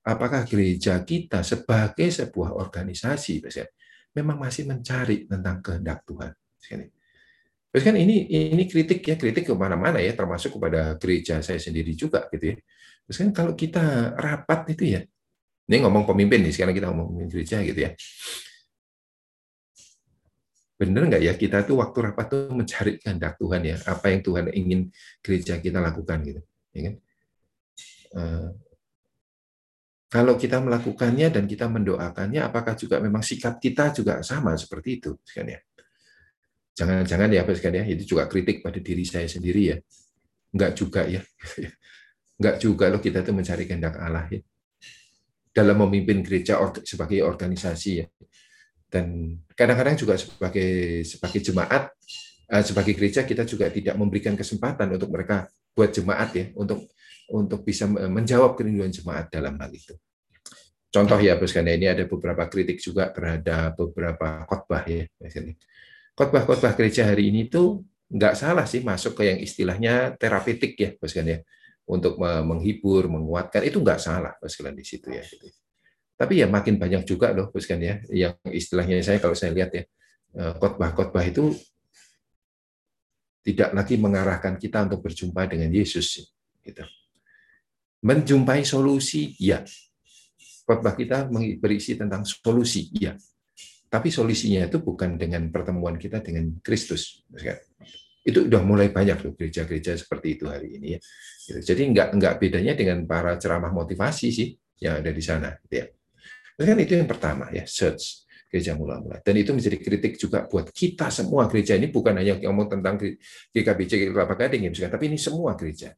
Apakah 0.08 0.48
gereja 0.48 1.04
kita 1.04 1.44
sebagai 1.44 2.08
sebuah 2.08 2.56
organisasi 2.56 3.44
memang 4.16 4.40
masih 4.40 4.64
mencari 4.64 5.28
tentang 5.28 5.60
kehendak 5.60 6.04
Tuhan? 6.08 6.32
Terus 7.68 7.84
kan 7.84 7.94
ini 8.00 8.24
ini 8.32 8.64
kritik 8.64 9.04
ya 9.04 9.20
kritik 9.20 9.44
ke 9.44 9.52
mana-mana 9.52 10.00
ya 10.00 10.16
termasuk 10.16 10.56
kepada 10.56 10.96
gereja 10.96 11.44
saya 11.44 11.60
sendiri 11.60 11.92
juga 11.92 12.24
gitu 12.32 12.56
ya. 12.56 12.56
Terus 13.04 13.16
kan 13.20 13.28
kalau 13.36 13.52
kita 13.52 14.16
rapat 14.16 14.72
itu 14.72 14.96
ya, 14.96 15.00
ini 15.68 15.76
ngomong 15.84 16.08
pemimpin 16.08 16.48
nih 16.48 16.52
sekarang 16.56 16.72
kita 16.72 16.88
ngomong 16.88 17.12
pemimpin 17.12 17.28
gereja 17.28 17.60
gitu 17.60 17.80
ya. 17.84 17.92
Bener 20.78 21.10
nggak 21.10 21.22
ya 21.26 21.34
kita 21.34 21.66
tuh 21.66 21.82
waktu 21.82 21.98
rapat 22.06 22.26
tuh 22.30 22.54
mencari 22.54 23.02
kehendak 23.02 23.34
Tuhan 23.34 23.66
ya 23.66 23.76
apa 23.82 24.14
yang 24.14 24.22
Tuhan 24.22 24.44
ingin 24.54 24.80
gereja 25.18 25.58
kita 25.58 25.82
lakukan 25.82 26.22
gitu, 26.22 26.40
ya 26.70 26.80
kan? 26.86 26.94
Uh, 28.14 28.48
kalau 30.08 30.40
kita 30.40 30.56
melakukannya 30.62 31.28
dan 31.28 31.44
kita 31.44 31.68
mendoakannya, 31.68 32.40
apakah 32.40 32.72
juga 32.78 32.96
memang 32.96 33.20
sikap 33.20 33.60
kita 33.60 33.92
juga 33.92 34.24
sama 34.24 34.56
seperti 34.56 35.02
itu, 35.02 35.20
kan 35.20 35.44
ya? 35.44 35.60
Jangan-jangan 36.78 37.28
ya, 37.28 37.42
sekali 37.44 37.76
ya, 37.76 37.84
itu 37.84 38.16
juga 38.16 38.24
kritik 38.24 38.64
pada 38.64 38.80
diri 38.80 39.04
saya 39.04 39.28
sendiri 39.28 39.62
ya. 39.74 39.76
Enggak 40.54 40.72
juga 40.80 41.04
ya. 41.04 41.20
Enggak 42.40 42.56
juga 42.62 42.84
loh 42.88 43.02
kita 43.02 43.20
itu 43.20 43.32
mencari 43.36 43.68
kehendak 43.68 44.00
Allah 44.00 44.24
ya. 44.32 44.40
Dalam 45.52 45.76
memimpin 45.84 46.24
gereja 46.24 46.56
sebagai 46.86 47.20
organisasi 47.26 47.90
ya. 48.00 48.06
Dan 48.88 49.36
kadang-kadang 49.52 50.00
juga 50.00 50.16
sebagai 50.16 51.04
sebagai 51.04 51.40
jemaat, 51.44 51.92
eh, 52.48 52.64
sebagai 52.64 52.96
gereja 52.96 53.28
kita 53.28 53.44
juga 53.44 53.68
tidak 53.68 53.94
memberikan 54.00 54.32
kesempatan 54.32 54.96
untuk 54.96 55.12
mereka 55.12 55.44
buat 55.76 55.92
jemaat 55.92 56.30
ya, 56.32 56.46
untuk 56.56 56.88
untuk 57.28 57.60
bisa 57.60 57.84
menjawab 57.86 58.56
kerinduan 58.56 58.88
jemaat 58.88 59.28
dalam 59.28 59.60
hal 59.60 59.68
itu. 59.68 59.92
Contoh 60.88 61.20
ya, 61.20 61.36
Bos 61.36 61.52
ini 61.52 61.84
ada 61.84 62.08
beberapa 62.08 62.48
kritik 62.48 62.80
juga 62.80 63.12
terhadap 63.12 63.76
beberapa 63.76 64.48
khotbah 64.48 64.88
ya, 64.88 65.04
khotbah-khotbah 66.16 66.72
gereja 66.72 67.04
hari 67.04 67.28
ini 67.28 67.52
tuh 67.52 67.84
nggak 68.08 68.34
salah 68.34 68.64
sih 68.64 68.80
masuk 68.80 69.20
ke 69.20 69.28
yang 69.28 69.38
istilahnya 69.38 70.16
terapeutik 70.16 70.72
ya, 70.80 70.90
Bos 70.96 71.12
ya. 71.12 71.44
Untuk 71.88 72.20
menghibur, 72.20 73.08
menguatkan 73.08 73.64
itu 73.68 73.84
nggak 73.84 74.00
salah, 74.00 74.32
Bos 74.40 74.56
di 74.56 74.84
situ 74.84 75.12
ya. 75.12 75.24
Tapi 76.18 76.42
ya 76.42 76.50
makin 76.50 76.82
banyak 76.82 77.06
juga 77.06 77.30
loh, 77.30 77.54
Bos 77.54 77.62
ya, 77.70 78.02
yang 78.10 78.34
istilahnya 78.50 78.98
saya 79.06 79.22
kalau 79.22 79.38
saya 79.38 79.54
lihat 79.54 79.70
ya, 79.70 79.82
eh, 80.34 80.52
khotbah-khotbah 80.58 81.22
itu 81.22 81.54
tidak 83.46 83.70
lagi 83.70 83.94
mengarahkan 83.96 84.58
kita 84.58 84.90
untuk 84.90 85.06
berjumpa 85.06 85.46
dengan 85.46 85.70
Yesus 85.70 86.26
gitu. 86.66 86.82
Menjumpai 88.02 88.66
solusi, 88.66 89.38
ya. 89.38 89.62
Khotbah 90.66 90.98
kita 90.98 91.30
berisi 91.62 91.94
tentang 91.94 92.26
solusi, 92.26 92.90
ya 92.98 93.14
tapi 93.88 94.12
solusinya 94.12 94.68
itu 94.68 94.84
bukan 94.84 95.16
dengan 95.16 95.48
pertemuan 95.48 95.96
kita 95.96 96.20
dengan 96.20 96.60
Kristus. 96.60 97.24
Itu 98.20 98.44
udah 98.44 98.60
mulai 98.60 98.92
banyak 98.92 99.24
loh 99.24 99.32
gereja-gereja 99.32 99.96
seperti 99.96 100.36
itu 100.36 100.44
hari 100.44 100.76
ini 100.76 100.88
ya. 100.96 101.00
Gitu. 101.48 101.60
Jadi 101.72 101.82
nggak 101.96 102.08
nggak 102.20 102.34
bedanya 102.36 102.76
dengan 102.76 103.08
para 103.08 103.40
ceramah 103.40 103.72
motivasi 103.72 104.28
sih 104.28 104.52
yang 104.84 105.00
ada 105.00 105.08
di 105.08 105.22
sana. 105.24 105.56
Gitu 105.64 105.74
ya. 105.80 105.86
Kan 106.66 106.78
itu 106.82 106.98
yang 106.98 107.06
pertama 107.06 107.50
ya, 107.54 107.62
search 107.66 108.26
gereja 108.48 108.72
mula-mula. 108.74 109.20
Dan 109.20 109.36
itu 109.36 109.52
menjadi 109.52 109.76
kritik 109.76 110.16
juga 110.16 110.48
buat 110.48 110.72
kita 110.72 111.12
semua 111.12 111.46
gereja 111.52 111.76
ini 111.76 111.92
bukan 111.92 112.16
hanya 112.16 112.40
ngomong 112.40 112.80
tentang 112.80 112.96
GKBC 113.52 114.10
Kelapa 114.10 114.34
Gading 114.34 114.72
ya, 114.72 114.88
tapi 114.88 115.12
ini 115.12 115.20
semua 115.20 115.52
gereja. 115.52 115.92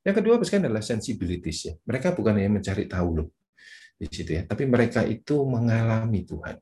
Yang 0.00 0.24
kedua 0.24 0.40
misalkan 0.40 0.64
adalah 0.64 0.80
sensibilities 0.80 1.68
ya. 1.68 1.74
Mereka 1.84 2.16
bukan 2.16 2.40
hanya 2.40 2.56
mencari 2.56 2.88
tahu 2.88 3.20
loh 3.20 3.28
di 4.00 4.08
situ 4.08 4.32
ya, 4.32 4.48
tapi 4.48 4.64
mereka 4.64 5.04
itu 5.04 5.44
mengalami 5.44 6.24
Tuhan. 6.24 6.56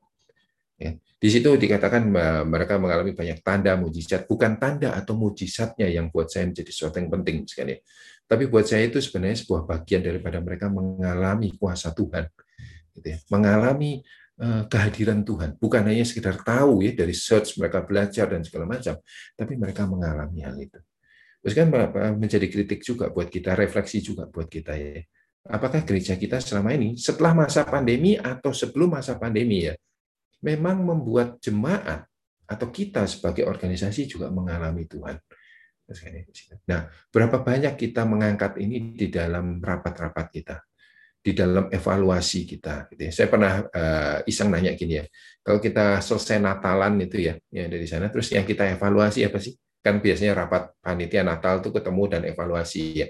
Ya. 0.75 0.91
Di 0.99 1.27
situ 1.31 1.47
dikatakan 1.55 2.03
mereka 2.43 2.75
mengalami 2.75 3.15
banyak 3.15 3.39
tanda 3.39 3.79
mujizat, 3.79 4.27
bukan 4.27 4.59
tanda 4.59 4.91
atau 4.95 5.15
mujizatnya 5.15 5.87
yang 5.87 6.11
buat 6.11 6.27
saya 6.27 6.51
menjadi 6.51 6.71
sesuatu 6.71 6.99
yang 6.99 7.07
penting 7.07 7.47
sekali. 7.47 7.79
Tapi 8.27 8.43
buat 8.51 8.67
saya 8.67 8.91
itu 8.91 8.99
sebenarnya 8.99 9.47
sebuah 9.47 9.63
bagian 9.63 10.03
daripada 10.03 10.43
mereka 10.43 10.67
mengalami 10.67 11.55
kuasa 11.55 11.95
Tuhan, 11.95 12.27
gitu 12.95 13.07
ya. 13.15 13.17
mengalami 13.29 14.01
eh, 14.39 14.63
kehadiran 14.65 15.21
Tuhan, 15.21 15.59
bukan 15.59 15.81
hanya 15.85 16.05
sekedar 16.05 16.39
tahu 16.41 16.85
ya 16.85 16.91
dari 16.95 17.13
search 17.13 17.59
mereka 17.59 17.83
belajar 17.83 18.25
dan 18.29 18.41
segala 18.41 18.65
macam, 18.65 18.97
tapi 19.35 19.53
mereka 19.55 19.85
mengalami 19.85 20.45
hal 20.45 20.55
itu. 20.57 20.79
Terus 21.39 21.55
kan 21.55 21.67
menjadi 22.19 22.51
kritik 22.51 22.83
juga 22.83 23.07
buat 23.15 23.31
kita, 23.31 23.55
refleksi 23.55 24.03
juga 24.03 24.27
buat 24.27 24.51
kita 24.51 24.75
ya. 24.75 24.99
Apakah 25.47 25.87
gereja 25.87 26.19
kita 26.19 26.43
selama 26.43 26.75
ini 26.75 26.99
setelah 26.99 27.31
masa 27.31 27.63
pandemi 27.63 28.19
atau 28.19 28.51
sebelum 28.51 28.99
masa 28.99 29.15
pandemi 29.15 29.71
ya 29.71 29.73
memang 30.43 30.83
membuat 30.83 31.39
jemaat 31.43 32.07
atau 32.49 32.67
kita 32.73 33.05
sebagai 33.05 33.45
organisasi 33.45 34.09
juga 34.09 34.31
mengalami 34.33 34.89
Tuhan. 34.89 35.15
Nah, 36.69 36.85
berapa 37.09 37.41
banyak 37.41 37.73
kita 37.77 38.05
mengangkat 38.05 38.61
ini 38.61 38.93
di 38.93 39.09
dalam 39.09 39.57
rapat-rapat 39.57 40.25
kita, 40.29 40.55
di 41.19 41.31
dalam 41.35 41.67
evaluasi 41.67 42.47
kita. 42.47 42.87
Gitu 42.91 43.01
ya. 43.07 43.11
Saya 43.11 43.27
pernah 43.27 43.53
uh, 43.67 44.17
iseng 44.23 44.49
nanya 44.49 44.73
gini 44.73 45.03
ya, 45.03 45.05
kalau 45.43 45.59
kita 45.59 45.99
selesai 45.99 46.39
Natalan 46.39 46.95
itu 47.03 47.19
ya, 47.19 47.35
ya 47.51 47.67
dari 47.67 47.85
sana, 47.85 48.07
terus 48.07 48.31
yang 48.31 48.47
kita 48.47 48.65
evaluasi 48.75 49.27
apa 49.27 49.37
sih? 49.37 49.55
Kan 49.79 50.03
biasanya 50.03 50.35
rapat 50.35 50.75
panitia 50.83 51.23
Natal 51.23 51.63
itu 51.63 51.71
ketemu 51.71 52.03
dan 52.11 52.21
evaluasi 52.27 52.83
ya. 53.03 53.07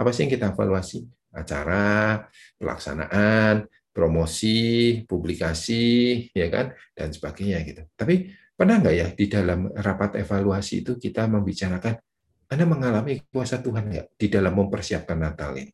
Apa 0.00 0.12
sih 0.12 0.28
yang 0.28 0.32
kita 0.32 0.52
evaluasi? 0.52 1.04
Acara, 1.30 2.26
pelaksanaan, 2.58 3.68
promosi, 3.94 5.00
publikasi, 5.06 6.26
ya 6.34 6.48
kan, 6.50 6.74
dan 6.96 7.14
sebagainya 7.14 7.62
gitu. 7.62 7.82
Tapi 7.94 8.34
pernah 8.56 8.82
nggak 8.82 8.94
ya 8.96 9.06
di 9.14 9.26
dalam 9.30 9.70
rapat 9.72 10.20
evaluasi 10.20 10.84
itu 10.84 11.00
kita 11.00 11.24
membicarakan 11.30 11.96
Anda 12.50 12.66
mengalami 12.66 13.22
kuasa 13.30 13.62
Tuhan 13.62 13.88
nggak 13.88 14.06
di 14.18 14.26
dalam 14.26 14.58
mempersiapkan 14.58 15.14
Natal 15.14 15.54
ini? 15.54 15.70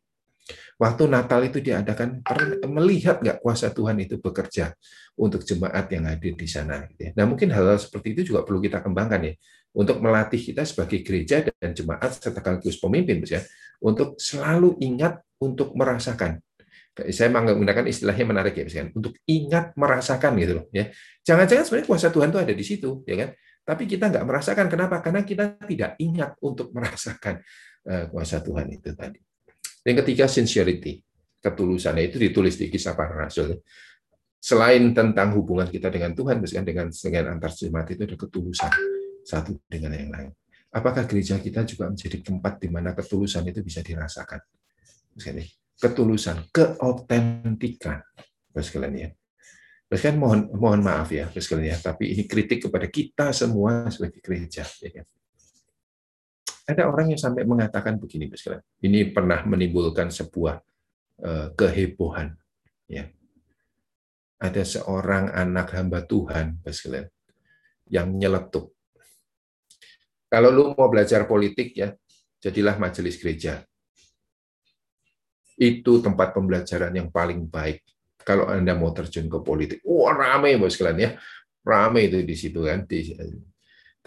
Waktu 0.77 1.03
Natal 1.09 1.41
itu 1.43 1.59
diadakan, 1.59 2.21
melihat 2.69 3.19
nggak 3.23 3.41
kuasa 3.43 3.73
Tuhan 3.73 3.97
itu 4.03 4.21
bekerja 4.21 4.71
untuk 5.17 5.41
jemaat 5.43 5.89
yang 5.91 6.05
hadir 6.07 6.37
di 6.37 6.47
sana. 6.47 6.85
Gitu 6.87 7.09
ya. 7.09 7.11
Nah 7.17 7.25
mungkin 7.25 7.49
hal-hal 7.51 7.81
seperti 7.81 8.13
itu 8.17 8.33
juga 8.33 8.45
perlu 8.47 8.61
kita 8.61 8.79
kembangkan 8.83 9.21
ya, 9.27 9.33
untuk 9.75 9.99
melatih 9.99 10.39
kita 10.39 10.63
sebagai 10.63 11.03
gereja 11.03 11.43
dan 11.45 11.73
jemaat 11.73 12.17
serta 12.17 12.39
sekaligus 12.39 12.77
pemimpin, 12.79 13.21
ya, 13.25 13.41
untuk 13.83 14.15
selalu 14.17 14.77
ingat 14.81 15.21
untuk 15.37 15.73
merasakan 15.77 16.41
saya 17.13 17.29
menggunakan 17.29 17.85
istilahnya 17.85 18.25
menarik 18.25 18.57
ya 18.57 18.65
misalkan 18.65 18.89
untuk 18.97 19.13
ingat 19.29 19.77
merasakan 19.77 20.33
gitu 20.41 20.53
loh 20.57 20.65
ya 20.73 20.89
jangan-jangan 21.21 21.63
sebenarnya 21.69 21.87
kuasa 21.93 22.07
Tuhan 22.09 22.29
itu 22.33 22.39
ada 22.41 22.53
di 22.57 22.65
situ 22.65 22.89
ya 23.05 23.15
kan 23.21 23.29
tapi 23.67 23.83
kita 23.85 24.09
nggak 24.09 24.25
merasakan 24.25 24.65
kenapa 24.71 25.03
karena 25.03 25.21
kita 25.21 25.59
tidak 25.67 25.91
ingat 26.01 26.33
untuk 26.41 26.73
merasakan 26.73 27.43
uh, 27.85 28.05
kuasa 28.09 28.41
Tuhan 28.41 28.65
itu 28.73 28.89
tadi 28.97 29.19
yang 29.87 30.03
ketiga 30.03 30.27
sincerity 30.27 30.99
ketulusan 31.39 31.95
itu 32.03 32.19
ditulis 32.19 32.59
di 32.59 32.67
kisah 32.67 32.91
para 32.91 33.15
rasul 33.15 33.63
selain 34.37 34.91
tentang 34.91 35.31
hubungan 35.39 35.71
kita 35.71 35.87
dengan 35.87 36.11
Tuhan 36.11 36.43
misalkan 36.43 36.67
dengan 36.67 36.87
dengan 36.91 37.23
antar 37.39 37.55
jemaat 37.55 37.87
itu 37.95 38.03
ada 38.03 38.17
ketulusan 38.19 38.71
satu 39.23 39.55
dengan 39.71 39.95
yang 39.95 40.11
lain 40.11 40.29
apakah 40.75 41.07
gereja 41.07 41.39
kita 41.39 41.63
juga 41.63 41.87
menjadi 41.87 42.19
tempat 42.19 42.59
di 42.59 42.67
mana 42.67 42.91
ketulusan 42.91 43.47
itu 43.47 43.63
bisa 43.63 43.79
dirasakan 43.79 44.43
ketulusan, 45.77 46.49
keautentikan, 46.49 48.01
sekalian 48.57 48.93
ya. 48.97 49.09
Bahkan 49.87 50.13
mohon 50.19 50.51
mohon 50.51 50.81
maaf 50.83 51.13
ya, 51.13 51.31
sekalian 51.31 51.77
ya, 51.77 51.77
tapi 51.79 52.11
ini 52.11 52.27
kritik 52.27 52.67
kepada 52.67 52.89
kita 52.91 53.31
semua 53.31 53.87
sebagai 53.87 54.19
gereja. 54.19 54.65
Ya 54.83 54.89
kan? 54.91 55.05
Ada 56.67 56.83
orang 56.83 57.15
yang 57.15 57.21
sampai 57.21 57.47
mengatakan 57.47 57.95
begini, 57.95 58.27
sekalian. 58.35 58.59
Ini 58.83 59.15
pernah 59.15 59.39
menimbulkan 59.47 60.11
sebuah 60.11 60.59
uh, 61.23 61.47
kehebohan. 61.55 62.35
Ya. 62.91 63.07
Ada 64.37 64.67
seorang 64.67 65.31
anak 65.31 65.71
hamba 65.71 66.03
Tuhan, 66.03 66.59
yang 67.87 68.11
nyeletuk. 68.11 68.75
Kalau 70.27 70.51
lu 70.51 70.75
mau 70.75 70.91
belajar 70.91 71.23
politik 71.23 71.71
ya, 71.71 71.95
jadilah 72.43 72.75
majelis 72.75 73.15
gereja. 73.15 73.63
Itu 75.55 76.03
tempat 76.03 76.35
pembelajaran 76.35 76.91
yang 76.93 77.09
paling 77.09 77.47
baik 77.47 77.81
kalau 78.27 78.51
Anda 78.51 78.75
mau 78.75 78.91
terjun 78.91 79.31
ke 79.31 79.39
politik. 79.39 79.79
Wah, 79.87 80.11
ramai 80.11 80.59
Bos 80.59 80.75
sekalian 80.75 80.99
ya. 80.99 81.11
Ramai 81.63 82.11
itu 82.11 82.19
di 82.27 82.35
situ 82.35 82.59
kan. 82.59 82.83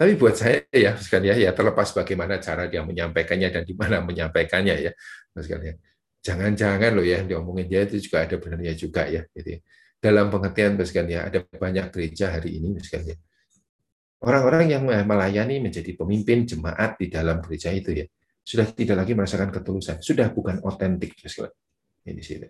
Tapi 0.01 0.17
buat 0.17 0.33
saya 0.33 0.65
ya 0.73 0.97
sekalian 0.97 1.37
ya, 1.37 1.45
ya 1.45 1.51
terlepas 1.53 1.93
bagaimana 1.93 2.41
cara 2.41 2.65
dia 2.65 2.81
menyampaikannya 2.81 3.53
dan 3.53 3.61
di 3.61 3.77
mana 3.77 4.01
menyampaikannya 4.01 4.89
ya, 4.89 4.91
sekalian. 5.37 5.77
Jangan-jangan 6.25 6.97
loh 6.97 7.05
ya 7.05 7.21
diomongin 7.21 7.69
dia 7.69 7.85
itu 7.85 8.01
juga 8.09 8.25
ada 8.25 8.41
benarnya 8.41 8.73
juga 8.73 9.05
ya. 9.05 9.21
Gitu. 9.29 9.57
Ya. 9.57 9.59
Dalam 10.01 10.33
pengertian 10.33 10.73
sekalian 10.81 11.09
ya, 11.13 11.21
ada 11.29 11.45
banyak 11.45 11.93
gereja 11.93 12.33
hari 12.33 12.57
ini 12.57 12.81
sekalian. 12.81 13.13
Orang-orang 14.25 14.73
yang 14.73 14.89
melayani 15.05 15.61
menjadi 15.61 15.93
pemimpin 15.93 16.49
jemaat 16.49 16.97
di 16.97 17.05
dalam 17.05 17.37
gereja 17.45 17.69
itu 17.69 17.93
ya, 17.93 18.05
sudah 18.41 18.73
tidak 18.73 19.05
lagi 19.05 19.13
merasakan 19.13 19.53
ketulusan, 19.53 20.01
sudah 20.01 20.33
bukan 20.33 20.65
otentik 20.65 21.13
sekalian. 21.21 21.53
Ini 22.09 22.21
sih 22.25 22.41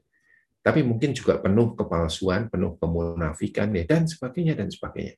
tapi 0.62 0.88
mungkin 0.88 1.12
juga 1.12 1.42
penuh 1.42 1.76
kepalsuan, 1.76 2.48
penuh 2.48 2.80
kemunafikan, 2.80 3.76
ya, 3.76 3.84
dan 3.84 4.08
sebagainya 4.08 4.56
dan 4.56 4.70
sebagainya. 4.70 5.18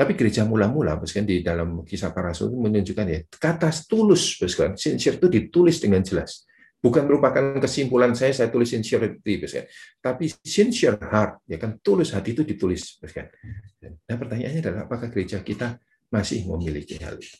Tapi 0.00 0.16
gereja 0.16 0.48
mula-mula, 0.48 0.96
kan 0.96 1.28
di 1.28 1.44
dalam 1.44 1.84
kisah 1.84 2.08
para 2.08 2.32
rasul 2.32 2.56
menunjukkan 2.56 3.04
ya 3.04 3.20
kata 3.28 3.68
tulus, 3.84 4.40
kan 4.56 4.72
sincere 4.72 5.20
itu 5.20 5.28
ditulis 5.28 5.76
dengan 5.76 6.00
jelas. 6.00 6.48
Bukan 6.80 7.04
merupakan 7.04 7.60
kesimpulan 7.60 8.16
saya, 8.16 8.32
saya 8.32 8.48
tulis 8.48 8.72
sincerity, 8.72 9.44
kan. 9.44 9.68
tapi 10.00 10.32
sincere 10.40 10.96
heart, 10.96 11.44
ya 11.44 11.60
kan 11.60 11.76
tulus 11.84 12.16
hati 12.16 12.32
itu 12.32 12.48
ditulis, 12.48 12.96
kan. 13.12 13.28
Nah 14.08 14.16
pertanyaannya 14.16 14.64
adalah 14.64 14.80
apakah 14.88 15.12
gereja 15.12 15.44
kita 15.44 15.76
masih 16.08 16.48
memiliki 16.48 16.96
hal 17.04 17.20
itu? 17.20 17.36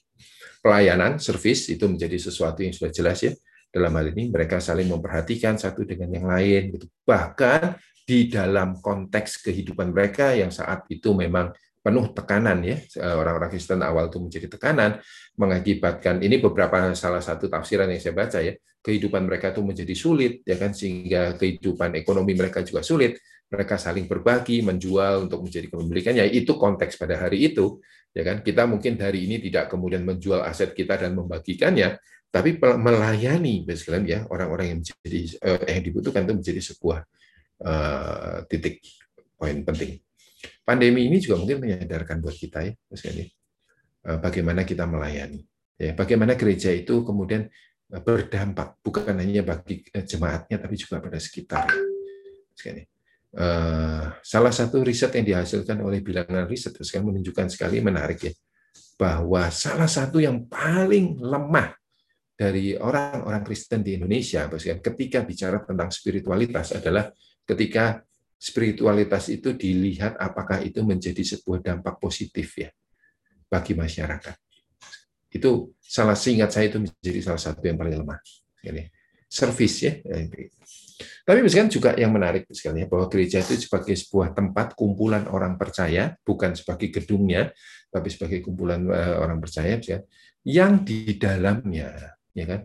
Pelayanan, 0.61 1.17
service 1.17 1.73
itu 1.73 1.89
menjadi 1.89 2.21
sesuatu 2.21 2.61
yang 2.61 2.77
sudah 2.77 2.93
jelas 2.93 3.25
ya 3.25 3.33
dalam 3.73 3.97
hal 3.97 4.13
ini 4.13 4.29
mereka 4.29 4.61
saling 4.61 4.93
memperhatikan 4.93 5.57
satu 5.57 5.89
dengan 5.89 6.13
yang 6.13 6.29
lain 6.29 6.77
gitu. 6.77 6.85
Bahkan 7.09 7.81
di 8.05 8.29
dalam 8.29 8.77
konteks 8.85 9.41
kehidupan 9.41 9.97
mereka 9.97 10.37
yang 10.37 10.53
saat 10.53 10.85
itu 10.93 11.17
memang 11.17 11.55
penuh 11.81 12.13
tekanan 12.13 12.61
ya. 12.61 12.77
Orang-orang 13.17 13.51
Kristen 13.51 13.81
awal 13.81 14.13
itu 14.13 14.21
menjadi 14.21 14.47
tekanan 14.53 15.01
mengakibatkan 15.37 16.21
ini 16.21 16.39
beberapa 16.39 16.93
salah 16.93 17.25
satu 17.25 17.49
tafsiran 17.49 17.89
yang 17.89 18.01
saya 18.01 18.15
baca 18.15 18.39
ya 18.41 18.55
kehidupan 18.81 19.29
mereka 19.29 19.53
itu 19.53 19.61
menjadi 19.61 19.95
sulit 19.97 20.33
ya 20.45 20.57
kan 20.57 20.73
sehingga 20.73 21.37
kehidupan 21.37 21.97
ekonomi 21.97 22.37
mereka 22.37 22.61
juga 22.63 22.85
sulit. 22.85 23.19
Mereka 23.51 23.83
saling 23.83 24.07
berbagi 24.07 24.63
menjual 24.63 25.27
untuk 25.27 25.43
menjadi 25.43 25.67
kepemilikan. 25.67 26.15
Ya 26.15 26.27
itu 26.29 26.55
konteks 26.55 26.95
pada 26.95 27.19
hari 27.19 27.51
itu 27.51 27.83
ya 28.15 28.23
kan. 28.23 28.47
Kita 28.47 28.69
mungkin 28.69 28.95
hari 29.01 29.27
ini 29.27 29.43
tidak 29.43 29.73
kemudian 29.73 30.07
menjual 30.07 30.47
aset 30.47 30.71
kita 30.71 30.95
dan 31.01 31.19
membagikannya 31.19 31.99
tapi 32.31 32.63
melayani 32.63 33.67
sekalian 33.75 34.07
ya 34.07 34.21
orang-orang 34.31 34.67
yang 34.71 34.79
menjadi 34.87 35.21
eh, 35.43 35.67
yang 35.75 35.83
dibutuhkan 35.83 36.23
itu 36.31 36.35
menjadi 36.39 36.61
sebuah 36.63 36.99
uh, 37.67 38.47
titik 38.47 38.79
poin 39.35 39.59
penting. 39.67 39.99
Pandemi 40.71 41.11
ini 41.11 41.19
juga 41.19 41.43
mungkin 41.43 41.67
menyadarkan 41.67 42.23
buat 42.23 42.39
kita 42.39 42.63
ya, 42.63 42.73
sekalian, 42.95 43.27
uh, 44.07 44.23
bagaimana 44.23 44.63
kita 44.63 44.87
melayani, 44.87 45.43
ya, 45.75 45.99
bagaimana 45.99 46.39
gereja 46.39 46.71
itu 46.71 47.03
kemudian 47.03 47.51
berdampak 47.91 48.79
bukan 48.87 49.19
hanya 49.19 49.43
bagi 49.43 49.83
jemaatnya 50.07 50.63
tapi 50.63 50.79
juga 50.79 51.03
pada 51.03 51.19
sekitar. 51.19 51.67
Sekalian. 52.55 52.87
Uh, 53.35 54.15
salah 54.23 54.55
satu 54.55 54.87
riset 54.87 55.11
yang 55.19 55.27
dihasilkan 55.27 55.83
oleh 55.83 55.99
bilangan 55.99 56.47
riset 56.47 56.75
sekarang 56.79 57.15
menunjukkan 57.15 57.51
sekali 57.51 57.83
menarik 57.83 58.31
ya 58.31 58.33
bahwa 58.99 59.49
salah 59.55 59.91
satu 59.91 60.23
yang 60.23 60.47
paling 60.47 61.19
lemah 61.19 61.73
dari 62.37 62.77
orang-orang 62.77 63.45
Kristen 63.45 63.81
di 63.81 63.97
Indonesia, 63.97 64.49
ketika 64.81 65.25
bicara 65.25 65.61
tentang 65.65 65.89
spiritualitas 65.93 66.73
adalah 66.77 67.09
ketika 67.45 68.01
spiritualitas 68.41 69.29
itu 69.29 69.53
dilihat 69.53 70.17
apakah 70.17 70.65
itu 70.65 70.81
menjadi 70.81 71.21
sebuah 71.21 71.61
dampak 71.61 72.01
positif 72.01 72.57
ya 72.57 72.73
bagi 73.53 73.77
masyarakat. 73.77 74.33
Itu 75.29 75.77
salah 75.77 76.17
seingat 76.17 76.57
saya 76.57 76.73
itu 76.73 76.81
menjadi 76.81 77.21
salah 77.21 77.39
satu 77.39 77.61
yang 77.61 77.77
paling 77.77 78.01
lemah. 78.01 78.19
Ini 78.65 78.89
service 79.29 79.77
ya. 79.85 79.93
Tapi 81.01 81.39
misalkan 81.41 81.71
juga 81.71 81.95
yang 81.95 82.13
menarik 82.13 82.49
sekali 82.51 82.85
ya, 82.85 82.87
bahwa 82.91 83.07
gereja 83.09 83.39
itu 83.41 83.57
sebagai 83.57 83.95
sebuah 83.95 84.35
tempat 84.35 84.75
kumpulan 84.75 85.29
orang 85.31 85.57
percaya, 85.57 86.17
bukan 86.25 86.57
sebagai 86.57 86.91
gedungnya, 86.91 87.53
tapi 87.89 88.09
sebagai 88.11 88.45
kumpulan 88.45 88.85
eh, 88.91 89.17
orang 89.17 89.39
percaya, 89.41 89.79
yang 90.45 90.83
di 90.83 91.17
dalamnya 91.21 92.17
ya 92.35 92.45
kan? 92.49 92.61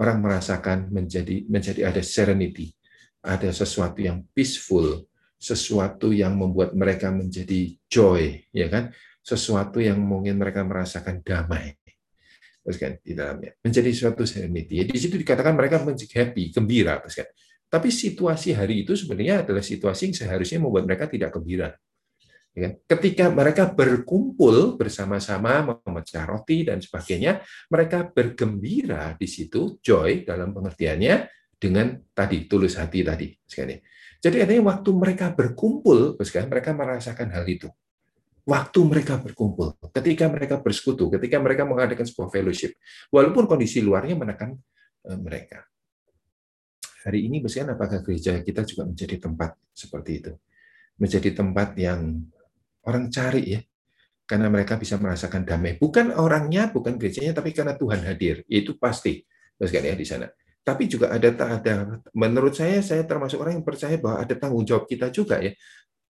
Orang 0.00 0.24
merasakan 0.24 0.88
menjadi 0.88 1.44
menjadi 1.44 1.92
ada 1.92 2.00
serenity, 2.00 2.72
ada 3.20 3.52
sesuatu 3.52 4.00
yang 4.00 4.24
peaceful, 4.32 5.04
sesuatu 5.40 6.12
yang 6.12 6.36
membuat 6.36 6.76
mereka 6.76 7.08
menjadi 7.08 7.72
joy, 7.88 8.44
ya 8.52 8.68
kan? 8.68 8.92
Sesuatu 9.24 9.80
yang 9.80 9.96
mungkin 9.96 10.36
mereka 10.36 10.60
merasakan 10.60 11.24
damai. 11.24 11.80
Terus 12.60 12.76
kan 12.76 12.92
di 13.00 13.16
dalamnya 13.16 13.56
menjadi 13.64 13.88
suatu 13.96 14.28
serenity. 14.28 14.84
Di 14.84 15.00
situ 15.00 15.16
dikatakan 15.16 15.56
mereka 15.56 15.80
menjadi 15.80 16.12
happy, 16.20 16.52
gembira, 16.52 17.00
kan? 17.00 17.28
Tapi 17.70 17.88
situasi 17.88 18.52
hari 18.52 18.84
itu 18.84 18.92
sebenarnya 18.92 19.46
adalah 19.46 19.64
situasi 19.64 20.12
yang 20.12 20.16
seharusnya 20.18 20.58
membuat 20.60 20.84
mereka 20.84 21.08
tidak 21.08 21.32
gembira. 21.32 21.72
Ya 22.50 22.66
kan? 22.66 22.72
Ketika 22.82 23.30
mereka 23.30 23.70
berkumpul 23.70 24.74
bersama-sama 24.74 25.78
memecah 25.86 26.26
roti 26.26 26.66
dan 26.66 26.82
sebagainya, 26.82 27.46
mereka 27.70 28.10
bergembira 28.10 29.14
di 29.14 29.30
situ, 29.30 29.78
joy 29.78 30.26
dalam 30.26 30.50
pengertiannya 30.50 31.30
dengan 31.54 31.94
tadi 32.10 32.50
tulus 32.50 32.74
hati 32.74 33.06
tadi 33.06 33.30
sekali. 33.46 33.78
Jadi 34.20 34.36
artinya 34.44 34.76
waktu 34.76 34.90
mereka 34.92 35.32
berkumpul, 35.32 36.20
mereka 36.20 36.70
merasakan 36.76 37.32
hal 37.32 37.44
itu. 37.48 37.68
Waktu 38.44 38.80
mereka 38.84 39.16
berkumpul, 39.20 39.76
ketika 39.92 40.28
mereka 40.28 40.60
bersekutu, 40.60 41.08
ketika 41.12 41.40
mereka 41.40 41.64
mengadakan 41.64 42.04
sebuah 42.04 42.28
fellowship, 42.28 42.76
walaupun 43.08 43.48
kondisi 43.48 43.80
luarnya 43.80 44.16
menekan 44.16 44.56
eh, 45.08 45.18
mereka. 45.20 45.64
Hari 47.08 47.32
ini, 47.32 47.40
misalnya 47.40 47.80
apakah 47.80 48.04
gereja 48.04 48.44
kita 48.44 48.64
juga 48.68 48.84
menjadi 48.84 49.16
tempat 49.16 49.56
seperti 49.72 50.12
itu? 50.20 50.32
Menjadi 51.00 51.32
tempat 51.32 51.72
yang 51.80 52.20
orang 52.84 53.08
cari 53.08 53.56
ya 53.56 53.60
karena 54.24 54.46
mereka 54.46 54.78
bisa 54.78 54.94
merasakan 54.94 55.42
damai 55.42 55.74
bukan 55.74 56.14
orangnya 56.14 56.70
bukan 56.70 56.94
gerejanya 56.94 57.34
tapi 57.34 57.50
karena 57.50 57.74
Tuhan 57.74 58.00
hadir 58.06 58.46
itu 58.46 58.78
pasti 58.78 59.26
terus 59.58 59.74
ya 59.74 59.82
di 59.82 60.06
sana 60.06 60.30
tapi 60.60 60.86
juga 60.86 61.08
ada 61.08 61.32
ada 61.32 61.98
menurut 62.12 62.52
saya 62.52 62.84
saya 62.84 63.02
termasuk 63.08 63.40
orang 63.40 63.58
yang 63.58 63.66
percaya 63.66 63.96
bahwa 63.96 64.20
ada 64.20 64.34
tanggung 64.36 64.64
jawab 64.64 64.84
kita 64.84 65.08
juga 65.08 65.40
ya. 65.40 65.52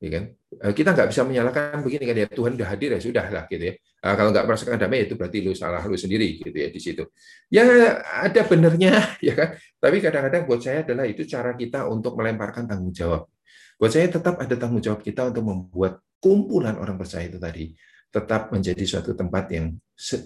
Ya 0.00 0.08
kan? 0.16 0.24
Eh, 0.64 0.72
kita 0.72 0.96
nggak 0.96 1.08
bisa 1.12 1.28
menyalahkan 1.28 1.84
begini 1.84 2.08
kan 2.08 2.16
ya 2.16 2.26
Tuhan 2.32 2.56
sudah 2.56 2.68
hadir 2.72 2.90
ya 2.96 3.00
sudah 3.04 3.24
lah 3.28 3.44
gitu 3.52 3.64
ya. 3.68 3.74
Nah, 4.00 4.16
kalau 4.16 4.30
nggak 4.32 4.46
merasakan 4.48 4.80
damai 4.80 5.04
itu 5.04 5.12
berarti 5.12 5.38
lu 5.44 5.52
salah 5.52 5.84
lu 5.84 5.92
sendiri 5.92 6.40
gitu 6.40 6.56
ya 6.56 6.72
di 6.72 6.80
situ. 6.80 7.04
Ya 7.52 7.64
ada 8.00 8.40
benernya 8.48 8.96
ya 9.28 9.36
kan? 9.36 9.60
Tapi 9.76 9.96
kadang-kadang 10.00 10.48
buat 10.48 10.60
saya 10.64 10.88
adalah 10.88 11.04
itu 11.04 11.28
cara 11.28 11.52
kita 11.52 11.84
untuk 11.84 12.16
melemparkan 12.16 12.64
tanggung 12.64 12.96
jawab. 12.96 13.28
Buat 13.76 13.92
saya 13.92 14.08
tetap 14.08 14.40
ada 14.40 14.54
tanggung 14.56 14.80
jawab 14.80 15.04
kita 15.04 15.28
untuk 15.28 15.44
membuat 15.44 16.00
kumpulan 16.16 16.80
orang 16.80 16.96
percaya 16.96 17.28
itu 17.28 17.36
tadi 17.36 17.76
tetap 18.08 18.48
menjadi 18.56 18.84
suatu 18.88 19.12
tempat 19.12 19.52
yang 19.52 19.76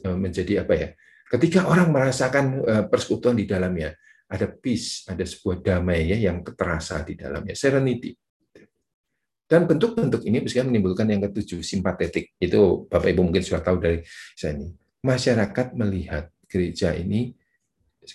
eh, 0.06 0.16
menjadi 0.16 0.62
apa 0.62 0.74
ya? 0.78 0.88
Ketika 1.26 1.66
orang 1.66 1.90
merasakan 1.90 2.44
eh, 2.62 2.84
persekutuan 2.86 3.34
di 3.34 3.50
dalamnya, 3.50 3.90
ada 4.34 4.50
peace, 4.50 5.06
ada 5.06 5.22
sebuah 5.22 5.62
damai 5.62 6.10
ya 6.10 6.18
yang 6.18 6.42
terasa 6.42 7.06
di 7.06 7.14
dalamnya, 7.14 7.54
serenity. 7.54 8.10
Dan 9.46 9.70
bentuk-bentuk 9.70 10.26
ini 10.26 10.42
bisa 10.42 10.66
menimbulkan 10.66 11.06
yang 11.06 11.22
ketujuh, 11.30 11.62
simpatetik. 11.62 12.34
Itu 12.42 12.90
Bapak 12.90 13.14
Ibu 13.14 13.30
mungkin 13.30 13.44
sudah 13.44 13.62
tahu 13.62 13.78
dari 13.78 14.02
saya 14.34 14.58
ini. 14.58 14.74
Masyarakat 15.04 15.78
melihat 15.78 16.34
gereja 16.50 16.96
ini, 16.96 17.30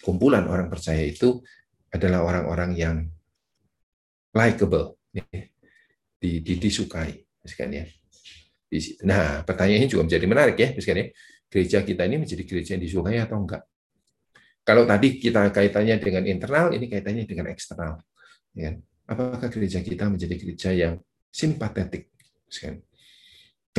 kumpulan 0.03 0.43
orang 0.49 0.67
percaya 0.67 1.05
itu 1.05 1.39
adalah 1.93 2.25
orang-orang 2.25 2.71
yang 2.75 2.97
likable, 4.35 4.99
disukai 6.19 7.23
misalkan 7.45 7.71
ya. 7.73 7.85
Nah, 9.05 9.41
pertanyaannya 9.47 9.89
juga 9.89 10.05
menjadi 10.05 10.25
menarik 10.29 10.57
ya, 10.59 10.69
misalkan 10.75 11.01
ya. 11.01 11.07
Gereja 11.49 11.81
kita 11.81 12.05
ini 12.05 12.21
menjadi 12.21 12.43
gereja 12.45 12.77
yang 12.77 12.83
disukai 12.85 13.17
atau 13.17 13.41
enggak? 13.41 13.65
Kalau 14.63 14.83
tadi 14.85 15.17
kita 15.17 15.49
kaitannya 15.49 15.97
dengan 15.97 16.23
internal, 16.29 16.71
ini 16.75 16.85
kaitannya 16.85 17.25
dengan 17.25 17.49
eksternal. 17.49 17.99
Ya. 18.53 18.77
Apakah 19.09 19.49
gereja 19.49 19.81
kita 19.81 20.05
menjadi 20.05 20.35
gereja 20.37 20.69
yang 20.69 20.93
simpatetik? 21.33 22.13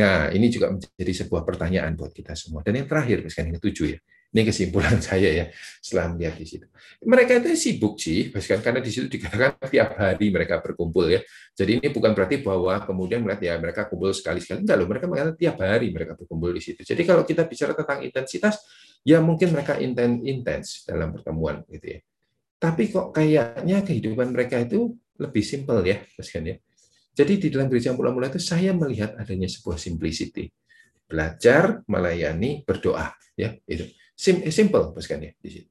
Nah, 0.01 0.31
ini 0.35 0.47
juga 0.51 0.75
menjadi 0.75 1.13
sebuah 1.23 1.43
pertanyaan 1.47 1.95
buat 1.95 2.11
kita 2.11 2.35
semua. 2.35 2.67
Dan 2.67 2.83
yang 2.83 2.89
terakhir, 2.91 3.23
yang 3.23 3.55
ketujuh 3.59 3.87
ya, 3.95 4.01
ini 4.31 4.47
kesimpulan 4.47 5.03
saya 5.09 5.31
ya 5.31 5.45
setelah 5.83 6.15
melihat 6.15 6.39
di 6.39 6.47
situ. 6.47 6.67
Mereka 7.03 7.43
itu 7.43 7.49
sibuk 7.59 7.99
sih, 7.99 8.31
karena 8.31 8.79
di 8.79 8.91
situ 8.93 9.11
dikatakan 9.11 9.59
tiap 9.75 9.99
hari 9.99 10.31
mereka 10.31 10.63
berkumpul 10.63 11.11
ya. 11.11 11.21
Jadi 11.59 11.83
ini 11.83 11.89
bukan 11.91 12.15
berarti 12.15 12.39
bahwa 12.41 12.79
kemudian 12.87 13.21
melihat 13.27 13.43
ya 13.43 13.55
mereka 13.59 13.91
kumpul 13.91 14.15
sekali-sekali. 14.15 14.63
Enggak 14.63 14.77
loh, 14.79 14.87
mereka 14.87 15.07
mengatakan 15.11 15.37
tiap 15.37 15.57
hari 15.59 15.91
mereka 15.91 16.15
berkumpul 16.15 16.55
di 16.55 16.63
situ. 16.63 16.81
Jadi 16.87 17.03
kalau 17.03 17.27
kita 17.27 17.43
bicara 17.45 17.75
tentang 17.75 17.99
intensitas, 18.07 18.63
ya 19.03 19.19
mungkin 19.19 19.51
mereka 19.51 19.77
intens 19.83 20.23
intens 20.23 20.67
dalam 20.87 21.11
pertemuan 21.11 21.67
gitu 21.67 21.99
ya. 21.99 22.01
Tapi 22.61 22.93
kok 22.93 23.17
kayaknya 23.17 23.83
kehidupan 23.83 24.37
mereka 24.37 24.61
itu 24.61 24.95
lebih 25.17 25.45
simpel 25.45 25.81
ya, 25.85 26.01
ya. 26.21 26.57
Jadi 27.11 27.33
di 27.37 27.49
dalam 27.51 27.67
gereja 27.67 27.93
mula-mula 27.93 28.31
itu 28.31 28.41
saya 28.41 28.71
melihat 28.73 29.17
adanya 29.19 29.49
sebuah 29.51 29.77
simplicity. 29.77 30.49
Belajar, 31.11 31.83
melayani, 31.91 32.63
berdoa, 32.63 33.11
ya 33.35 33.59
itu 33.67 33.91
Sim 34.21 34.45
eh, 34.45 34.53
simple, 34.53 34.93
boskan 34.93 35.25
ya 35.25 35.33
di 35.41 35.49
situ. 35.49 35.71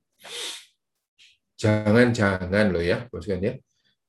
Jangan-jangan 1.54 2.74
loh 2.74 2.82
ya, 2.82 3.06
boskan 3.06 3.46
ya. 3.46 3.54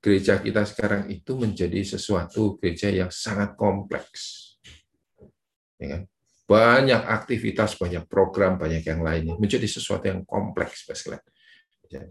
Gereja 0.01 0.41
kita 0.41 0.65
sekarang 0.65 1.13
itu 1.13 1.37
menjadi 1.37 1.85
sesuatu 1.85 2.57
gereja 2.57 2.89
yang 2.89 3.13
sangat 3.13 3.53
kompleks. 3.53 4.57
Ya 5.77 5.87
kan? 5.93 6.03
Banyak 6.49 7.05
aktivitas, 7.05 7.77
banyak 7.77 8.09
program, 8.09 8.57
banyak 8.57 8.81
yang 8.81 9.05
lainnya. 9.05 9.37
Menjadi 9.37 9.69
sesuatu 9.69 10.09
yang 10.09 10.25
kompleks, 10.25 10.89
boskan. 10.89 11.21
Ya. 11.93 12.09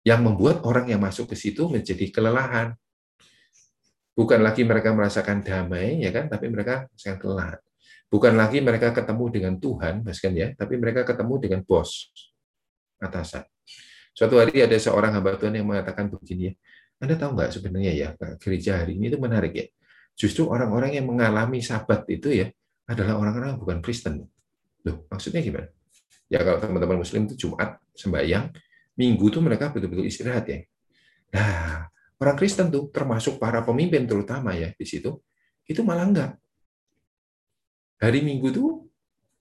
Yang 0.00 0.20
membuat 0.32 0.64
orang 0.64 0.88
yang 0.88 1.04
masuk 1.04 1.28
ke 1.28 1.36
situ 1.36 1.68
menjadi 1.68 2.08
kelelahan. 2.08 2.72
Bukan 4.16 4.40
lagi 4.40 4.64
mereka 4.64 4.96
merasakan 4.96 5.44
damai, 5.44 6.00
ya 6.00 6.08
kan? 6.08 6.32
Tapi 6.32 6.48
mereka 6.48 6.88
sangat 6.96 7.20
kelelahan. 7.20 7.60
Bukan 8.10 8.34
lagi 8.34 8.58
mereka 8.58 8.90
ketemu 8.90 9.24
dengan 9.30 9.54
Tuhan, 9.54 10.02
kan 10.02 10.32
ya, 10.34 10.50
tapi 10.58 10.74
mereka 10.82 11.06
ketemu 11.06 11.34
dengan 11.38 11.60
bos, 11.62 12.10
atasan. 12.98 13.46
Suatu 14.10 14.42
hari 14.42 14.58
ada 14.58 14.74
seorang 14.74 15.14
hamba 15.14 15.38
Tuhan 15.38 15.54
yang 15.54 15.70
mengatakan 15.70 16.10
begini 16.10 16.50
ya, 16.50 16.52
Anda 16.98 17.14
tahu 17.14 17.38
nggak 17.38 17.54
sebenarnya 17.54 17.92
ya, 17.94 18.08
gereja 18.42 18.82
hari 18.82 18.98
ini 18.98 19.14
itu 19.14 19.18
menarik 19.22 19.54
ya. 19.54 19.66
Justru 20.18 20.50
orang-orang 20.50 20.98
yang 20.98 21.06
mengalami 21.06 21.62
sabat 21.62 22.02
itu 22.10 22.34
ya, 22.34 22.50
adalah 22.90 23.14
orang-orang 23.14 23.54
bukan 23.62 23.78
Kristen. 23.78 24.26
Loh, 24.82 25.06
maksudnya 25.06 25.38
gimana? 25.38 25.70
Ya 26.26 26.42
kalau 26.42 26.58
teman-teman 26.58 26.98
Muslim 26.98 27.30
itu 27.30 27.46
Jumat, 27.46 27.78
sembahyang, 27.94 28.50
Minggu 28.98 29.30
itu 29.30 29.38
mereka 29.38 29.70
betul-betul 29.70 30.10
istirahat 30.10 30.50
ya. 30.50 30.58
Nah, 31.30 31.86
orang 32.18 32.36
Kristen 32.36 32.74
tuh, 32.74 32.90
termasuk 32.90 33.38
para 33.38 33.62
pemimpin 33.62 34.02
terutama 34.02 34.50
ya 34.52 34.74
di 34.74 34.82
situ, 34.82 35.14
itu 35.70 35.80
malah 35.86 36.10
enggak 36.10 36.30
hari 38.00 38.24
Minggu 38.24 38.48
itu 38.48 38.64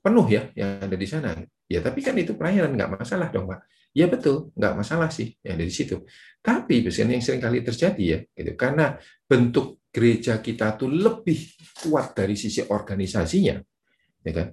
penuh 0.04 0.28
ya 0.28 0.52
yang 0.54 0.84
ada 0.84 0.96
di 0.96 1.08
sana. 1.08 1.34
Ya 1.70 1.80
tapi 1.80 2.04
kan 2.04 2.14
itu 2.20 2.36
pelayanan 2.36 2.76
nggak 2.76 2.92
masalah 3.00 3.32
dong 3.32 3.48
Pak. 3.48 3.66
Ya 3.98 4.06
betul, 4.06 4.54
nggak 4.54 4.74
masalah 4.78 5.10
sih 5.10 5.34
yang 5.42 5.58
ada 5.58 5.66
di 5.66 5.74
situ. 5.74 6.06
Tapi 6.40 6.86
biasanya 6.86 7.18
yang 7.18 7.26
sering 7.26 7.42
kali 7.42 7.66
terjadi 7.66 8.04
ya, 8.06 8.20
gitu. 8.38 8.54
karena 8.54 8.96
bentuk 9.26 9.82
gereja 9.90 10.38
kita 10.38 10.78
tuh 10.78 10.94
lebih 10.94 11.58
kuat 11.82 12.14
dari 12.14 12.38
sisi 12.38 12.62
organisasinya, 12.62 13.58
ya 14.22 14.32
kan? 14.32 14.48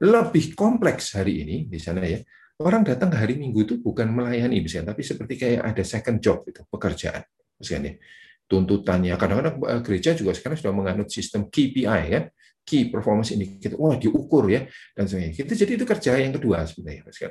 Lebih 0.00 0.56
kompleks 0.56 1.12
hari 1.12 1.44
ini 1.44 1.56
di 1.68 1.76
sana 1.76 2.00
ya. 2.08 2.24
Orang 2.60 2.84
datang 2.84 3.12
hari 3.12 3.36
Minggu 3.36 3.68
itu 3.68 3.74
bukan 3.80 4.08
melayani 4.08 4.64
misalnya, 4.64 4.96
tapi 4.96 5.04
seperti 5.04 5.36
kayak 5.36 5.60
ada 5.76 5.84
second 5.84 6.18
job 6.20 6.44
itu, 6.48 6.64
pekerjaan 6.64 7.24
misalnya. 7.60 8.00
Tuntutannya 8.48 9.14
kadang-kadang 9.20 9.56
eh, 9.60 9.80
gereja 9.84 10.16
juga 10.16 10.32
sekarang 10.32 10.56
sudah 10.56 10.72
menganut 10.72 11.08
sistem 11.12 11.52
KPI 11.52 11.84
kan, 11.84 12.24
key 12.66 12.88
performance 12.92 13.34
indicator, 13.34 13.78
wah 13.80 13.96
diukur 13.98 14.46
ya 14.50 14.66
dan 14.94 15.08
sebagainya. 15.08 15.44
Itu 15.46 15.54
jadi 15.54 15.72
itu 15.80 15.84
kerja 15.88 16.12
yang 16.20 16.34
kedua 16.36 16.64
sebenarnya, 16.66 17.02
Mas 17.06 17.18
ya. 17.18 17.30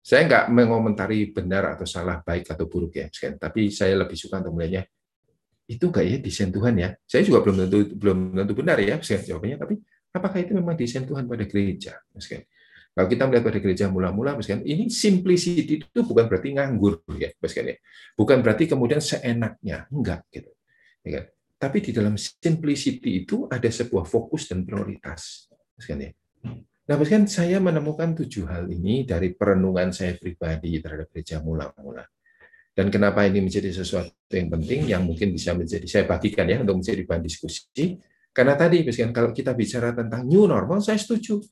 Saya 0.00 0.26
nggak 0.26 0.44
mengomentari 0.50 1.30
benar 1.30 1.76
atau 1.76 1.86
salah, 1.86 2.18
baik 2.24 2.50
atau 2.50 2.66
buruk 2.66 2.98
ya, 2.98 3.06
Mas 3.06 3.38
tapi 3.38 3.70
saya 3.70 3.94
lebih 3.94 4.18
suka 4.18 4.42
untuk 4.42 4.58
melihatnya 4.58 4.82
itu 5.70 5.86
nggak 5.86 6.02
ya 6.02 6.16
desain 6.18 6.50
Tuhan 6.50 6.74
ya. 6.74 6.90
Saya 7.06 7.22
juga 7.22 7.46
belum 7.46 7.56
tentu 7.62 7.78
belum 7.94 8.18
tentu 8.42 8.52
benar 8.58 8.76
ya, 8.82 8.98
Mas 8.98 9.06
jawabannya. 9.06 9.58
Tapi 9.62 9.74
apakah 10.10 10.38
itu 10.42 10.52
memang 10.58 10.74
desain 10.74 11.06
Tuhan 11.06 11.30
pada 11.30 11.46
gereja, 11.46 11.94
Mas 12.10 12.26
Kalau 12.90 13.06
kita 13.06 13.22
melihat 13.30 13.44
pada 13.46 13.58
gereja 13.62 13.86
mula-mula, 13.86 14.34
Mas 14.34 14.50
ini 14.50 14.90
simplicity 14.90 15.78
itu 15.78 16.00
bukan 16.02 16.26
berarti 16.26 16.58
nganggur 16.58 17.06
ya, 17.14 17.30
Mas 17.38 17.54
ya. 17.54 17.78
Bukan 18.18 18.42
berarti 18.42 18.66
kemudian 18.66 18.98
seenaknya, 18.98 19.86
enggak 19.94 20.26
gitu. 20.34 20.50
Ya 21.06 21.10
kan? 21.22 21.24
Tapi 21.60 21.84
di 21.84 21.92
dalam 21.92 22.16
simplicity 22.16 23.20
itu 23.28 23.44
ada 23.44 23.68
sebuah 23.68 24.08
fokus 24.08 24.48
dan 24.48 24.64
prioritas. 24.64 25.44
Nah, 26.88 26.96
kan 27.04 27.28
saya 27.28 27.60
menemukan 27.60 28.16
tujuh 28.16 28.48
hal 28.48 28.64
ini 28.72 29.04
dari 29.04 29.36
perenungan 29.36 29.92
saya 29.92 30.16
pribadi 30.16 30.80
terhadap 30.80 31.12
gereja 31.12 31.44
mula-mula. 31.44 32.02
Dan 32.72 32.88
kenapa 32.88 33.28
ini 33.28 33.44
menjadi 33.44 33.68
sesuatu 33.76 34.32
yang 34.32 34.48
penting 34.48 34.88
yang 34.88 35.04
mungkin 35.04 35.36
bisa 35.36 35.52
menjadi 35.52 35.84
saya 35.84 36.04
bagikan 36.08 36.48
ya 36.48 36.64
untuk 36.64 36.80
menjadi 36.80 37.02
bahan 37.04 37.22
diskusi. 37.22 38.00
Karena 38.32 38.56
tadi, 38.56 38.80
kan 38.80 39.12
kalau 39.12 39.30
kita 39.36 39.52
bicara 39.52 39.92
tentang 39.92 40.24
new 40.24 40.48
normal, 40.48 40.80
saya 40.80 40.96
setuju. 40.96 41.44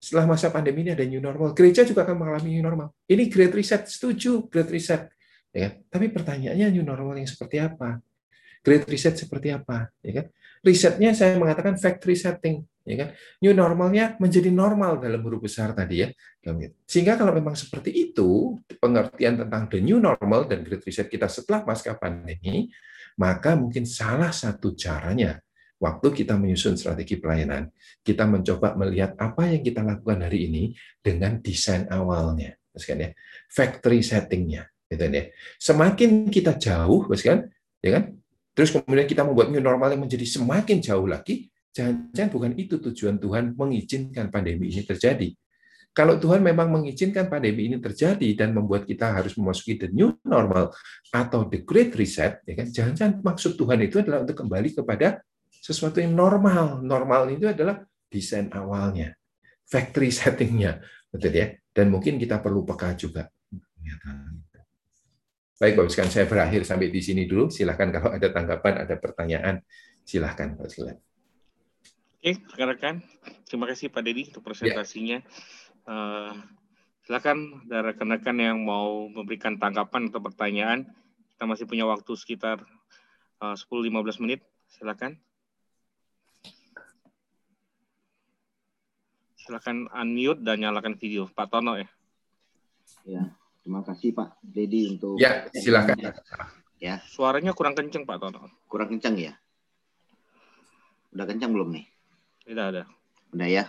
Setelah 0.00 0.30
masa 0.30 0.48
pandemi 0.48 0.86
ini 0.86 0.94
ada 0.94 1.04
new 1.04 1.20
normal, 1.20 1.52
gereja 1.52 1.82
juga 1.84 2.06
akan 2.06 2.16
mengalami 2.16 2.56
new 2.56 2.64
normal. 2.64 2.94
Ini 3.04 3.26
great 3.26 3.52
reset, 3.52 3.84
setuju, 3.84 4.46
great 4.46 4.70
reset. 4.70 5.10
Ya, 5.50 5.74
tapi 5.90 6.08
pertanyaannya 6.08 6.70
new 6.70 6.86
normal 6.86 7.18
yang 7.18 7.28
seperti 7.28 7.58
apa? 7.58 7.98
Great 8.60 8.84
reset 8.88 9.16
seperti 9.16 9.52
apa, 9.52 9.88
ya 10.04 10.20
kan? 10.20 10.26
Risetnya 10.60 11.16
saya 11.16 11.40
mengatakan 11.40 11.80
factory 11.80 12.12
setting, 12.12 12.60
ya 12.84 12.96
kan? 13.00 13.08
New 13.40 13.56
normalnya 13.56 14.20
menjadi 14.20 14.52
normal 14.52 15.00
dalam 15.00 15.24
huruf 15.24 15.48
besar 15.48 15.72
tadi 15.72 16.04
ya. 16.04 16.08
Sehingga 16.84 17.16
kalau 17.16 17.32
memang 17.32 17.56
seperti 17.56 18.12
itu 18.12 18.60
pengertian 18.76 19.40
tentang 19.40 19.72
the 19.72 19.80
new 19.80 19.96
normal 19.96 20.44
dan 20.44 20.60
great 20.60 20.84
reset 20.84 21.08
kita 21.08 21.32
setelah 21.32 21.64
pasca 21.64 21.96
pandemi, 21.96 22.68
maka 23.16 23.56
mungkin 23.56 23.88
salah 23.88 24.32
satu 24.36 24.76
caranya 24.76 25.40
waktu 25.80 26.12
kita 26.12 26.36
menyusun 26.36 26.76
strategi 26.76 27.16
pelayanan, 27.16 27.72
kita 28.04 28.28
mencoba 28.28 28.76
melihat 28.76 29.16
apa 29.16 29.48
yang 29.48 29.64
kita 29.64 29.80
lakukan 29.80 30.28
hari 30.28 30.52
ini 30.52 30.76
dengan 31.00 31.40
desain 31.40 31.88
awalnya, 31.88 32.52
kan 32.76 33.00
ya, 33.00 33.10
factory 33.48 34.04
settingnya, 34.04 34.68
gitu 34.92 35.08
ya. 35.08 35.32
Semakin 35.56 36.28
kita 36.28 36.60
jauh, 36.60 37.08
kan, 37.08 37.48
ya 37.80 37.90
kan, 37.96 38.19
Terus 38.60 38.76
kemudian 38.76 39.08
kita 39.08 39.24
membuat 39.24 39.48
new 39.48 39.64
normal 39.64 39.88
yang 39.96 40.04
menjadi 40.04 40.28
semakin 40.28 40.84
jauh 40.84 41.08
lagi, 41.08 41.48
jangan-jangan 41.72 42.28
bukan 42.28 42.52
itu 42.60 42.76
tujuan 42.76 43.16
Tuhan 43.16 43.56
mengizinkan 43.56 44.28
pandemi 44.28 44.68
ini 44.68 44.84
terjadi. 44.84 45.32
Kalau 45.96 46.20
Tuhan 46.20 46.44
memang 46.44 46.68
mengizinkan 46.68 47.32
pandemi 47.32 47.72
ini 47.72 47.80
terjadi 47.80 48.28
dan 48.36 48.52
membuat 48.52 48.84
kita 48.84 49.16
harus 49.16 49.32
memasuki 49.40 49.80
the 49.80 49.88
new 49.88 50.12
normal 50.28 50.76
atau 51.08 51.48
the 51.48 51.64
great 51.64 51.96
reset, 51.96 52.44
ya 52.44 52.52
kan? 52.60 52.68
Jangan-jangan 52.68 53.24
maksud 53.24 53.56
Tuhan 53.56 53.80
itu 53.80 54.04
adalah 54.04 54.28
untuk 54.28 54.36
kembali 54.36 54.76
kepada 54.76 55.24
sesuatu 55.48 55.96
yang 56.04 56.12
normal. 56.12 56.84
Normal 56.84 57.32
itu 57.32 57.48
adalah 57.48 57.80
desain 58.12 58.52
awalnya, 58.52 59.16
factory 59.64 60.12
settingnya, 60.12 60.84
betul 61.08 61.32
ya. 61.32 61.56
Dan 61.72 61.88
mungkin 61.88 62.20
kita 62.20 62.44
perlu 62.44 62.60
peka 62.68 62.92
juga. 62.92 63.24
Baik, 65.60 65.76
Bapak 65.76 65.92
Sekalian, 65.92 66.08
saya 66.08 66.24
berakhir 66.24 66.64
sampai 66.64 66.88
di 66.88 67.04
sini 67.04 67.28
dulu. 67.28 67.52
Silahkan 67.52 67.92
kalau 67.92 68.16
ada 68.16 68.32
tanggapan, 68.32 68.80
ada 68.80 68.96
pertanyaan, 68.96 69.60
silahkan 70.08 70.56
Bapak 70.56 70.72
Sekalian. 70.72 70.98
Oke, 72.16 72.32
rekan-rekan. 72.56 73.04
Terima 73.44 73.68
kasih 73.68 73.92
Pak 73.92 74.00
Dedi 74.00 74.32
untuk 74.32 74.40
presentasinya. 74.40 75.20
Ya. 75.20 75.28
Uh, 75.84 76.32
silakan 77.04 77.68
dari 77.68 77.92
rekan-rekan 77.92 78.40
yang 78.40 78.64
mau 78.64 79.04
memberikan 79.12 79.60
tanggapan 79.60 80.08
atau 80.08 80.24
pertanyaan. 80.24 80.88
Kita 81.36 81.44
masih 81.44 81.68
punya 81.68 81.84
waktu 81.84 82.12
sekitar 82.16 82.64
eh, 83.44 83.52
uh, 83.52 83.56
10-15 83.56 84.24
menit. 84.24 84.40
Silakan. 84.72 85.20
Silakan 89.36 89.92
unmute 89.92 90.40
dan 90.40 90.56
nyalakan 90.64 90.96
video. 90.96 91.28
Pak 91.28 91.52
Tono 91.52 91.76
ya. 91.76 91.88
Ya. 93.04 93.39
Terima 93.60 93.84
kasih 93.84 94.16
Pak 94.16 94.40
Dedi 94.40 94.96
untuk 94.96 95.20
Ya, 95.20 95.46
silakan. 95.52 95.96
Ya. 96.80 97.04
Suaranya 97.04 97.52
kurang 97.52 97.76
kencang 97.76 98.08
Pak 98.08 98.16
Tono. 98.16 98.48
Kurang 98.64 98.88
kencang 98.96 99.20
ya? 99.20 99.32
Udah 101.12 101.26
kencang 101.28 101.52
belum 101.52 101.68
nih? 101.76 101.84
Tidak 102.48 102.66
ada. 102.72 102.82
Udah 103.36 103.48
ya. 103.48 103.64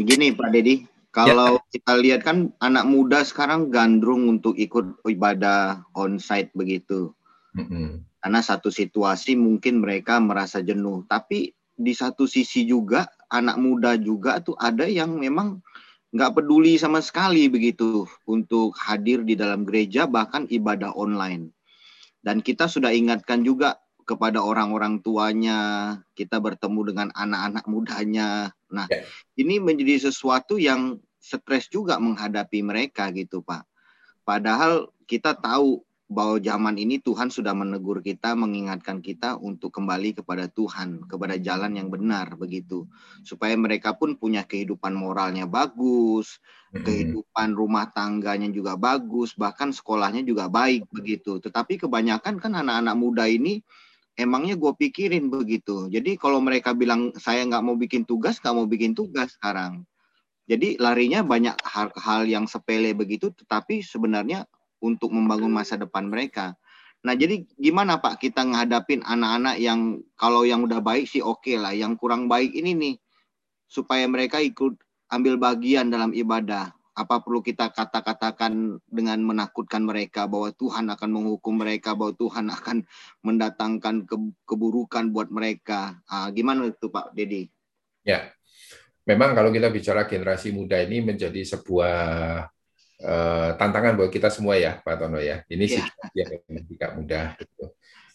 Begini 0.00 0.32
Pak 0.32 0.48
Dedi, 0.48 0.88
kalau 1.12 1.60
ya. 1.60 1.64
kita 1.76 1.92
lihat 2.00 2.20
kan 2.24 2.54
anak 2.62 2.88
muda 2.88 3.20
sekarang 3.26 3.68
gandrung 3.68 4.30
untuk 4.30 4.56
ikut 4.56 5.04
ibadah 5.04 5.84
onsite 5.92 6.48
begitu. 6.56 7.12
Mm 7.52 7.66
-hmm. 7.66 7.88
Karena 8.20 8.40
satu 8.40 8.72
situasi 8.72 9.36
mungkin 9.36 9.84
mereka 9.84 10.22
merasa 10.22 10.64
jenuh, 10.64 11.04
tapi 11.04 11.52
di 11.80 11.92
satu 11.96 12.28
sisi 12.28 12.68
juga 12.68 13.08
anak 13.32 13.56
muda 13.56 13.96
juga 13.96 14.36
tuh 14.44 14.54
ada 14.60 14.84
yang 14.84 15.16
memang 15.16 15.64
nggak 16.10 16.42
peduli 16.42 16.74
sama 16.74 16.98
sekali 16.98 17.46
begitu 17.46 18.02
untuk 18.26 18.74
hadir 18.74 19.22
di 19.22 19.38
dalam 19.38 19.62
gereja 19.62 20.10
bahkan 20.10 20.46
ibadah 20.50 20.90
online. 20.98 21.54
Dan 22.20 22.44
kita 22.44 22.68
sudah 22.68 22.92
ingatkan 22.92 23.40
juga 23.46 23.80
kepada 24.04 24.42
orang-orang 24.42 25.00
tuanya, 25.00 25.96
kita 26.18 26.42
bertemu 26.42 26.80
dengan 26.92 27.08
anak-anak 27.14 27.64
mudanya. 27.70 28.50
Nah, 28.68 28.90
ya. 28.90 29.06
ini 29.38 29.62
menjadi 29.62 30.10
sesuatu 30.10 30.58
yang 30.58 30.98
stres 31.22 31.70
juga 31.70 31.96
menghadapi 32.02 32.60
mereka 32.60 33.08
gitu, 33.14 33.40
Pak. 33.40 33.64
Padahal 34.26 34.90
kita 35.06 35.38
tahu 35.38 35.80
bahwa 36.10 36.42
zaman 36.42 36.74
ini 36.74 36.98
Tuhan 36.98 37.30
sudah 37.30 37.54
menegur 37.54 38.02
kita, 38.02 38.34
mengingatkan 38.34 38.98
kita 38.98 39.38
untuk 39.38 39.70
kembali 39.70 40.18
kepada 40.18 40.50
Tuhan, 40.50 41.06
kepada 41.06 41.38
jalan 41.38 41.78
yang 41.78 41.86
benar 41.86 42.34
begitu. 42.34 42.90
Supaya 43.22 43.54
mereka 43.54 43.94
pun 43.94 44.18
punya 44.18 44.42
kehidupan 44.42 44.90
moralnya 44.90 45.46
bagus, 45.46 46.42
hmm. 46.74 46.82
kehidupan 46.82 47.54
rumah 47.54 47.94
tangganya 47.94 48.50
juga 48.50 48.74
bagus, 48.74 49.38
bahkan 49.38 49.70
sekolahnya 49.70 50.26
juga 50.26 50.50
baik 50.50 50.90
begitu. 50.90 51.38
Tetapi 51.38 51.78
kebanyakan 51.86 52.42
kan 52.42 52.52
anak-anak 52.58 52.96
muda 52.98 53.30
ini 53.30 53.62
emangnya 54.18 54.58
gue 54.58 54.72
pikirin 54.74 55.30
begitu. 55.30 55.86
Jadi 55.86 56.18
kalau 56.18 56.42
mereka 56.42 56.74
bilang 56.74 57.14
saya 57.22 57.46
nggak 57.46 57.62
mau 57.62 57.78
bikin 57.78 58.02
tugas, 58.02 58.42
nggak 58.42 58.54
mau 58.58 58.66
bikin 58.66 58.98
tugas 58.98 59.38
sekarang. 59.38 59.86
Jadi 60.50 60.74
larinya 60.82 61.22
banyak 61.22 61.54
hal-hal 61.62 62.26
yang 62.26 62.50
sepele 62.50 62.90
begitu, 62.98 63.30
tetapi 63.30 63.86
sebenarnya 63.86 64.49
untuk 64.80 65.12
membangun 65.12 65.52
masa 65.52 65.76
depan 65.76 66.08
mereka. 66.08 66.56
Nah, 67.00 67.16
jadi 67.16 67.48
gimana 67.56 67.96
Pak 67.96 68.20
kita 68.20 68.44
ngadapin 68.44 69.00
anak-anak 69.00 69.56
yang 69.56 70.04
kalau 70.20 70.44
yang 70.44 70.68
udah 70.68 70.84
baik 70.84 71.08
sih 71.08 71.24
oke 71.24 71.40
okay 71.40 71.56
lah, 71.56 71.72
yang 71.72 71.96
kurang 71.96 72.28
baik 72.28 72.52
ini 72.52 72.76
nih 72.76 72.94
supaya 73.64 74.04
mereka 74.04 74.36
ikut 74.42 74.76
ambil 75.08 75.40
bagian 75.40 75.88
dalam 75.88 76.12
ibadah. 76.12 76.76
Apa 76.92 77.24
perlu 77.24 77.40
kita 77.40 77.72
kata-katakan 77.72 78.76
dengan 78.84 79.24
menakutkan 79.24 79.80
mereka 79.80 80.28
bahwa 80.28 80.52
Tuhan 80.52 80.92
akan 80.92 81.08
menghukum 81.08 81.56
mereka, 81.56 81.96
bahwa 81.96 82.12
Tuhan 82.12 82.52
akan 82.52 82.84
mendatangkan 83.24 84.04
ke 84.04 84.16
keburukan 84.44 85.08
buat 85.08 85.32
mereka. 85.32 85.96
Ah, 86.04 86.28
gimana 86.28 86.68
itu 86.68 86.92
Pak 86.92 87.16
Dedi? 87.16 87.48
Ya, 88.04 88.28
memang 89.08 89.32
kalau 89.32 89.48
kita 89.48 89.72
bicara 89.72 90.04
generasi 90.04 90.52
muda 90.52 90.76
ini 90.84 91.00
menjadi 91.00 91.40
sebuah 91.40 91.96
uh, 93.04 93.56
tantangan 93.56 93.96
buat 93.96 94.10
kita 94.12 94.28
semua 94.28 94.56
ya, 94.56 94.78
Pak 94.80 94.94
Tono 95.00 95.20
ya. 95.20 95.42
Ini 95.48 95.64
yeah. 95.64 95.76
situasi 95.84 96.16
yang 96.16 96.64
tidak 96.68 96.90
mudah. 96.96 97.26
Gitu. 97.36 97.64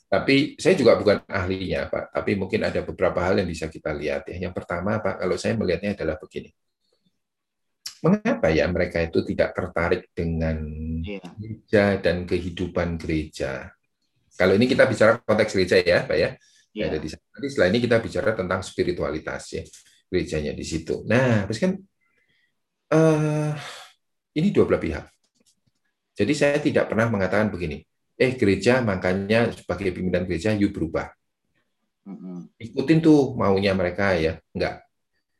Tapi 0.05 0.35
saya 0.61 0.75
juga 0.77 0.95
bukan 0.95 1.25
ahlinya, 1.25 1.89
Pak. 1.89 2.13
Tapi 2.13 2.31
mungkin 2.37 2.61
ada 2.63 2.79
beberapa 2.85 3.19
hal 3.25 3.41
yang 3.41 3.49
bisa 3.49 3.67
kita 3.67 3.91
lihat 3.91 4.29
ya. 4.29 4.37
Yang 4.49 4.53
pertama, 4.53 5.01
Pak, 5.01 5.25
kalau 5.25 5.35
saya 5.35 5.57
melihatnya 5.57 5.97
adalah 5.97 6.15
begini. 6.21 6.53
Mengapa 8.05 8.53
ya 8.53 8.69
mereka 8.69 9.01
itu 9.01 9.25
tidak 9.25 9.57
tertarik 9.57 10.13
dengan 10.13 10.61
yeah. 11.01 11.25
gereja 11.41 11.97
dan 11.97 12.29
kehidupan 12.29 13.01
gereja? 13.01 13.73
Kalau 14.35 14.53
ini 14.53 14.69
kita 14.69 14.85
bicara 14.85 15.17
konteks 15.25 15.51
gereja 15.57 15.81
ya, 15.81 16.05
Pak 16.05 16.17
ya. 16.17 16.29
Yeah. 16.75 16.91
Ada 16.91 16.97
di 17.01 17.07
sana. 17.09 17.23
Nanti 17.33 17.47
setelah 17.49 17.67
ini 17.71 17.79
kita 17.81 17.97
bicara 18.03 18.29
tentang 18.35 18.61
spiritualitas 18.61 19.43
ya, 19.57 19.63
gerejanya 20.11 20.53
di 20.53 20.65
situ. 20.67 21.01
Nah, 21.07 21.47
terus 21.49 21.59
kan 21.59 21.71
uh, 22.93 23.51
ini 24.35 24.51
dua 24.51 24.67
belah 24.67 24.83
pihak. 24.83 25.05
Jadi 26.15 26.33
saya 26.35 26.59
tidak 26.59 26.91
pernah 26.91 27.07
mengatakan 27.07 27.51
begini, 27.51 27.83
eh 28.15 28.31
gereja 28.35 28.83
makanya 28.83 29.51
sebagai 29.51 29.91
pimpinan 29.95 30.23
gereja 30.27 30.55
yuk 30.55 30.75
berubah. 30.75 31.11
Ikutin 32.61 33.01
tuh 33.01 33.33
maunya 33.33 33.73
mereka 33.73 34.13
ya. 34.15 34.37
Enggak. 34.53 34.85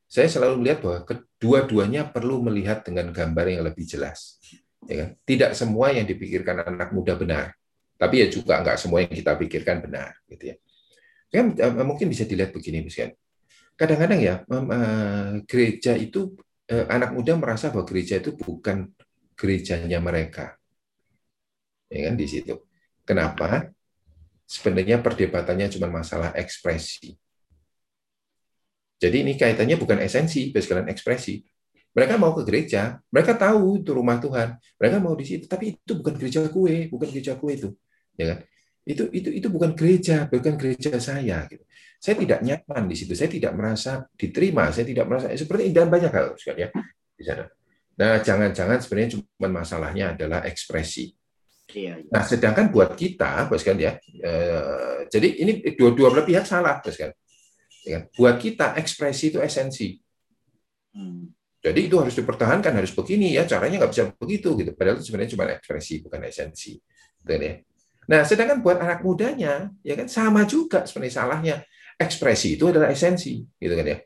Saya 0.10 0.28
selalu 0.32 0.64
melihat 0.64 0.80
bahwa 0.82 1.00
kedua-duanya 1.06 2.08
perlu 2.10 2.42
melihat 2.42 2.82
dengan 2.82 3.14
gambar 3.14 3.46
yang 3.52 3.64
lebih 3.68 3.86
jelas. 3.86 4.42
Ya 4.86 5.02
kan? 5.02 5.10
Tidak 5.22 5.52
semua 5.58 5.92
yang 5.94 6.06
dipikirkan 6.06 6.62
anak 6.62 6.94
muda 6.94 7.18
benar, 7.18 7.58
tapi 7.98 8.22
ya 8.22 8.28
juga 8.30 8.62
enggak 8.62 8.78
semua 8.78 9.02
yang 9.02 9.12
kita 9.12 9.34
pikirkan 9.34 9.82
benar, 9.82 10.14
gitu 10.30 10.54
ya. 10.54 10.56
Kan 11.34 11.58
mungkin 11.84 12.08
bisa 12.08 12.24
dilihat 12.24 12.54
begini, 12.54 12.86
misalkan. 12.86 13.18
Kadang-kadang 13.76 14.20
ya 14.24 14.36
gereja 15.44 16.00
itu 16.00 16.38
eh, 16.70 16.86
anak 16.90 17.14
muda 17.14 17.34
merasa 17.38 17.70
bahwa 17.70 17.86
gereja 17.86 18.18
itu 18.22 18.34
bukan 18.34 18.90
gerejanya 19.38 20.00
mereka. 20.02 20.58
Ya 21.92 22.10
kan 22.10 22.16
di 22.18 22.26
situ. 22.26 22.66
Kenapa? 23.06 23.70
Sebenarnya 24.46 25.02
perdebatannya 25.02 25.70
cuma 25.74 25.90
masalah 25.90 26.34
ekspresi. 26.34 27.18
Jadi 28.96 29.28
ini 29.28 29.34
kaitannya 29.36 29.76
bukan 29.78 30.02
esensi, 30.02 30.50
sekalian 30.50 30.90
ekspresi. 30.90 31.44
Mereka 31.96 32.20
mau 32.20 32.36
ke 32.36 32.44
gereja, 32.44 33.00
mereka 33.08 33.40
tahu 33.40 33.80
itu 33.80 33.96
rumah 33.96 34.20
Tuhan, 34.20 34.60
mereka 34.76 34.98
mau 35.00 35.16
di 35.16 35.24
situ, 35.24 35.48
tapi 35.48 35.80
itu 35.80 35.94
bukan 35.96 36.14
gereja 36.20 36.44
kue, 36.52 36.92
bukan 36.92 37.08
gereja 37.08 37.40
kue 37.40 37.56
itu, 37.56 37.70
ya 38.20 38.36
kan? 38.36 38.40
Itu 38.86 39.10
itu 39.10 39.34
itu 39.34 39.48
bukan 39.50 39.74
gereja, 39.74 40.30
bukan 40.30 40.56
gereja 40.56 40.96
saya. 41.02 41.50
Gitu. 41.50 41.66
Saya 41.98 42.16
tidak 42.22 42.40
nyaman 42.46 42.84
di 42.86 42.96
situ. 42.96 43.18
Saya 43.18 43.30
tidak 43.34 43.58
merasa 43.58 44.06
diterima. 44.14 44.70
Saya 44.70 44.86
tidak 44.86 45.06
merasa 45.10 45.34
seperti 45.34 45.74
dan 45.74 45.90
banyak 45.90 46.12
hal 46.14 46.38
sekali 46.38 46.64
ya 46.66 46.70
di 47.16 47.24
sana. 47.24 47.46
Nah, 47.96 48.20
jangan-jangan 48.20 48.78
sebenarnya 48.84 49.10
cuma 49.16 49.48
masalahnya 49.48 50.14
adalah 50.14 50.44
ekspresi. 50.44 51.16
Iya, 51.72 51.98
iya. 52.04 52.12
Nah, 52.12 52.24
sedangkan 52.28 52.70
buat 52.70 52.94
kita, 52.94 53.48
bos 53.50 53.64
kan 53.66 53.80
ya, 53.80 53.98
eh, 54.22 55.08
jadi 55.10 55.28
ini 55.42 55.64
dua-dua 55.74 56.14
belah 56.14 56.28
pihak 56.28 56.46
salah, 56.46 56.84
bos 56.84 56.94
kan. 57.00 57.16
Ya, 57.88 57.90
kan? 57.98 58.02
buat 58.14 58.36
kita 58.38 58.76
ekspresi 58.78 59.34
itu 59.34 59.40
esensi. 59.42 59.96
Hmm. 60.92 61.32
Jadi 61.64 61.90
itu 61.90 61.98
harus 61.98 62.14
dipertahankan, 62.14 62.78
harus 62.78 62.94
begini 62.94 63.34
ya, 63.34 63.48
caranya 63.50 63.82
nggak 63.82 63.92
bisa 63.96 64.04
begitu 64.14 64.54
gitu. 64.60 64.72
Padahal 64.78 65.02
itu 65.02 65.10
sebenarnya 65.10 65.32
cuma 65.34 65.44
ekspresi, 65.50 65.94
bukan 66.06 66.22
esensi. 66.30 66.78
Gitu 67.26 67.32
ya. 67.34 67.56
Nah, 68.06 68.22
sedangkan 68.22 68.62
buat 68.62 68.78
anak 68.78 69.02
mudanya, 69.02 69.74
ya 69.82 69.94
kan 69.98 70.06
sama 70.06 70.46
juga 70.46 70.86
sebenarnya 70.86 71.16
salahnya 71.16 71.56
ekspresi 71.98 72.60
itu 72.60 72.70
adalah 72.70 72.92
esensi, 72.92 73.42
gitu 73.58 73.74
kan 73.74 73.88
ya. 73.88 73.98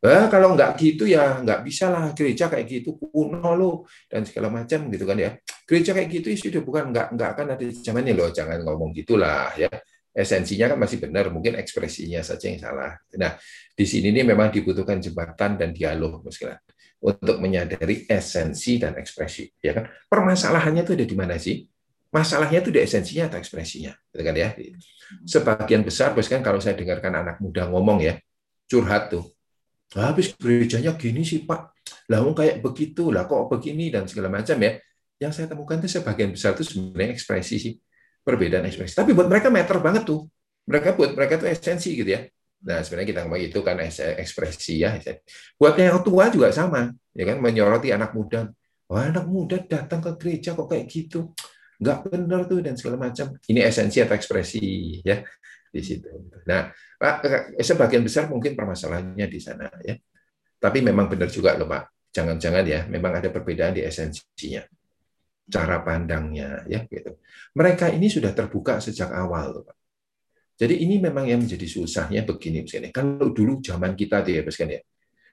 Bah, 0.00 0.32
kalau 0.32 0.56
nggak 0.56 0.80
gitu 0.80 1.04
ya 1.04 1.44
nggak 1.44 1.60
bisa 1.60 1.92
lah 1.92 2.16
gereja 2.16 2.48
kayak 2.48 2.64
gitu 2.64 2.96
kuno 2.96 3.52
lo 3.52 3.84
dan 4.08 4.24
segala 4.24 4.48
macam 4.48 4.88
gitu 4.88 5.04
kan 5.04 5.16
ya. 5.20 5.36
Gereja 5.68 5.92
kayak 5.92 6.08
gitu 6.08 6.48
sudah 6.48 6.64
bukan 6.64 6.88
nggak 6.88 7.06
nggak 7.12 7.28
akan 7.36 7.46
ada 7.52 7.64
zamannya 7.68 8.16
loh, 8.16 8.32
jangan 8.32 8.64
ngomong 8.64 8.96
gitulah 8.96 9.52
ya. 9.60 9.68
Esensinya 10.10 10.74
kan 10.74 10.78
masih 10.80 10.98
benar, 10.98 11.30
mungkin 11.30 11.54
ekspresinya 11.54 12.18
saja 12.24 12.50
yang 12.50 12.58
salah. 12.58 12.98
Nah, 13.14 13.38
di 13.76 13.84
sini 13.86 14.10
ini 14.10 14.26
memang 14.26 14.50
dibutuhkan 14.50 14.98
jembatan 14.98 15.54
dan 15.54 15.70
dialog, 15.70 16.26
misalnya 16.26 16.58
untuk 17.00 17.40
menyadari 17.40 18.04
esensi 18.10 18.76
dan 18.76 18.98
ekspresi. 19.00 19.48
Ya 19.62 19.72
kan? 19.72 19.88
Permasalahannya 20.10 20.82
itu 20.84 20.92
ada 20.96 21.06
di 21.06 21.16
mana 21.16 21.36
sih? 21.40 21.64
Masalahnya 22.10 22.58
itu 22.58 22.74
di 22.74 22.82
esensinya 22.82 23.30
atau 23.30 23.38
ekspresinya, 23.38 23.94
gitu 24.10 24.22
kan 24.26 24.34
ya. 24.34 24.50
Sebagian 25.22 25.86
besar, 25.86 26.10
kan 26.10 26.42
kalau 26.42 26.58
saya 26.58 26.74
dengarkan 26.74 27.14
anak 27.14 27.38
muda 27.38 27.70
ngomong 27.70 28.02
ya, 28.02 28.18
curhat 28.66 29.14
tuh. 29.14 29.30
Habis 29.94 30.34
gerejanya 30.34 30.98
gini 30.98 31.22
sih 31.22 31.46
Pak, 31.46 31.70
lah 32.10 32.22
kayak 32.34 32.66
begitu, 32.66 33.14
lah 33.14 33.30
kok 33.30 33.46
begini 33.50 33.94
dan 33.94 34.10
segala 34.10 34.26
macam 34.26 34.58
ya. 34.58 34.82
Yang 35.22 35.32
saya 35.38 35.46
temukan 35.54 35.78
itu 35.78 35.86
sebagian 35.86 36.34
besar 36.34 36.58
itu 36.58 36.66
sebenarnya 36.66 37.14
ekspresi 37.14 37.56
sih, 37.62 37.74
perbedaan 38.26 38.66
ekspresi. 38.66 38.98
Tapi 38.98 39.14
buat 39.14 39.30
mereka 39.30 39.46
meter 39.46 39.78
banget 39.78 40.02
tuh. 40.02 40.26
Mereka 40.66 40.98
buat 40.98 41.14
mereka 41.14 41.38
itu 41.38 41.46
esensi 41.46 41.94
gitu 41.94 42.10
ya. 42.10 42.26
Nah, 42.66 42.82
sebenarnya 42.82 43.08
kita 43.14 43.20
ngomong 43.22 43.38
itu 43.38 43.58
kan 43.62 43.78
ekspresi 44.18 44.82
ya. 44.82 44.98
Buat 45.54 45.78
yang 45.78 46.02
tua 46.02 46.26
juga 46.26 46.50
sama, 46.50 46.90
ya 47.14 47.22
kan 47.22 47.38
menyoroti 47.38 47.94
anak 47.94 48.18
muda. 48.18 48.50
Wah, 48.90 49.06
anak 49.06 49.30
muda 49.30 49.62
datang 49.62 50.02
ke 50.02 50.10
gereja 50.18 50.58
kok 50.58 50.66
kayak 50.66 50.90
gitu 50.90 51.30
nggak 51.80 51.98
benar 52.12 52.44
tuh 52.44 52.60
dan 52.60 52.76
segala 52.76 53.08
macam. 53.08 53.32
Ini 53.40 53.64
esensi 53.64 54.04
atau 54.04 54.12
ekspresi 54.12 55.00
ya 55.00 55.24
di 55.72 55.80
situ. 55.80 56.10
Nah, 56.44 56.68
Pak, 57.00 57.14
sebagian 57.56 58.04
besar 58.04 58.28
mungkin 58.28 58.52
permasalahannya 58.52 59.26
di 59.26 59.40
sana 59.40 59.66
ya. 59.80 59.96
Tapi 60.60 60.84
memang 60.84 61.08
benar 61.08 61.32
juga 61.32 61.56
loh 61.56 61.64
Pak. 61.64 62.12
Jangan-jangan 62.12 62.64
ya, 62.68 62.84
memang 62.90 63.16
ada 63.16 63.32
perbedaan 63.32 63.72
di 63.72 63.82
esensinya. 63.86 64.60
Cara 65.50 65.82
pandangnya 65.82 66.62
ya 66.68 66.84
gitu. 66.84 67.18
Mereka 67.56 67.90
ini 67.96 68.06
sudah 68.12 68.30
terbuka 68.36 68.78
sejak 68.78 69.08
awal 69.10 69.56
loh 69.56 69.62
Pak. 69.64 69.76
Jadi 70.60 70.84
ini 70.84 71.00
memang 71.00 71.24
yang 71.24 71.40
menjadi 71.40 71.64
susahnya 71.64 72.28
begini 72.28 72.68
misalnya. 72.68 72.92
Kalau 72.92 73.32
dulu 73.32 73.64
zaman 73.64 73.96
kita 73.96 74.20
tuh 74.20 74.36
ya, 74.36 74.44
kan. 74.44 74.68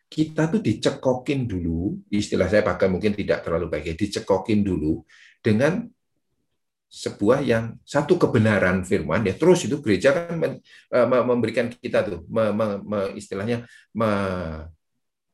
Kita 0.08 0.48
tuh 0.48 0.64
dicekokin 0.64 1.44
dulu, 1.44 2.08
istilah 2.08 2.48
saya 2.48 2.64
pakai 2.64 2.88
mungkin 2.88 3.12
tidak 3.12 3.44
terlalu 3.44 3.68
baik 3.68 3.92
ya, 3.92 3.96
dicekokin 4.00 4.64
dulu 4.64 5.04
dengan 5.44 5.84
sebuah 6.88 7.44
yang 7.44 7.76
satu 7.84 8.16
kebenaran 8.16 8.82
firman 8.88 9.20
ya 9.28 9.36
terus 9.36 9.68
itu 9.68 9.84
gereja 9.84 10.16
kan 10.16 10.40
eh, 10.64 11.08
memberikan 11.08 11.68
kita 11.68 12.00
tuh 12.08 12.24
me, 12.32 12.56
me, 12.56 12.66
me, 12.80 13.00
istilahnya 13.20 13.68
me, 13.92 14.10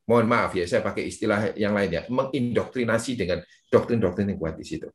mohon 0.04 0.26
maaf 0.28 0.52
ya 0.52 0.66
saya 0.68 0.84
pakai 0.84 1.08
istilah 1.08 1.56
yang 1.56 1.72
lain 1.72 1.90
ya 1.90 2.02
mengindoktrinasi 2.10 3.16
dengan 3.16 3.40
doktrin-doktrin 3.72 4.34
yang 4.34 4.38
kuat 4.38 4.54
di 4.60 4.66
situ. 4.66 4.88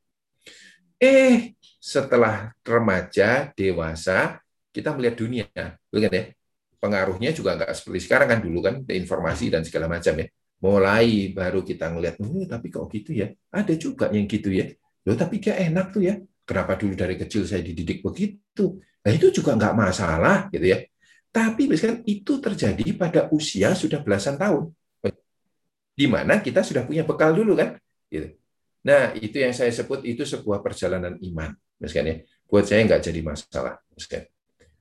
Eh 1.00 1.56
setelah 1.80 2.52
remaja 2.62 3.50
dewasa 3.56 4.44
kita 4.70 4.94
melihat 4.94 5.16
dunia, 5.18 5.48
bukan 5.90 6.12
ya? 6.12 6.24
Pengaruhnya 6.80 7.32
juga 7.36 7.60
nggak 7.60 7.72
seperti 7.76 8.00
sekarang 8.08 8.28
kan 8.32 8.40
dulu 8.40 8.60
kan 8.64 8.76
informasi 8.88 9.52
dan 9.52 9.64
segala 9.68 9.92
macam 9.92 10.16
ya. 10.16 10.28
mulai 10.60 11.32
baru 11.32 11.64
kita 11.64 11.88
ngelihat, 11.88 12.20
oh, 12.20 12.44
tapi 12.44 12.68
kok 12.68 12.92
gitu 12.92 13.16
ya? 13.16 13.32
Ada 13.48 13.80
juga 13.80 14.12
yang 14.12 14.28
gitu 14.28 14.52
ya. 14.52 14.68
Loh, 15.08 15.16
tapi 15.16 15.40
dia 15.40 15.56
enak 15.56 15.96
tuh 15.96 16.04
ya. 16.04 16.20
Kenapa 16.50 16.74
dulu 16.74 16.98
dari 16.98 17.14
kecil 17.14 17.46
saya 17.46 17.62
dididik 17.62 18.02
begitu? 18.02 18.82
Nah, 19.06 19.12
itu 19.14 19.30
juga 19.30 19.54
nggak 19.54 19.78
masalah 19.78 20.50
gitu 20.50 20.66
ya. 20.66 20.82
Tapi 21.30 21.70
misalkan 21.70 22.02
itu 22.10 22.42
terjadi 22.42 22.86
pada 22.98 23.30
usia 23.30 23.78
sudah 23.78 24.02
belasan 24.02 24.34
tahun. 24.34 24.74
Di 25.94 26.10
mana 26.10 26.42
kita 26.42 26.66
sudah 26.66 26.90
punya 26.90 27.06
bekal 27.06 27.38
dulu 27.38 27.54
kan? 27.54 27.78
Gitu. 28.10 28.34
Nah, 28.82 29.14
itu 29.14 29.38
yang 29.38 29.54
saya 29.54 29.70
sebut 29.70 30.02
itu 30.10 30.26
sebuah 30.26 30.66
perjalanan 30.66 31.22
iman. 31.22 31.54
Misalkan 31.78 32.06
ya. 32.10 32.16
Buat 32.50 32.66
saya 32.66 32.82
nggak 32.82 33.02
jadi 33.06 33.22
masalah. 33.22 33.78
Misalkan. 33.94 34.26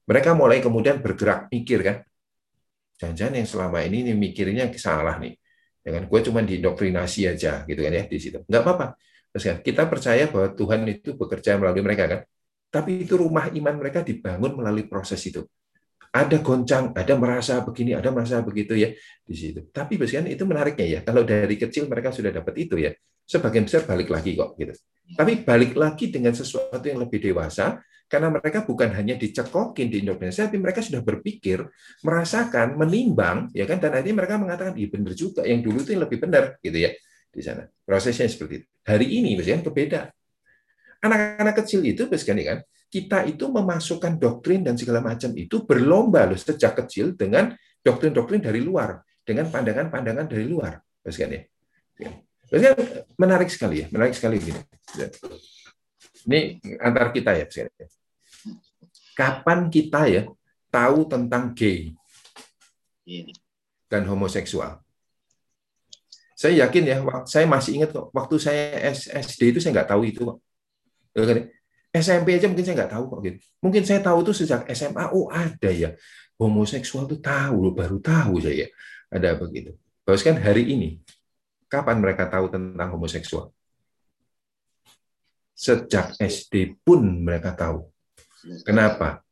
Mereka 0.09 0.31
mulai 0.33 0.65
kemudian 0.65 1.05
bergerak 1.05 1.53
mikir 1.53 1.85
kan. 1.85 2.01
Jangan-jangan 2.97 3.45
yang 3.45 3.49
selama 3.51 3.79
ini 3.85 4.09
nih 4.09 4.17
mikirnya 4.17 4.73
salah 4.81 5.21
nih. 5.21 5.37
Ya 5.85 6.01
kan? 6.01 6.09
Gue 6.09 6.25
cuma 6.25 6.41
didoktrinasi 6.41 7.29
aja 7.29 7.69
gitu 7.69 7.81
kan 7.85 7.93
ya 7.93 8.09
di 8.09 8.17
situ. 8.17 8.41
Nggak 8.49 8.63
apa-apa. 8.65 8.97
Kan, 9.29 9.61
kita 9.63 9.83
percaya 9.87 10.27
bahwa 10.27 10.49
Tuhan 10.57 10.81
itu 10.89 11.15
bekerja 11.15 11.61
melalui 11.61 11.85
mereka 11.85 12.05
kan. 12.09 12.21
Tapi 12.69 13.09
itu 13.09 13.17
rumah 13.17 13.49
iman 13.49 13.75
mereka 13.81 14.05
dibangun 14.05 14.57
melalui 14.59 14.85
proses 14.85 15.21
itu. 15.25 15.45
Ada 16.09 16.41
goncang, 16.41 16.97
ada 16.97 17.15
merasa 17.21 17.61
begini, 17.61 17.93
ada 17.93 18.09
merasa 18.09 18.41
begitu 18.41 18.73
ya 18.73 18.93
di 19.25 19.35
situ. 19.37 19.69
Tapi 19.69 20.01
kan 20.01 20.25
itu 20.25 20.45
menariknya 20.49 20.87
ya. 20.89 21.01
Kalau 21.05 21.23
dari 21.25 21.57
kecil 21.61 21.85
mereka 21.87 22.13
sudah 22.13 22.33
dapat 22.33 22.55
itu 22.57 22.81
ya, 22.81 22.93
sebagian 23.29 23.69
besar 23.69 23.85
balik 23.85 24.09
lagi 24.09 24.33
kok 24.33 24.57
gitu. 24.57 24.73
Tapi 25.17 25.45
balik 25.45 25.77
lagi 25.77 26.09
dengan 26.09 26.33
sesuatu 26.33 26.85
yang 26.85 27.01
lebih 27.01 27.21
dewasa, 27.21 27.81
karena 28.09 28.33
mereka 28.33 28.65
bukan 28.65 28.89
hanya 28.97 29.21
dicekokin 29.21 29.93
di 29.93 30.01
Indonesia, 30.01 30.49
tapi 30.49 30.57
mereka 30.57 30.81
sudah 30.81 31.05
berpikir, 31.05 31.61
merasakan, 32.01 32.81
menimbang, 32.81 33.53
ya 33.53 33.69
kan? 33.69 33.77
Dan 33.77 33.93
akhirnya 33.93 34.17
mereka 34.17 34.41
mengatakan, 34.41 34.75
iya 34.81 34.89
benar 34.89 35.13
juga, 35.13 35.45
yang 35.45 35.61
dulu 35.61 35.85
itu 35.85 35.93
yang 35.93 36.09
lebih 36.09 36.19
benar, 36.25 36.57
gitu 36.65 36.89
ya 36.89 36.91
di 37.29 37.43
sana. 37.45 37.69
Prosesnya 37.85 38.25
seperti 38.25 38.65
itu. 38.65 38.67
Hari 38.89 39.07
ini 39.21 39.37
misalnya 39.37 39.69
berbeda. 39.69 40.01
Anak-anak 41.05 41.55
kecil 41.63 41.85
itu 41.85 42.09
misalnya 42.09 42.57
kan 42.57 42.59
kita 42.89 43.29
itu 43.29 43.45
memasukkan 43.53 44.17
doktrin 44.17 44.65
dan 44.65 44.81
segala 44.81 45.05
macam 45.05 45.37
itu 45.37 45.69
berlomba 45.69 46.25
loh 46.25 46.41
sejak 46.41 46.73
kecil 46.85 47.13
dengan 47.13 47.53
doktrin-doktrin 47.85 48.41
dari 48.41 48.65
luar, 48.65 49.05
dengan 49.21 49.53
pandangan-pandangan 49.53 50.25
dari 50.25 50.49
luar, 50.49 50.81
misalnya. 51.05 51.45
Misalnya 52.49 52.73
menarik 53.21 53.53
sekali 53.53 53.85
ya, 53.85 53.87
menarik 53.93 54.17
sekali 54.17 54.41
gini. 54.41 54.61
Ini 56.25 56.41
antar 56.81 57.13
kita 57.13 57.37
ya, 57.37 57.45
misalnya. 57.45 57.87
Kapan 59.13 59.69
kita 59.69 60.01
ya 60.09 60.23
tahu 60.73 61.05
tentang 61.11 61.53
gay 61.53 61.93
iya. 63.05 63.29
dan 63.91 64.09
homoseksual? 64.09 64.88
Saya 66.39 66.55
yakin 66.63 66.83
ya, 66.87 66.97
saya 67.27 67.51
masih 67.51 67.83
ingat 67.83 67.91
kok, 67.91 68.15
waktu 68.15 68.39
saya 68.39 68.95
SD 68.95 69.51
itu 69.51 69.59
saya 69.59 69.75
nggak 69.75 69.91
tahu 69.91 70.07
itu 70.07 70.23
kok. 70.23 70.39
SMP 71.91 72.39
aja 72.39 72.47
mungkin 72.47 72.63
saya 72.63 72.79
nggak 72.79 72.93
tahu 72.95 73.05
kok 73.11 73.21
gitu. 73.27 73.39
Mungkin 73.59 73.83
saya 73.83 73.99
tahu 73.99 74.23
itu 74.23 74.33
sejak 74.39 74.63
SMA, 74.71 75.11
oh 75.11 75.27
ada 75.35 75.67
ya. 75.67 75.99
Homoseksual 76.39 77.11
itu 77.11 77.19
tahu, 77.19 77.75
baru 77.75 77.99
tahu 77.99 78.39
saya 78.39 78.71
ada 79.11 79.35
begitu. 79.35 79.75
Bahwa 80.07 80.15
kan 80.15 80.39
hari 80.39 80.63
ini, 80.71 81.03
kapan 81.67 81.99
mereka 81.99 82.31
tahu 82.31 82.47
tentang 82.55 82.95
homoseksual? 82.95 83.51
Sejak 85.59 86.15
SD 86.23 86.79
pun 86.87 87.03
mereka 87.03 87.51
tahu. 87.51 87.91
Kenapa? 88.63 89.27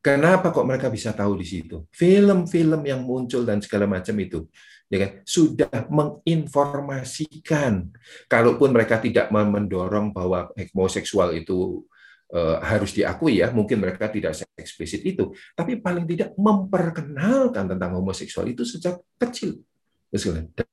Kenapa 0.00 0.48
kok 0.48 0.64
mereka 0.64 0.88
bisa 0.88 1.12
tahu 1.12 1.36
di 1.36 1.44
situ? 1.44 1.84
Film-film 1.92 2.80
yang 2.88 3.04
muncul 3.04 3.44
dan 3.44 3.60
segala 3.60 3.84
macam 3.84 4.16
itu 4.16 4.48
ya 4.90 5.06
kan? 5.06 5.10
Sudah 5.22 5.70
menginformasikan. 5.86 7.94
Kalaupun 8.26 8.74
mereka 8.74 8.98
tidak 8.98 9.30
mendorong 9.30 10.10
bahwa 10.10 10.50
homoseksual 10.74 11.38
itu 11.38 11.86
uh, 12.34 12.58
harus 12.60 12.90
diakui 12.90 13.38
ya 13.38 13.54
mungkin 13.54 13.78
mereka 13.78 14.10
tidak 14.10 14.34
eksplisit 14.58 15.06
itu. 15.06 15.30
Tapi 15.54 15.78
paling 15.78 16.10
tidak 16.10 16.34
memperkenalkan 16.34 17.70
tentang 17.70 17.94
homoseksual 17.94 18.50
itu 18.50 18.66
sejak 18.66 18.98
kecil. 19.16 19.62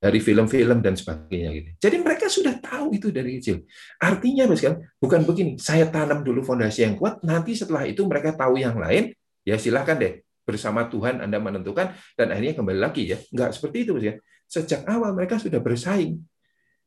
Dari 0.02 0.18
film-film 0.18 0.82
dan 0.82 0.98
sebagainya 0.98 1.54
gitu. 1.54 1.70
Jadi 1.78 2.02
mereka 2.02 2.26
sudah 2.26 2.58
tahu 2.58 2.98
itu 2.98 3.14
dari 3.14 3.38
kecil. 3.38 3.70
Artinya 4.02 4.50
misalkan 4.50 4.90
bukan 4.98 5.22
begini, 5.30 5.62
saya 5.62 5.86
tanam 5.94 6.26
dulu 6.26 6.42
fondasi 6.42 6.90
yang 6.90 6.98
kuat, 6.98 7.22
nanti 7.22 7.54
setelah 7.54 7.86
itu 7.86 8.02
mereka 8.10 8.34
tahu 8.34 8.58
yang 8.58 8.82
lain, 8.82 9.14
ya 9.46 9.62
silahkan 9.62 10.02
deh 10.02 10.26
bersama 10.48 10.88
Tuhan 10.88 11.20
Anda 11.20 11.44
menentukan 11.44 11.92
dan 12.16 12.28
akhirnya 12.32 12.56
kembali 12.56 12.80
lagi 12.80 13.12
ya. 13.12 13.20
Enggak 13.36 13.52
seperti 13.52 13.84
itu 13.84 14.00
ya. 14.00 14.16
Sejak 14.48 14.88
awal 14.88 15.12
mereka 15.12 15.36
sudah 15.36 15.60
bersaing. 15.60 16.24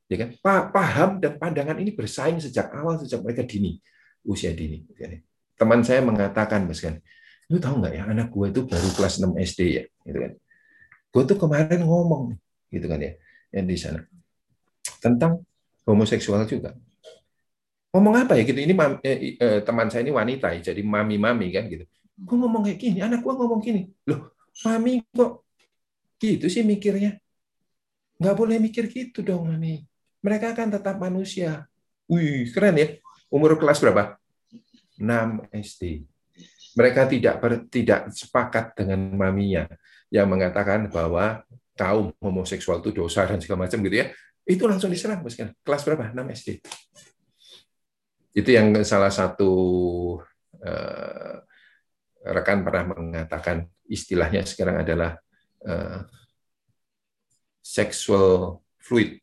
Ya 0.09 0.17
kan? 0.17 0.29
Paham 0.73 1.21
dan 1.21 1.37
pandangan 1.37 1.77
ini 1.77 1.93
bersaing 1.93 2.41
sejak 2.41 2.73
awal 2.73 2.97
sejak 2.97 3.21
mereka 3.21 3.45
dini, 3.45 3.77
usia 4.25 4.57
dini. 4.57 4.89
Teman 5.61 5.85
saya 5.85 6.01
mengatakan, 6.01 6.65
Mas 6.65 6.81
kan, 6.81 6.97
lu 7.53 7.61
tahu 7.61 7.85
nggak 7.85 7.95
ya 8.01 8.03
anak 8.09 8.33
gue 8.33 8.47
itu 8.49 8.65
baru 8.65 8.89
kelas 8.97 9.21
6 9.21 9.37
SD 9.37 9.61
ya, 9.77 9.85
gitu 10.09 10.19
kan. 10.25 10.33
Gue 11.13 11.23
tuh 11.29 11.37
kemarin 11.37 11.85
ngomong 11.85 12.35
gitu 12.73 12.87
kan 12.89 12.99
ya, 12.99 13.13
yang 13.53 13.69
di 13.69 13.77
sana 13.77 14.03
tentang 15.05 15.45
homoseksual 15.85 16.49
juga. 16.49 16.75
Ngomong 17.93 18.25
apa 18.25 18.35
ya 18.41 18.43
gitu? 18.49 18.57
Ini 18.57 18.75
eh, 19.05 19.37
eh, 19.37 19.61
teman 19.63 19.93
saya 19.93 20.03
ini 20.03 20.11
wanita 20.11 20.51
ya, 20.59 20.73
jadi 20.73 20.81
mami-mami 20.81 21.55
kan 21.55 21.69
gitu 21.69 21.85
Gue 22.21 22.37
ngomong 22.37 22.69
kayak 22.69 22.79
gini, 22.79 22.99
anak 23.01 23.25
gue 23.25 23.33
ngomong 23.33 23.61
gini. 23.65 23.89
Loh, 24.05 24.37
mami 24.69 25.01
kok 25.09 25.49
gitu 26.21 26.53
sih 26.53 26.61
mikirnya? 26.61 27.17
Nggak 28.21 28.37
boleh 28.37 28.61
mikir 28.61 28.93
gitu 28.93 29.25
dong, 29.25 29.49
mami. 29.49 29.81
Mereka 30.21 30.53
kan 30.53 30.69
tetap 30.69 31.01
manusia. 31.01 31.65
Wih, 32.05 32.53
keren 32.53 32.77
ya. 32.77 32.89
Umur 33.33 33.57
kelas 33.57 33.81
berapa? 33.81 34.21
6 35.01 35.49
SD. 35.49 36.05
Mereka 36.77 37.09
tidak 37.09 37.35
ber, 37.41 37.53
tidak 37.73 38.13
sepakat 38.13 38.77
dengan 38.77 39.01
maminya 39.17 39.65
yang 40.13 40.29
mengatakan 40.29 40.93
bahwa 40.93 41.41
kaum 41.73 42.13
homoseksual 42.21 42.85
itu 42.85 42.93
dosa 42.93 43.25
dan 43.25 43.41
segala 43.41 43.65
macam 43.65 43.81
gitu 43.81 43.97
ya. 43.97 44.13
Itu 44.45 44.69
langsung 44.69 44.93
diserang. 44.93 45.25
Kelas 45.65 45.83
berapa? 45.89 46.13
6 46.13 46.37
SD. 46.37 46.49
Itu 48.37 48.51
yang 48.53 48.77
salah 48.85 49.11
satu 49.11 49.53
uh, 50.61 51.35
rekan 52.25 52.61
pernah 52.61 52.93
mengatakan 52.93 53.65
istilahnya 53.89 54.45
sekarang 54.45 54.85
adalah 54.85 55.17
uh, 55.65 56.05
sexual 57.61 58.61
fluid. 58.81 59.21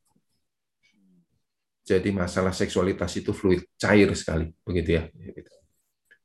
Jadi 1.88 2.12
masalah 2.12 2.52
seksualitas 2.52 3.16
itu 3.16 3.32
fluid, 3.32 3.64
cair 3.80 4.12
sekali, 4.12 4.52
begitu 4.68 5.00
ya. 5.00 5.04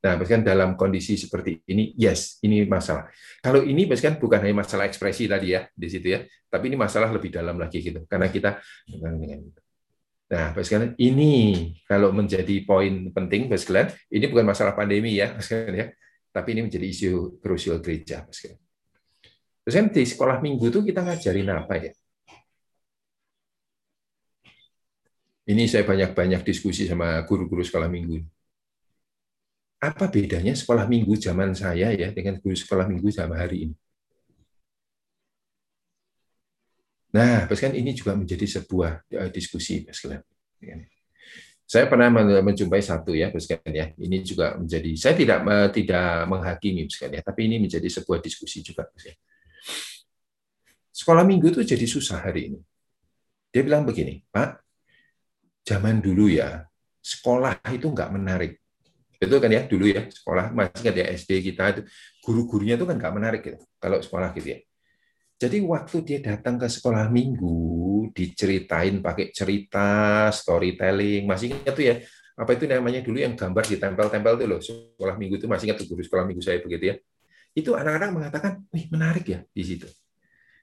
Nah, 0.02 0.18
kan 0.18 0.42
dalam 0.42 0.74
kondisi 0.74 1.14
seperti 1.14 1.62
ini, 1.70 1.94
yes, 1.94 2.42
ini 2.42 2.66
masalah. 2.66 3.06
Kalau 3.38 3.62
ini 3.62 3.86
kan 3.86 4.18
bukan 4.18 4.42
hanya 4.42 4.66
masalah 4.66 4.90
ekspresi 4.90 5.30
tadi 5.30 5.54
ya 5.54 5.62
di 5.70 5.86
situ 5.86 6.18
ya, 6.18 6.26
tapi 6.50 6.74
ini 6.74 6.74
masalah 6.74 7.14
lebih 7.14 7.30
dalam 7.30 7.54
lagi 7.54 7.78
gitu. 7.78 8.02
Karena 8.10 8.26
kita 8.26 8.58
Nah, 10.32 10.56
kan 10.56 10.96
ini 10.96 11.70
kalau 11.84 12.08
menjadi 12.10 12.64
poin 12.64 13.12
penting, 13.12 13.52
kan 13.52 13.92
ini 14.10 14.24
bukan 14.26 14.48
masalah 14.48 14.74
pandemi 14.74 15.14
ya, 15.14 15.36
kan 15.38 15.70
ya 15.70 15.86
tapi 16.32 16.48
ini 16.56 16.60
menjadi 16.66 16.86
isu 16.88 17.38
krusial 17.44 17.78
gereja. 17.84 18.24
Terus 19.62 19.74
kan 19.76 19.86
di 19.92 20.02
sekolah 20.02 20.40
minggu 20.40 20.64
itu 20.72 20.80
kita 20.82 21.04
ngajarin 21.04 21.48
apa 21.52 21.74
ya? 21.78 21.92
Ini 25.42 25.62
saya 25.68 25.84
banyak-banyak 25.84 26.40
diskusi 26.48 26.88
sama 26.88 27.20
guru-guru 27.28 27.60
sekolah 27.60 27.90
minggu. 27.90 28.24
Apa 29.82 30.06
bedanya 30.06 30.54
sekolah 30.54 30.86
minggu 30.86 31.18
zaman 31.18 31.52
saya 31.58 31.90
ya 31.92 32.08
dengan 32.14 32.38
guru 32.38 32.54
sekolah 32.54 32.86
minggu 32.86 33.10
zaman 33.10 33.36
hari 33.36 33.68
ini? 33.68 33.74
Nah, 37.12 37.44
kan 37.44 37.76
ini 37.76 37.92
juga 37.92 38.16
menjadi 38.16 38.46
sebuah 38.48 39.04
eh, 39.12 39.30
diskusi, 39.34 39.84
Mas 39.84 40.00
saya 41.64 41.88
pernah 41.88 42.12
menjumpai 42.44 42.84
satu 42.84 43.16
ya, 43.16 43.32
sekalian 43.32 43.72
ya. 43.72 43.86
Ini 43.96 44.16
juga 44.20 44.60
menjadi 44.60 44.90
saya 44.98 45.14
tidak 45.16 45.38
tidak 45.72 46.28
menghakimi 46.28 46.84
sekalian 46.88 47.18
ya, 47.18 47.22
tapi 47.24 47.40
ini 47.48 47.56
menjadi 47.64 47.88
sebuah 47.88 48.20
diskusi 48.20 48.60
juga. 48.60 48.88
Sekolah 50.92 51.24
minggu 51.24 51.48
itu 51.56 51.60
jadi 51.64 51.86
susah 51.88 52.20
hari 52.20 52.52
ini. 52.52 52.60
Dia 53.52 53.64
bilang 53.64 53.84
begini, 53.88 54.20
Pak, 54.28 54.60
zaman 55.64 56.00
dulu 56.04 56.28
ya 56.28 56.64
sekolah 57.00 57.58
itu 57.72 57.88
nggak 57.88 58.10
menarik. 58.12 58.52
Itu 59.22 59.38
kan 59.38 59.50
ya 59.54 59.62
dulu 59.66 59.86
ya 59.86 60.10
sekolah 60.10 60.50
masih 60.50 60.82
ingat 60.82 60.96
ya 60.98 61.06
SD 61.14 61.30
kita 61.52 61.64
itu 61.78 61.80
guru-gurunya 62.26 62.74
itu 62.74 62.84
kan 62.84 62.98
nggak 62.98 63.14
menarik 63.14 63.40
gitu 63.46 63.58
kalau 63.78 64.02
sekolah 64.02 64.34
gitu 64.34 64.56
ya. 64.56 64.58
Jadi 65.42 65.58
waktu 65.58 65.96
dia 66.06 66.18
datang 66.22 66.54
ke 66.54 66.70
sekolah 66.70 67.10
minggu, 67.10 68.14
diceritain 68.14 69.02
pakai 69.02 69.34
cerita, 69.34 70.30
storytelling, 70.30 71.26
masih 71.26 71.50
ingat 71.50 71.74
tuh 71.74 71.82
ya, 71.82 71.98
apa 72.38 72.50
itu 72.54 72.70
namanya 72.70 73.02
dulu 73.02 73.18
yang 73.18 73.34
gambar 73.34 73.66
ditempel-tempel 73.66 74.38
tuh 74.38 74.46
loh, 74.46 74.62
sekolah 74.62 75.18
minggu 75.18 75.42
itu 75.42 75.50
masih 75.50 75.66
ingat 75.66 75.82
tuh 75.82 75.90
guru 75.90 76.06
sekolah 76.06 76.30
minggu 76.30 76.46
saya 76.46 76.62
begitu 76.62 76.94
ya. 76.94 76.96
Itu 77.58 77.74
anak-anak 77.74 78.10
mengatakan, 78.14 78.52
wih 78.70 78.86
menarik 78.94 79.26
ya 79.26 79.42
di 79.50 79.66
situ. 79.66 79.90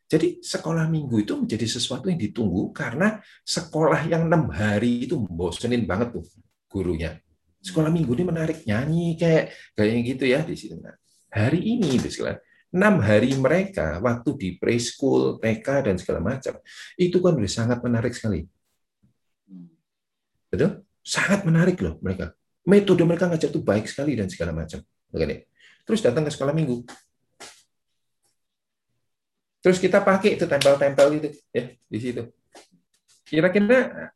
Jadi 0.07 0.39
sekolah 0.39 0.87
minggu 0.87 1.27
itu 1.27 1.35
menjadi 1.35 1.67
sesuatu 1.67 2.07
yang 2.07 2.15
ditunggu 2.17 2.71
karena 2.71 3.19
sekolah 3.43 4.07
yang 4.07 4.31
enam 4.31 4.47
hari 4.47 5.03
itu 5.03 5.19
bosenin 5.27 5.83
banget 5.83 6.15
tuh 6.15 6.25
gurunya. 6.71 7.19
Sekolah 7.59 7.91
minggu 7.91 8.15
ini 8.15 8.23
menarik 8.31 8.63
nyanyi 8.63 9.19
kayak 9.19 9.75
kayak 9.75 10.07
gitu 10.07 10.23
ya 10.23 10.39
di 10.39 10.55
sini. 10.55 10.79
Nah, 10.79 10.95
hari 11.35 11.61
ini 11.61 11.99
misalnya 11.99 12.39
enam 12.69 13.01
hari 13.01 13.33
mereka 13.33 13.97
waktu 13.99 14.29
di 14.37 14.49
preschool, 14.61 15.41
TK 15.41 15.67
dan 15.89 15.95
segala 15.97 16.21
macam 16.21 16.57
itu 16.95 17.17
kan 17.17 17.33
sudah 17.33 17.51
sangat 17.51 17.79
menarik 17.81 18.13
sekali. 18.13 18.45
Betul? 20.49 20.85
Sangat 21.01 21.45
menarik 21.45 21.77
loh 21.81 21.97
mereka. 22.01 22.33
Metode 22.65 23.01
mereka 23.05 23.25
ngajar 23.25 23.49
itu 23.49 23.61
baik 23.61 23.89
sekali 23.89 24.13
dan 24.13 24.29
segala 24.29 24.53
macam. 24.53 24.81
Begini. 25.09 25.41
Terus 25.85 26.05
datang 26.05 26.21
ke 26.21 26.29
sekolah 26.29 26.53
minggu, 26.53 26.85
Terus 29.59 29.77
kita 29.77 29.99
pakai 29.99 30.39
itu 30.39 30.47
tempel-tempel 30.47 31.07
gitu 31.19 31.29
ya 31.51 31.67
di 31.75 31.99
situ. 31.99 32.23
Kira-kira 33.27 34.11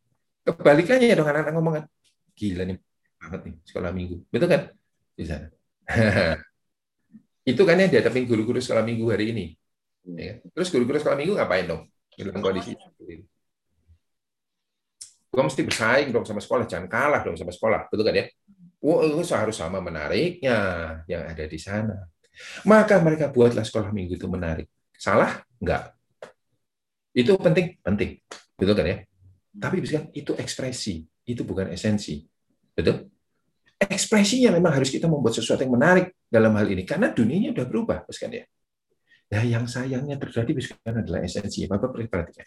kebalikannya 0.48 1.12
dong 1.20 1.28
anak-anak 1.28 1.54
ngomongan. 1.54 1.84
Gila 2.34 2.64
nih 2.64 2.78
banget 3.20 3.42
nih 3.52 3.56
sekolah 3.68 3.92
minggu. 3.92 4.16
Betul 4.32 4.48
kan? 4.48 4.62
Di 5.14 5.26
sana. 5.28 5.48
itu 7.44 7.62
kan 7.68 7.76
yang 7.76 7.92
dihadapin 7.92 8.24
guru-guru 8.24 8.60
sekolah 8.64 8.84
minggu 8.84 9.06
hari 9.12 9.36
ini. 9.36 9.46
Ya. 10.08 10.40
Kan? 10.40 10.52
Terus 10.56 10.68
guru-guru 10.72 10.98
sekolah 11.00 11.18
minggu 11.20 11.34
ngapain 11.36 11.68
dong? 11.68 11.84
Dalam 12.14 12.40
kondisi 12.40 12.78
seperti 12.78 13.26
Gue 15.34 15.42
mesti 15.42 15.66
bersaing 15.66 16.14
dong 16.14 16.30
sama 16.30 16.38
sekolah, 16.38 16.70
jangan 16.70 16.86
kalah 16.86 17.26
dong 17.26 17.34
sama 17.34 17.50
sekolah, 17.50 17.90
betul 17.90 18.06
kan 18.06 18.14
ya? 18.22 18.26
Wah, 18.86 19.02
oh, 19.02 19.26
harus 19.26 19.58
sama 19.58 19.82
menariknya 19.82 20.58
yang 21.10 21.26
ada 21.26 21.50
di 21.50 21.58
sana. 21.58 22.06
Maka 22.70 23.02
mereka 23.02 23.34
buatlah 23.34 23.66
sekolah 23.66 23.90
minggu 23.90 24.14
itu 24.14 24.30
menarik. 24.30 24.70
Salah? 24.94 25.42
Enggak. 25.58 25.98
Itu 27.18 27.34
penting? 27.42 27.82
Penting. 27.82 28.22
Betul 28.54 28.76
kan 28.78 28.86
ya? 28.86 28.98
Tapi 29.58 29.82
bisa 29.82 30.06
itu 30.14 30.38
ekspresi, 30.38 31.02
itu 31.26 31.42
bukan 31.42 31.74
esensi. 31.74 32.22
Betul? 32.78 33.13
Ekspresinya 33.90 34.54
memang 34.56 34.80
harus 34.80 34.90
kita 34.90 35.10
membuat 35.12 35.36
sesuatu 35.36 35.62
yang 35.64 35.76
menarik 35.76 36.16
dalam 36.30 36.56
hal 36.56 36.68
ini 36.70 36.88
karena 36.88 37.12
dunianya 37.12 37.52
sudah 37.52 37.68
berubah, 37.68 37.98
kan 38.08 38.32
ya. 38.32 38.46
Nah, 39.34 39.44
yang 39.44 39.66
sayangnya 39.66 40.22
terjadi 40.22 40.52
kan 40.84 41.02
adalah 41.02 41.26
esensi. 41.26 41.66
Bapak 41.66 41.90
perhatikan. 41.96 42.46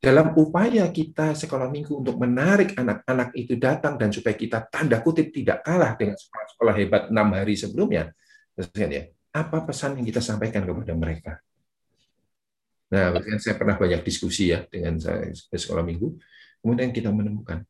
Dalam 0.00 0.36
upaya 0.36 0.84
kita 0.92 1.32
sekolah 1.32 1.68
minggu 1.72 2.04
untuk 2.04 2.16
menarik 2.20 2.76
anak-anak 2.76 3.32
itu 3.36 3.56
datang 3.56 3.96
dan 3.96 4.12
supaya 4.12 4.36
kita 4.36 4.68
tanda 4.68 5.00
kutip 5.00 5.32
tidak 5.32 5.64
kalah 5.64 5.96
dengan 5.96 6.16
sekolah-sekolah 6.16 6.74
hebat 6.76 7.02
enam 7.08 7.28
hari 7.32 7.56
sebelumnya, 7.56 8.12
kan 8.56 8.90
ya. 8.90 9.08
Apa 9.34 9.66
pesan 9.66 9.98
yang 9.98 10.06
kita 10.06 10.20
sampaikan 10.22 10.62
kepada 10.62 10.94
mereka? 10.94 11.32
Nah, 12.94 13.10
bahkan 13.10 13.40
saya 13.42 13.58
pernah 13.58 13.74
banyak 13.74 14.06
diskusi 14.06 14.54
ya 14.54 14.62
dengan 14.68 15.00
saya 15.00 15.32
sekolah 15.34 15.82
minggu. 15.82 16.14
Kemudian 16.62 16.94
kita 16.94 17.10
menemukan. 17.10 17.66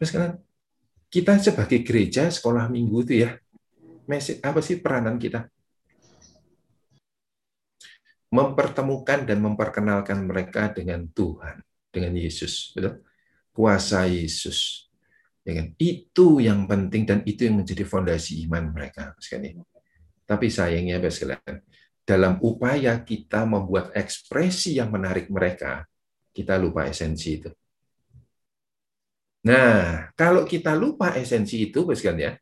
Terus 0.00 0.10
kita 1.14 1.38
sebagai 1.38 1.86
gereja 1.86 2.26
sekolah 2.26 2.66
minggu 2.66 3.06
itu 3.06 3.22
ya, 3.22 3.38
apa 4.42 4.58
sih 4.58 4.82
peranan 4.82 5.14
kita? 5.14 5.46
Mempertemukan 8.34 9.22
dan 9.22 9.38
memperkenalkan 9.38 10.26
mereka 10.26 10.74
dengan 10.74 11.06
Tuhan, 11.06 11.62
dengan 11.94 12.18
Yesus, 12.18 12.74
betul? 12.74 12.98
Kuasa 13.54 14.10
Yesus. 14.10 14.90
Ya 15.46 15.62
kan? 15.62 15.70
Itu 15.78 16.42
yang 16.42 16.66
penting 16.66 17.06
dan 17.06 17.22
itu 17.22 17.46
yang 17.46 17.62
menjadi 17.62 17.86
fondasi 17.86 18.42
iman 18.50 18.74
mereka, 18.74 19.14
sekali. 19.22 19.54
Tapi 20.26 20.50
sayangnya, 20.50 20.98
sekalian, 21.06 21.62
dalam 22.02 22.42
upaya 22.42 22.98
kita 23.06 23.46
membuat 23.46 23.94
ekspresi 23.94 24.82
yang 24.82 24.90
menarik 24.90 25.30
mereka, 25.30 25.86
kita 26.34 26.58
lupa 26.58 26.90
esensi 26.90 27.38
itu. 27.38 27.54
Nah, 29.44 30.08
kalau 30.16 30.48
kita 30.48 30.72
lupa 30.72 31.12
esensi 31.12 31.68
itu, 31.68 31.84
kan 31.84 32.16
ya, 32.16 32.32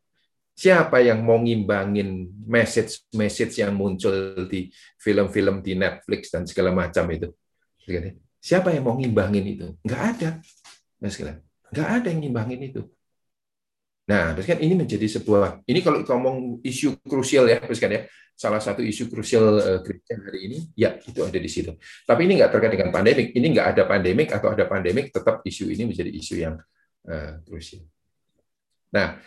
siapa 0.55 1.03
yang 1.03 1.19
mau 1.19 1.35
ngimbangin 1.35 2.31
message-message 2.47 3.59
yang 3.59 3.75
muncul 3.75 4.47
di 4.47 4.71
film-film 5.03 5.59
di 5.59 5.75
Netflix 5.75 6.31
dan 6.31 6.47
segala 6.47 6.71
macam 6.71 7.03
itu? 7.11 7.27
Ya? 7.83 8.15
Siapa 8.39 8.71
yang 8.71 8.87
mau 8.87 8.95
ngimbangin 8.95 9.43
itu? 9.43 9.67
Enggak 9.83 10.01
ada. 10.15 10.29
Enggak 11.03 11.89
ada 11.91 12.07
yang 12.07 12.19
ngimbangin 12.23 12.61
itu. 12.71 12.81
Nah, 14.03 14.35
kan 14.35 14.59
ini 14.59 14.75
menjadi 14.75 15.07
sebuah 15.07 15.63
ini 15.63 15.79
kalau 15.79 16.03
ngomong 16.03 16.59
isu 16.63 16.99
krusial 17.03 17.47
ya, 17.47 17.59
kan 17.59 17.91
ya. 17.91 18.03
Salah 18.33 18.57
satu 18.57 18.81
isu 18.81 19.13
krusial 19.13 19.45
uh, 19.61 19.79
gereja 19.85 20.17
hari 20.17 20.39
ini, 20.49 20.59
ya 20.73 20.97
itu 21.05 21.21
ada 21.21 21.37
di 21.37 21.45
situ. 21.45 21.69
Tapi 22.03 22.25
ini 22.25 22.41
nggak 22.41 22.51
terkait 22.51 22.73
dengan 22.73 22.89
pandemik. 22.89 23.29
Ini 23.29 23.47
nggak 23.53 23.67
ada 23.77 23.83
pandemik 23.85 24.29
atau 24.33 24.49
ada 24.51 24.65
pandemik, 24.65 25.13
tetap 25.13 25.45
isu 25.45 25.69
ini 25.69 25.85
menjadi 25.85 26.09
isu 26.09 26.35
yang 26.41 26.57
uh, 27.07 27.39
krusial. 27.43 27.83
Nah, 28.93 29.17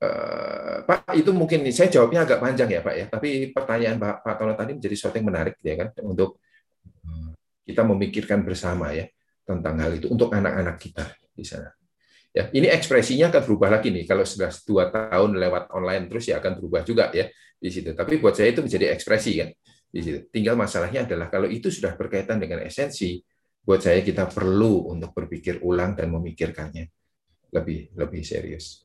uh, 0.00 0.78
Pak, 0.86 1.16
itu 1.18 1.30
mungkin 1.34 1.66
saya 1.74 1.90
jawabnya 1.90 2.24
agak 2.24 2.38
panjang 2.38 2.70
ya, 2.70 2.80
Pak 2.80 2.94
ya. 2.94 3.04
Tapi 3.10 3.50
pertanyaan 3.50 3.96
Pak, 3.98 4.14
Pak 4.22 4.34
Tono 4.38 4.54
tadi 4.54 4.72
menjadi 4.76 4.94
sesuatu 4.94 5.16
yang 5.18 5.28
menarik 5.28 5.56
ya 5.60 5.74
kan 5.74 5.88
untuk 6.06 6.38
kita 7.64 7.80
memikirkan 7.80 8.44
bersama 8.44 8.92
ya 8.92 9.08
tentang 9.44 9.80
hal 9.80 9.96
itu 9.96 10.06
untuk 10.12 10.32
anak-anak 10.32 10.76
kita 10.76 11.04
di 11.32 11.44
sana. 11.44 11.72
Ya, 12.34 12.50
ini 12.50 12.66
ekspresinya 12.66 13.30
akan 13.30 13.42
berubah 13.46 13.78
lagi 13.78 13.94
nih. 13.94 14.04
Kalau 14.10 14.26
sudah 14.26 14.50
dua 14.66 14.90
tahun 14.90 15.38
lewat 15.38 15.70
online 15.70 16.10
terus 16.10 16.28
ya 16.28 16.42
akan 16.42 16.58
berubah 16.58 16.82
juga 16.82 17.08
ya 17.14 17.30
di 17.56 17.70
situ. 17.70 17.94
Tapi 17.94 18.18
buat 18.18 18.34
saya 18.34 18.52
itu 18.52 18.60
menjadi 18.60 18.90
ekspresi 18.90 19.32
kan 19.38 19.48
di 19.88 20.00
situ. 20.02 20.18
Tinggal 20.28 20.58
masalahnya 20.58 21.06
adalah 21.06 21.30
kalau 21.30 21.46
itu 21.46 21.70
sudah 21.70 21.94
berkaitan 21.94 22.42
dengan 22.42 22.60
esensi, 22.66 23.22
buat 23.64 23.80
saya 23.80 24.04
kita 24.04 24.28
perlu 24.28 24.92
untuk 24.92 25.16
berpikir 25.16 25.64
ulang 25.64 25.96
dan 25.96 26.12
memikirkannya 26.12 26.84
lebih 27.50 27.96
lebih 27.96 28.22
serius. 28.22 28.84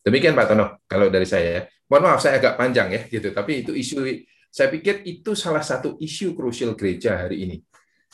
Demikian 0.00 0.38
Pak 0.38 0.46
Tono, 0.54 0.66
kalau 0.86 1.10
dari 1.10 1.26
saya. 1.26 1.66
Mohon 1.88 2.04
maaf 2.04 2.20
saya 2.20 2.36
agak 2.36 2.54
panjang 2.60 2.88
ya 2.92 3.00
gitu. 3.08 3.32
Tapi 3.32 3.64
itu 3.64 3.72
isu 3.72 4.04
saya 4.48 4.68
pikir 4.72 5.04
itu 5.08 5.32
salah 5.32 5.64
satu 5.64 5.96
isu 6.00 6.36
krusial 6.36 6.76
gereja 6.78 7.26
hari 7.26 7.44
ini. 7.48 7.56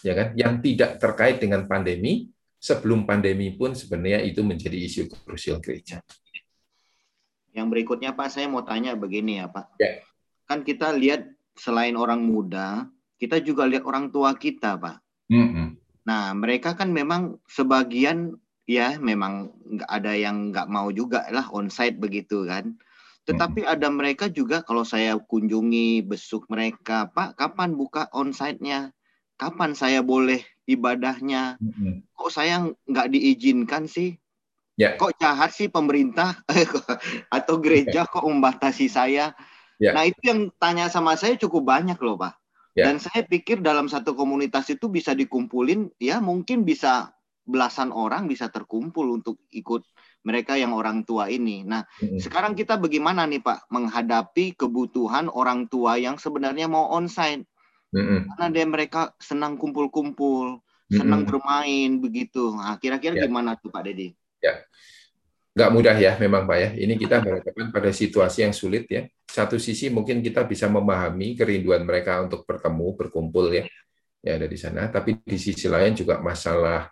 Ya 0.03 0.15
kan, 0.15 0.29
yang 0.35 0.63
tidak 0.63 1.01
terkait 1.01 1.43
dengan 1.43 1.67
pandemi, 1.67 2.29
sebelum 2.65 3.05
pandemi 3.05 3.53
pun 3.53 3.77
sebenarnya 3.77 4.25
itu 4.25 4.41
menjadi 4.41 4.79
isu 4.79 5.13
krusial 5.27 5.61
gereja. 5.61 6.01
Yang 7.53 7.67
berikutnya 7.71 8.17
Pak, 8.17 8.33
saya 8.33 8.49
mau 8.49 8.65
tanya 8.65 8.97
begini 8.97 9.39
ya 9.39 9.47
Pak. 9.53 9.77
Ya. 9.79 10.01
Kan 10.49 10.65
kita 10.65 10.91
lihat 10.97 11.29
selain 11.55 11.95
orang 11.95 12.25
muda, 12.25 12.89
kita 13.21 13.39
juga 13.45 13.69
lihat 13.69 13.87
orang 13.87 14.09
tua 14.11 14.33
kita 14.35 14.81
Pak. 14.81 15.04
Mm 15.31 15.49
-hmm. 15.49 15.69
Nah 16.05 16.37
mereka 16.37 16.77
kan 16.77 16.93
memang 16.93 17.41
sebagian 17.49 18.37
ya 18.65 18.97
memang 18.97 19.53
nggak 19.65 19.91
ada 19.91 20.13
yang 20.17 20.53
nggak 20.53 20.69
mau 20.69 20.89
juga 20.93 21.25
lah 21.33 21.49
onsite 21.53 21.97
begitu 21.97 22.45
kan. 22.45 22.77
Tetapi 23.25 23.65
mm 23.65 23.67
-hmm. 23.69 23.75
ada 23.81 23.89
mereka 23.89 24.27
juga 24.29 24.61
kalau 24.61 24.85
saya 24.85 25.17
kunjungi 25.17 26.05
besuk 26.05 26.45
mereka, 26.53 27.09
Pak, 27.09 27.41
kapan 27.41 27.73
buka 27.73 28.13
onsite-nya? 28.13 28.93
Kapan 29.41 29.73
saya 29.73 30.05
boleh 30.05 30.45
ibadahnya. 30.69 31.57
Mm-hmm. 31.61 31.95
Kok 32.17 32.31
saya 32.33 32.69
nggak 32.89 33.09
diizinkan 33.13 33.89
sih? 33.89 34.17
Yeah. 34.75 34.99
Kok 34.99 35.15
jahat 35.23 35.55
sih 35.55 35.71
pemerintah 35.71 36.43
atau 37.37 37.55
gereja 37.63 38.09
kok 38.09 38.27
membatasi 38.27 38.91
saya? 38.91 39.33
Yeah. 39.79 39.95
Nah 39.95 40.05
itu 40.09 40.21
yang 40.27 40.51
tanya 40.59 40.91
sama 40.91 41.15
saya 41.15 41.39
cukup 41.39 41.63
banyak 41.63 41.99
loh 42.03 42.19
pak. 42.19 42.35
Yeah. 42.75 42.91
Dan 42.91 42.99
saya 42.99 43.23
pikir 43.23 43.63
dalam 43.63 43.87
satu 43.87 44.19
komunitas 44.19 44.67
itu 44.67 44.91
bisa 44.91 45.15
dikumpulin, 45.15 45.95
ya 46.03 46.19
mungkin 46.19 46.67
bisa 46.67 47.15
belasan 47.45 47.93
orang 47.93 48.27
bisa 48.27 48.49
terkumpul 48.49 49.15
untuk 49.15 49.37
ikut 49.53 49.85
mereka 50.25 50.57
yang 50.57 50.73
orang 50.73 51.05
tua 51.05 51.29
ini. 51.29 51.63
Nah, 51.63 51.85
mm-hmm. 51.85 52.19
sekarang 52.19 52.57
kita 52.57 52.81
bagaimana 52.81 53.29
nih 53.29 53.45
Pak 53.45 53.69
menghadapi 53.69 54.57
kebutuhan 54.57 55.29
orang 55.29 55.69
tua 55.69 56.01
yang 56.01 56.17
sebenarnya 56.17 56.67
mau 56.67 56.89
onsite? 56.97 57.45
Mm-hmm. 57.93 58.21
Karena 58.33 58.47
dia 58.51 58.67
mereka 58.67 59.01
senang 59.21 59.61
kumpul-kumpul, 59.61 60.65
senang 60.89 61.23
mm-hmm. 61.23 61.31
bermain 61.31 61.91
begitu. 62.01 62.57
Nah, 62.57 62.81
kira-kira 62.81 63.21
ya. 63.21 63.29
gimana 63.29 63.55
tuh 63.61 63.69
Pak 63.69 63.85
Dedi? 63.85 64.17
Ya, 64.41 64.65
nggak 65.55 65.71
mudah 65.71 65.97
ya 65.97 66.13
memang 66.19 66.45
Pak 66.51 66.59
ya. 66.59 66.71
Ini 66.75 66.95
kita 66.99 67.23
berhadapan 67.23 67.71
pada 67.71 67.91
situasi 67.95 68.43
yang 68.43 68.55
sulit 68.55 68.91
ya. 68.91 69.07
Satu 69.23 69.57
sisi 69.57 69.87
mungkin 69.89 70.19
kita 70.19 70.43
bisa 70.45 70.67
memahami 70.67 71.39
kerinduan 71.39 71.87
mereka 71.87 72.19
untuk 72.23 72.43
bertemu, 72.43 72.87
berkumpul 72.99 73.55
ya, 73.55 73.65
ya 74.21 74.35
ada 74.35 74.51
di 74.51 74.59
sana. 74.59 74.91
Tapi 74.91 75.23
di 75.23 75.39
sisi 75.39 75.71
lain 75.71 75.95
juga 75.95 76.19
masalah 76.19 76.91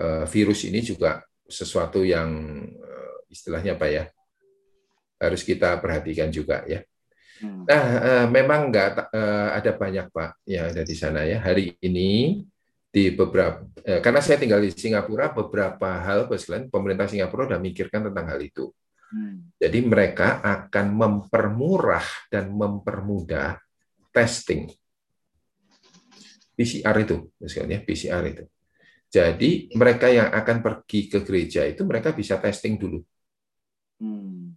uh, 0.00 0.24
virus 0.24 0.64
ini 0.64 0.80
juga 0.80 1.20
sesuatu 1.44 2.00
yang 2.00 2.28
uh, 2.64 3.16
istilahnya 3.28 3.76
apa 3.76 3.86
ya 3.88 4.04
harus 5.20 5.44
kita 5.44 5.76
perhatikan 5.76 6.32
juga 6.32 6.64
ya. 6.64 6.80
Hmm. 7.38 7.68
Nah, 7.68 7.84
uh, 8.02 8.26
memang 8.32 8.72
nggak 8.72 9.12
uh, 9.12 9.48
ada 9.52 9.70
banyak 9.76 10.10
Pak 10.10 10.42
yang 10.48 10.72
ada 10.72 10.82
di 10.82 10.96
sana 10.96 11.28
ya. 11.28 11.44
Hari 11.44 11.76
ini 11.84 12.40
di 12.88 13.12
beberapa 13.12 13.60
uh, 13.64 14.00
karena 14.00 14.20
saya 14.24 14.40
tinggal 14.40 14.64
di 14.64 14.72
Singapura, 14.72 15.30
beberapa 15.32 16.00
hal 16.00 16.24
Presiden 16.26 16.72
pemerintah 16.72 17.06
Singapura 17.06 17.48
sudah 17.48 17.60
mikirkan 17.60 18.08
tentang 18.08 18.26
hal 18.32 18.40
itu. 18.40 18.72
Hmm. 19.08 19.48
Jadi 19.56 19.78
mereka 19.84 20.44
akan 20.44 20.86
mempermurah 20.92 22.04
dan 22.28 22.52
mempermudah 22.52 23.56
testing. 24.12 24.68
PCR 26.58 26.96
itu, 27.00 27.30
misalnya 27.38 27.78
PCR 27.80 28.24
itu. 28.26 28.44
Jadi 29.08 29.72
mereka 29.72 30.12
yang 30.12 30.28
akan 30.28 30.60
pergi 30.60 31.08
ke 31.08 31.24
gereja 31.24 31.64
itu 31.64 31.80
mereka 31.88 32.12
bisa 32.12 32.36
testing 32.36 32.76
dulu. 32.76 33.00
Hmm. 34.02 34.52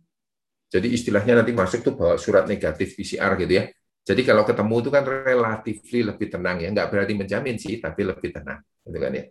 Jadi 0.71 0.91
istilahnya 0.91 1.39
nanti 1.39 1.51
masuk 1.51 1.83
tuh 1.83 1.93
bawa 1.95 2.15
surat 2.15 2.47
negatif 2.47 2.95
PCR 2.95 3.35
gitu 3.39 3.53
ya. 3.59 3.65
Jadi 4.01 4.21
kalau 4.25 4.41
ketemu 4.41 4.75
itu 4.81 4.89
kan 4.89 5.03
relatif 5.05 5.77
lebih 5.85 6.27
tenang 6.33 6.57
ya, 6.57 6.73
nggak 6.73 6.89
berarti 6.89 7.13
menjamin 7.13 7.55
sih, 7.61 7.77
tapi 7.77 8.01
lebih 8.01 8.33
tenang, 8.33 8.65
gitu 8.81 8.97
kan 8.97 9.13
ya. 9.13 9.25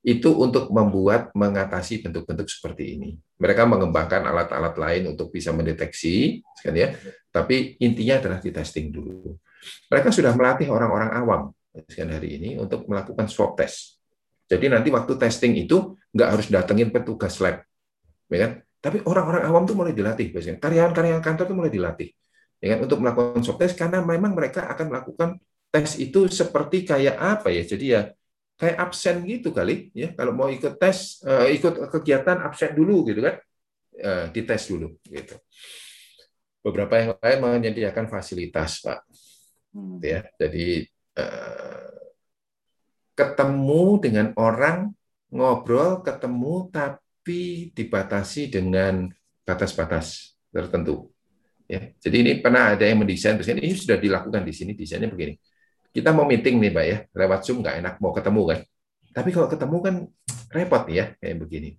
Itu 0.00 0.40
untuk 0.40 0.72
membuat 0.72 1.28
mengatasi 1.36 2.00
bentuk-bentuk 2.08 2.48
seperti 2.48 2.96
ini. 2.96 3.20
Mereka 3.36 3.68
mengembangkan 3.68 4.24
alat-alat 4.24 4.72
lain 4.80 5.02
untuk 5.12 5.28
bisa 5.28 5.52
mendeteksi, 5.52 6.40
kan 6.64 6.72
ya. 6.72 6.96
Tapi 7.28 7.76
intinya 7.84 8.16
adalah 8.16 8.38
di 8.40 8.48
testing 8.48 8.88
dulu. 8.88 9.36
Mereka 9.92 10.08
sudah 10.08 10.32
melatih 10.32 10.72
orang-orang 10.72 11.12
awam 11.12 11.42
kan 11.70 12.08
hari 12.10 12.40
ini 12.40 12.58
untuk 12.58 12.88
melakukan 12.90 13.30
swab 13.30 13.54
test. 13.54 14.02
Jadi 14.50 14.66
nanti 14.66 14.90
waktu 14.90 15.14
testing 15.14 15.54
itu 15.54 15.94
nggak 16.10 16.28
harus 16.34 16.46
datengin 16.50 16.90
petugas 16.90 17.38
lab, 17.38 17.62
ya 18.26 18.38
kan? 18.42 18.50
Tapi 18.80 19.04
orang-orang 19.06 19.44
awam 19.46 19.62
tuh 19.68 19.76
mulai 19.78 19.94
dilatih, 19.94 20.32
biasanya 20.32 20.58
karyawan-karyawan 20.58 21.22
kantor 21.22 21.44
tuh 21.46 21.54
mulai 21.54 21.70
dilatih 21.70 22.10
ya 22.60 22.76
kan, 22.76 22.78
untuk 22.84 22.98
melakukan 23.00 23.40
swab 23.42 23.58
test 23.58 23.74
karena 23.74 24.04
memang 24.04 24.36
mereka 24.36 24.68
akan 24.68 24.86
melakukan 24.92 25.30
tes 25.70 25.96
itu 25.96 26.28
seperti 26.28 26.82
kayak 26.82 27.16
apa 27.16 27.48
ya 27.48 27.62
jadi 27.64 27.86
ya 27.86 28.02
kayak 28.60 28.76
absen 28.76 29.24
gitu 29.24 29.56
kali 29.56 29.88
ya. 29.96 30.12
Kalau 30.12 30.36
mau 30.36 30.52
ikut 30.52 30.76
tes 30.76 31.24
uh, 31.24 31.48
ikut 31.48 31.88
kegiatan 31.88 32.44
absen 32.44 32.76
dulu 32.76 33.08
gitu 33.08 33.24
kan 33.24 33.40
uh, 34.04 34.24
dites 34.28 34.68
dulu 34.68 35.00
gitu. 35.08 35.40
Beberapa 36.60 36.92
yang 37.00 37.10
lain 37.16 37.38
menyediakan 37.40 38.12
fasilitas 38.12 38.84
pak. 38.84 39.00
Hmm. 39.70 40.02
ya 40.02 40.26
jadi 40.34 40.82
uh, 41.14 41.94
ketemu 43.14 43.84
dengan 44.02 44.26
orang 44.34 44.90
ngobrol 45.30 46.02
ketemu 46.02 46.66
tapi 46.74 47.70
dibatasi 47.70 48.50
dengan 48.50 49.06
batas-batas 49.46 50.34
tertentu 50.50 51.09
Ya, 51.70 51.86
jadi 52.02 52.16
ini 52.26 52.32
pernah 52.42 52.74
ada 52.74 52.82
yang 52.82 52.98
mendesain, 52.98 53.38
ini 53.38 53.78
sudah 53.78 53.94
dilakukan 53.94 54.42
di 54.42 54.50
sini, 54.50 54.74
desainnya 54.74 55.06
begini. 55.06 55.38
Kita 55.94 56.10
mau 56.10 56.26
meeting 56.26 56.58
nih, 56.58 56.70
Pak 56.74 56.84
ya, 56.90 56.96
lewat 57.14 57.46
Zoom 57.46 57.62
nggak 57.62 57.76
enak, 57.78 57.94
mau 58.02 58.10
ketemu 58.10 58.42
kan. 58.42 58.58
Tapi 59.14 59.30
kalau 59.30 59.46
ketemu 59.46 59.76
kan 59.78 59.94
repot 60.50 60.84
ya, 60.90 61.14
kayak 61.22 61.36
begini. 61.38 61.78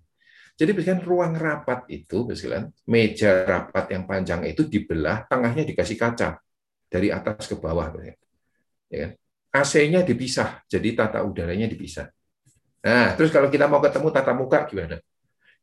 Jadi 0.56 0.70
misalkan 0.72 1.00
ruang 1.04 1.36
rapat 1.36 1.84
itu, 1.92 2.24
misalkan 2.24 2.72
meja 2.88 3.44
rapat 3.44 3.92
yang 3.92 4.08
panjang 4.08 4.40
itu 4.48 4.64
dibelah, 4.64 5.28
tengahnya 5.28 5.68
dikasih 5.68 6.00
kaca 6.00 6.40
dari 6.88 7.12
atas 7.12 7.44
ke 7.44 7.56
bawah, 7.60 7.92
ya 8.88 8.96
kan? 8.96 9.12
AC-nya 9.52 10.00
dipisah, 10.08 10.64
jadi 10.72 10.96
tata 10.96 11.20
udaranya 11.20 11.68
dipisah. 11.68 12.08
Nah, 12.88 13.12
terus 13.12 13.28
kalau 13.28 13.52
kita 13.52 13.68
mau 13.68 13.84
ketemu 13.84 14.08
tata 14.08 14.32
muka 14.32 14.64
gimana? 14.64 14.96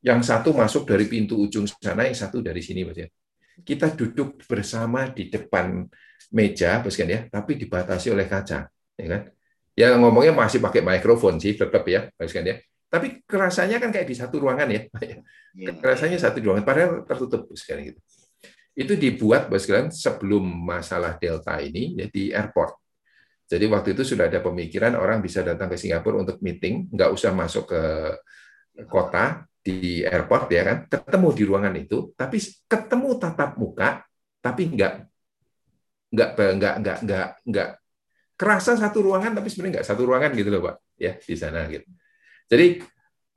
Yang 0.06 0.30
satu 0.30 0.54
masuk 0.54 0.86
dari 0.86 1.10
pintu 1.10 1.42
ujung 1.42 1.66
sana, 1.66 2.06
yang 2.06 2.14
satu 2.14 2.46
dari 2.46 2.62
sini, 2.62 2.86
Mas 2.86 2.94
ya 2.94 3.10
kita 3.65 3.94
duduk 3.95 4.44
bersama 4.45 5.10
di 5.11 5.27
depan 5.27 5.86
meja, 6.34 6.81
bos 6.84 6.94
kan 6.94 7.10
ya, 7.10 7.26
tapi 7.30 7.57
dibatasi 7.57 8.14
oleh 8.14 8.30
kaca, 8.30 8.69
ya 8.95 9.07
kan? 9.07 9.22
Ya 9.73 9.95
ngomongnya 9.95 10.36
masih 10.36 10.60
pakai 10.60 10.84
mikrofon 10.84 11.40
sih, 11.41 11.57
tetap 11.57 11.84
ya, 11.88 12.11
bos 12.14 12.30
kan 12.30 12.45
ya. 12.45 12.61
Tapi 12.90 13.22
kerasanya 13.26 13.77
kan 13.77 13.94
kayak 13.94 14.07
di 14.10 14.15
satu 14.18 14.41
ruangan 14.41 14.69
ya, 14.69 14.81
iya. 15.53 15.72
kerasanya 15.77 16.18
satu 16.18 16.41
ruangan, 16.41 16.65
padahal 16.65 17.06
tertutup, 17.06 17.45
kan 17.49 17.77
gitu. 17.81 17.99
Itu 18.73 18.94
dibuat, 18.98 19.49
kan, 19.49 19.94
sebelum 19.94 20.45
masalah 20.45 21.18
Delta 21.18 21.57
ini 21.61 21.98
ya, 21.98 22.07
di 22.10 22.34
airport. 22.34 22.77
Jadi 23.49 23.65
waktu 23.65 23.98
itu 23.98 24.06
sudah 24.06 24.30
ada 24.30 24.45
pemikiran 24.45 24.94
orang 24.94 25.26
bisa 25.26 25.41
datang 25.41 25.73
ke 25.73 25.77
Singapura 25.77 26.22
untuk 26.22 26.38
meeting, 26.45 26.86
nggak 26.94 27.10
usah 27.10 27.34
masuk 27.34 27.73
ke 27.73 27.81
kota, 28.86 29.49
di 29.70 29.94
airport 30.02 30.50
ya 30.50 30.62
kan? 30.66 30.78
Ketemu 30.90 31.28
di 31.38 31.44
ruangan 31.46 31.74
itu 31.78 31.98
tapi 32.18 32.41
ketemu 32.66 33.10
tatap 33.22 33.54
muka 33.62 34.02
tapi 34.41 34.74
nggak 34.74 34.94
nggak 36.10 36.30
nggak 36.58 36.76
nggak 36.82 36.98
nggak 37.06 37.28
nggak 37.46 37.70
kerasa 38.40 38.74
satu 38.80 39.06
ruangan 39.06 39.38
tapi 39.38 39.48
sebenarnya 39.52 39.74
nggak 39.80 39.88
satu 39.88 40.02
ruangan 40.10 40.32
gitu 40.34 40.50
loh 40.50 40.62
pak 40.66 40.76
ya 40.98 41.14
di 41.22 41.36
sana 41.38 41.70
gitu. 41.70 41.86
Jadi 42.50 42.82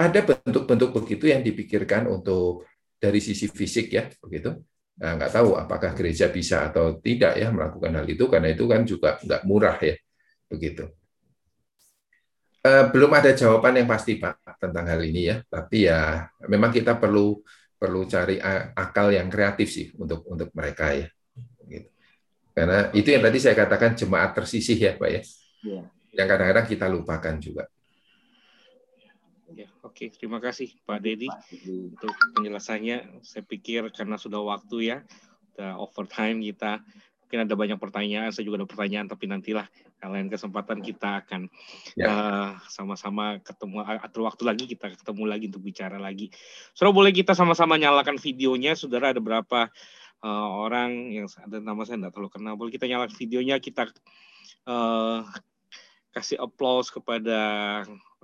ada 0.00 0.20
bentuk-bentuk 0.24 0.90
begitu 0.96 1.28
yang 1.28 1.44
dipikirkan 1.44 2.08
untuk 2.08 2.64
dari 2.96 3.20
sisi 3.20 3.50
fisik 3.50 3.92
ya 3.92 4.08
begitu. 4.22 4.56
Nah, 5.02 5.18
nggak 5.18 5.32
tahu 5.34 5.58
apakah 5.58 5.92
gereja 5.98 6.30
bisa 6.30 6.70
atau 6.70 6.96
tidak 7.02 7.34
ya 7.34 7.50
melakukan 7.50 7.92
hal 7.98 8.06
itu 8.06 8.24
karena 8.30 8.48
itu 8.54 8.64
kan 8.70 8.86
juga 8.86 9.18
nggak 9.20 9.42
murah 9.44 9.76
ya 9.82 9.96
begitu. 10.48 10.86
Eh, 12.62 12.84
belum 12.94 13.10
ada 13.10 13.34
jawaban 13.34 13.74
yang 13.82 13.90
pasti 13.90 14.22
Pak 14.22 14.41
tentang 14.62 14.86
hal 14.86 15.02
ini 15.02 15.26
ya, 15.26 15.36
tapi 15.50 15.90
ya 15.90 16.30
memang 16.46 16.70
kita 16.70 16.94
perlu 16.94 17.42
perlu 17.74 18.06
cari 18.06 18.38
akal 18.78 19.10
yang 19.10 19.26
kreatif 19.26 19.66
sih 19.66 19.90
untuk 19.98 20.22
untuk 20.30 20.54
mereka 20.54 20.94
ya. 20.94 21.10
Gitu. 21.66 21.90
Karena 22.54 22.94
itu 22.94 23.10
yang 23.10 23.26
tadi 23.26 23.38
saya 23.42 23.58
katakan 23.58 23.98
jemaat 23.98 24.38
tersisih 24.38 24.78
ya 24.78 24.92
Pak 24.94 25.10
ya. 25.10 25.22
ya. 25.66 25.82
Yang 26.14 26.28
kadang-kadang 26.30 26.66
kita 26.70 26.86
lupakan 26.86 27.34
juga. 27.42 27.64
Ya, 29.52 29.68
oke, 29.82 30.08
terima 30.14 30.38
kasih 30.38 30.78
Pak 30.86 31.00
Dedi 31.02 31.26
untuk 31.66 32.14
penjelasannya. 32.38 33.20
Saya 33.26 33.42
pikir 33.42 33.90
karena 33.90 34.14
sudah 34.14 34.40
waktu 34.46 34.94
ya, 34.94 34.98
udah 35.58 35.82
overtime 35.82 36.38
kita 36.40 36.80
mungkin 37.32 37.48
ada 37.48 37.56
banyak 37.56 37.78
pertanyaan, 37.80 38.28
saya 38.28 38.44
juga 38.44 38.60
ada 38.60 38.68
pertanyaan, 38.68 39.08
tapi 39.08 39.24
nantilah 39.24 39.64
lain 40.10 40.26
kesempatan 40.26 40.82
kita 40.82 41.22
akan 41.22 41.46
ya. 41.94 42.06
uh, 42.10 42.50
sama-sama 42.66 43.38
ketemu 43.38 43.86
atur 44.02 44.26
waktu 44.26 44.42
lagi 44.42 44.64
kita 44.66 44.90
ketemu 44.98 45.22
lagi 45.30 45.46
untuk 45.46 45.62
bicara 45.62 46.00
lagi. 46.02 46.34
Saudara 46.74 46.90
boleh 46.90 47.12
kita 47.14 47.38
sama-sama 47.38 47.78
nyalakan 47.78 48.18
videonya, 48.18 48.74
saudara 48.74 49.14
ada 49.14 49.22
berapa 49.22 49.70
uh, 50.26 50.48
orang 50.66 51.14
yang 51.14 51.30
ada 51.38 51.62
nama 51.62 51.86
saya 51.86 52.02
tidak 52.02 52.18
terlalu 52.18 52.30
kenal, 52.34 52.54
boleh 52.58 52.72
kita 52.74 52.90
nyalakan 52.90 53.14
videonya, 53.14 53.62
kita 53.62 53.86
uh, 54.66 55.22
kasih 56.10 56.42
applause 56.42 56.90
kepada 56.90 57.40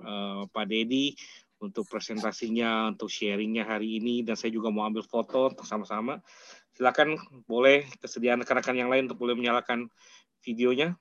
uh, 0.03 0.43
Pak 0.51 0.65
Dedi 0.67 1.15
untuk 1.59 1.87
presentasinya, 1.91 2.95
untuk 2.95 3.11
sharingnya 3.11 3.67
hari 3.67 3.99
ini, 3.99 4.23
dan 4.23 4.39
saya 4.39 4.55
juga 4.55 4.71
mau 4.71 4.87
ambil 4.87 5.03
foto 5.03 5.51
sama-sama. 5.67 6.23
Silakan 6.71 7.19
boleh 7.43 7.83
kesediaan 7.99 8.39
rekan-rekan 8.39 8.79
yang 8.79 8.87
lain 8.87 9.11
untuk 9.11 9.19
boleh 9.19 9.35
menyalakan 9.35 9.91
videonya. 10.39 10.95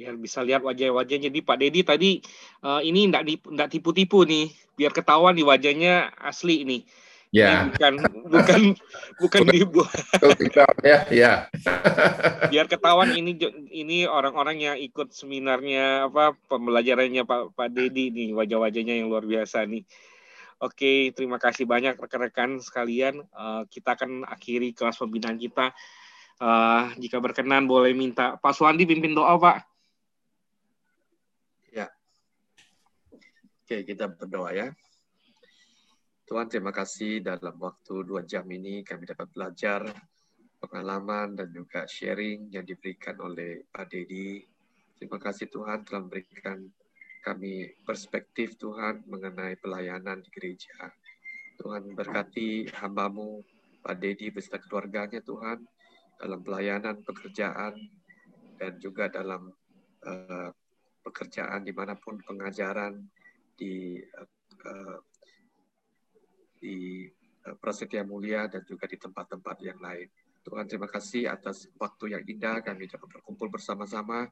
Biar 0.00 0.16
bisa 0.16 0.40
lihat 0.40 0.64
wajah-wajahnya. 0.64 1.28
Jadi 1.28 1.44
Pak 1.44 1.56
Dedi 1.60 1.80
tadi 1.84 2.10
uh, 2.64 2.80
ini 2.80 3.12
tidak 3.12 3.68
tipu-tipu 3.68 4.24
nih. 4.24 4.48
Biar 4.72 4.96
ketahuan 4.96 5.36
di 5.36 5.44
wajahnya 5.44 6.08
asli 6.16 6.64
ini. 6.64 6.80
Ya. 7.30 7.68
Ini 7.68 7.76
bukan 7.76 7.92
bukan 8.32 8.60
bukan 9.20 9.42
dibuat. 9.52 9.92
ya, 10.88 10.98
ya. 11.12 11.32
Biar 12.48 12.64
ketahuan 12.64 13.12
ini 13.12 13.36
ini 13.70 14.08
orang-orang 14.08 14.56
yang 14.56 14.76
ikut 14.80 15.12
seminarnya 15.12 16.08
apa 16.08 16.32
pembelajarannya 16.48 17.28
Pak 17.28 17.52
Pak 17.52 17.68
Dedi 17.70 18.08
nih 18.08 18.32
wajah-wajahnya 18.32 19.04
yang 19.04 19.12
luar 19.12 19.28
biasa 19.28 19.68
nih. 19.68 19.84
Oke, 20.60 21.12
terima 21.12 21.36
kasih 21.36 21.64
banyak 21.68 21.96
rekan-rekan 21.96 22.56
sekalian. 22.60 23.24
Uh, 23.36 23.68
kita 23.68 23.96
akan 24.00 24.24
akhiri 24.24 24.72
kelas 24.72 24.96
pembinaan 24.96 25.36
kita. 25.36 25.76
Uh, 26.40 26.88
jika 27.00 27.20
berkenan 27.20 27.68
boleh 27.68 27.92
minta 27.92 28.40
Pak 28.40 28.56
Suwandi 28.56 28.84
pimpin 28.84 29.12
doa, 29.12 29.36
Pak. 29.36 29.69
Oke, 33.70 33.86
kita 33.86 34.10
berdoa 34.10 34.50
ya. 34.50 34.66
Tuhan, 36.26 36.50
terima 36.50 36.74
kasih 36.74 37.22
dalam 37.22 37.54
waktu 37.54 38.02
dua 38.02 38.26
jam 38.26 38.42
ini 38.50 38.82
kami 38.82 39.06
dapat 39.06 39.30
belajar 39.30 39.86
pengalaman 40.58 41.38
dan 41.38 41.54
juga 41.54 41.86
sharing 41.86 42.50
yang 42.50 42.66
diberikan 42.66 43.14
oleh 43.22 43.62
Pak 43.70 43.94
Dedi. 43.94 44.42
Terima 44.98 45.22
kasih 45.22 45.46
Tuhan 45.54 45.86
telah 45.86 46.02
memberikan 46.02 46.66
kami 47.22 47.70
perspektif 47.86 48.58
Tuhan 48.58 49.06
mengenai 49.06 49.54
pelayanan 49.62 50.18
di 50.18 50.34
gereja. 50.34 50.90
Tuhan 51.54 51.94
berkati 51.94 52.74
hambamu, 52.74 53.38
Pak 53.86 54.02
Dedi 54.02 54.34
beserta 54.34 54.58
keluarganya 54.66 55.22
Tuhan, 55.22 55.62
dalam 56.18 56.42
pelayanan 56.42 57.06
pekerjaan 57.06 57.78
dan 58.58 58.82
juga 58.82 59.06
dalam 59.06 59.46
uh, 60.02 60.50
pekerjaan 61.06 61.62
di 61.62 61.70
mana 61.70 61.94
pun 61.94 62.18
pengajaran 62.26 62.98
di 63.60 64.00
uh, 64.00 65.00
di 66.56 67.04
uh, 67.44 67.56
Prasetya 67.60 68.00
Mulia 68.08 68.48
dan 68.48 68.64
juga 68.64 68.88
di 68.88 68.96
tempat-tempat 68.96 69.56
yang 69.60 69.76
lain. 69.76 70.08
Tuhan 70.40 70.64
terima 70.64 70.88
kasih 70.88 71.28
atas 71.28 71.68
waktu 71.76 72.16
yang 72.16 72.24
indah 72.24 72.64
kami 72.64 72.88
dapat 72.88 73.20
berkumpul 73.20 73.52
bersama-sama. 73.52 74.24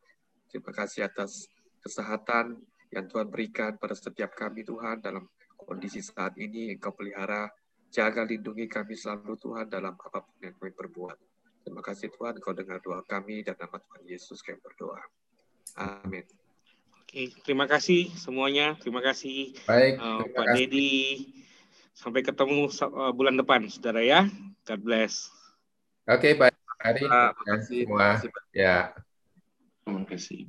Terima 0.48 0.72
kasih 0.72 1.04
atas 1.04 1.44
kesehatan 1.84 2.56
yang 2.88 3.04
Tuhan 3.04 3.28
berikan 3.28 3.76
pada 3.76 3.92
setiap 3.92 4.32
kami 4.32 4.64
Tuhan 4.64 5.04
dalam 5.04 5.28
kondisi 5.60 6.00
saat 6.00 6.32
ini 6.40 6.72
Engkau 6.72 6.96
pelihara 6.96 7.52
jaga 7.92 8.24
lindungi 8.24 8.64
kami 8.64 8.96
selalu 8.96 9.36
Tuhan 9.36 9.68
dalam 9.68 9.92
apa 9.92 10.24
pun 10.24 10.36
yang 10.40 10.56
kami 10.56 10.72
perbuat 10.72 11.18
Terima 11.68 11.84
kasih 11.84 12.08
Tuhan, 12.08 12.40
Kau 12.40 12.56
dengar 12.56 12.80
doa 12.80 13.04
kami 13.04 13.44
dan 13.44 13.52
nama 13.60 13.76
Tuhan 13.76 14.08
Yesus 14.08 14.40
kami 14.40 14.56
berdoa. 14.56 15.04
Amin. 15.76 16.24
Oke, 17.08 17.32
terima 17.40 17.64
kasih 17.64 18.12
semuanya. 18.20 18.76
Terima 18.84 19.00
kasih 19.00 19.56
Baik, 19.64 19.96
uh, 19.96 20.20
terima 20.28 20.36
Pak 20.36 20.44
kasih. 20.52 20.56
Dedi. 20.60 20.92
Sampai 21.96 22.20
ketemu 22.20 22.68
uh, 22.68 23.12
bulan 23.16 23.32
depan, 23.40 23.64
saudara 23.72 24.04
ya. 24.04 24.28
God 24.68 24.80
bless. 24.84 25.32
Oke, 26.04 26.36
baik. 26.36 26.52
Mari 26.84 27.00
Terima 27.08 27.32
kasih. 27.48 27.80
semua. 27.88 28.08
Terima 28.20 28.36
kasih. 28.36 28.52
Ya. 28.52 28.76
Terima 29.88 30.02
kasih. 30.04 30.40